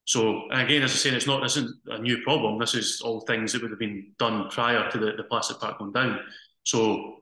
So 0.07 0.49
again, 0.53 0.83
as 0.83 0.93
I 0.93 0.95
say, 0.95 1.11
it's 1.11 1.27
not 1.27 1.43
this 1.43 1.57
isn't 1.57 1.77
a 1.87 1.99
new 1.99 2.23
problem. 2.23 2.59
This 2.59 2.75
is 2.75 3.01
all 3.01 3.21
things 3.23 3.53
that 3.53 3.61
would 3.61 3.73
have 3.73 3.81
been 3.81 4.13
done 4.19 4.49
prior 4.51 4.89
to 4.91 4.99
the, 4.99 5.13
the 5.17 5.25
plastic 5.25 5.59
park 5.59 5.79
going 5.79 5.93
down. 5.93 6.21
So 6.63 7.17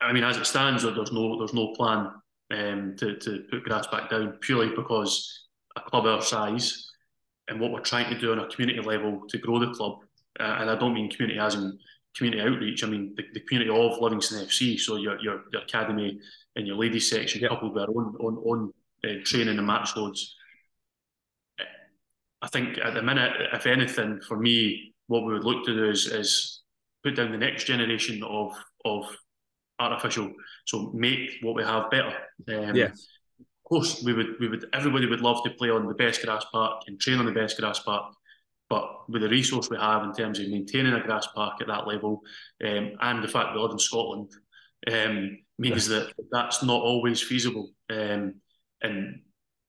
I 0.00 0.12
mean, 0.12 0.24
as 0.24 0.36
it 0.36 0.46
stands, 0.46 0.82
there's 0.82 1.12
no 1.12 1.38
there's 1.38 1.54
no 1.54 1.74
plan 1.74 2.10
um, 2.52 2.94
to 2.98 3.16
to 3.16 3.44
put 3.50 3.64
grass 3.64 3.86
back 3.88 4.08
down 4.08 4.38
purely 4.40 4.68
because 4.74 5.48
a 5.74 5.80
club 5.80 6.06
our 6.06 6.22
size 6.22 6.90
and 7.48 7.60
what 7.60 7.72
we're 7.72 7.80
trying 7.80 8.12
to 8.12 8.18
do 8.18 8.32
on 8.32 8.38
a 8.38 8.48
community 8.48 8.80
level 8.80 9.22
to 9.28 9.38
grow 9.38 9.58
the 9.58 9.72
club, 9.72 9.98
uh, 10.38 10.58
and 10.60 10.70
I 10.70 10.76
don't 10.76 10.94
mean 10.94 11.10
community 11.10 11.40
as 11.40 11.54
in 11.54 11.78
community 12.16 12.42
outreach. 12.42 12.84
I 12.84 12.86
mean 12.86 13.14
the, 13.16 13.24
the 13.34 13.40
community 13.40 13.70
of 13.70 14.00
Livingston 14.00 14.46
FC. 14.46 14.78
So 14.78 14.94
your 14.94 15.20
your, 15.20 15.42
your 15.52 15.62
academy 15.62 16.20
and 16.54 16.66
your 16.68 16.76
ladies 16.76 17.10
section 17.10 17.40
yep. 17.40 17.50
coupled 17.50 17.74
with 17.74 17.82
our 17.82 17.88
own 17.88 18.16
own, 18.20 18.42
own 18.46 18.72
uh, 19.04 19.24
training 19.24 19.58
and 19.58 19.66
match 19.66 19.96
loads. 19.96 20.36
I 22.46 22.48
think 22.48 22.78
at 22.78 22.94
the 22.94 23.02
minute, 23.02 23.32
if 23.52 23.66
anything, 23.66 24.20
for 24.20 24.38
me, 24.38 24.94
what 25.08 25.24
we 25.24 25.32
would 25.32 25.44
look 25.44 25.64
to 25.64 25.74
do 25.74 25.90
is, 25.90 26.06
is 26.06 26.62
put 27.02 27.16
down 27.16 27.32
the 27.32 27.38
next 27.38 27.64
generation 27.64 28.22
of 28.22 28.52
of 28.84 29.04
artificial. 29.80 30.32
So 30.64 30.92
make 30.94 31.28
what 31.42 31.56
we 31.56 31.64
have 31.64 31.90
better. 31.90 32.14
Um, 32.48 32.76
yeah. 32.76 32.92
Of 33.40 33.68
course, 33.68 34.00
we 34.04 34.12
would 34.12 34.38
we 34.38 34.48
would 34.48 34.64
everybody 34.72 35.06
would 35.06 35.22
love 35.22 35.42
to 35.42 35.50
play 35.50 35.70
on 35.70 35.88
the 35.88 35.94
best 35.94 36.22
grass 36.22 36.44
park 36.52 36.82
and 36.86 37.00
train 37.00 37.18
on 37.18 37.26
the 37.26 37.32
best 37.32 37.58
grass 37.58 37.80
park. 37.80 38.14
But 38.70 39.08
with 39.08 39.22
the 39.22 39.28
resource 39.28 39.68
we 39.68 39.76
have 39.76 40.04
in 40.04 40.12
terms 40.12 40.38
of 40.38 40.48
maintaining 40.48 40.94
a 40.94 41.02
grass 41.02 41.26
park 41.34 41.60
at 41.60 41.66
that 41.66 41.88
level, 41.88 42.20
um, 42.64 42.92
and 43.00 43.24
the 43.24 43.28
fact 43.28 43.54
we 43.54 43.60
live 43.60 43.72
in 43.72 43.78
Scotland, 43.80 44.30
um, 44.92 45.38
means 45.58 45.88
that 45.88 46.12
that's 46.30 46.62
not 46.62 46.80
always 46.80 47.20
feasible. 47.20 47.70
Um, 47.90 48.34
and 48.82 49.22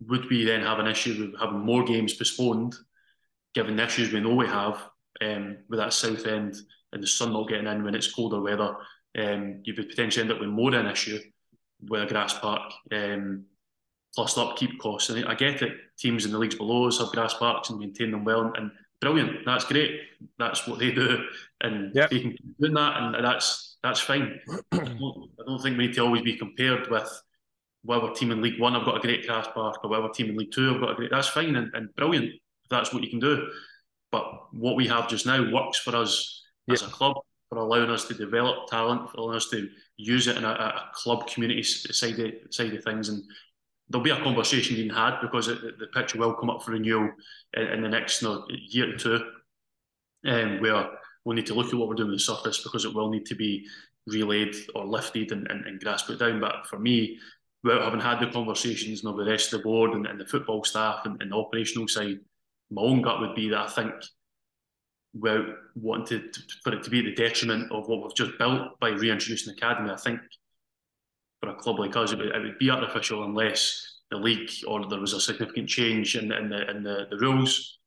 would 0.05 0.29
we 0.29 0.43
then 0.43 0.61
have 0.61 0.79
an 0.79 0.87
issue 0.87 1.19
with 1.19 1.39
having 1.39 1.59
more 1.59 1.83
games 1.83 2.13
postponed, 2.13 2.75
given 3.53 3.75
the 3.75 3.83
issues 3.83 4.11
we 4.11 4.19
know 4.19 4.35
we 4.35 4.47
have 4.47 4.83
um, 5.21 5.57
with 5.69 5.79
that 5.79 5.93
south 5.93 6.25
end 6.27 6.55
and 6.93 7.01
the 7.01 7.07
sun 7.07 7.33
not 7.33 7.49
getting 7.49 7.67
in 7.67 7.83
when 7.83 7.95
it's 7.95 8.13
colder 8.13 8.41
weather? 8.41 8.75
Um, 9.17 9.61
you 9.63 9.73
would 9.75 9.89
potentially 9.89 10.23
end 10.23 10.31
up 10.31 10.39
with 10.39 10.49
more 10.49 10.73
an 10.75 10.85
issue 10.85 11.19
with 11.81 12.03
a 12.03 12.05
grass 12.05 12.37
park, 12.37 12.71
um, 12.91 13.45
plus 14.13 14.35
the 14.35 14.41
upkeep 14.41 14.79
costs. 14.79 15.09
And 15.09 15.25
I 15.25 15.33
get 15.33 15.61
it, 15.61 15.73
teams 15.97 16.25
in 16.25 16.31
the 16.31 16.37
leagues 16.37 16.55
below 16.55 16.87
us 16.87 16.99
have 16.99 17.09
grass 17.09 17.33
parks 17.33 17.69
and 17.69 17.79
maintain 17.79 18.11
them 18.11 18.23
well, 18.23 18.53
and 18.55 18.71
brilliant. 19.01 19.45
That's 19.45 19.65
great. 19.65 19.99
That's 20.37 20.67
what 20.67 20.79
they 20.79 20.91
do, 20.91 21.23
and 21.61 21.95
yep. 21.95 22.09
they 22.09 22.19
can 22.19 22.31
keep 22.31 22.57
doing 22.59 22.73
that, 22.73 22.97
and 22.97 23.25
that's 23.25 23.77
that's 23.83 23.99
fine. 23.99 24.39
I, 24.51 24.59
don't, 24.71 25.29
I 25.39 25.43
don't 25.45 25.61
think 25.61 25.77
we 25.77 25.87
need 25.87 25.95
to 25.95 26.01
always 26.01 26.23
be 26.23 26.37
compared 26.37 26.89
with 26.89 27.09
whatever 27.87 28.13
team 28.13 28.31
in 28.31 28.41
League 28.41 28.59
One 28.59 28.75
I've 28.75 28.85
got 28.85 28.97
a 28.97 28.99
great 28.99 29.25
grass 29.25 29.47
park, 29.53 29.83
or 29.83 29.89
whatever 29.89 30.09
team 30.09 30.29
in 30.29 30.37
League 30.37 30.51
Two 30.51 30.75
I've 30.75 30.81
got 30.81 30.91
a 30.91 30.95
great. 30.95 31.09
That's 31.09 31.29
fine 31.29 31.55
and, 31.55 31.73
and 31.73 31.93
brilliant. 31.95 32.25
If 32.25 32.69
that's 32.69 32.93
what 32.93 33.03
you 33.03 33.09
can 33.09 33.19
do. 33.19 33.47
But 34.11 34.53
what 34.53 34.75
we 34.75 34.87
have 34.87 35.09
just 35.09 35.25
now 35.25 35.51
works 35.51 35.79
for 35.79 35.95
us 35.95 36.43
yep. 36.67 36.75
as 36.75 36.81
a 36.83 36.91
club 36.91 37.17
for 37.49 37.57
allowing 37.57 37.89
us 37.89 38.05
to 38.05 38.13
develop 38.13 38.67
talent, 38.67 39.09
for 39.09 39.17
allowing 39.17 39.37
us 39.37 39.49
to 39.49 39.69
use 39.95 40.27
it 40.27 40.37
in 40.37 40.43
a, 40.43 40.49
a 40.49 40.89
club 40.93 41.27
community 41.27 41.63
side 41.63 42.19
of, 42.19 42.33
side 42.49 42.73
of 42.73 42.83
things. 42.83 43.09
And 43.09 43.23
there'll 43.89 44.03
be 44.03 44.11
a 44.11 44.21
conversation 44.21 44.75
being 44.75 44.89
had 44.89 45.21
because 45.21 45.47
it, 45.47 45.79
the 45.79 45.87
picture 45.87 46.19
will 46.19 46.33
come 46.33 46.49
up 46.49 46.63
for 46.63 46.71
renewal 46.71 47.09
in, 47.53 47.67
in 47.67 47.81
the 47.81 47.89
next 47.89 48.21
you 48.21 48.27
know, 48.27 48.45
year 48.49 48.93
or 48.93 48.97
two, 48.97 49.21
um, 50.25 50.59
where 50.59 50.89
we'll 51.23 51.35
need 51.35 51.45
to 51.45 51.53
look 51.53 51.67
at 51.67 51.75
what 51.75 51.87
we're 51.87 51.95
doing 51.95 52.09
with 52.09 52.19
the 52.19 52.23
surface 52.23 52.63
because 52.63 52.85
it 52.85 52.93
will 52.93 53.09
need 53.09 53.25
to 53.25 53.35
be 53.35 53.65
relayed 54.07 54.55
or 54.75 54.85
lifted 54.85 55.31
and, 55.31 55.47
and, 55.49 55.65
and 55.65 55.79
grass 55.79 56.03
put 56.03 56.19
down. 56.19 56.39
But 56.39 56.67
for 56.67 56.79
me, 56.79 57.19
without 57.67 57.83
having 57.83 57.99
had 57.99 58.19
the 58.19 58.31
conversations 58.31 59.03
you 59.03 59.09
know, 59.09 59.15
with 59.15 59.25
the 59.25 59.31
rest 59.31 59.53
of 59.53 59.59
the 59.59 59.63
board 59.63 59.91
and, 59.91 60.07
and 60.07 60.19
the 60.19 60.25
football 60.25 60.63
staff 60.63 61.01
and, 61.05 61.21
and, 61.21 61.31
the 61.31 61.35
operational 61.35 61.87
side, 61.87 62.19
my 62.71 62.81
own 62.81 63.01
gut 63.01 63.19
would 63.19 63.35
be 63.35 63.49
that 63.49 63.59
I 63.59 63.67
think 63.67 63.91
without 65.13 65.45
wanting 65.75 66.21
to, 66.31 66.41
for 66.63 66.73
it 66.73 66.83
to 66.83 66.89
be 66.89 66.99
at 66.99 67.05
the 67.05 67.13
detriment 67.13 67.71
of 67.71 67.87
what 67.87 68.03
we've 68.03 68.15
just 68.15 68.37
built 68.37 68.79
by 68.79 68.89
reintroducing 68.89 69.53
the 69.53 69.57
academy, 69.57 69.91
I 69.91 69.97
think 69.97 70.19
for 71.41 71.49
a 71.49 71.55
club 71.55 71.79
like 71.79 71.95
us, 71.95 72.13
it 72.13 72.19
would, 72.19 72.27
it 72.27 72.41
would 72.41 72.57
be 72.57 72.69
artificial 72.69 73.23
unless 73.23 73.99
the 74.11 74.17
league 74.17 74.49
or 74.67 74.87
there 74.87 74.99
was 74.99 75.13
a 75.13 75.21
significant 75.21 75.67
change 75.67 76.15
in, 76.15 76.31
in, 76.31 76.49
the, 76.49 76.69
in 76.69 76.83
the, 76.83 77.07
the 77.09 77.17
rules. 77.17 77.79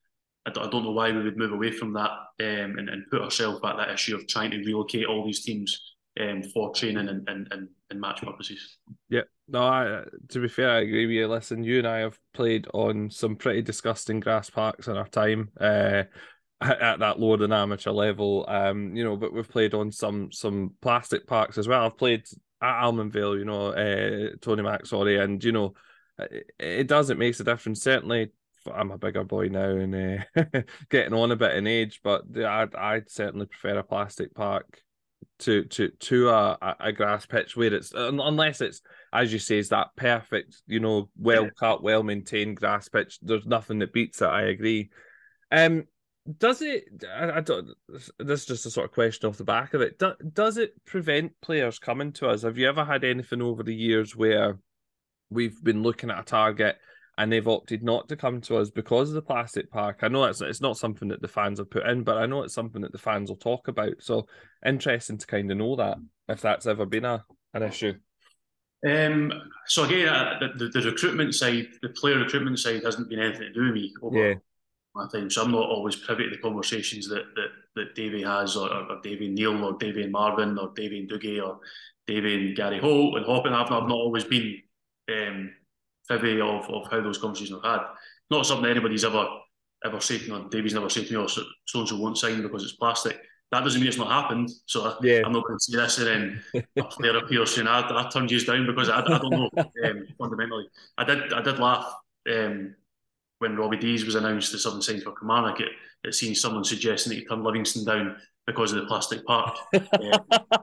I 0.46 0.50
don't, 0.50 0.66
I 0.66 0.70
don't 0.70 0.84
know 0.84 0.92
why 0.92 1.10
we 1.10 1.22
would 1.22 1.38
move 1.38 1.52
away 1.52 1.70
from 1.70 1.92
that 1.94 2.10
um, 2.10 2.78
and, 2.78 2.88
and 2.88 3.10
put 3.10 3.22
ourselves 3.22 3.60
at 3.64 3.76
that 3.76 3.90
issue 3.90 4.16
of 4.16 4.26
trying 4.26 4.50
to 4.50 4.58
relocate 4.58 5.06
all 5.06 5.24
these 5.24 5.42
teams 5.42 5.94
um, 6.20 6.42
for 6.42 6.72
training 6.74 7.08
and, 7.08 7.28
and, 7.28 7.48
and, 7.50 7.68
and 7.90 8.00
match 8.00 8.22
purposes. 8.22 8.78
Yeah, 9.08 9.22
no, 9.51 9.62
I, 9.62 10.05
to 10.28 10.40
be 10.40 10.48
fair, 10.48 10.70
I 10.70 10.80
agree 10.80 11.07
with 11.07 11.14
you. 11.14 11.26
Listen, 11.26 11.64
you 11.64 11.78
and 11.78 11.86
I 11.86 11.98
have 11.98 12.18
played 12.32 12.66
on 12.72 13.11
some 13.11 13.36
pretty 13.36 13.62
disgusting 13.62 14.20
grass 14.20 14.48
parks 14.48 14.88
in 14.88 14.96
our 14.96 15.09
time. 15.09 15.51
Uh, 15.59 16.05
at 16.61 16.98
that 16.98 17.18
lower 17.18 17.38
than 17.38 17.53
amateur 17.53 17.90
level, 17.90 18.44
um, 18.46 18.94
you 18.94 19.03
know, 19.03 19.16
but 19.16 19.32
we've 19.32 19.48
played 19.48 19.72
on 19.72 19.90
some 19.90 20.30
some 20.30 20.74
plastic 20.82 21.26
parks 21.26 21.57
as 21.57 21.66
well. 21.66 21.86
I've 21.86 21.96
played 21.96 22.24
at 22.61 22.82
Almondvale, 22.82 23.38
you 23.38 23.46
know, 23.46 23.68
uh, 23.68 24.36
Tony 24.42 24.62
Mac, 24.62 24.84
sorry, 24.84 25.18
and 25.18 25.42
you 25.42 25.53
know, 25.53 25.72
it, 26.18 26.51
it 26.59 26.86
does. 26.86 27.09
It 27.09 27.18
makes 27.18 27.40
a 27.40 27.44
difference. 27.44 27.82
Certainly, 27.82 28.32
I'm 28.70 28.90
a 28.90 28.98
bigger 28.98 29.24
boy 29.24 29.48
now 29.48 29.70
and 29.70 29.94
uh, 30.36 30.44
getting 30.90 31.14
on 31.14 31.30
a 31.30 31.36
bit 31.36 31.57
in 31.57 31.66
age, 31.66 32.01
but 32.05 32.24
I'd 32.36 32.74
I'd 32.74 33.11
certainly 33.11 33.46
prefer 33.46 33.78
a 33.78 33.82
plastic 33.82 34.34
park 34.34 34.82
to 35.40 35.64
to 35.64 35.88
to 35.88 36.28
a, 36.28 36.76
a 36.78 36.92
grass 36.92 37.24
pitch 37.24 37.57
where 37.57 37.72
it's 37.72 37.92
unless 37.94 38.61
it's 38.61 38.82
as 39.12 39.32
you 39.32 39.38
say 39.38 39.58
is 39.58 39.68
that 39.70 39.88
perfect 39.96 40.62
you 40.66 40.80
know 40.80 41.08
well 41.16 41.48
cut 41.58 41.82
well 41.82 42.02
maintained 42.02 42.56
grass 42.56 42.88
pitch 42.88 43.18
there's 43.22 43.46
nothing 43.46 43.78
that 43.78 43.92
beats 43.92 44.22
it 44.22 44.26
i 44.26 44.42
agree 44.42 44.90
um 45.50 45.84
does 46.38 46.62
it 46.62 46.84
I, 47.08 47.38
I, 47.38 47.40
don't 47.40 47.68
this 48.18 48.40
is 48.40 48.46
just 48.46 48.66
a 48.66 48.70
sort 48.70 48.86
of 48.86 48.92
question 48.92 49.28
off 49.28 49.38
the 49.38 49.44
back 49.44 49.74
of 49.74 49.80
it 49.80 49.98
do, 49.98 50.12
does 50.32 50.58
it 50.58 50.74
prevent 50.84 51.32
players 51.40 51.78
coming 51.78 52.12
to 52.14 52.28
us 52.28 52.42
have 52.42 52.58
you 52.58 52.68
ever 52.68 52.84
had 52.84 53.04
anything 53.04 53.42
over 53.42 53.62
the 53.62 53.74
years 53.74 54.14
where 54.14 54.58
we've 55.30 55.62
been 55.62 55.82
looking 55.82 56.11
at 56.11 56.20
a 56.20 56.24
target 56.24 56.76
and 57.20 57.30
they've 57.30 57.48
opted 57.48 57.82
not 57.82 58.08
to 58.08 58.16
come 58.16 58.40
to 58.40 58.56
us 58.56 58.70
because 58.70 59.11
of 59.11 59.14
the 59.14 59.20
plastic 59.20 59.70
park. 59.70 59.98
I 60.00 60.08
know 60.08 60.24
it's 60.24 60.40
it's 60.40 60.62
not 60.62 60.78
something 60.78 61.08
that 61.08 61.20
the 61.20 61.28
fans 61.28 61.58
have 61.58 61.70
put 61.70 61.86
in, 61.86 62.02
but 62.02 62.16
I 62.16 62.24
know 62.24 62.42
it's 62.42 62.54
something 62.54 62.80
that 62.80 62.92
the 62.92 62.98
fans 62.98 63.28
will 63.28 63.36
talk 63.36 63.68
about. 63.68 63.92
So 64.00 64.26
interesting 64.64 65.18
to 65.18 65.26
kind 65.26 65.50
of 65.50 65.58
know 65.58 65.76
that 65.76 65.98
if 66.28 66.40
that's 66.40 66.66
ever 66.66 66.86
been 66.86 67.04
a 67.04 67.22
an 67.52 67.62
issue. 67.62 67.92
Um, 68.86 69.32
so 69.66 69.84
again, 69.84 70.08
uh, 70.08 70.38
the, 70.56 70.68
the, 70.68 70.90
recruitment 70.90 71.34
side, 71.34 71.68
the 71.82 71.90
player 71.90 72.18
recruitment 72.18 72.58
side, 72.58 72.82
hasn't 72.82 73.08
been 73.08 73.18
anything 73.18 73.42
to 73.42 73.52
do 73.52 73.64
with 73.64 73.74
me 73.74 73.92
over 74.02 74.28
yeah. 74.28 74.34
my 74.94 75.06
time. 75.08 75.30
So 75.30 75.42
I'm 75.42 75.52
not 75.52 75.68
always 75.68 75.96
privy 75.96 76.24
to 76.24 76.30
the 76.30 76.38
conversations 76.38 77.08
that 77.08 77.24
that, 77.36 77.48
that 77.76 77.94
Davy 77.94 78.22
has, 78.22 78.56
or, 78.56 78.72
or 78.72 79.00
Davy 79.02 79.28
Neil, 79.28 79.64
or 79.64 79.74
Davy 79.74 80.02
and 80.02 80.12
Marvin, 80.12 80.58
or 80.58 80.72
Davy 80.74 81.00
and 81.00 81.10
Dougie, 81.10 81.44
or 81.44 81.60
Davy 82.06 82.48
and 82.48 82.56
Gary 82.56 82.78
Holt 82.78 83.16
and 83.16 83.26
Hopkin. 83.26 83.52
I've, 83.52 83.70
I've 83.70 83.88
not 83.88 83.92
always 83.92 84.24
been 84.24 84.56
um, 85.14 85.50
privy 86.08 86.40
of, 86.40 86.68
of 86.70 86.90
how 86.90 87.00
those 87.02 87.18
conversations 87.18 87.60
have 87.62 87.80
had. 87.80 87.86
Not 88.30 88.46
something 88.46 88.70
anybody's 88.70 89.04
ever 89.04 89.28
ever 89.84 90.00
said, 90.00 90.22
you 90.22 90.28
know, 90.28 90.48
Davy's 90.48 90.74
never 90.74 90.90
said 90.90 91.06
to 91.06 91.12
me, 91.12 91.18
oh, 91.18 91.26
so 91.26 91.42
and 91.74 91.88
so 91.88 91.96
won't 91.96 92.18
sign 92.18 92.42
because 92.42 92.62
it's 92.64 92.74
plastic. 92.74 93.18
That 93.51 93.64
doesn't 93.64 93.80
mean 93.80 93.88
it's 93.88 93.98
not 93.98 94.11
happened. 94.11 94.51
So 94.66 94.96
yeah. 95.03 95.22
I'm 95.24 95.32
not 95.32 95.44
going 95.44 95.59
to 95.59 95.64
say 95.64 95.76
this 95.76 95.98
and 95.98 96.07
then 96.07 96.64
a 96.78 96.84
player 96.84 97.16
appears 97.16 97.55
saying, 97.55 97.66
I, 97.66 97.80
I 97.80 98.09
turned 98.09 98.30
you 98.30 98.40
down 98.44 98.66
because 98.66 98.88
I, 98.88 99.01
I 99.01 99.18
don't 99.18 99.30
know 99.30 99.51
um, 99.57 100.07
fundamentally. 100.18 100.68
I 100.96 101.05
did 101.05 101.32
I 101.32 101.42
did 101.42 101.59
laugh 101.59 101.92
um, 102.32 102.76
when 103.40 103.57
Robbie 103.57 103.78
Deas 103.78 104.05
was 104.05 104.14
announced 104.14 104.55
as 104.55 104.62
something 104.62 104.82
signed 104.82 105.03
for 105.03 105.12
Kilmarnock. 105.12 105.61
It, 105.61 105.70
it 106.05 106.14
seemed 106.14 106.36
someone 106.36 106.64
suggesting 106.64 107.11
that 107.11 107.18
he 107.18 107.26
turned 107.26 107.42
Livingston 107.42 107.84
down 107.84 108.16
because 108.46 108.72
of 108.72 108.80
the 108.80 108.86
plastic 108.86 109.26
park. 109.26 109.57
um, 109.74 109.80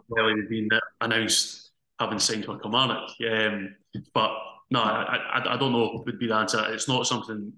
well, 0.07 0.29
he 0.29 0.37
had 0.37 0.49
been 0.49 0.69
announced 1.01 1.71
having 1.99 2.19
signed 2.19 2.45
for 2.45 2.57
Kilmarnock. 2.57 3.09
Um, 3.29 3.75
but 4.13 4.31
no, 4.69 4.81
I, 4.81 5.17
I, 5.33 5.55
I 5.55 5.57
don't 5.57 5.71
know 5.71 6.03
would 6.05 6.19
be 6.19 6.27
the 6.27 6.35
answer. 6.35 6.63
It's 6.69 6.87
not 6.87 7.07
something 7.07 7.53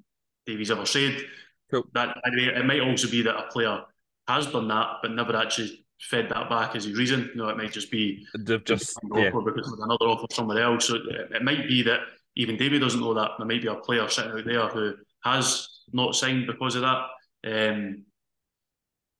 Davies 0.45 0.71
ever 0.71 0.85
said. 0.85 1.23
Cool. 1.71 1.87
That 1.93 2.17
it 2.25 2.65
might 2.65 2.81
also 2.81 3.09
be 3.09 3.21
that 3.21 3.37
a 3.37 3.47
player 3.51 3.83
has 4.29 4.47
done 4.47 4.67
that, 4.67 4.97
but 5.01 5.11
never 5.11 5.35
actually 5.35 5.85
fed 5.99 6.29
that 6.29 6.49
back 6.49 6.75
as 6.75 6.85
a 6.85 6.93
reason. 6.93 7.29
You 7.33 7.41
know, 7.41 7.49
it 7.49 7.57
might 7.57 7.71
just 7.71 7.91
be 7.91 8.25
They've 8.37 8.63
just 8.63 8.97
yeah. 9.15 9.31
because 9.31 9.73
of 9.73 9.79
another 9.79 10.05
offer 10.05 10.27
somewhere 10.31 10.63
else. 10.63 10.87
So 10.87 10.95
it, 10.95 11.31
it 11.31 11.43
might 11.43 11.67
be 11.67 11.81
that 11.83 11.99
even 12.35 12.57
David 12.57 12.79
doesn't 12.79 13.01
know 13.01 13.13
that. 13.15 13.31
There 13.37 13.47
might 13.47 13.61
be 13.61 13.67
a 13.67 13.75
player 13.75 14.07
sitting 14.07 14.31
out 14.31 14.45
there 14.45 14.67
who 14.69 14.93
has 15.23 15.67
not 15.91 16.15
signed 16.15 16.47
because 16.47 16.75
of 16.75 16.83
that. 16.83 17.05
Um, 17.43 18.05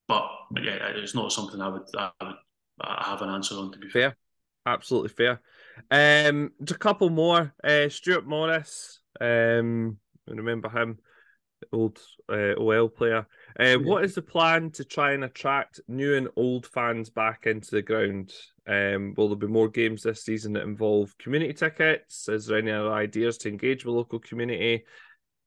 but 0.08 0.30
yeah, 0.62 0.92
it's 0.96 1.16
not 1.16 1.32
something 1.32 1.62
I 1.62 1.68
would 1.70 1.88
I 1.98 2.12
would 2.22 2.36
have 2.82 3.22
an 3.22 3.30
answer 3.30 3.56
on. 3.56 3.72
To 3.72 3.80
be 3.80 3.90
fair, 3.90 4.16
absolutely 4.66 5.10
fair. 5.10 5.42
Um, 5.92 6.52
a 6.62 6.74
couple 6.76 7.10
more. 7.10 7.54
Uh, 7.64 7.90
Stuart 7.90 8.28
Morris. 8.28 9.00
Um, 9.20 9.98
remember 10.28 10.70
him, 10.70 11.00
old 11.72 12.00
uh, 12.32 12.54
OL 12.58 12.90
player. 12.90 13.28
Uh, 13.60 13.64
yeah. 13.64 13.76
What 13.76 14.04
is 14.04 14.16
the 14.16 14.22
plan 14.22 14.72
to 14.72 14.84
try 14.84 15.14
and 15.14 15.24
attract 15.24 15.80
new 15.88 16.16
and 16.16 16.28
old 16.36 16.66
fans 16.68 17.10
back 17.10 17.46
into 17.46 17.72
the 17.72 17.82
ground? 17.82 18.34
Um, 18.68 19.14
will 19.18 19.30
there 19.30 19.38
be 19.38 19.48
more 19.48 19.70
games 19.70 20.04
this 20.04 20.24
season 20.24 20.54
that 20.54 20.64
involve 20.64 21.18
community 21.18 21.54
tickets? 21.54 22.28
Is 22.28 22.48
there 22.48 22.60
any 22.60 22.72
other 22.72 22.92
ideas 22.92 23.38
to 23.40 23.50
engage 23.50 23.86
with 23.86 23.96
local 23.96 24.20
community? 24.20 24.84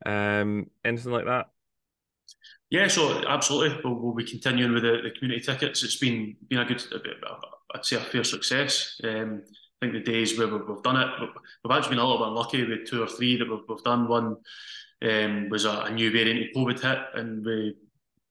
Um, 0.04 0.66
anything 0.84 1.12
like 1.12 1.26
that? 1.26 1.46
Yeah, 2.70 2.88
so 2.88 3.22
absolutely, 3.28 3.78
we'll, 3.84 4.00
we'll 4.00 4.14
be 4.14 4.24
continuing 4.24 4.72
with 4.72 4.82
the, 4.82 5.02
the, 5.02 5.10
community 5.10 5.44
tickets. 5.44 5.82
It's 5.82 5.98
been 5.98 6.36
been 6.48 6.60
a 6.60 6.64
good, 6.64 6.82
I'd 7.74 7.84
say, 7.84 7.96
a 7.96 8.00
fair 8.00 8.24
success. 8.24 8.98
Um, 9.04 9.42
I 9.46 9.86
think 9.86 9.92
the 9.92 10.12
days 10.12 10.38
where 10.38 10.48
we've, 10.48 10.66
we've 10.66 10.82
done 10.82 10.96
it, 10.96 11.08
we've 11.62 11.76
actually 11.76 11.90
been 11.90 11.98
a 11.98 12.04
little 12.06 12.24
bit 12.24 12.28
unlucky 12.28 12.64
with 12.64 12.88
two 12.88 13.02
or 13.02 13.08
three 13.08 13.36
that 13.36 13.48
we've, 13.48 13.60
we've 13.68 13.82
done. 13.82 14.08
One 14.08 14.36
um, 15.02 15.48
was 15.50 15.64
a, 15.64 15.80
a, 15.80 15.90
new 15.90 16.10
variant 16.10 16.40
of 16.40 16.56
COVID 16.56 16.80
hit, 16.80 16.98
and 17.14 17.44
we 17.44 17.74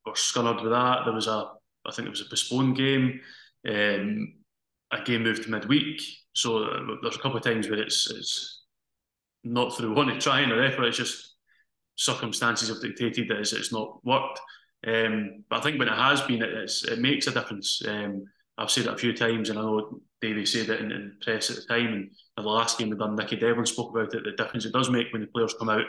were 0.05 0.13
scunnered 0.13 0.61
with 0.61 0.71
that. 0.71 1.05
There 1.05 1.13
was 1.13 1.27
a, 1.27 1.51
I 1.85 1.91
think 1.91 2.07
it 2.07 2.11
was 2.11 2.21
a 2.21 2.29
postponed 2.29 2.77
game. 2.77 3.19
Um, 3.67 4.33
a 4.91 5.03
game 5.03 5.23
moved 5.23 5.43
to 5.43 5.51
midweek, 5.51 6.01
so 6.33 6.67
there's 7.01 7.15
a 7.15 7.19
couple 7.19 7.37
of 7.37 7.43
times 7.43 7.69
where 7.69 7.81
it's 7.81 8.09
it's 8.11 8.63
not 9.43 9.75
through 9.75 9.95
one 9.95 10.07
to 10.07 10.19
trying 10.19 10.51
or 10.51 10.63
effort. 10.63 10.85
It's 10.85 10.97
just 10.97 11.35
circumstances 11.95 12.69
have 12.69 12.81
dictated 12.81 13.29
that 13.29 13.39
it's, 13.39 13.53
it's 13.53 13.71
not 13.71 14.03
worked. 14.05 14.39
Um, 14.85 15.43
but 15.49 15.59
I 15.59 15.61
think 15.61 15.79
when 15.79 15.87
it 15.87 15.97
has 15.97 16.21
been, 16.21 16.41
it, 16.41 16.71
it 16.89 16.99
makes 16.99 17.27
a 17.27 17.31
difference. 17.31 17.81
Um, 17.87 18.25
I've 18.57 18.71
said 18.71 18.85
it 18.85 18.93
a 18.93 18.97
few 18.97 19.13
times, 19.15 19.49
and 19.49 19.57
I 19.57 19.61
know 19.61 20.01
Davey 20.19 20.45
said 20.45 20.69
it 20.69 20.81
in, 20.81 20.91
in 20.91 21.17
press 21.21 21.49
at 21.49 21.57
the 21.57 21.63
time. 21.63 22.09
And 22.37 22.45
the 22.45 22.49
last 22.49 22.77
game 22.77 22.89
we 22.89 22.97
done, 22.97 23.15
Nicky 23.15 23.37
Devlin 23.37 23.65
spoke 23.65 23.91
about 23.91 24.13
it. 24.13 24.23
The 24.23 24.31
difference 24.31 24.65
it 24.65 24.73
does 24.73 24.89
make 24.89 25.07
when 25.11 25.21
the 25.21 25.27
players 25.27 25.55
come 25.57 25.69
out 25.69 25.85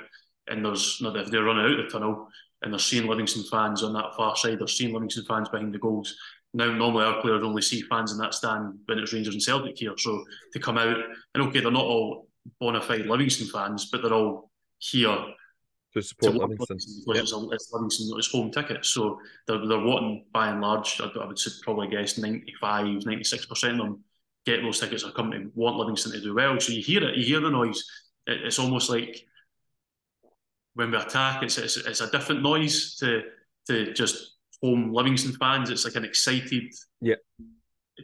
and 0.48 0.64
there's 0.64 0.98
not 1.00 1.16
if 1.16 1.30
they're 1.30 1.44
running 1.44 1.64
out 1.64 1.84
the 1.84 1.90
tunnel 1.90 2.28
and 2.62 2.72
they're 2.72 2.78
seeing 2.78 3.06
Livingston 3.06 3.44
fans 3.50 3.82
on 3.82 3.92
that 3.94 4.14
far 4.16 4.36
side, 4.36 4.58
they're 4.58 4.66
seeing 4.66 4.92
Livingston 4.92 5.24
fans 5.24 5.48
behind 5.48 5.74
the 5.74 5.78
goals. 5.78 6.16
Now, 6.54 6.70
normally 6.70 7.04
our 7.04 7.20
players 7.20 7.42
only 7.42 7.62
see 7.62 7.82
fans 7.82 8.12
in 8.12 8.18
that 8.18 8.34
stand 8.34 8.78
when 8.86 8.98
it's 8.98 9.12
Rangers 9.12 9.34
and 9.34 9.42
Celtic 9.42 9.78
here. 9.78 9.94
So 9.96 10.22
to 10.52 10.58
come 10.58 10.78
out, 10.78 10.96
and 11.34 11.44
okay, 11.44 11.60
they're 11.60 11.70
not 11.70 11.84
all 11.84 12.28
bona 12.60 12.80
fide 12.80 13.06
Livingston 13.06 13.48
fans, 13.48 13.88
but 13.90 14.02
they're 14.02 14.12
all 14.12 14.50
here 14.78 15.16
to 15.94 16.02
support 16.02 16.34
to 16.34 16.38
Livingston. 16.38 16.76
Because 17.06 17.32
yep. 17.32 17.52
it's, 17.52 17.72
Livingston, 17.72 18.18
it's 18.18 18.30
home 18.30 18.50
tickets. 18.50 18.88
So 18.88 19.18
they're, 19.46 19.66
they're 19.66 19.80
wanting, 19.80 20.26
by 20.32 20.48
and 20.48 20.60
large, 20.60 21.00
I, 21.00 21.06
I 21.06 21.26
would 21.26 21.38
probably 21.62 21.88
guess 21.88 22.18
95, 22.18 22.84
96% 23.04 23.70
of 23.70 23.76
them 23.78 24.04
get 24.44 24.62
those 24.62 24.80
tickets 24.80 25.04
are 25.04 25.12
coming 25.12 25.40
to 25.40 25.50
want 25.54 25.76
Livingston 25.76 26.12
to 26.12 26.20
do 26.20 26.34
well. 26.34 26.58
So 26.60 26.72
you 26.72 26.82
hear 26.82 27.02
it, 27.04 27.16
you 27.16 27.24
hear 27.24 27.40
the 27.40 27.50
noise. 27.50 27.82
It, 28.26 28.42
it's 28.42 28.58
almost 28.58 28.90
like 28.90 29.24
when 30.74 30.90
we 30.90 30.96
attack, 30.96 31.42
it's, 31.42 31.58
it's, 31.58 31.76
it's 31.76 32.00
a 32.00 32.10
different 32.10 32.42
noise 32.42 32.96
to 32.96 33.22
to 33.66 33.92
just 33.92 34.36
home 34.62 34.92
Livingston 34.92 35.32
fans. 35.32 35.70
It's 35.70 35.84
like 35.84 35.94
an 35.94 36.04
excited 36.04 36.72
yeah. 37.00 37.14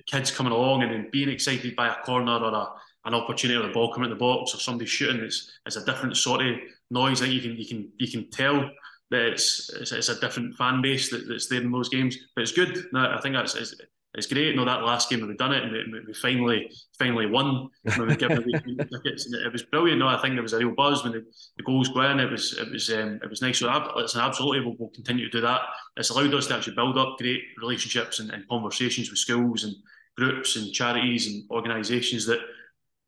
kids 0.06 0.30
coming 0.30 0.52
along 0.52 0.82
and 0.82 0.92
then 0.92 1.08
being 1.10 1.28
excited 1.28 1.74
by 1.74 1.88
a 1.88 2.02
corner 2.02 2.36
or 2.36 2.54
a, 2.54 2.66
an 3.06 3.14
opportunity 3.14 3.58
or 3.58 3.66
the 3.66 3.72
ball 3.72 3.92
coming 3.92 4.10
in 4.10 4.16
the 4.16 4.20
box 4.20 4.54
or 4.54 4.58
somebody 4.58 4.86
shooting. 4.86 5.22
It's 5.22 5.50
it's 5.66 5.76
a 5.76 5.84
different 5.84 6.16
sort 6.16 6.42
of 6.42 6.56
noise 6.90 7.20
that 7.20 7.30
you 7.30 7.40
can 7.40 7.56
you 7.56 7.66
can 7.66 7.90
you 7.98 8.10
can 8.10 8.30
tell 8.30 8.70
that 9.10 9.22
it's 9.22 9.70
it's, 9.70 9.92
it's 9.92 10.08
a 10.08 10.20
different 10.20 10.56
fan 10.56 10.82
base 10.82 11.10
that, 11.10 11.26
that's 11.28 11.48
there 11.48 11.62
in 11.62 11.72
those 11.72 11.88
games. 11.88 12.16
But 12.34 12.42
it's 12.42 12.52
good. 12.52 12.86
I 12.94 13.20
think 13.20 13.34
that's 13.34 13.54
it's, 13.54 13.74
it's 14.14 14.26
great. 14.26 14.48
You 14.48 14.56
know 14.56 14.64
that 14.64 14.82
last 14.82 15.10
game 15.10 15.26
we 15.26 15.36
done 15.36 15.52
it 15.52 15.62
and 15.62 15.72
we, 15.92 16.00
we 16.06 16.14
finally 16.14 16.70
finally 16.98 17.26
won 17.26 17.68
when 17.96 18.08
we 18.08 18.16
given 18.16 18.42
tickets 18.42 19.26
and 19.26 19.34
it, 19.34 19.46
it, 19.46 19.52
was 19.52 19.62
brilliant. 19.64 19.98
No, 19.98 20.08
I 20.08 20.20
think 20.20 20.34
there 20.34 20.42
was 20.42 20.54
a 20.54 20.58
real 20.58 20.74
buzz 20.74 21.04
when 21.04 21.12
the, 21.12 21.24
the 21.58 21.62
goals 21.62 21.88
go 21.90 22.00
in. 22.02 22.18
It 22.18 22.30
was 22.30 22.54
it 22.54 22.70
was 22.70 22.90
um, 22.90 23.20
it 23.22 23.28
was 23.28 23.42
nice. 23.42 23.58
So 23.58 23.70
it's 23.96 24.14
an 24.14 24.22
absolutely 24.22 24.60
we'll, 24.60 24.76
we'll, 24.78 24.88
continue 24.90 25.26
to 25.26 25.30
do 25.30 25.42
that. 25.42 25.60
It's 25.96 26.10
allowed 26.10 26.32
us 26.34 26.46
to 26.46 26.56
actually 26.56 26.74
build 26.74 26.96
up 26.96 27.18
great 27.18 27.42
relationships 27.60 28.18
and, 28.18 28.30
and 28.30 28.48
conversations 28.48 29.10
with 29.10 29.18
schools 29.18 29.64
and 29.64 29.74
groups 30.16 30.56
and 30.56 30.72
charities 30.72 31.26
and 31.26 31.44
organisations 31.50 32.26
that 32.26 32.40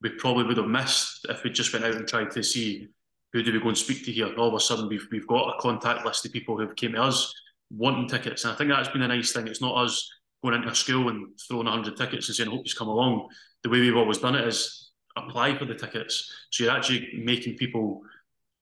we 0.03 0.11
probably 0.11 0.45
would 0.45 0.59
have 0.59 0.67
missed 0.67 1.27
if 1.29 1.43
we 1.43 1.51
just 1.51 1.73
went 1.73 1.85
out 1.85 1.95
and 1.95 2.07
tried 2.07 2.31
to 2.31 2.43
see 2.43 2.89
who 3.33 3.43
do 3.43 3.53
we 3.53 3.61
go 3.61 3.69
and 3.69 3.79
speak 3.79 4.05
to 4.05 4.13
here. 4.13 4.33
All 4.37 4.49
of 4.49 4.55
a 4.55 4.61
sudden 4.61 4.89
we've 4.89 5.09
we've 5.11 5.27
got 5.27 5.57
a 5.57 5.61
contact 5.61 6.05
list 6.05 6.27
of 6.27 6.33
people 6.33 6.59
who've 6.59 6.77
came 6.77 6.93
to 6.93 7.03
us 7.03 7.35
wanting 7.71 8.07
tickets, 8.07 8.45
and 8.45 8.53
I 8.53 8.57
think 8.57 8.69
that's 8.69 8.89
been 8.91 9.03
a 9.03 9.09
nice 9.09 9.33
thing. 9.33 9.49
It's 9.49 9.63
not 9.63 9.77
us 9.77 10.09
going 10.43 10.55
into 10.55 10.69
a 10.69 10.75
school 10.75 11.09
and 11.09 11.29
throwing 11.49 11.67
100 11.67 11.97
tickets 11.97 12.29
and 12.29 12.37
saying, 12.37 12.49
I 12.49 12.53
hope 12.53 12.63
you 12.65 12.73
come 12.77 12.89
along. 12.89 13.29
The 13.63 13.69
way 13.69 13.81
we've 13.81 13.97
always 13.97 14.19
done 14.19 14.35
it 14.35 14.47
is 14.47 14.91
apply 15.17 15.57
for 15.57 15.65
the 15.65 15.75
tickets. 15.75 16.33
So 16.51 16.65
you're 16.65 16.73
actually 16.73 17.23
making 17.23 17.57
people 17.57 18.03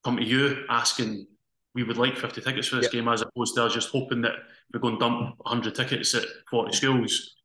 come 0.05 0.17
to 0.17 0.25
you 0.25 0.65
asking, 0.69 1.27
we 1.75 1.85
would 1.85 1.97
like 1.97 2.17
50 2.17 2.41
tickets 2.41 2.69
for 2.69 2.77
this 2.77 2.87
yep. 2.87 2.93
game, 2.93 3.09
as 3.09 3.23
opposed 3.23 3.55
to 3.55 3.65
us 3.65 3.75
just 3.75 3.91
hoping 3.91 4.23
that 4.23 4.35
we're 4.73 4.81
going 4.81 4.95
to 4.95 5.01
dump 5.01 5.35
100 5.39 5.75
tickets 5.75 6.15
at 6.15 6.25
40 6.51 6.73
schools. 6.73 7.37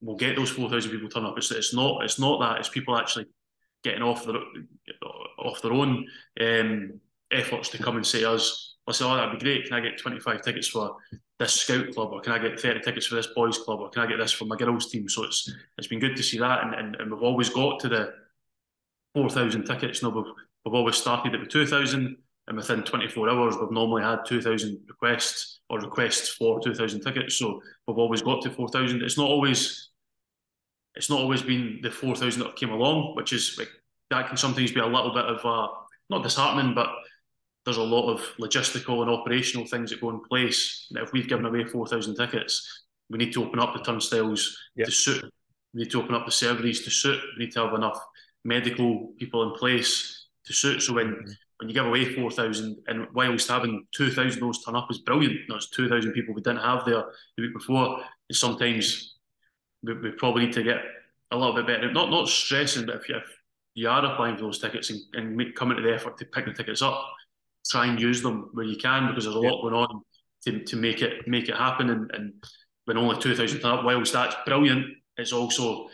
We'll 0.00 0.16
get 0.16 0.36
those 0.36 0.50
4,000 0.50 0.90
people 0.90 1.08
turn 1.08 1.24
up. 1.24 1.36
It's, 1.38 1.50
it's 1.50 1.74
not 1.74 2.04
it's 2.04 2.20
not 2.20 2.40
that. 2.40 2.58
It's 2.58 2.68
people 2.68 2.96
actually 2.96 3.26
getting 3.82 4.02
off 4.02 4.24
their 4.24 4.36
off 5.38 5.62
their 5.62 5.72
own 5.72 6.06
um, 6.40 7.00
efforts 7.30 7.68
to 7.70 7.82
come 7.82 7.96
and 7.96 8.06
say 8.06 8.24
us, 8.24 8.76
I 8.86 8.92
say, 8.92 9.04
oh, 9.04 9.16
that'd 9.16 9.38
be 9.38 9.44
great. 9.44 9.66
Can 9.66 9.74
I 9.74 9.80
get 9.80 9.98
25 9.98 10.42
tickets 10.42 10.68
for 10.68 10.96
this 11.38 11.54
scout 11.54 11.94
club, 11.94 12.12
or 12.12 12.20
can 12.20 12.32
I 12.32 12.38
get 12.38 12.60
30 12.60 12.80
tickets 12.80 13.06
for 13.06 13.14
this 13.14 13.28
boys 13.28 13.58
club, 13.58 13.80
or 13.80 13.90
can 13.90 14.02
I 14.02 14.06
get 14.06 14.18
this 14.18 14.32
for 14.32 14.44
my 14.44 14.56
girls 14.56 14.90
team? 14.90 15.08
So 15.08 15.24
it's 15.24 15.52
it's 15.76 15.86
been 15.86 16.00
good 16.00 16.16
to 16.16 16.22
see 16.22 16.38
that, 16.38 16.64
and, 16.64 16.74
and, 16.74 16.96
and 16.96 17.10
we've 17.10 17.22
always 17.22 17.48
got 17.48 17.80
to 17.80 17.88
the 17.88 18.12
4,000 19.14 19.64
tickets. 19.64 20.02
No, 20.02 20.10
we've, 20.10 20.24
we've 20.64 20.74
always 20.74 20.96
started 20.96 21.34
at 21.34 21.40
the 21.40 21.46
2,000, 21.46 22.16
and 22.48 22.56
within 22.56 22.82
24 22.82 23.30
hours, 23.30 23.56
we've 23.56 23.70
normally 23.70 24.02
had 24.02 24.24
2,000 24.26 24.80
requests 24.88 25.60
or 25.70 25.78
requests 25.80 26.28
for 26.30 26.60
2,000 26.60 27.00
tickets. 27.00 27.36
So 27.36 27.62
we've 27.86 27.98
always 27.98 28.22
got 28.22 28.42
to 28.42 28.50
4,000. 28.50 29.02
It's 29.02 29.18
not 29.18 29.28
always 29.28 29.90
it's 30.94 31.08
not 31.08 31.20
always 31.20 31.42
been 31.42 31.78
the 31.80 31.90
4,000 31.90 32.42
that 32.42 32.56
came 32.56 32.70
along, 32.70 33.14
which 33.14 33.32
is 33.32 33.56
like 33.56 33.70
that 34.10 34.26
can 34.26 34.36
sometimes 34.36 34.72
be 34.72 34.80
a 34.80 34.86
little 34.86 35.12
bit 35.14 35.26
of 35.26 35.44
a 35.44 35.68
not 36.10 36.22
disheartening, 36.22 36.74
but 36.74 36.88
there's 37.68 37.76
a 37.76 37.82
lot 37.82 38.10
of 38.10 38.20
logistical 38.40 39.02
and 39.02 39.10
operational 39.10 39.66
things 39.66 39.90
that 39.90 40.00
go 40.00 40.08
in 40.08 40.20
place. 40.20 40.86
That 40.92 41.02
if 41.02 41.12
we've 41.12 41.28
given 41.28 41.44
away 41.44 41.66
4,000 41.66 42.16
tickets, 42.16 42.84
we 43.10 43.18
need 43.18 43.34
to 43.34 43.44
open 43.44 43.60
up 43.60 43.74
the 43.74 43.82
turnstiles 43.82 44.56
yep. 44.74 44.86
to 44.86 44.92
suit. 44.92 45.30
We 45.74 45.82
need 45.82 45.90
to 45.90 46.02
open 46.02 46.14
up 46.14 46.24
the 46.24 46.32
serveries 46.32 46.82
to 46.84 46.90
suit. 46.90 47.20
We 47.36 47.44
need 47.44 47.52
to 47.52 47.66
have 47.66 47.74
enough 47.74 48.02
medical 48.42 49.12
people 49.18 49.42
in 49.42 49.58
place 49.58 50.28
to 50.46 50.54
suit. 50.54 50.80
So 50.80 50.94
when 50.94 51.08
mm-hmm. 51.08 51.30
when 51.58 51.68
you 51.68 51.74
give 51.74 51.84
away 51.84 52.06
4,000, 52.06 52.78
and 52.86 53.06
whilst 53.12 53.50
having 53.50 53.86
2,000 53.94 54.40
those 54.40 54.64
turn 54.64 54.74
up 54.74 54.90
is 54.90 55.00
brilliant, 55.00 55.40
there's 55.46 55.68
2,000 55.68 56.12
people 56.12 56.34
we 56.34 56.40
didn't 56.40 56.62
have 56.62 56.86
there 56.86 57.04
the 57.36 57.42
week 57.42 57.52
before. 57.52 57.98
And 58.30 58.36
sometimes 58.36 59.16
we, 59.82 59.92
we 59.92 60.12
probably 60.12 60.46
need 60.46 60.54
to 60.54 60.62
get 60.62 60.78
a 61.32 61.36
little 61.36 61.54
bit 61.54 61.66
better. 61.66 61.92
Not 61.92 62.08
not 62.08 62.28
stressing, 62.28 62.86
but 62.86 62.96
if 62.96 63.10
you, 63.10 63.16
if 63.16 63.24
you 63.74 63.90
are 63.90 64.06
applying 64.06 64.36
for 64.36 64.44
those 64.44 64.58
tickets 64.58 64.88
and, 64.88 65.00
and 65.12 65.36
make, 65.36 65.54
come 65.54 65.70
into 65.70 65.82
the 65.82 65.94
effort 65.94 66.16
to 66.16 66.24
pick 66.24 66.46
the 66.46 66.54
tickets 66.54 66.80
up, 66.80 67.04
try 67.70 67.86
and 67.86 68.00
use 68.00 68.22
them 68.22 68.50
where 68.52 68.64
you 68.64 68.76
can 68.76 69.08
because 69.08 69.24
there's 69.24 69.36
a 69.36 69.40
lot 69.40 69.62
going 69.62 69.74
on 69.74 70.02
to, 70.44 70.64
to 70.64 70.76
make 70.76 71.02
it 71.02 71.26
make 71.26 71.48
it 71.48 71.56
happen. 71.56 71.90
And, 71.90 72.10
and 72.14 72.32
when 72.84 72.96
only 72.96 73.20
two 73.20 73.34
thousand 73.34 73.64
up, 73.64 73.84
whilst 73.84 74.12
that's 74.12 74.36
brilliant, 74.46 74.86
it's 75.16 75.32
also 75.32 75.84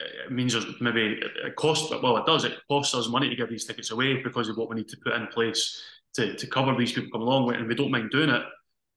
uh, 0.00 0.26
it 0.26 0.32
means 0.32 0.52
there's 0.52 0.66
maybe 0.80 1.20
it 1.44 1.56
costs 1.56 1.90
well 2.02 2.16
it 2.16 2.26
does. 2.26 2.44
It 2.44 2.58
costs 2.68 2.94
us 2.94 3.08
money 3.08 3.28
to 3.28 3.36
give 3.36 3.50
these 3.50 3.64
tickets 3.64 3.90
away 3.90 4.22
because 4.22 4.48
of 4.48 4.56
what 4.56 4.68
we 4.68 4.76
need 4.76 4.88
to 4.88 4.96
put 5.04 5.14
in 5.14 5.26
place 5.28 5.82
to, 6.14 6.34
to 6.34 6.46
cover 6.46 6.74
these 6.76 6.92
people 6.92 7.10
come 7.10 7.22
along. 7.22 7.54
And 7.54 7.68
we 7.68 7.74
don't 7.74 7.90
mind 7.90 8.10
doing 8.10 8.30
it 8.30 8.42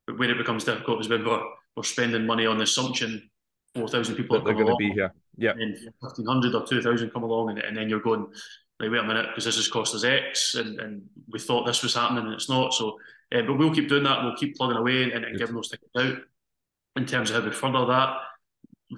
but 0.08 0.18
where 0.18 0.32
it 0.32 0.38
becomes 0.38 0.64
difficult 0.64 1.02
is 1.02 1.10
when 1.10 1.26
we're, 1.26 1.44
we're 1.76 1.84
spending 1.84 2.26
money 2.26 2.46
on 2.46 2.58
the 2.58 2.64
assumption 2.64 3.30
4,000 3.76 4.16
people 4.16 4.38
that 4.38 4.46
they're 4.46 4.54
going 4.54 4.68
to 4.68 4.76
be 4.76 4.92
here. 4.92 5.14
Yeah. 5.38 5.52
and 5.52 5.78
1,500 6.00 6.56
or 6.56 6.66
2,000 6.66 7.10
come 7.12 7.24
along 7.24 7.52
and, 7.52 7.60
and 7.60 7.76
then 7.76 7.88
you're 7.88 8.02
going 8.02 8.28
like, 8.82 8.92
wait 8.92 9.00
a 9.00 9.08
minute, 9.08 9.28
because 9.30 9.46
this 9.46 9.56
has 9.56 9.68
cost 9.68 9.96
us 9.96 10.04
X, 10.04 10.56
and, 10.56 10.80
and 10.80 11.04
we 11.32 11.40
thought 11.40 11.66
this 11.66 11.84
was 11.84 11.96
happening, 11.96 12.26
and 12.26 12.34
it's 12.34 12.50
not. 12.50 12.74
So, 12.74 12.98
uh, 13.34 13.44
but 13.44 13.58
we'll 13.58 13.74
keep 13.74 13.88
doing 13.88 14.04
that. 14.04 14.24
We'll 14.24 14.36
keep 14.36 14.58
plugging 14.58 14.78
away 14.78 15.04
and, 15.04 15.24
and 15.24 15.38
giving 15.38 15.56
those 15.56 15.70
tickets 15.70 15.92
out. 15.98 16.18
In 16.98 17.06
terms 17.06 17.30
of 17.30 17.38
how 17.38 17.50
we 17.50 17.56
further 17.56 17.86
that, 17.86 18.18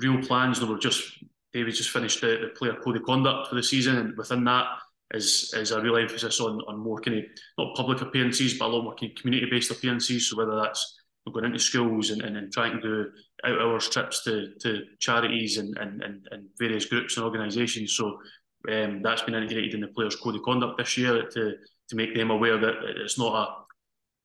real 0.02 0.22
plans. 0.22 0.60
No, 0.60 0.68
we've 0.68 0.80
just 0.80 1.24
David 1.52 1.76
just 1.76 1.92
finished 1.92 2.22
the, 2.22 2.40
the 2.42 2.48
player 2.58 2.76
code 2.84 2.98
of 2.98 3.04
conduct 3.04 3.50
for 3.50 3.56
the 3.56 3.62
season, 3.62 3.98
and 3.98 4.18
within 4.18 4.44
that 4.46 4.66
is 5.14 5.54
is 5.56 5.72
a 5.72 5.82
real 5.82 5.98
emphasis 5.98 6.40
on 6.40 6.60
on 6.68 6.80
more 6.80 7.00
kind 7.00 7.20
of 7.20 7.26
not 7.58 7.76
public 7.76 8.02
appearances, 8.02 8.56
but 8.56 8.66
a 8.66 8.72
lot 8.74 8.84
more 8.84 8.96
kind 8.96 9.12
of 9.12 9.22
community 9.22 9.48
based 9.52 9.70
appearances. 9.70 10.30
So 10.30 10.38
whether 10.38 10.56
that's 10.56 11.00
going 11.32 11.46
into 11.46 11.60
schools 11.60 12.10
and, 12.10 12.22
and, 12.22 12.36
and 12.36 12.52
trying 12.52 12.74
to 12.74 12.82
do 12.82 13.12
out 13.46 13.62
hours 13.62 13.90
trips 13.90 14.24
to, 14.24 14.54
to 14.60 14.84
charities 15.00 15.58
and, 15.58 15.78
and, 15.78 16.02
and 16.04 16.48
various 16.60 16.86
groups 16.86 17.16
and 17.16 17.26
organisations. 17.26 17.94
So 17.96 18.20
um, 18.72 19.02
that's 19.02 19.22
been 19.22 19.36
integrated 19.36 19.74
in 19.74 19.82
the 19.82 19.88
players' 19.88 20.16
code 20.16 20.36
of 20.36 20.44
conduct 20.44 20.78
this 20.78 20.98
year 20.98 21.28
to 21.30 21.54
to 21.90 21.96
make 21.96 22.16
them 22.16 22.32
aware 22.32 22.58
that 22.58 22.76
it's 23.04 23.18
not 23.18 23.34
a 23.36 23.64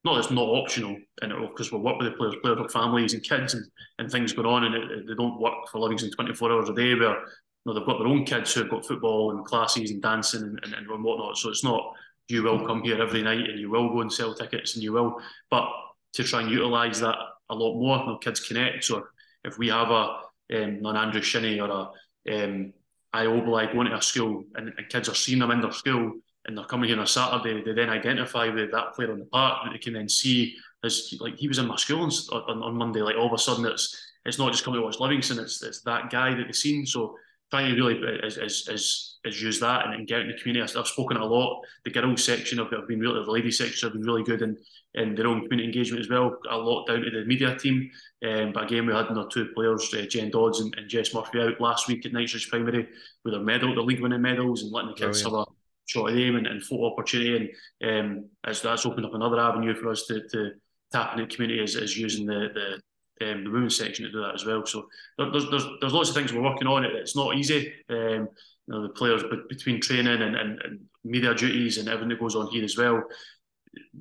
not 0.04 0.18
it's 0.18 0.30
not 0.30 0.48
optional 0.48 0.96
and 1.22 1.32
because 1.48 1.72
we 1.72 1.78
work 1.78 1.98
with 1.98 2.10
the 2.10 2.16
players, 2.16 2.34
players 2.42 2.58
have 2.58 2.70
families 2.70 3.14
and 3.14 3.22
kids 3.24 3.54
and, 3.54 3.64
and 3.98 4.10
things 4.10 4.32
going 4.32 4.46
on 4.46 4.64
and 4.64 4.74
it, 4.74 5.06
they 5.08 5.14
don't 5.14 5.40
work 5.40 5.54
for 5.70 5.80
Livingston 5.80 6.10
24 6.12 6.52
hours 6.52 6.68
a 6.68 6.74
day 6.74 6.94
where 6.94 7.18
you 7.18 7.24
know, 7.66 7.74
they've 7.74 7.86
got 7.86 7.98
their 7.98 8.06
own 8.06 8.24
kids 8.24 8.54
who've 8.54 8.70
got 8.70 8.86
football 8.86 9.32
and 9.32 9.44
classes 9.44 9.90
and 9.90 10.00
dancing 10.00 10.42
and, 10.42 10.60
and, 10.62 10.74
and 10.74 11.04
whatnot. 11.04 11.36
So 11.36 11.50
it's 11.50 11.64
not 11.64 11.94
you 12.28 12.42
will 12.42 12.64
come 12.66 12.82
here 12.82 13.02
every 13.02 13.22
night 13.22 13.48
and 13.48 13.58
you 13.58 13.70
will 13.70 13.88
go 13.88 14.02
and 14.02 14.12
sell 14.12 14.34
tickets 14.34 14.74
and 14.74 14.84
you 14.84 14.92
will, 14.92 15.20
but 15.50 15.68
to 16.12 16.22
try 16.22 16.42
and 16.42 16.50
utilise 16.50 17.00
that 17.00 17.16
a 17.50 17.54
lot 17.54 17.78
more, 17.78 17.98
you 17.98 18.06
know, 18.06 18.18
kids 18.18 18.40
connect. 18.40 18.84
So 18.84 19.04
if 19.44 19.58
we 19.58 19.68
have 19.68 19.90
a 19.90 20.20
um, 20.50 20.80
an 20.84 20.96
Andrew 20.96 21.20
Shinnie 21.20 21.60
or 21.60 21.68
a 21.68 22.44
um, 22.44 22.72
Obileye 23.14 23.72
going 23.72 23.88
to 23.88 23.96
a 23.96 24.02
school 24.02 24.44
and, 24.54 24.72
and 24.76 24.88
kids 24.88 25.08
are 25.08 25.14
seeing 25.14 25.38
them 25.38 25.50
in 25.50 25.60
their 25.60 25.72
school 25.72 26.12
and 26.46 26.56
they're 26.56 26.64
coming 26.64 26.88
here 26.88 26.98
on 26.98 27.04
a 27.04 27.06
Saturday, 27.06 27.62
they 27.62 27.72
then 27.72 27.90
identify 27.90 28.48
with 28.48 28.70
that 28.72 28.94
player 28.94 29.12
on 29.12 29.18
the 29.18 29.26
park 29.26 29.64
that 29.64 29.72
they 29.72 29.78
can 29.78 29.92
then 29.92 30.08
see 30.08 30.56
as 30.84 31.14
like 31.20 31.36
he 31.36 31.48
was 31.48 31.58
in 31.58 31.66
my 31.66 31.76
school 31.76 32.02
on, 32.02 32.10
on, 32.32 32.62
on 32.62 32.74
Monday. 32.74 33.00
Like 33.00 33.16
all 33.16 33.26
of 33.26 33.32
a 33.32 33.38
sudden, 33.38 33.66
it's 33.66 33.96
it's 34.24 34.38
not 34.38 34.52
just 34.52 34.64
coming 34.64 34.80
to 34.80 34.84
watch 34.84 35.00
Livingston; 35.00 35.38
it's 35.38 35.62
it's 35.62 35.82
that 35.82 36.10
guy 36.10 36.34
that 36.34 36.44
they've 36.44 36.56
seen. 36.56 36.86
So 36.86 37.16
trying 37.50 37.74
to 37.74 37.76
really 37.76 37.98
is 38.24 38.36
is 38.36 38.68
is, 38.68 39.18
is 39.24 39.42
use 39.42 39.60
that 39.60 39.86
and, 39.86 39.94
and 39.94 40.06
get 40.06 40.20
in 40.20 40.28
the 40.28 40.38
community. 40.38 40.78
I've 40.78 40.86
spoken 40.86 41.16
a 41.16 41.24
lot. 41.24 41.62
The 41.84 41.90
girls 41.90 42.24
section 42.24 42.58
have, 42.58 42.70
have 42.70 42.88
been 42.88 43.00
really 43.00 43.24
the 43.24 43.30
ladies 43.30 43.58
section 43.58 43.88
have 43.88 43.94
been 43.94 44.06
really 44.06 44.22
good 44.22 44.42
in, 44.42 44.56
in 44.94 45.14
their 45.14 45.26
own 45.26 45.42
community 45.42 45.64
engagement 45.64 46.00
as 46.00 46.10
well. 46.10 46.36
A 46.50 46.56
lot 46.56 46.86
down 46.86 47.02
to 47.02 47.10
the 47.10 47.24
media 47.24 47.56
team. 47.56 47.90
Um, 48.26 48.52
but 48.52 48.64
again, 48.64 48.86
we 48.86 48.92
had 48.92 49.06
our 49.06 49.28
two 49.28 49.48
players, 49.54 49.92
uh, 49.94 50.02
Jen 50.02 50.30
Dodds 50.30 50.60
and, 50.60 50.74
and, 50.76 50.88
Jess 50.88 51.14
Murphy, 51.14 51.40
out 51.40 51.60
last 51.60 51.88
week 51.88 52.04
at 52.04 52.12
Knightsridge 52.12 52.50
Primary 52.50 52.88
with 53.24 53.34
their 53.34 53.42
medal, 53.42 53.74
the 53.74 53.80
league 53.80 54.00
winning 54.00 54.22
medals, 54.22 54.62
and 54.62 54.72
letting 54.72 54.90
the 54.90 54.96
kids 54.96 55.24
oh, 55.24 55.30
yeah. 55.30 55.38
have 55.38 55.48
a 55.48 55.52
shot 55.86 56.08
of 56.10 56.16
them 56.16 56.36
and, 56.36 56.46
and 56.46 56.62
photo 56.62 56.92
opportunity. 56.92 57.52
And 57.82 58.08
um, 58.10 58.28
as 58.44 58.60
that's 58.60 58.84
opened 58.84 59.06
up 59.06 59.14
another 59.14 59.40
avenue 59.40 59.74
for 59.74 59.88
us 59.88 60.06
to, 60.06 60.26
to 60.28 60.50
tap 60.92 61.12
into 61.12 61.26
the 61.26 61.34
community 61.34 61.62
is, 61.62 61.76
is 61.76 61.96
using 61.96 62.26
the, 62.26 62.48
the 62.52 62.80
um, 63.22 63.44
the 63.44 63.50
women's 63.50 63.76
section 63.76 64.04
to 64.04 64.12
do 64.12 64.20
that 64.20 64.34
as 64.34 64.44
well. 64.44 64.64
So 64.66 64.88
there's, 65.16 65.48
there's, 65.50 65.66
there's 65.80 65.92
lots 65.92 66.08
of 66.08 66.14
things 66.14 66.32
we're 66.32 66.42
working 66.42 66.68
on. 66.68 66.84
It 66.84 66.94
It's 66.94 67.16
not 67.16 67.36
easy. 67.36 67.72
Um, 67.88 68.28
you 68.66 68.74
know, 68.74 68.82
the 68.82 68.90
players 68.90 69.22
between 69.48 69.80
training 69.80 70.22
and, 70.22 70.36
and, 70.36 70.60
and, 70.62 70.80
media 71.04 71.34
duties 71.34 71.78
and 71.78 71.88
everything 71.88 72.10
that 72.10 72.20
goes 72.20 72.34
on 72.34 72.48
here 72.48 72.64
as 72.64 72.76
well. 72.76 73.02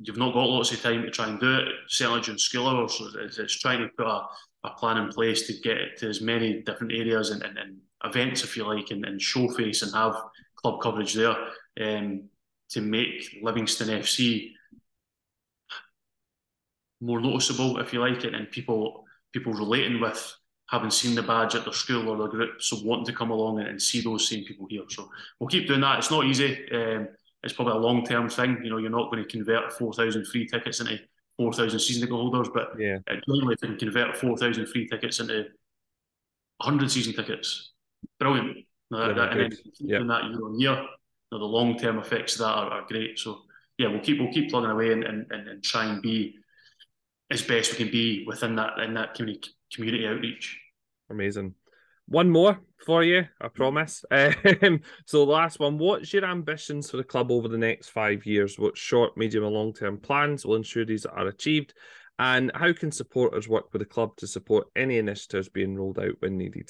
You've 0.01 0.18
not 0.18 0.34
got 0.34 0.49
lots 0.49 0.74
of 0.74 0.82
time 0.82 1.03
to 1.03 1.11
try 1.11 1.30
and 1.30 1.39
do 1.39 1.59
it. 1.59 1.68
Certainly 1.88 2.22
during 2.22 2.38
school 2.38 2.68
hours, 2.68 2.97
so 2.97 3.07
it's, 3.20 3.38
it's 3.38 3.57
trying 3.57 3.80
to 3.80 3.88
put 3.89 4.07
a, 4.07 4.24
a, 4.65 4.72
plan 4.72 4.97
in 4.97 5.09
place 5.09 5.47
to 5.47 5.53
get 5.61 5.78
it 5.78 5.97
to 5.99 6.09
as 6.09 6.20
many 6.20 6.63
different 6.63 6.91
areas 6.91 7.30
and, 7.30 7.43
and, 7.43 7.57
and 7.57 7.78
events, 8.03 8.43
if 8.43 8.57
you 8.57 8.65
like, 8.65 8.91
and, 8.91 9.05
and 9.05 9.22
show 9.22 9.47
face 9.49 9.84
and 9.84 9.93
have 9.93 10.15
club 10.55 10.82
coverage 10.82 11.13
there 11.13 11.36
um, 11.80 12.24
to 12.72 12.82
make 12.82 13.39
Livingston 13.41 13.88
FC 13.88 14.51
more 16.99 17.22
noticeable, 17.22 17.80
if 17.80 17.93
you 17.93 17.99
like 17.99 18.24
it, 18.24 18.34
and 18.34 18.49
people 18.51 19.05
people 19.38 19.53
relating 19.53 19.99
with 19.99 20.35
having 20.69 20.91
seen 20.91 21.15
the 21.15 21.23
badge 21.23 21.55
at 21.55 21.63
their 21.63 21.73
school 21.73 22.09
or 22.09 22.17
their 22.17 22.27
group, 22.27 22.61
so 22.61 22.77
wanting 22.83 23.05
to 23.05 23.13
come 23.13 23.31
along 23.31 23.59
and, 23.59 23.67
and 23.69 23.81
see 23.81 24.01
those 24.01 24.27
same 24.27 24.43
people 24.43 24.67
here. 24.69 24.83
So 24.89 25.09
we'll 25.39 25.47
keep 25.47 25.67
doing 25.67 25.81
that. 25.81 25.99
It's 25.99 26.11
not 26.11 26.25
easy. 26.25 26.69
Um, 26.71 27.07
it's 27.43 27.53
probably 27.53 27.73
a 27.73 27.77
long 27.77 28.05
term 28.05 28.29
thing. 28.29 28.59
You 28.63 28.69
know, 28.69 28.77
you're 28.77 28.89
not 28.89 29.11
going 29.11 29.23
to 29.23 29.29
convert 29.29 29.73
four 29.73 29.93
thousand 29.93 30.27
free 30.27 30.47
tickets 30.47 30.79
into 30.79 30.99
four 31.38 31.53
thousand 31.53 31.79
season 31.79 32.01
ticket 32.01 32.15
holders, 32.15 32.49
but 32.53 32.71
yeah, 32.77 32.97
generally 33.07 33.53
if 33.53 33.61
you 33.61 33.69
can 33.69 33.77
convert 33.77 34.17
four 34.17 34.38
thousand 34.38 34.67
free 34.67 34.88
tickets 34.88 35.19
into 35.19 35.45
hundred 36.61 36.91
season 36.91 37.13
tickets, 37.13 37.73
brilliant. 38.19 38.57
that, 38.91 39.15
that, 39.15 39.31
and 39.31 39.39
then 39.39 39.51
keep 39.51 39.73
yeah. 39.79 39.97
doing 39.97 40.07
that 40.07 40.23
year 40.25 40.45
on 40.45 40.59
year. 40.59 40.75
You 40.75 41.38
know, 41.38 41.39
the 41.39 41.45
long 41.45 41.77
term 41.77 41.99
effects 41.99 42.33
of 42.33 42.39
that 42.39 42.53
are, 42.53 42.69
are, 42.71 42.88
great. 42.88 43.19
So 43.19 43.41
yeah, 43.77 43.88
we'll 43.88 44.01
keep 44.01 44.19
we'll 44.19 44.33
keep 44.33 44.49
plugging 44.49 44.71
away 44.71 44.91
and, 44.91 45.03
and, 45.03 45.31
and, 45.31 45.47
and 45.47 45.63
try 45.63 45.85
and 45.85 46.01
be 46.01 46.35
as 47.30 47.41
best 47.41 47.71
we 47.71 47.78
can 47.78 47.91
be 47.91 48.23
within 48.25 48.55
that 48.55 48.80
in 48.80 48.93
that 48.93 49.13
community 49.13 49.51
community 49.73 50.07
outreach. 50.07 50.59
Amazing. 51.09 51.53
One 52.07 52.30
more 52.30 52.59
for 52.86 53.03
you, 53.03 53.25
I 53.41 53.49
promise. 53.49 54.03
Um, 54.11 54.82
so 55.05 55.25
the 55.25 55.32
last 55.32 55.59
one, 55.59 55.78
what's 55.78 56.13
your 56.13 56.25
ambitions 56.25 56.89
for 56.89 56.97
the 56.97 57.03
club 57.03 57.32
over 57.32 57.47
the 57.47 57.57
next 57.57 57.89
five 57.89 58.25
years? 58.25 58.57
What 58.57 58.78
short, 58.78 59.17
medium, 59.17 59.43
and 59.43 59.53
long 59.53 59.73
term 59.73 59.97
plans 59.97 60.45
will 60.45 60.55
ensure 60.55 60.86
these 60.86 61.05
are 61.05 61.28
achieved? 61.28 61.73
And 62.19 62.51
how 62.55 62.73
can 62.73 62.91
supporters 62.91 63.47
work 63.47 63.71
with 63.71 63.82
the 63.82 63.86
club 63.86 64.15
to 64.17 64.28
support 64.28 64.67
any 64.75 64.97
initiatives 64.97 65.49
being 65.49 65.75
rolled 65.75 65.99
out 65.99 66.15
when 66.19 66.38
needed? 66.38 66.69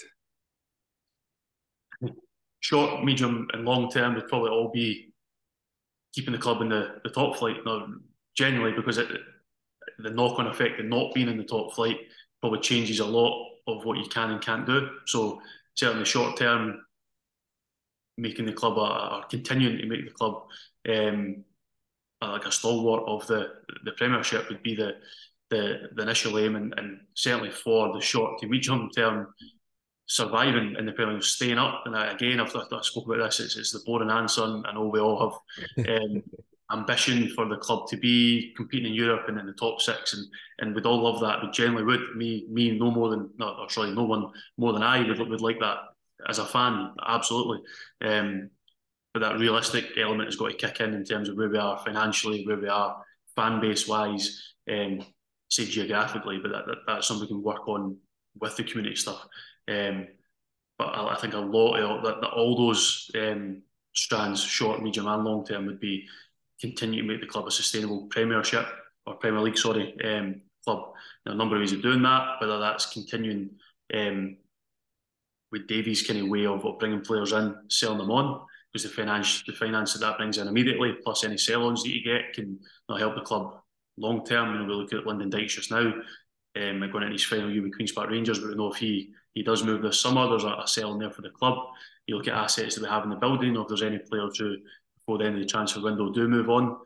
Short, 2.60 3.04
medium, 3.04 3.48
and 3.54 3.64
long 3.64 3.90
term 3.90 4.16
would 4.16 4.28
probably 4.28 4.50
all 4.50 4.72
be 4.74 5.14
keeping 6.14 6.34
the 6.34 6.40
club 6.40 6.62
in 6.62 6.70
the, 6.70 6.96
the 7.04 7.12
top 7.12 7.38
flight. 7.38 7.58
Now, 7.66 7.86
generally, 8.36 8.74
because 8.74 8.98
it, 8.98 9.08
the 10.00 10.10
knock 10.10 10.40
on 10.40 10.48
effect 10.48 10.80
of 10.80 10.86
not 10.86 11.14
being 11.14 11.30
in 11.30 11.38
the 11.38 11.44
top 11.44 11.74
flight 11.74 11.98
probably 12.42 12.60
changes 12.60 13.00
a 13.00 13.06
lot 13.06 13.50
of 13.68 13.86
what 13.86 13.98
you 13.98 14.06
can 14.06 14.32
and 14.32 14.42
can't 14.42 14.66
do. 14.66 14.90
So 15.06 15.42
certainly 15.76 16.06
short 16.06 16.38
term, 16.38 16.86
making 18.18 18.46
the 18.46 18.54
club 18.54 18.78
or 18.78 19.24
continuing 19.30 19.78
to 19.78 19.86
make 19.86 20.06
the 20.06 20.14
club 20.14 20.44
um, 20.90 21.44
like 22.22 22.46
a 22.46 22.52
stalwart 22.52 23.04
of 23.08 23.28
the 23.28 23.50
the 23.84 23.92
Premiership 23.92 24.50
would 24.50 24.64
be 24.64 24.76
the 24.76 24.96
the, 25.50 25.90
the 25.96 26.02
initial 26.02 26.38
aim, 26.40 26.56
and, 26.56 26.74
and 26.78 27.00
certainly 27.14 27.52
for 27.52 27.94
the 27.94 28.02
short 28.02 28.40
to 28.40 28.48
medium 28.48 28.90
term, 28.90 29.34
surviving 30.06 30.76
in 30.78 30.86
the 30.86 30.92
Premier 30.92 31.14
League, 31.14 31.24
staying 31.24 31.58
up. 31.58 31.84
And 31.86 31.96
again, 31.96 32.40
I've, 32.40 32.54
I've 32.56 32.84
spoken 32.84 33.14
about 33.14 33.28
this. 33.28 33.40
It's, 33.40 33.58
it's 33.58 33.72
the 33.72 33.80
boring 33.86 34.10
answer. 34.10 34.44
I 34.44 34.74
know 34.74 34.88
we 34.88 35.00
all 35.00 35.42
have 35.78 35.88
um, 35.90 36.24
ambition 36.72 37.30
for 37.30 37.48
the 37.48 37.58
club 37.58 37.88
to 37.88 37.98
be 37.98 38.54
competing 38.58 38.92
in 38.92 38.94
Europe 38.94 39.26
and 39.28 39.40
in 39.40 39.46
the 39.46 39.54
top 39.54 39.82
six, 39.82 40.14
and 40.14 40.26
and 40.60 40.76
we'd 40.76 40.86
all 40.86 41.02
love 41.02 41.22
that. 41.22 41.42
We 41.42 41.52
generally 41.52 41.84
would. 41.84 42.16
Me, 42.16 42.46
me, 42.50 42.78
no 42.78 42.92
more 42.92 43.10
than 43.10 43.30
no, 43.38 43.56
or 43.60 43.70
sorry, 43.70 43.92
no 43.92 44.04
one 44.04 44.32
more 44.58 44.74
than 44.74 44.84
I 44.84 45.08
would 45.08 45.20
would 45.20 45.42
like 45.42 45.60
that 45.60 45.78
as 46.28 46.40
a 46.40 46.46
fan, 46.46 46.94
absolutely. 47.06 47.60
Um, 48.04 48.50
but 49.14 49.22
that 49.22 49.40
realistic 49.40 49.86
element 49.98 50.28
has 50.28 50.36
got 50.36 50.52
to 50.52 50.58
kick 50.58 50.80
in 50.80 50.94
in 50.94 51.04
terms 51.04 51.30
of 51.30 51.38
where 51.38 51.50
we 51.50 51.58
are 51.58 51.78
financially, 51.80 52.46
where 52.46 52.58
we 52.58 52.68
are 52.68 53.04
fan 53.36 53.60
base 53.60 53.88
wise, 53.88 54.54
um, 54.70 55.06
say 55.50 55.66
geographically. 55.66 56.40
But 56.42 56.52
that, 56.52 56.68
that, 56.68 56.78
that's 56.86 57.08
something 57.08 57.24
we 57.24 57.28
can 57.28 57.44
work 57.44 57.68
on 57.68 57.98
with 58.40 58.56
the 58.56 58.64
community 58.64 58.96
stuff. 58.96 59.26
Um, 59.68 60.08
but 60.78 60.90
I, 60.90 61.16
I, 61.16 61.18
think 61.20 61.34
a 61.34 61.40
lot 61.40 61.78
of 61.78 62.04
that, 62.04 62.22
that 62.22 62.30
all 62.30 62.56
those 62.56 63.10
um, 63.16 63.64
strands, 63.94 64.44
short, 64.44 64.84
medium, 64.84 65.08
and 65.08 65.24
long 65.24 65.46
term, 65.46 65.66
would 65.66 65.80
be 65.80 66.08
continue 66.60 67.02
to 67.02 67.08
make 67.08 67.22
the 67.22 67.28
club 67.28 67.48
a 67.48 67.52
sustainable 67.52 68.08
Premiership 68.08 68.68
or 69.06 69.16
Premier 69.16 69.42
League, 69.42 69.58
sorry, 69.58 69.96
um, 70.04 70.42
club. 70.64 70.94
Now, 71.26 71.34
a 71.34 71.36
number 71.36 71.56
of 71.56 71.62
ways 71.62 71.74
of 71.74 71.82
doing 71.82 72.02
that, 72.04 72.42
whether 72.42 72.60
that's 72.60 72.92
continuing 72.92 73.52
um, 73.94 74.38
with 75.52 75.68
Davies' 75.68 76.06
kind 76.06 76.20
of 76.20 76.28
way 76.28 76.46
of, 76.46 76.66
of 76.66 76.80
bringing 76.80 77.02
players 77.02 77.32
in, 77.32 77.56
selling 77.70 78.00
them 78.00 78.12
on, 78.12 78.46
because 78.72 78.84
the 78.84 78.90
finance 78.90 79.44
the 79.48 79.54
finance 79.54 79.94
that 79.94 80.00
that 80.00 80.18
brings 80.18 80.38
in 80.38 80.48
immediately, 80.48 80.94
plus 81.04 81.24
any 81.24 81.38
sell-ons 81.38 81.84
that 81.84 81.90
you 81.90 82.04
get, 82.04 82.34
can 82.34 82.60
help 82.98 83.16
the 83.16 83.22
club 83.22 83.62
long 83.98 84.26
term. 84.26 84.54
You 84.54 84.60
know, 84.60 84.66
we 84.66 84.74
look 84.74 84.94
at 84.94 85.06
Lyndon 85.06 85.30
Dykes 85.30 85.56
just 85.56 85.72
now, 85.72 85.94
um, 86.58 86.80
going 86.92 87.04
into 87.04 87.14
his 87.14 87.24
final 87.24 87.52
year 87.52 87.64
with 87.64 87.76
Queens 87.76 87.92
Park 87.92 88.10
Rangers, 88.10 88.40
but 88.40 88.50
we 88.50 88.56
know 88.56 88.72
if 88.72 88.78
he 88.78 89.14
he 89.34 89.44
does 89.44 89.64
move 89.64 89.84
this 89.84 90.00
summer, 90.00 90.28
there's 90.28 90.44
a, 90.44 90.58
a 90.64 90.68
sell 90.68 90.94
in 90.94 91.00
there 91.00 91.12
for 91.12 91.22
the 91.22 91.30
club. 91.30 91.58
You 92.08 92.18
look 92.18 92.28
at 92.28 92.34
assets 92.34 92.76
that 92.76 92.82
we 92.82 92.90
have 92.90 93.04
in 93.04 93.10
the 93.10 93.16
building, 93.16 93.56
or 93.56 93.62
if 93.62 93.68
there's 93.68 93.84
any 93.84 94.00
players 94.00 94.38
who 94.38 94.56
before 95.08 95.20
the 95.20 95.26
end 95.26 95.36
of 95.36 95.42
the 95.42 95.48
transfer 95.48 95.82
window 95.82 96.12
do 96.12 96.28
move 96.28 96.50
on, 96.50 96.78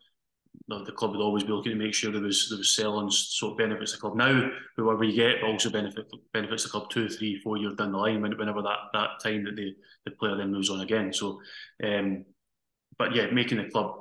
the 0.67 0.91
club 0.91 1.11
would 1.11 1.21
always 1.21 1.43
be 1.43 1.49
looking 1.51 1.71
to 1.71 1.77
make 1.77 1.93
sure 1.93 2.11
there 2.11 2.21
was 2.21 2.47
there 2.49 2.57
was 2.57 2.75
sell-ons, 2.75 3.29
so 3.31 3.51
it 3.51 3.57
benefits 3.57 3.93
the 3.93 3.97
club 3.97 4.15
now, 4.15 4.49
whoever 4.77 5.03
you 5.03 5.15
get, 5.15 5.41
but 5.41 5.49
also 5.49 5.69
benefit 5.69 6.05
benefits 6.33 6.63
the 6.63 6.69
club 6.69 6.89
two, 6.89 7.09
three, 7.09 7.39
four 7.41 7.57
years 7.57 7.75
down 7.75 7.91
the 7.91 7.97
line, 7.97 8.21
whenever 8.21 8.61
that 8.61 8.77
that 8.93 9.09
time 9.23 9.43
that 9.45 9.55
the, 9.55 9.73
the 10.05 10.11
player 10.11 10.37
then 10.37 10.51
moves 10.51 10.69
on 10.69 10.81
again. 10.81 11.11
So, 11.11 11.41
um, 11.83 12.25
but 12.97 13.15
yeah, 13.15 13.27
making 13.31 13.57
the 13.57 13.69
club 13.69 13.95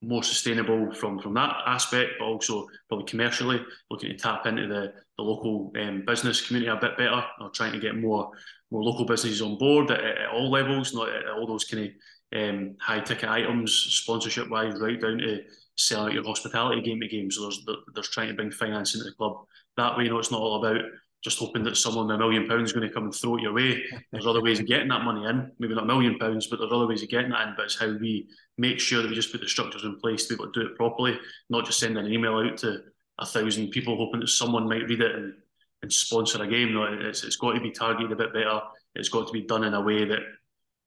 more 0.00 0.22
sustainable 0.22 0.92
from 0.92 1.18
from 1.18 1.34
that 1.34 1.56
aspect, 1.66 2.12
but 2.18 2.26
also 2.26 2.68
probably 2.88 3.06
commercially 3.06 3.60
looking 3.90 4.10
to 4.10 4.16
tap 4.16 4.46
into 4.46 4.68
the 4.68 4.92
the 5.18 5.22
local 5.24 5.72
um, 5.80 6.04
business 6.06 6.46
community 6.46 6.70
a 6.70 6.76
bit 6.76 6.96
better, 6.96 7.24
or 7.40 7.50
trying 7.50 7.72
to 7.72 7.80
get 7.80 7.96
more 7.96 8.30
more 8.70 8.84
local 8.84 9.04
businesses 9.04 9.42
on 9.42 9.58
board 9.58 9.90
at, 9.90 10.00
at 10.00 10.30
all 10.32 10.50
levels, 10.50 10.94
not 10.94 11.08
at 11.08 11.28
all 11.28 11.46
those 11.46 11.64
kind 11.64 11.86
of 11.86 11.90
um, 12.34 12.76
high 12.80 13.00
ticket 13.00 13.28
items, 13.28 13.72
sponsorship 13.72 14.48
wise, 14.48 14.80
right 14.80 15.00
down 15.00 15.18
to 15.18 15.40
selling 15.76 16.08
out 16.08 16.14
your 16.14 16.24
hospitality 16.24 16.82
game 16.82 17.00
to 17.00 17.08
game. 17.08 17.30
So 17.30 17.42
there's 17.42 17.66
there's 17.94 18.10
trying 18.10 18.28
to 18.28 18.34
bring 18.34 18.50
finance 18.50 18.94
into 18.94 19.04
the 19.04 19.16
club 19.16 19.44
that 19.76 19.96
way. 19.96 20.04
You 20.04 20.10
know, 20.10 20.18
it's 20.18 20.30
not 20.30 20.40
all 20.40 20.64
about 20.64 20.82
just 21.22 21.38
hoping 21.38 21.62
that 21.64 21.76
someone 21.76 22.06
with 22.06 22.16
a 22.16 22.18
million 22.18 22.48
pounds 22.48 22.70
is 22.70 22.72
going 22.72 22.88
to 22.88 22.94
come 22.94 23.04
and 23.04 23.14
throw 23.14 23.36
it 23.36 23.42
your 23.42 23.52
way. 23.52 23.82
There's 24.10 24.26
other 24.26 24.42
ways 24.42 24.58
of 24.58 24.66
getting 24.66 24.88
that 24.88 25.04
money 25.04 25.26
in. 25.26 25.50
Maybe 25.58 25.74
not 25.74 25.84
a 25.84 25.86
million 25.86 26.18
pounds, 26.18 26.46
but 26.46 26.58
there's 26.58 26.72
other 26.72 26.86
ways 26.86 27.02
of 27.02 27.10
getting 27.10 27.30
that 27.30 27.48
in. 27.48 27.54
But 27.56 27.66
it's 27.66 27.78
how 27.78 27.94
we 28.00 28.26
make 28.56 28.80
sure 28.80 29.02
that 29.02 29.08
we 29.08 29.14
just 29.14 29.30
put 29.30 29.42
the 29.42 29.48
structures 29.48 29.84
in 29.84 29.98
place 30.00 30.26
to 30.26 30.36
be 30.36 30.42
able 30.42 30.52
to 30.52 30.60
do 30.60 30.66
it 30.66 30.76
properly, 30.76 31.18
not 31.50 31.66
just 31.66 31.78
sending 31.78 32.04
an 32.04 32.10
email 32.10 32.38
out 32.38 32.56
to 32.58 32.78
a 33.18 33.26
thousand 33.26 33.68
people 33.70 33.96
hoping 33.96 34.20
that 34.20 34.28
someone 34.28 34.66
might 34.66 34.88
read 34.88 35.02
it 35.02 35.14
and, 35.14 35.34
and 35.82 35.92
sponsor 35.92 36.42
a 36.42 36.46
game. 36.46 36.72
No, 36.72 36.84
it's, 36.84 37.22
it's 37.22 37.36
got 37.36 37.52
to 37.52 37.60
be 37.60 37.70
targeted 37.70 38.12
a 38.12 38.16
bit 38.16 38.32
better. 38.32 38.60
It's 38.94 39.10
got 39.10 39.26
to 39.26 39.32
be 39.32 39.42
done 39.42 39.64
in 39.64 39.74
a 39.74 39.80
way 39.80 40.06
that 40.06 40.20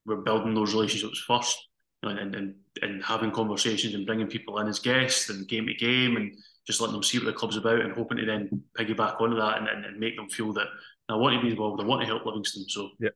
we're 0.06 0.18
building 0.18 0.54
those 0.54 0.74
relationships 0.74 1.20
first 1.20 1.58
you 2.02 2.10
know, 2.10 2.22
and, 2.22 2.36
and, 2.36 2.56
and 2.82 3.04
having 3.04 3.32
conversations 3.32 3.96
and 3.96 4.06
bringing 4.06 4.28
people 4.28 4.60
in 4.60 4.68
as 4.68 4.80
guests 4.80 5.30
and 5.30 5.48
game 5.48 5.68
to 5.68 5.74
game 5.74 6.18
and 6.18 6.36
just 6.68 6.82
letting 6.82 6.94
them 6.94 7.04
see 7.04 7.18
what 7.18 7.26
the 7.26 7.34
club's 7.34 7.58
about 7.58 7.82
and 7.82 7.94
hoping 7.94 8.18
to 8.18 8.26
then 8.26 8.64
piggyback 8.78 9.20
onto 9.22 9.36
that 9.36 9.58
and, 9.58 9.68
and, 9.68 9.86
and 9.86 10.00
make 10.00 10.16
them 10.16 10.30
feel 10.30 10.54
that 10.54 10.68
I 11.10 11.16
want 11.16 11.36
to 11.36 11.42
be 11.42 11.52
involved, 11.52 11.82
I 11.82 11.86
want 11.86 12.02
to 12.02 12.08
help 12.08 12.26
Livingston. 12.26 12.66
So 12.70 12.92
yeah. 13.00 13.10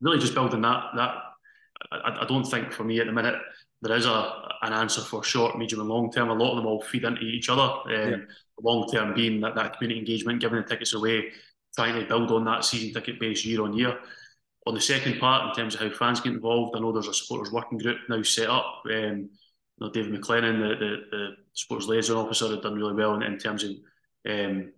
really 0.00 0.18
just 0.18 0.34
building 0.34 0.62
that 0.62 0.84
that 0.96 1.14
I, 1.92 2.20
I 2.22 2.24
don't 2.26 2.44
think 2.44 2.72
for 2.72 2.84
me 2.84 3.00
at 3.00 3.06
the 3.06 3.12
minute 3.12 3.36
there 3.82 3.96
is 3.96 4.06
a 4.06 4.48
an 4.62 4.72
answer 4.72 5.00
for 5.00 5.22
short, 5.22 5.56
medium, 5.56 5.80
and 5.80 5.88
long 5.88 6.10
term. 6.10 6.30
A 6.30 6.34
lot 6.34 6.50
of 6.50 6.56
them 6.56 6.66
all 6.66 6.82
feed 6.82 7.04
into 7.04 7.22
each 7.22 7.48
other. 7.48 7.62
Um, 7.62 8.10
yeah. 8.10 8.16
Long 8.60 8.88
term 8.88 9.14
being 9.14 9.40
that, 9.42 9.54
that 9.54 9.78
community 9.78 10.00
engagement, 10.00 10.40
giving 10.40 10.60
the 10.60 10.66
tickets 10.66 10.94
away, 10.94 11.30
trying 11.76 11.94
to 11.94 12.04
build 12.06 12.32
on 12.32 12.44
that 12.46 12.64
season 12.64 12.92
ticket 12.92 13.20
base 13.20 13.44
year 13.44 13.62
on 13.62 13.72
year. 13.72 13.98
On 14.68 14.74
the 14.74 14.80
second 14.82 15.18
part, 15.18 15.48
in 15.48 15.54
terms 15.54 15.74
of 15.74 15.80
how 15.80 15.88
fans 15.88 16.20
get 16.20 16.34
involved, 16.34 16.76
I 16.76 16.80
know 16.80 16.92
there's 16.92 17.08
a 17.08 17.14
supporters 17.14 17.50
working 17.50 17.78
group 17.78 17.96
now 18.10 18.22
set 18.22 18.50
up. 18.50 18.82
Um, 18.84 19.30
you 19.30 19.30
know, 19.80 19.90
David 19.90 20.12
McLennan, 20.12 20.58
the, 20.58 20.76
the, 20.76 20.96
the 21.10 21.28
supporters 21.54 21.88
liaison 21.88 22.18
officer, 22.18 22.50
had 22.50 22.60
done 22.60 22.74
really 22.74 22.92
well 22.92 23.14
in, 23.14 23.22
in 23.22 23.38
terms 23.38 23.64
of 23.64 23.70
um, 24.28 24.70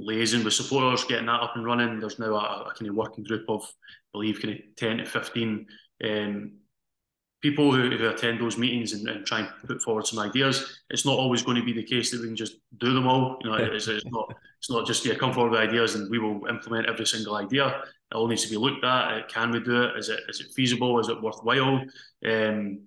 liaising 0.00 0.44
with 0.44 0.54
supporters, 0.54 1.04
getting 1.04 1.26
that 1.26 1.42
up 1.42 1.56
and 1.56 1.66
running. 1.66 2.00
There's 2.00 2.18
now 2.18 2.34
a, 2.36 2.70
a 2.70 2.74
kind 2.74 2.88
of 2.88 2.94
working 2.94 3.22
group 3.22 3.44
of, 3.50 3.62
I 3.64 4.08
believe, 4.12 4.40
kind 4.40 4.54
of 4.54 4.60
10 4.76 4.96
to 4.96 5.04
15 5.04 5.66
um, 6.04 6.52
people 7.42 7.70
who, 7.70 7.90
who, 7.90 8.08
attend 8.08 8.40
those 8.40 8.56
meetings 8.56 8.94
and, 8.94 9.06
and, 9.06 9.26
try 9.26 9.40
and 9.40 9.48
put 9.66 9.82
forward 9.82 10.06
some 10.06 10.20
ideas. 10.20 10.80
It's 10.88 11.04
not 11.04 11.18
always 11.18 11.42
going 11.42 11.58
to 11.58 11.62
be 11.62 11.74
the 11.74 11.82
case 11.82 12.10
that 12.10 12.22
we 12.22 12.28
can 12.28 12.36
just 12.36 12.56
do 12.78 12.94
them 12.94 13.06
all. 13.06 13.36
You 13.42 13.50
know, 13.50 13.56
it's, 13.56 13.88
it's 13.88 14.06
not 14.06 14.34
it's 14.58 14.70
not 14.70 14.86
just 14.86 15.04
yeah, 15.04 15.16
come 15.16 15.34
forward 15.34 15.50
with 15.50 15.60
ideas 15.60 15.96
and 15.96 16.10
we 16.10 16.18
will 16.18 16.46
implement 16.46 16.88
every 16.88 17.06
single 17.06 17.36
idea. 17.36 17.82
It 18.14 18.16
all 18.16 18.28
needs 18.28 18.44
to 18.44 18.50
be 18.50 18.56
looked 18.56 18.84
at. 18.84 19.28
Can 19.28 19.50
we 19.50 19.58
do 19.58 19.82
it? 19.82 19.96
Is 19.98 20.08
it 20.08 20.20
is 20.28 20.40
it 20.40 20.52
feasible? 20.54 21.00
Is 21.00 21.08
it 21.08 21.20
worthwhile? 21.20 21.82
Um, 22.24 22.82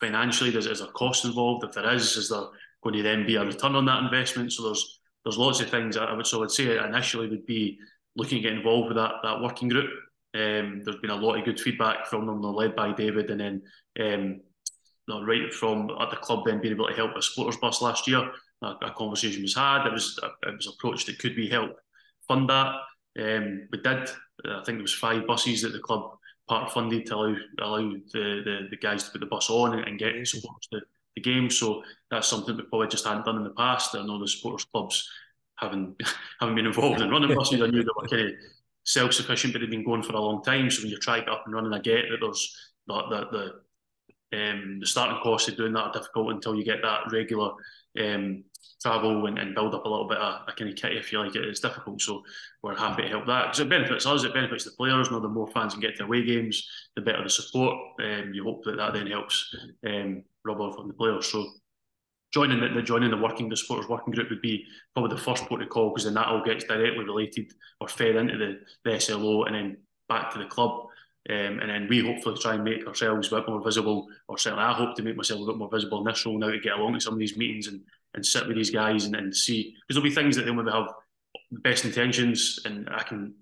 financially, 0.00 0.50
there's, 0.50 0.64
there's 0.64 0.80
a 0.80 0.88
cost 0.88 1.24
involved. 1.24 1.64
If 1.64 1.72
there 1.72 1.94
is, 1.94 2.16
is 2.16 2.30
there 2.30 2.48
going 2.82 2.96
to 2.96 3.02
then 3.02 3.24
be 3.24 3.36
a 3.36 3.44
return 3.44 3.76
on 3.76 3.84
that 3.84 4.02
investment? 4.02 4.52
So 4.52 4.64
there's 4.64 5.00
there's 5.24 5.38
lots 5.38 5.60
of 5.60 5.70
things 5.70 5.96
I 5.96 6.12
would 6.12 6.26
so 6.26 6.38
I 6.38 6.40
would 6.40 6.50
say 6.50 6.78
initially 6.78 7.28
would 7.28 7.46
be 7.46 7.78
looking 8.16 8.42
to 8.42 8.48
get 8.48 8.58
involved 8.58 8.88
with 8.88 8.96
that 8.96 9.12
that 9.22 9.40
working 9.40 9.68
group. 9.68 9.90
Um, 10.34 10.82
there's 10.84 11.00
been 11.00 11.10
a 11.10 11.16
lot 11.16 11.38
of 11.38 11.44
good 11.44 11.60
feedback 11.60 12.06
from 12.06 12.26
them. 12.26 12.42
They're 12.42 12.50
led 12.50 12.74
by 12.74 12.92
David, 12.92 13.30
and 13.30 13.40
then 13.40 13.62
um, 14.00 14.40
right 15.24 15.52
from 15.54 15.90
at 16.00 16.10
the 16.10 16.16
club 16.16 16.44
then 16.44 16.60
being 16.60 16.74
able 16.74 16.88
to 16.88 16.94
help 16.94 17.16
a 17.16 17.22
supporters 17.22 17.56
bus 17.56 17.82
last 17.82 18.08
year. 18.08 18.30
A, 18.62 18.66
a 18.82 18.94
conversation 18.96 19.42
was 19.42 19.54
had. 19.54 19.86
It 19.86 19.92
was 19.92 20.18
it 20.42 20.56
was 20.56 20.74
approached 20.74 21.06
that 21.06 21.20
could 21.20 21.36
we 21.36 21.48
help 21.48 21.76
fund 22.26 22.50
that. 22.50 22.74
Um, 23.18 23.68
we 23.72 23.78
did. 23.80 24.08
I 24.46 24.62
think 24.64 24.78
there 24.78 24.82
was 24.82 24.94
five 24.94 25.26
buses 25.26 25.62
that 25.62 25.72
the 25.72 25.78
club 25.78 26.16
part 26.48 26.72
funded 26.72 27.06
to 27.06 27.14
allow 27.14 27.36
allow 27.60 27.90
the, 28.12 28.42
the, 28.44 28.66
the 28.70 28.76
guys 28.76 29.04
to 29.04 29.10
put 29.10 29.20
the 29.20 29.26
bus 29.26 29.50
on 29.50 29.78
and, 29.78 29.86
and 29.86 29.98
get 29.98 30.26
supporters 30.26 30.68
to 30.72 30.80
the 31.14 31.22
game. 31.22 31.50
So 31.50 31.82
that's 32.10 32.28
something 32.28 32.56
we 32.56 32.62
probably 32.62 32.88
just 32.88 33.06
hadn't 33.06 33.24
done 33.24 33.36
in 33.36 33.44
the 33.44 33.50
past. 33.50 33.94
I 33.94 34.04
know 34.04 34.18
the 34.18 34.28
supporters 34.28 34.64
clubs 34.64 35.08
haven't 35.56 36.00
haven't 36.40 36.56
been 36.56 36.66
involved 36.66 37.00
in 37.00 37.10
running 37.10 37.34
buses. 37.34 37.62
I 37.62 37.66
knew 37.66 37.82
they 37.82 37.88
were 37.96 38.08
kind 38.08 38.28
of 38.28 38.34
self 38.84 39.12
sufficient, 39.12 39.52
but 39.52 39.60
they've 39.60 39.70
been 39.70 39.84
going 39.84 40.02
for 40.02 40.14
a 40.14 40.20
long 40.20 40.42
time. 40.42 40.70
So 40.70 40.82
when 40.82 40.90
you 40.90 40.98
try 40.98 41.18
it 41.18 41.28
up 41.28 41.42
and 41.46 41.54
running, 41.54 41.72
I 41.72 41.78
get 41.78 42.08
that 42.10 42.18
there's 42.20 42.72
the 42.86 42.94
the 42.94 43.18
the, 43.30 43.52
um, 44.32 44.78
the 44.80 44.86
starting 44.86 45.18
costs 45.22 45.48
of 45.48 45.56
doing 45.56 45.72
that 45.72 45.80
are 45.80 45.92
difficult 45.92 46.32
until 46.32 46.54
you 46.54 46.64
get 46.64 46.82
that 46.82 47.10
regular 47.10 47.52
um, 48.00 48.44
travel 48.80 49.26
and, 49.26 49.38
and, 49.38 49.54
build 49.54 49.74
up 49.74 49.84
a 49.84 49.88
little 49.88 50.08
bit 50.08 50.18
of 50.18 50.42
a 50.48 50.52
kind 50.52 50.70
of 50.70 50.76
kit 50.76 50.96
if 50.96 51.12
you 51.12 51.20
like 51.20 51.34
it. 51.34 51.44
It's 51.44 51.60
difficult, 51.60 52.00
so 52.00 52.22
we're 52.62 52.76
happy 52.76 53.02
to 53.02 53.08
help 53.08 53.26
that 53.26 53.46
because 53.46 53.60
it 53.60 53.68
benefits 53.68 54.06
us, 54.06 54.24
it 54.24 54.32
benefits 54.32 54.64
the 54.64 54.70
players. 54.72 55.08
You 55.08 55.14
know, 55.14 55.20
the 55.20 55.28
more 55.28 55.48
fans 55.48 55.74
can 55.74 55.80
get 55.80 55.96
to 55.96 56.04
away 56.04 56.24
games, 56.24 56.68
the 56.94 57.02
better 57.02 57.22
the 57.22 57.30
support. 57.30 57.74
Um, 58.02 58.32
you 58.32 58.44
hope 58.44 58.64
that 58.64 58.76
that 58.76 58.94
then 58.94 59.08
helps 59.08 59.54
um, 59.86 60.22
rub 60.44 60.60
off 60.60 60.78
on 60.78 60.88
the 60.88 60.94
players. 60.94 61.26
So 61.26 61.46
joining 62.32 62.60
the, 62.60 62.68
the, 62.68 62.82
joining 62.82 63.10
the 63.10 63.16
working 63.16 63.48
the 63.48 63.56
supporters 63.56 63.88
working 63.88 64.12
group 64.12 64.30
would 64.30 64.42
be 64.42 64.64
probably 64.94 65.14
the 65.14 65.22
first 65.22 65.44
port 65.46 65.62
of 65.62 65.68
call 65.68 65.90
because 65.90 66.04
then 66.04 66.14
that 66.14 66.28
all 66.28 66.44
gets 66.44 66.64
directly 66.64 67.04
related 67.04 67.52
or 67.80 67.88
fed 67.88 68.16
into 68.16 68.36
the, 68.38 68.60
the 68.84 69.00
SLO 69.00 69.44
and 69.44 69.54
then 69.54 69.76
back 70.08 70.32
to 70.32 70.38
the 70.38 70.46
club. 70.46 70.86
Um, 71.28 71.60
and 71.60 71.68
then 71.68 71.86
we 71.88 72.00
hopefully 72.00 72.38
try 72.40 72.54
and 72.54 72.64
make 72.64 72.86
ourselves 72.86 73.30
a 73.30 73.36
bit 73.36 73.48
more 73.48 73.62
visible, 73.62 74.08
or 74.26 74.38
certainly 74.38 74.64
I 74.64 74.72
hope 74.72 74.96
to 74.96 75.02
make 75.02 75.16
myself 75.16 75.42
a 75.42 75.46
bit 75.46 75.56
more 75.56 75.70
visible 75.70 75.98
in 75.98 76.04
this 76.04 76.24
role 76.24 76.38
now 76.38 76.50
to 76.50 76.58
get 76.58 76.78
along 76.78 76.94
to 76.94 77.00
some 77.00 77.12
of 77.12 77.18
these 77.18 77.36
meetings 77.36 77.66
and, 77.66 77.80
and 78.14 78.24
sit 78.24 78.46
with 78.46 78.56
these 78.56 78.70
guys 78.70 79.04
and, 79.04 79.14
and 79.14 79.34
see 79.36 79.74
because 79.86 79.96
there'll 79.96 80.08
be 80.08 80.14
things 80.14 80.34
that 80.36 80.46
they 80.46 80.52
maybe 80.52 80.70
have 80.70 80.88
the 81.50 81.60
best 81.60 81.84
intentions 81.84 82.60
and 82.64 82.88
I 82.90 83.02
can 83.02 83.34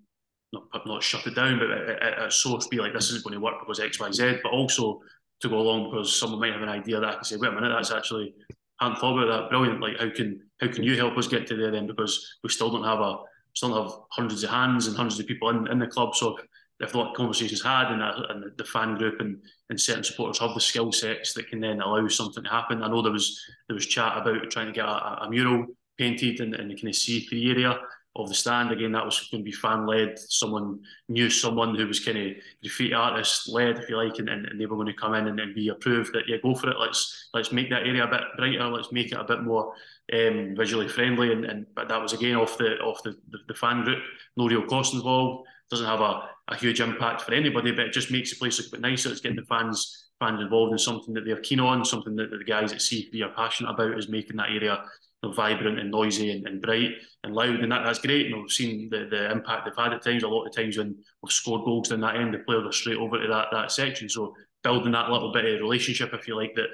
not, 0.52 0.64
not 0.86 1.02
shut 1.02 1.26
it 1.26 1.36
down, 1.36 1.58
but 1.58 1.70
at 1.70 2.32
source 2.32 2.66
be 2.66 2.78
like 2.78 2.92
this 2.92 3.10
isn't 3.10 3.24
going 3.24 3.34
to 3.34 3.40
work 3.40 3.60
because 3.60 3.80
X, 3.80 4.00
Y, 4.00 4.10
Z, 4.10 4.38
but 4.42 4.52
also 4.52 5.00
to 5.40 5.48
go 5.48 5.58
along 5.58 5.90
because 5.90 6.18
someone 6.18 6.40
might 6.40 6.52
have 6.52 6.62
an 6.62 6.68
idea 6.68 6.98
that 6.98 7.08
I 7.08 7.14
can 7.14 7.24
say, 7.24 7.36
wait 7.36 7.52
a 7.52 7.54
minute, 7.54 7.72
that's 7.74 7.92
actually 7.92 8.34
I 8.80 8.84
hadn't 8.84 9.00
thought 9.00 9.22
about 9.22 9.42
that. 9.42 9.50
Brilliant. 9.50 9.80
Like 9.80 9.98
how 9.98 10.10
can 10.10 10.40
how 10.60 10.68
can 10.68 10.82
you 10.82 10.96
help 10.96 11.16
us 11.16 11.28
get 11.28 11.46
to 11.48 11.56
there 11.56 11.70
then? 11.70 11.86
Because 11.86 12.38
we 12.42 12.48
still 12.48 12.70
don't 12.70 12.84
have 12.84 13.00
a 13.00 13.18
still 13.54 13.82
have 13.82 13.92
hundreds 14.10 14.44
of 14.44 14.50
hands 14.50 14.86
and 14.86 14.96
hundreds 14.96 15.18
of 15.18 15.26
people 15.26 15.50
in, 15.50 15.66
in 15.68 15.78
the 15.78 15.86
club. 15.86 16.14
So 16.14 16.38
if 16.80 16.92
the 16.92 17.04
conversations 17.16 17.62
had 17.62 17.90
and, 17.90 18.02
and 18.02 18.52
the 18.56 18.64
fan 18.64 18.96
group 18.96 19.20
and, 19.20 19.38
and 19.70 19.80
certain 19.80 20.04
supporters 20.04 20.38
have 20.38 20.54
the 20.54 20.60
skill 20.60 20.92
sets 20.92 21.34
that 21.34 21.48
can 21.48 21.60
then 21.60 21.80
allow 21.80 22.06
something 22.08 22.44
to 22.44 22.50
happen. 22.50 22.82
I 22.82 22.88
know 22.88 23.02
there 23.02 23.12
was 23.12 23.42
there 23.68 23.74
was 23.74 23.86
chat 23.86 24.16
about 24.16 24.50
trying 24.50 24.66
to 24.66 24.72
get 24.72 24.84
a, 24.84 25.24
a 25.24 25.30
mural 25.30 25.66
painted 25.98 26.40
in, 26.40 26.54
in 26.54 26.68
the 26.68 26.74
kind 26.74 26.88
of 26.88 26.94
C3 26.94 27.50
area 27.50 27.78
of 28.14 28.28
the 28.28 28.34
stand. 28.34 28.70
Again, 28.70 28.92
that 28.92 29.04
was 29.04 29.28
going 29.30 29.42
to 29.42 29.44
be 29.44 29.52
fan 29.52 29.86
led. 29.86 30.18
Someone 30.18 30.80
knew 31.08 31.30
someone 31.30 31.74
who 31.74 31.86
was 31.86 32.00
kind 32.00 32.18
of 32.18 32.36
graffiti 32.62 32.94
artist 32.94 33.48
led, 33.48 33.78
if 33.78 33.88
you 33.88 33.96
like, 33.96 34.18
and, 34.18 34.28
and, 34.28 34.60
they 34.60 34.66
were 34.66 34.76
going 34.76 34.86
to 34.86 34.92
come 34.92 35.14
in 35.14 35.28
and, 35.28 35.38
and, 35.38 35.54
be 35.54 35.68
approved 35.68 36.12
that 36.12 36.28
yeah, 36.28 36.36
go 36.42 36.54
for 36.54 36.70
it. 36.70 36.78
Let's 36.78 37.28
let's 37.34 37.52
make 37.52 37.70
that 37.70 37.86
area 37.86 38.04
a 38.04 38.08
bit 38.08 38.22
brighter. 38.36 38.68
Let's 38.68 38.92
make 38.92 39.12
it 39.12 39.18
a 39.18 39.24
bit 39.24 39.42
more 39.42 39.72
um, 40.12 40.54
visually 40.56 40.88
friendly. 40.88 41.32
And, 41.32 41.44
and 41.44 41.66
but 41.74 41.88
that 41.88 42.00
was 42.00 42.12
again 42.12 42.36
off 42.36 42.58
the 42.58 42.78
off 42.78 43.02
the, 43.02 43.16
the, 43.30 43.38
the 43.48 43.54
fan 43.54 43.84
group. 43.84 44.02
No 44.36 44.48
real 44.48 44.64
cost 44.64 44.94
involved. 44.94 45.46
Doesn't 45.70 45.86
have 45.86 46.00
a, 46.00 46.28
a 46.48 46.56
huge 46.56 46.80
impact 46.80 47.22
for 47.22 47.34
anybody, 47.34 47.72
but 47.72 47.86
it 47.86 47.92
just 47.92 48.10
makes 48.10 48.30
the 48.30 48.36
place 48.36 48.58
look 48.58 48.68
a 48.68 48.70
bit 48.72 48.80
nicer. 48.80 49.10
It's 49.10 49.20
getting 49.20 49.36
the 49.36 49.44
fans 49.44 50.08
fans 50.18 50.40
involved 50.40 50.72
in 50.72 50.78
something 50.78 51.14
that 51.14 51.24
they're 51.24 51.40
keen 51.40 51.60
on, 51.60 51.84
something 51.84 52.16
that 52.16 52.30
the 52.30 52.44
guys 52.44 52.72
at 52.72 52.80
C3 52.80 53.22
are 53.22 53.34
passionate 53.34 53.70
about, 53.70 53.98
is 53.98 54.08
making 54.08 54.36
that 54.36 54.50
area 54.50 54.82
you 55.22 55.28
know, 55.28 55.34
vibrant 55.34 55.78
and 55.78 55.90
noisy 55.90 56.32
and, 56.32 56.46
and, 56.46 56.60
bright 56.60 56.92
and 57.24 57.34
loud, 57.34 57.60
and 57.60 57.70
that, 57.70 57.84
that's 57.84 58.00
great. 58.00 58.30
Know, 58.30 58.40
we've 58.40 58.50
seen 58.50 58.88
the, 58.90 59.06
the 59.10 59.30
impact 59.30 59.64
they've 59.64 59.84
had 59.84 59.92
at 59.92 60.02
times. 60.02 60.22
A 60.22 60.28
lot 60.28 60.46
of 60.46 60.54
times 60.54 60.76
when 60.76 60.96
we've 61.22 61.32
scored 61.32 61.64
goals 61.64 61.92
in 61.92 62.00
that 62.00 62.16
end, 62.16 62.34
the 62.34 62.38
players 62.38 62.66
are 62.66 62.72
straight 62.72 62.98
over 62.98 63.20
to 63.20 63.28
that 63.28 63.48
that 63.52 63.70
section. 63.70 64.08
So 64.08 64.34
building 64.62 64.92
that 64.92 65.10
little 65.10 65.32
bit 65.32 65.44
of 65.44 65.60
relationship, 65.60 66.12
if 66.12 66.26
you 66.26 66.36
like, 66.36 66.54
that 66.56 66.68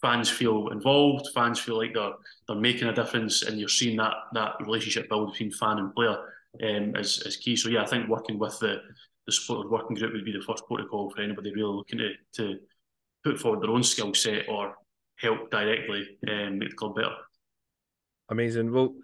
fans 0.00 0.28
feel 0.28 0.68
involved, 0.68 1.28
fans 1.34 1.58
feel 1.58 1.78
like 1.78 1.94
they're 1.94 2.12
they're 2.48 2.56
making 2.56 2.88
a 2.88 2.94
difference, 2.94 3.42
and 3.42 3.58
you're 3.58 3.68
seeing 3.68 3.96
that 3.98 4.14
that 4.34 4.54
relationship 4.60 5.08
build 5.08 5.32
between 5.32 5.50
fan 5.50 5.78
and 5.78 5.94
player 5.94 6.16
um, 6.62 6.96
is, 6.96 7.22
is 7.22 7.36
key. 7.36 7.56
So 7.56 7.68
yeah, 7.68 7.82
I 7.82 7.86
think 7.86 8.08
working 8.08 8.38
with 8.38 8.58
the 8.58 8.78
the 9.26 9.32
supported 9.32 9.70
working 9.70 9.96
group 9.96 10.12
would 10.12 10.24
be 10.24 10.32
the 10.32 10.42
first 10.42 10.66
protocol 10.66 11.10
for 11.10 11.22
anybody 11.22 11.52
really 11.54 11.76
looking 11.76 11.98
to 11.98 12.12
to 12.34 12.58
put 13.24 13.38
forward 13.38 13.62
their 13.62 13.70
own 13.70 13.82
skill 13.82 14.12
set 14.14 14.48
or 14.48 14.74
help 15.16 15.50
directly 15.50 16.18
um, 16.28 16.58
make 16.58 16.70
the 16.70 16.76
club 16.76 16.96
better. 16.96 17.14
Amazing. 18.28 18.72
Well, 18.72 18.94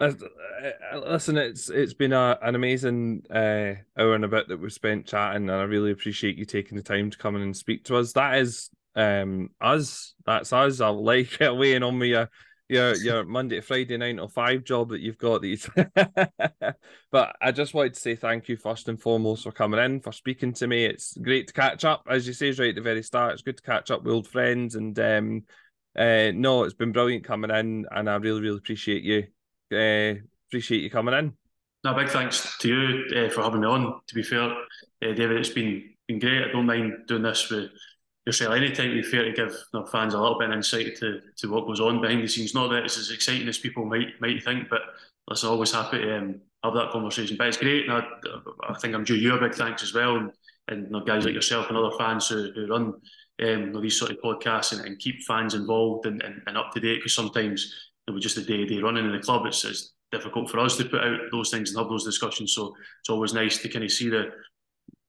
listen, 0.00 1.36
it's 1.36 1.70
it's 1.70 1.94
been 1.94 2.12
a, 2.12 2.38
an 2.42 2.54
amazing 2.54 3.22
uh, 3.30 3.74
hour 3.98 4.14
and 4.14 4.24
a 4.24 4.28
bit 4.28 4.48
that 4.48 4.60
we've 4.60 4.72
spent 4.72 5.06
chatting, 5.06 5.48
and 5.48 5.52
I 5.52 5.64
really 5.64 5.90
appreciate 5.90 6.36
you 6.36 6.44
taking 6.44 6.76
the 6.76 6.82
time 6.82 7.10
to 7.10 7.18
come 7.18 7.36
in 7.36 7.42
and 7.42 7.56
speak 7.56 7.84
to 7.84 7.96
us. 7.96 8.12
That 8.12 8.38
is 8.38 8.70
um 8.94 9.50
us. 9.60 10.14
That's 10.26 10.52
us. 10.52 10.80
I'll 10.80 11.02
like 11.02 11.38
it 11.40 11.56
weighing 11.56 11.82
on 11.82 11.98
me 11.98 12.10
your 12.10 12.30
your 12.68 12.94
your 12.96 13.24
Monday 13.24 13.56
to 13.56 13.62
Friday 13.62 13.96
nine 13.96 14.16
to 14.16 14.28
five 14.28 14.64
job 14.64 14.90
that 14.90 15.00
you've 15.00 15.18
got. 15.18 15.42
These, 15.42 15.68
but 17.10 17.36
I 17.40 17.52
just 17.52 17.74
wanted 17.74 17.94
to 17.94 18.00
say 18.00 18.14
thank 18.14 18.48
you 18.48 18.56
first 18.56 18.88
and 18.88 19.00
foremost 19.00 19.44
for 19.44 19.52
coming 19.52 19.80
in, 19.80 20.00
for 20.00 20.12
speaking 20.12 20.52
to 20.54 20.66
me. 20.66 20.84
It's 20.84 21.16
great 21.16 21.48
to 21.48 21.54
catch 21.54 21.84
up, 21.84 22.06
as 22.08 22.26
you 22.26 22.32
say 22.32 22.50
right 22.50 22.70
at 22.70 22.74
the 22.74 22.80
very 22.80 23.02
start. 23.02 23.32
It's 23.32 23.42
good 23.42 23.56
to 23.56 23.62
catch 23.62 23.90
up 23.90 24.02
with 24.02 24.12
old 24.12 24.28
friends 24.28 24.74
and 24.74 24.98
um 24.98 25.44
uh, 25.98 26.30
no, 26.32 26.62
it's 26.62 26.74
been 26.74 26.92
brilliant 26.92 27.24
coming 27.24 27.50
in, 27.50 27.84
and 27.90 28.08
I 28.08 28.16
really, 28.16 28.40
really 28.40 28.58
appreciate 28.58 29.02
you. 29.02 29.24
Uh, 29.72 30.20
appreciate 30.48 30.82
you 30.82 30.90
coming 30.90 31.14
in. 31.14 31.32
No, 31.84 31.94
big 31.94 32.08
thanks 32.08 32.56
to 32.58 32.68
you 32.68 33.16
uh, 33.16 33.28
for 33.30 33.42
having 33.42 33.60
me 33.60 33.66
on. 33.66 34.00
To 34.06 34.14
be 34.14 34.22
fair, 34.22 34.44
uh, 34.44 34.54
David, 35.00 35.38
it's 35.38 35.48
been 35.48 35.90
been 36.06 36.20
great. 36.20 36.44
I 36.44 36.52
don't 36.52 36.66
mind 36.66 36.92
doing 37.08 37.22
this 37.22 37.50
with 37.50 37.70
yourself 38.28 38.54
anytime. 38.54 38.92
Be 38.92 39.02
fair 39.02 39.24
to 39.24 39.32
give 39.32 39.50
you 39.50 39.80
know, 39.80 39.86
fans 39.86 40.14
a 40.14 40.20
little 40.20 40.38
bit 40.38 40.50
of 40.50 40.56
insight 40.56 40.96
to, 40.98 41.20
to 41.38 41.50
what 41.50 41.66
goes 41.66 41.80
on 41.80 42.00
behind 42.00 42.22
the 42.22 42.28
scenes. 42.28 42.54
Not 42.54 42.68
that 42.68 42.84
it's 42.84 42.98
as 42.98 43.10
exciting 43.10 43.48
as 43.48 43.58
people 43.58 43.84
might 43.84 44.20
might 44.20 44.42
think, 44.44 44.68
but 44.68 44.82
listen, 45.28 45.48
always 45.48 45.72
happy 45.72 45.98
to 45.98 46.16
um, 46.16 46.40
have 46.62 46.74
that 46.74 46.92
conversation. 46.92 47.36
But 47.36 47.48
it's 47.48 47.56
great, 47.56 47.88
and 47.88 47.92
I, 47.92 48.02
I, 48.68 48.78
think 48.78 48.94
I'm 48.94 49.04
due 49.04 49.16
you 49.16 49.34
a 49.34 49.40
big 49.40 49.54
thanks 49.54 49.82
as 49.82 49.94
well, 49.94 50.16
and, 50.16 50.30
and 50.68 50.84
you 50.84 50.90
know, 50.90 51.00
guys 51.00 51.24
like 51.24 51.34
yourself 51.34 51.68
and 51.68 51.76
other 51.76 51.96
fans 51.98 52.28
who, 52.28 52.52
who 52.54 52.66
run 52.66 52.94
um, 53.42 53.80
these 53.82 53.98
sort 53.98 54.10
of 54.10 54.18
podcasts 54.18 54.72
and, 54.72 54.86
and 54.86 54.98
keep 54.98 55.22
fans 55.26 55.54
involved 55.54 56.06
and, 56.06 56.22
and, 56.22 56.42
and 56.46 56.56
up 56.56 56.72
to 56.72 56.80
date 56.80 56.98
because 56.98 57.14
sometimes 57.14 57.74
it 58.06 58.10
was 58.10 58.22
just 58.22 58.38
a 58.38 58.44
day 58.44 58.58
to 58.58 58.66
day 58.66 58.80
running 58.80 59.04
in 59.04 59.12
the 59.12 59.20
club. 59.20 59.46
It's, 59.46 59.64
it's, 59.64 59.94
difficult 60.10 60.50
for 60.50 60.58
us 60.58 60.76
to 60.76 60.86
put 60.86 61.02
out 61.02 61.18
those 61.32 61.50
things 61.50 61.68
and 61.68 61.78
have 61.78 61.90
those 61.90 62.04
discussions. 62.04 62.54
So 62.54 62.74
it's 63.00 63.10
always 63.10 63.34
nice 63.34 63.58
to 63.58 63.68
kind 63.68 63.84
of 63.84 63.92
see 63.92 64.08
the 64.08 64.30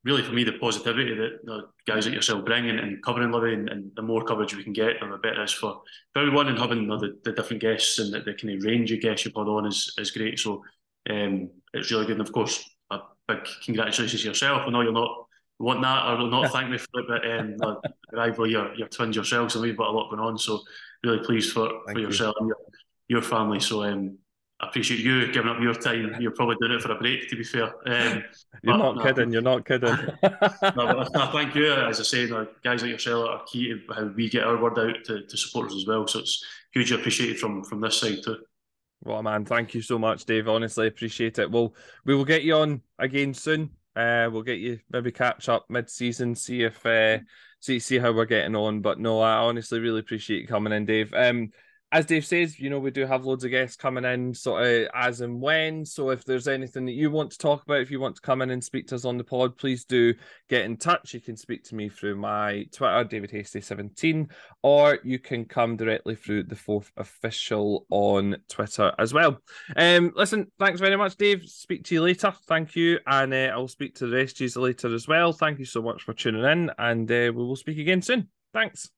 really 0.05 0.23
for 0.23 0.31
me 0.31 0.43
the 0.43 0.53
positivity 0.53 1.13
that 1.13 1.39
the 1.43 1.63
guys 1.85 2.05
like 2.05 2.15
yourself 2.15 2.45
bring 2.45 2.69
and, 2.69 2.80
and 2.80 3.03
covering 3.03 3.31
Livy 3.31 3.53
and, 3.53 3.69
and, 3.69 3.91
the 3.95 4.01
more 4.01 4.23
coverage 4.23 4.55
we 4.55 4.63
can 4.63 4.73
get, 4.73 4.99
the 4.99 5.17
better 5.17 5.41
it 5.41 5.45
is 5.45 5.51
for, 5.51 5.81
for 6.13 6.21
everyone. 6.21 6.47
And 6.47 6.57
having 6.57 6.81
you 6.81 6.88
know, 6.88 6.97
the, 6.97 7.19
the 7.23 7.34
different 7.34 7.61
guests 7.61 7.99
and 7.99 8.13
the, 8.13 8.21
the 8.21 8.34
kind 8.34 8.55
of 8.55 8.63
range 8.63 8.91
of 8.91 9.01
guests 9.01 9.26
you 9.26 9.31
put 9.31 9.47
on 9.47 9.65
is 9.65 9.93
is 9.97 10.11
great. 10.11 10.39
So 10.39 10.63
um, 11.09 11.49
it's 11.73 11.91
really 11.91 12.05
good. 12.05 12.17
And 12.17 12.27
of 12.27 12.31
course, 12.31 12.63
a 12.91 12.99
big 13.27 13.39
congratulations 13.65 14.21
to 14.21 14.27
yourself. 14.27 14.63
I 14.65 14.69
know 14.69 14.81
you're 14.81 14.93
not 14.93 15.26
want 15.59 15.81
that 15.81 16.07
or 16.07 16.30
not 16.30 16.51
thank 16.51 16.69
me 16.69 16.77
for 16.77 17.01
it, 17.01 17.05
but 17.07 17.30
um, 17.30 17.81
rival 18.13 18.49
your 18.49 18.73
your 18.76 18.88
twins 18.88 19.15
yourselves, 19.15 19.55
and 19.55 19.63
we've 19.63 19.77
got 19.77 19.89
a 19.89 19.91
lot 19.91 20.09
going 20.09 20.21
on. 20.21 20.38
So 20.38 20.61
really 21.03 21.19
pleased 21.19 21.53
for, 21.53 21.69
for 21.91 21.99
yourself 21.99 22.35
and 22.39 22.47
your, 22.47 22.57
your 23.07 23.21
family. 23.21 23.59
So 23.59 23.84
um, 23.84 24.17
appreciate 24.61 24.99
you 24.99 25.31
giving 25.31 25.49
up 25.49 25.61
your 25.61 25.73
time. 25.73 26.15
You're 26.19 26.31
probably 26.31 26.57
doing 26.60 26.73
it 26.73 26.81
for 26.81 26.91
a 26.91 26.95
break, 26.95 27.30
to 27.30 27.36
be 27.36 27.44
fair. 27.44 27.73
Um, 27.88 28.23
you're 28.64 28.77
not 28.77 29.03
kidding. 29.03 29.31
You're 29.31 29.41
not 29.41 29.65
kidding. 29.65 29.90
no, 30.76 31.06
thank 31.31 31.56
you. 31.56 31.73
As 31.73 31.99
I 31.99 32.03
say, 32.03 32.27
guys 32.64 32.81
like 32.81 32.91
yourself 32.91 33.30
are 33.30 33.44
key 33.45 33.69
to 33.69 33.94
how 33.94 34.06
we 34.07 34.30
get 34.30 34.44
our 34.44 34.61
word 34.61 34.77
out 34.77 35.03
to, 35.06 35.26
to 35.26 35.38
supporters 35.38 35.76
as 35.76 35.86
well. 35.88 36.07
So 36.07 36.19
it's 36.19 36.44
hugely 36.73 36.99
appreciated 36.99 37.40
from 37.40 37.64
from 37.64 37.81
this 37.81 37.99
side 37.99 38.19
too. 38.23 38.38
Well, 39.02 39.23
man, 39.23 39.45
thank 39.45 39.73
you 39.73 39.81
so 39.81 39.98
much, 39.98 40.26
Dave. 40.26 40.49
Honestly, 40.49 40.88
appreciate 40.88 41.40
it. 41.40 41.49
Well, 41.49 41.73
we 42.06 42.15
will 42.15 42.26
get 42.26 42.44
you 42.44 42.56
on 42.56 42.81
again 42.98 43.34
soon. 43.34 43.69
Uh, 43.95 44.30
we'll 44.31 44.44
get 44.44 44.60
you 44.60 44.80
maybe 44.91 45.11
catch 45.11 45.49
up 45.49 45.65
mid-season, 45.69 46.36
see 46.36 46.64
if 46.64 46.86
uh, 46.86 47.19
see 47.60 47.80
see 47.80 47.98
how 47.98 48.11
we're 48.11 48.26
getting 48.26 48.56
on. 48.56 48.81
But 48.81 48.99
no, 48.99 49.22
I 49.22 49.38
honestly 49.38 49.80
really 49.80 50.02
appreciate 50.02 50.41
you 50.41 50.48
coming 50.48 50.73
in, 50.73 50.86
Dave. 50.86 51.14
Um, 51.14 51.52
as 51.91 52.06
Dave 52.06 52.26
says, 52.26 52.60
you 52.60 52.70
know, 52.70 52.80
we 52.80 52.91
do 52.91 53.06
have 53.06 53.26
loads 53.26 53.44
of 53.44 53.49
guests 53.49 53.76
coming 53.76 54.06
in 54.06 54.34
sort 54.34 54.64
of 54.64 54.88
as 54.94 55.22
and 55.22 55.41
when. 55.41 55.86
So 55.86 56.11
if 56.11 56.24
there's 56.24 56.48
anything 56.48 56.86
that 56.86 56.94
you 56.94 57.10
want 57.10 57.32
to 57.32 57.38
talk 57.38 57.64
about, 57.64 57.82
if 57.82 57.90
you 57.90 57.99
want 57.99 58.16
to 58.16 58.22
come 58.22 58.44
in 58.44 58.52
and 58.52 58.64
speak 58.64 58.88
to 58.88 58.95
us 58.95 59.06
on 59.06 59.18
the 59.18 59.24
pod, 59.24 59.57
please 59.57 59.86
do 59.86 60.14
get 60.49 60.66
in 60.66 60.78
touch. 60.78 61.16
You 61.16 61.20
can 61.20 61.36
speak 61.36 61.64
to 61.66 61.76
me 61.76 61.90
through 61.90 62.16
my 62.16 62.66
Twitter, 62.72 63.03
David 63.06 63.32
Hastie17, 63.32 64.30
or 64.61 64.99
you 65.03 65.18
can 65.18 65.45
come 65.45 65.78
directly 65.78 66.14
through 66.14 66.44
the 66.44 66.56
fourth 66.56 66.91
official 66.95 67.88
on 67.90 68.38
Twitter 68.48 68.94
as 68.99 69.11
well. 69.11 69.40
Um, 69.76 70.14
listen, 70.16 70.52
thanks 70.60 70.80
very 70.80 70.95
much, 70.95 71.18
Dave. 71.18 71.44
Speak 71.45 71.86
to 71.86 71.95
you 71.95 72.03
later. 72.03 72.32
Thank 72.48 72.76
you. 72.76 72.99
And 73.07 73.34
uh, 73.34 73.52
I'll 73.53 73.68
speak 73.68 73.95
to 73.95 74.07
the 74.07 74.18
rest 74.18 74.40
of 74.40 74.56
you 74.56 74.61
later 74.61 74.94
as 74.94 75.07
well. 75.07 75.34
Thank 75.34 75.57
you 75.57 75.66
so 75.66 75.82
much 75.82 76.03
for 76.03 76.14
tuning 76.14 76.44
in, 76.44 76.72
and 76.78 77.10
uh, 77.11 77.32
we 77.34 77.44
will 77.44 77.56
speak 77.56 77.80
again 77.80 78.03
soon. 78.03 78.30
Thanks. 78.53 78.90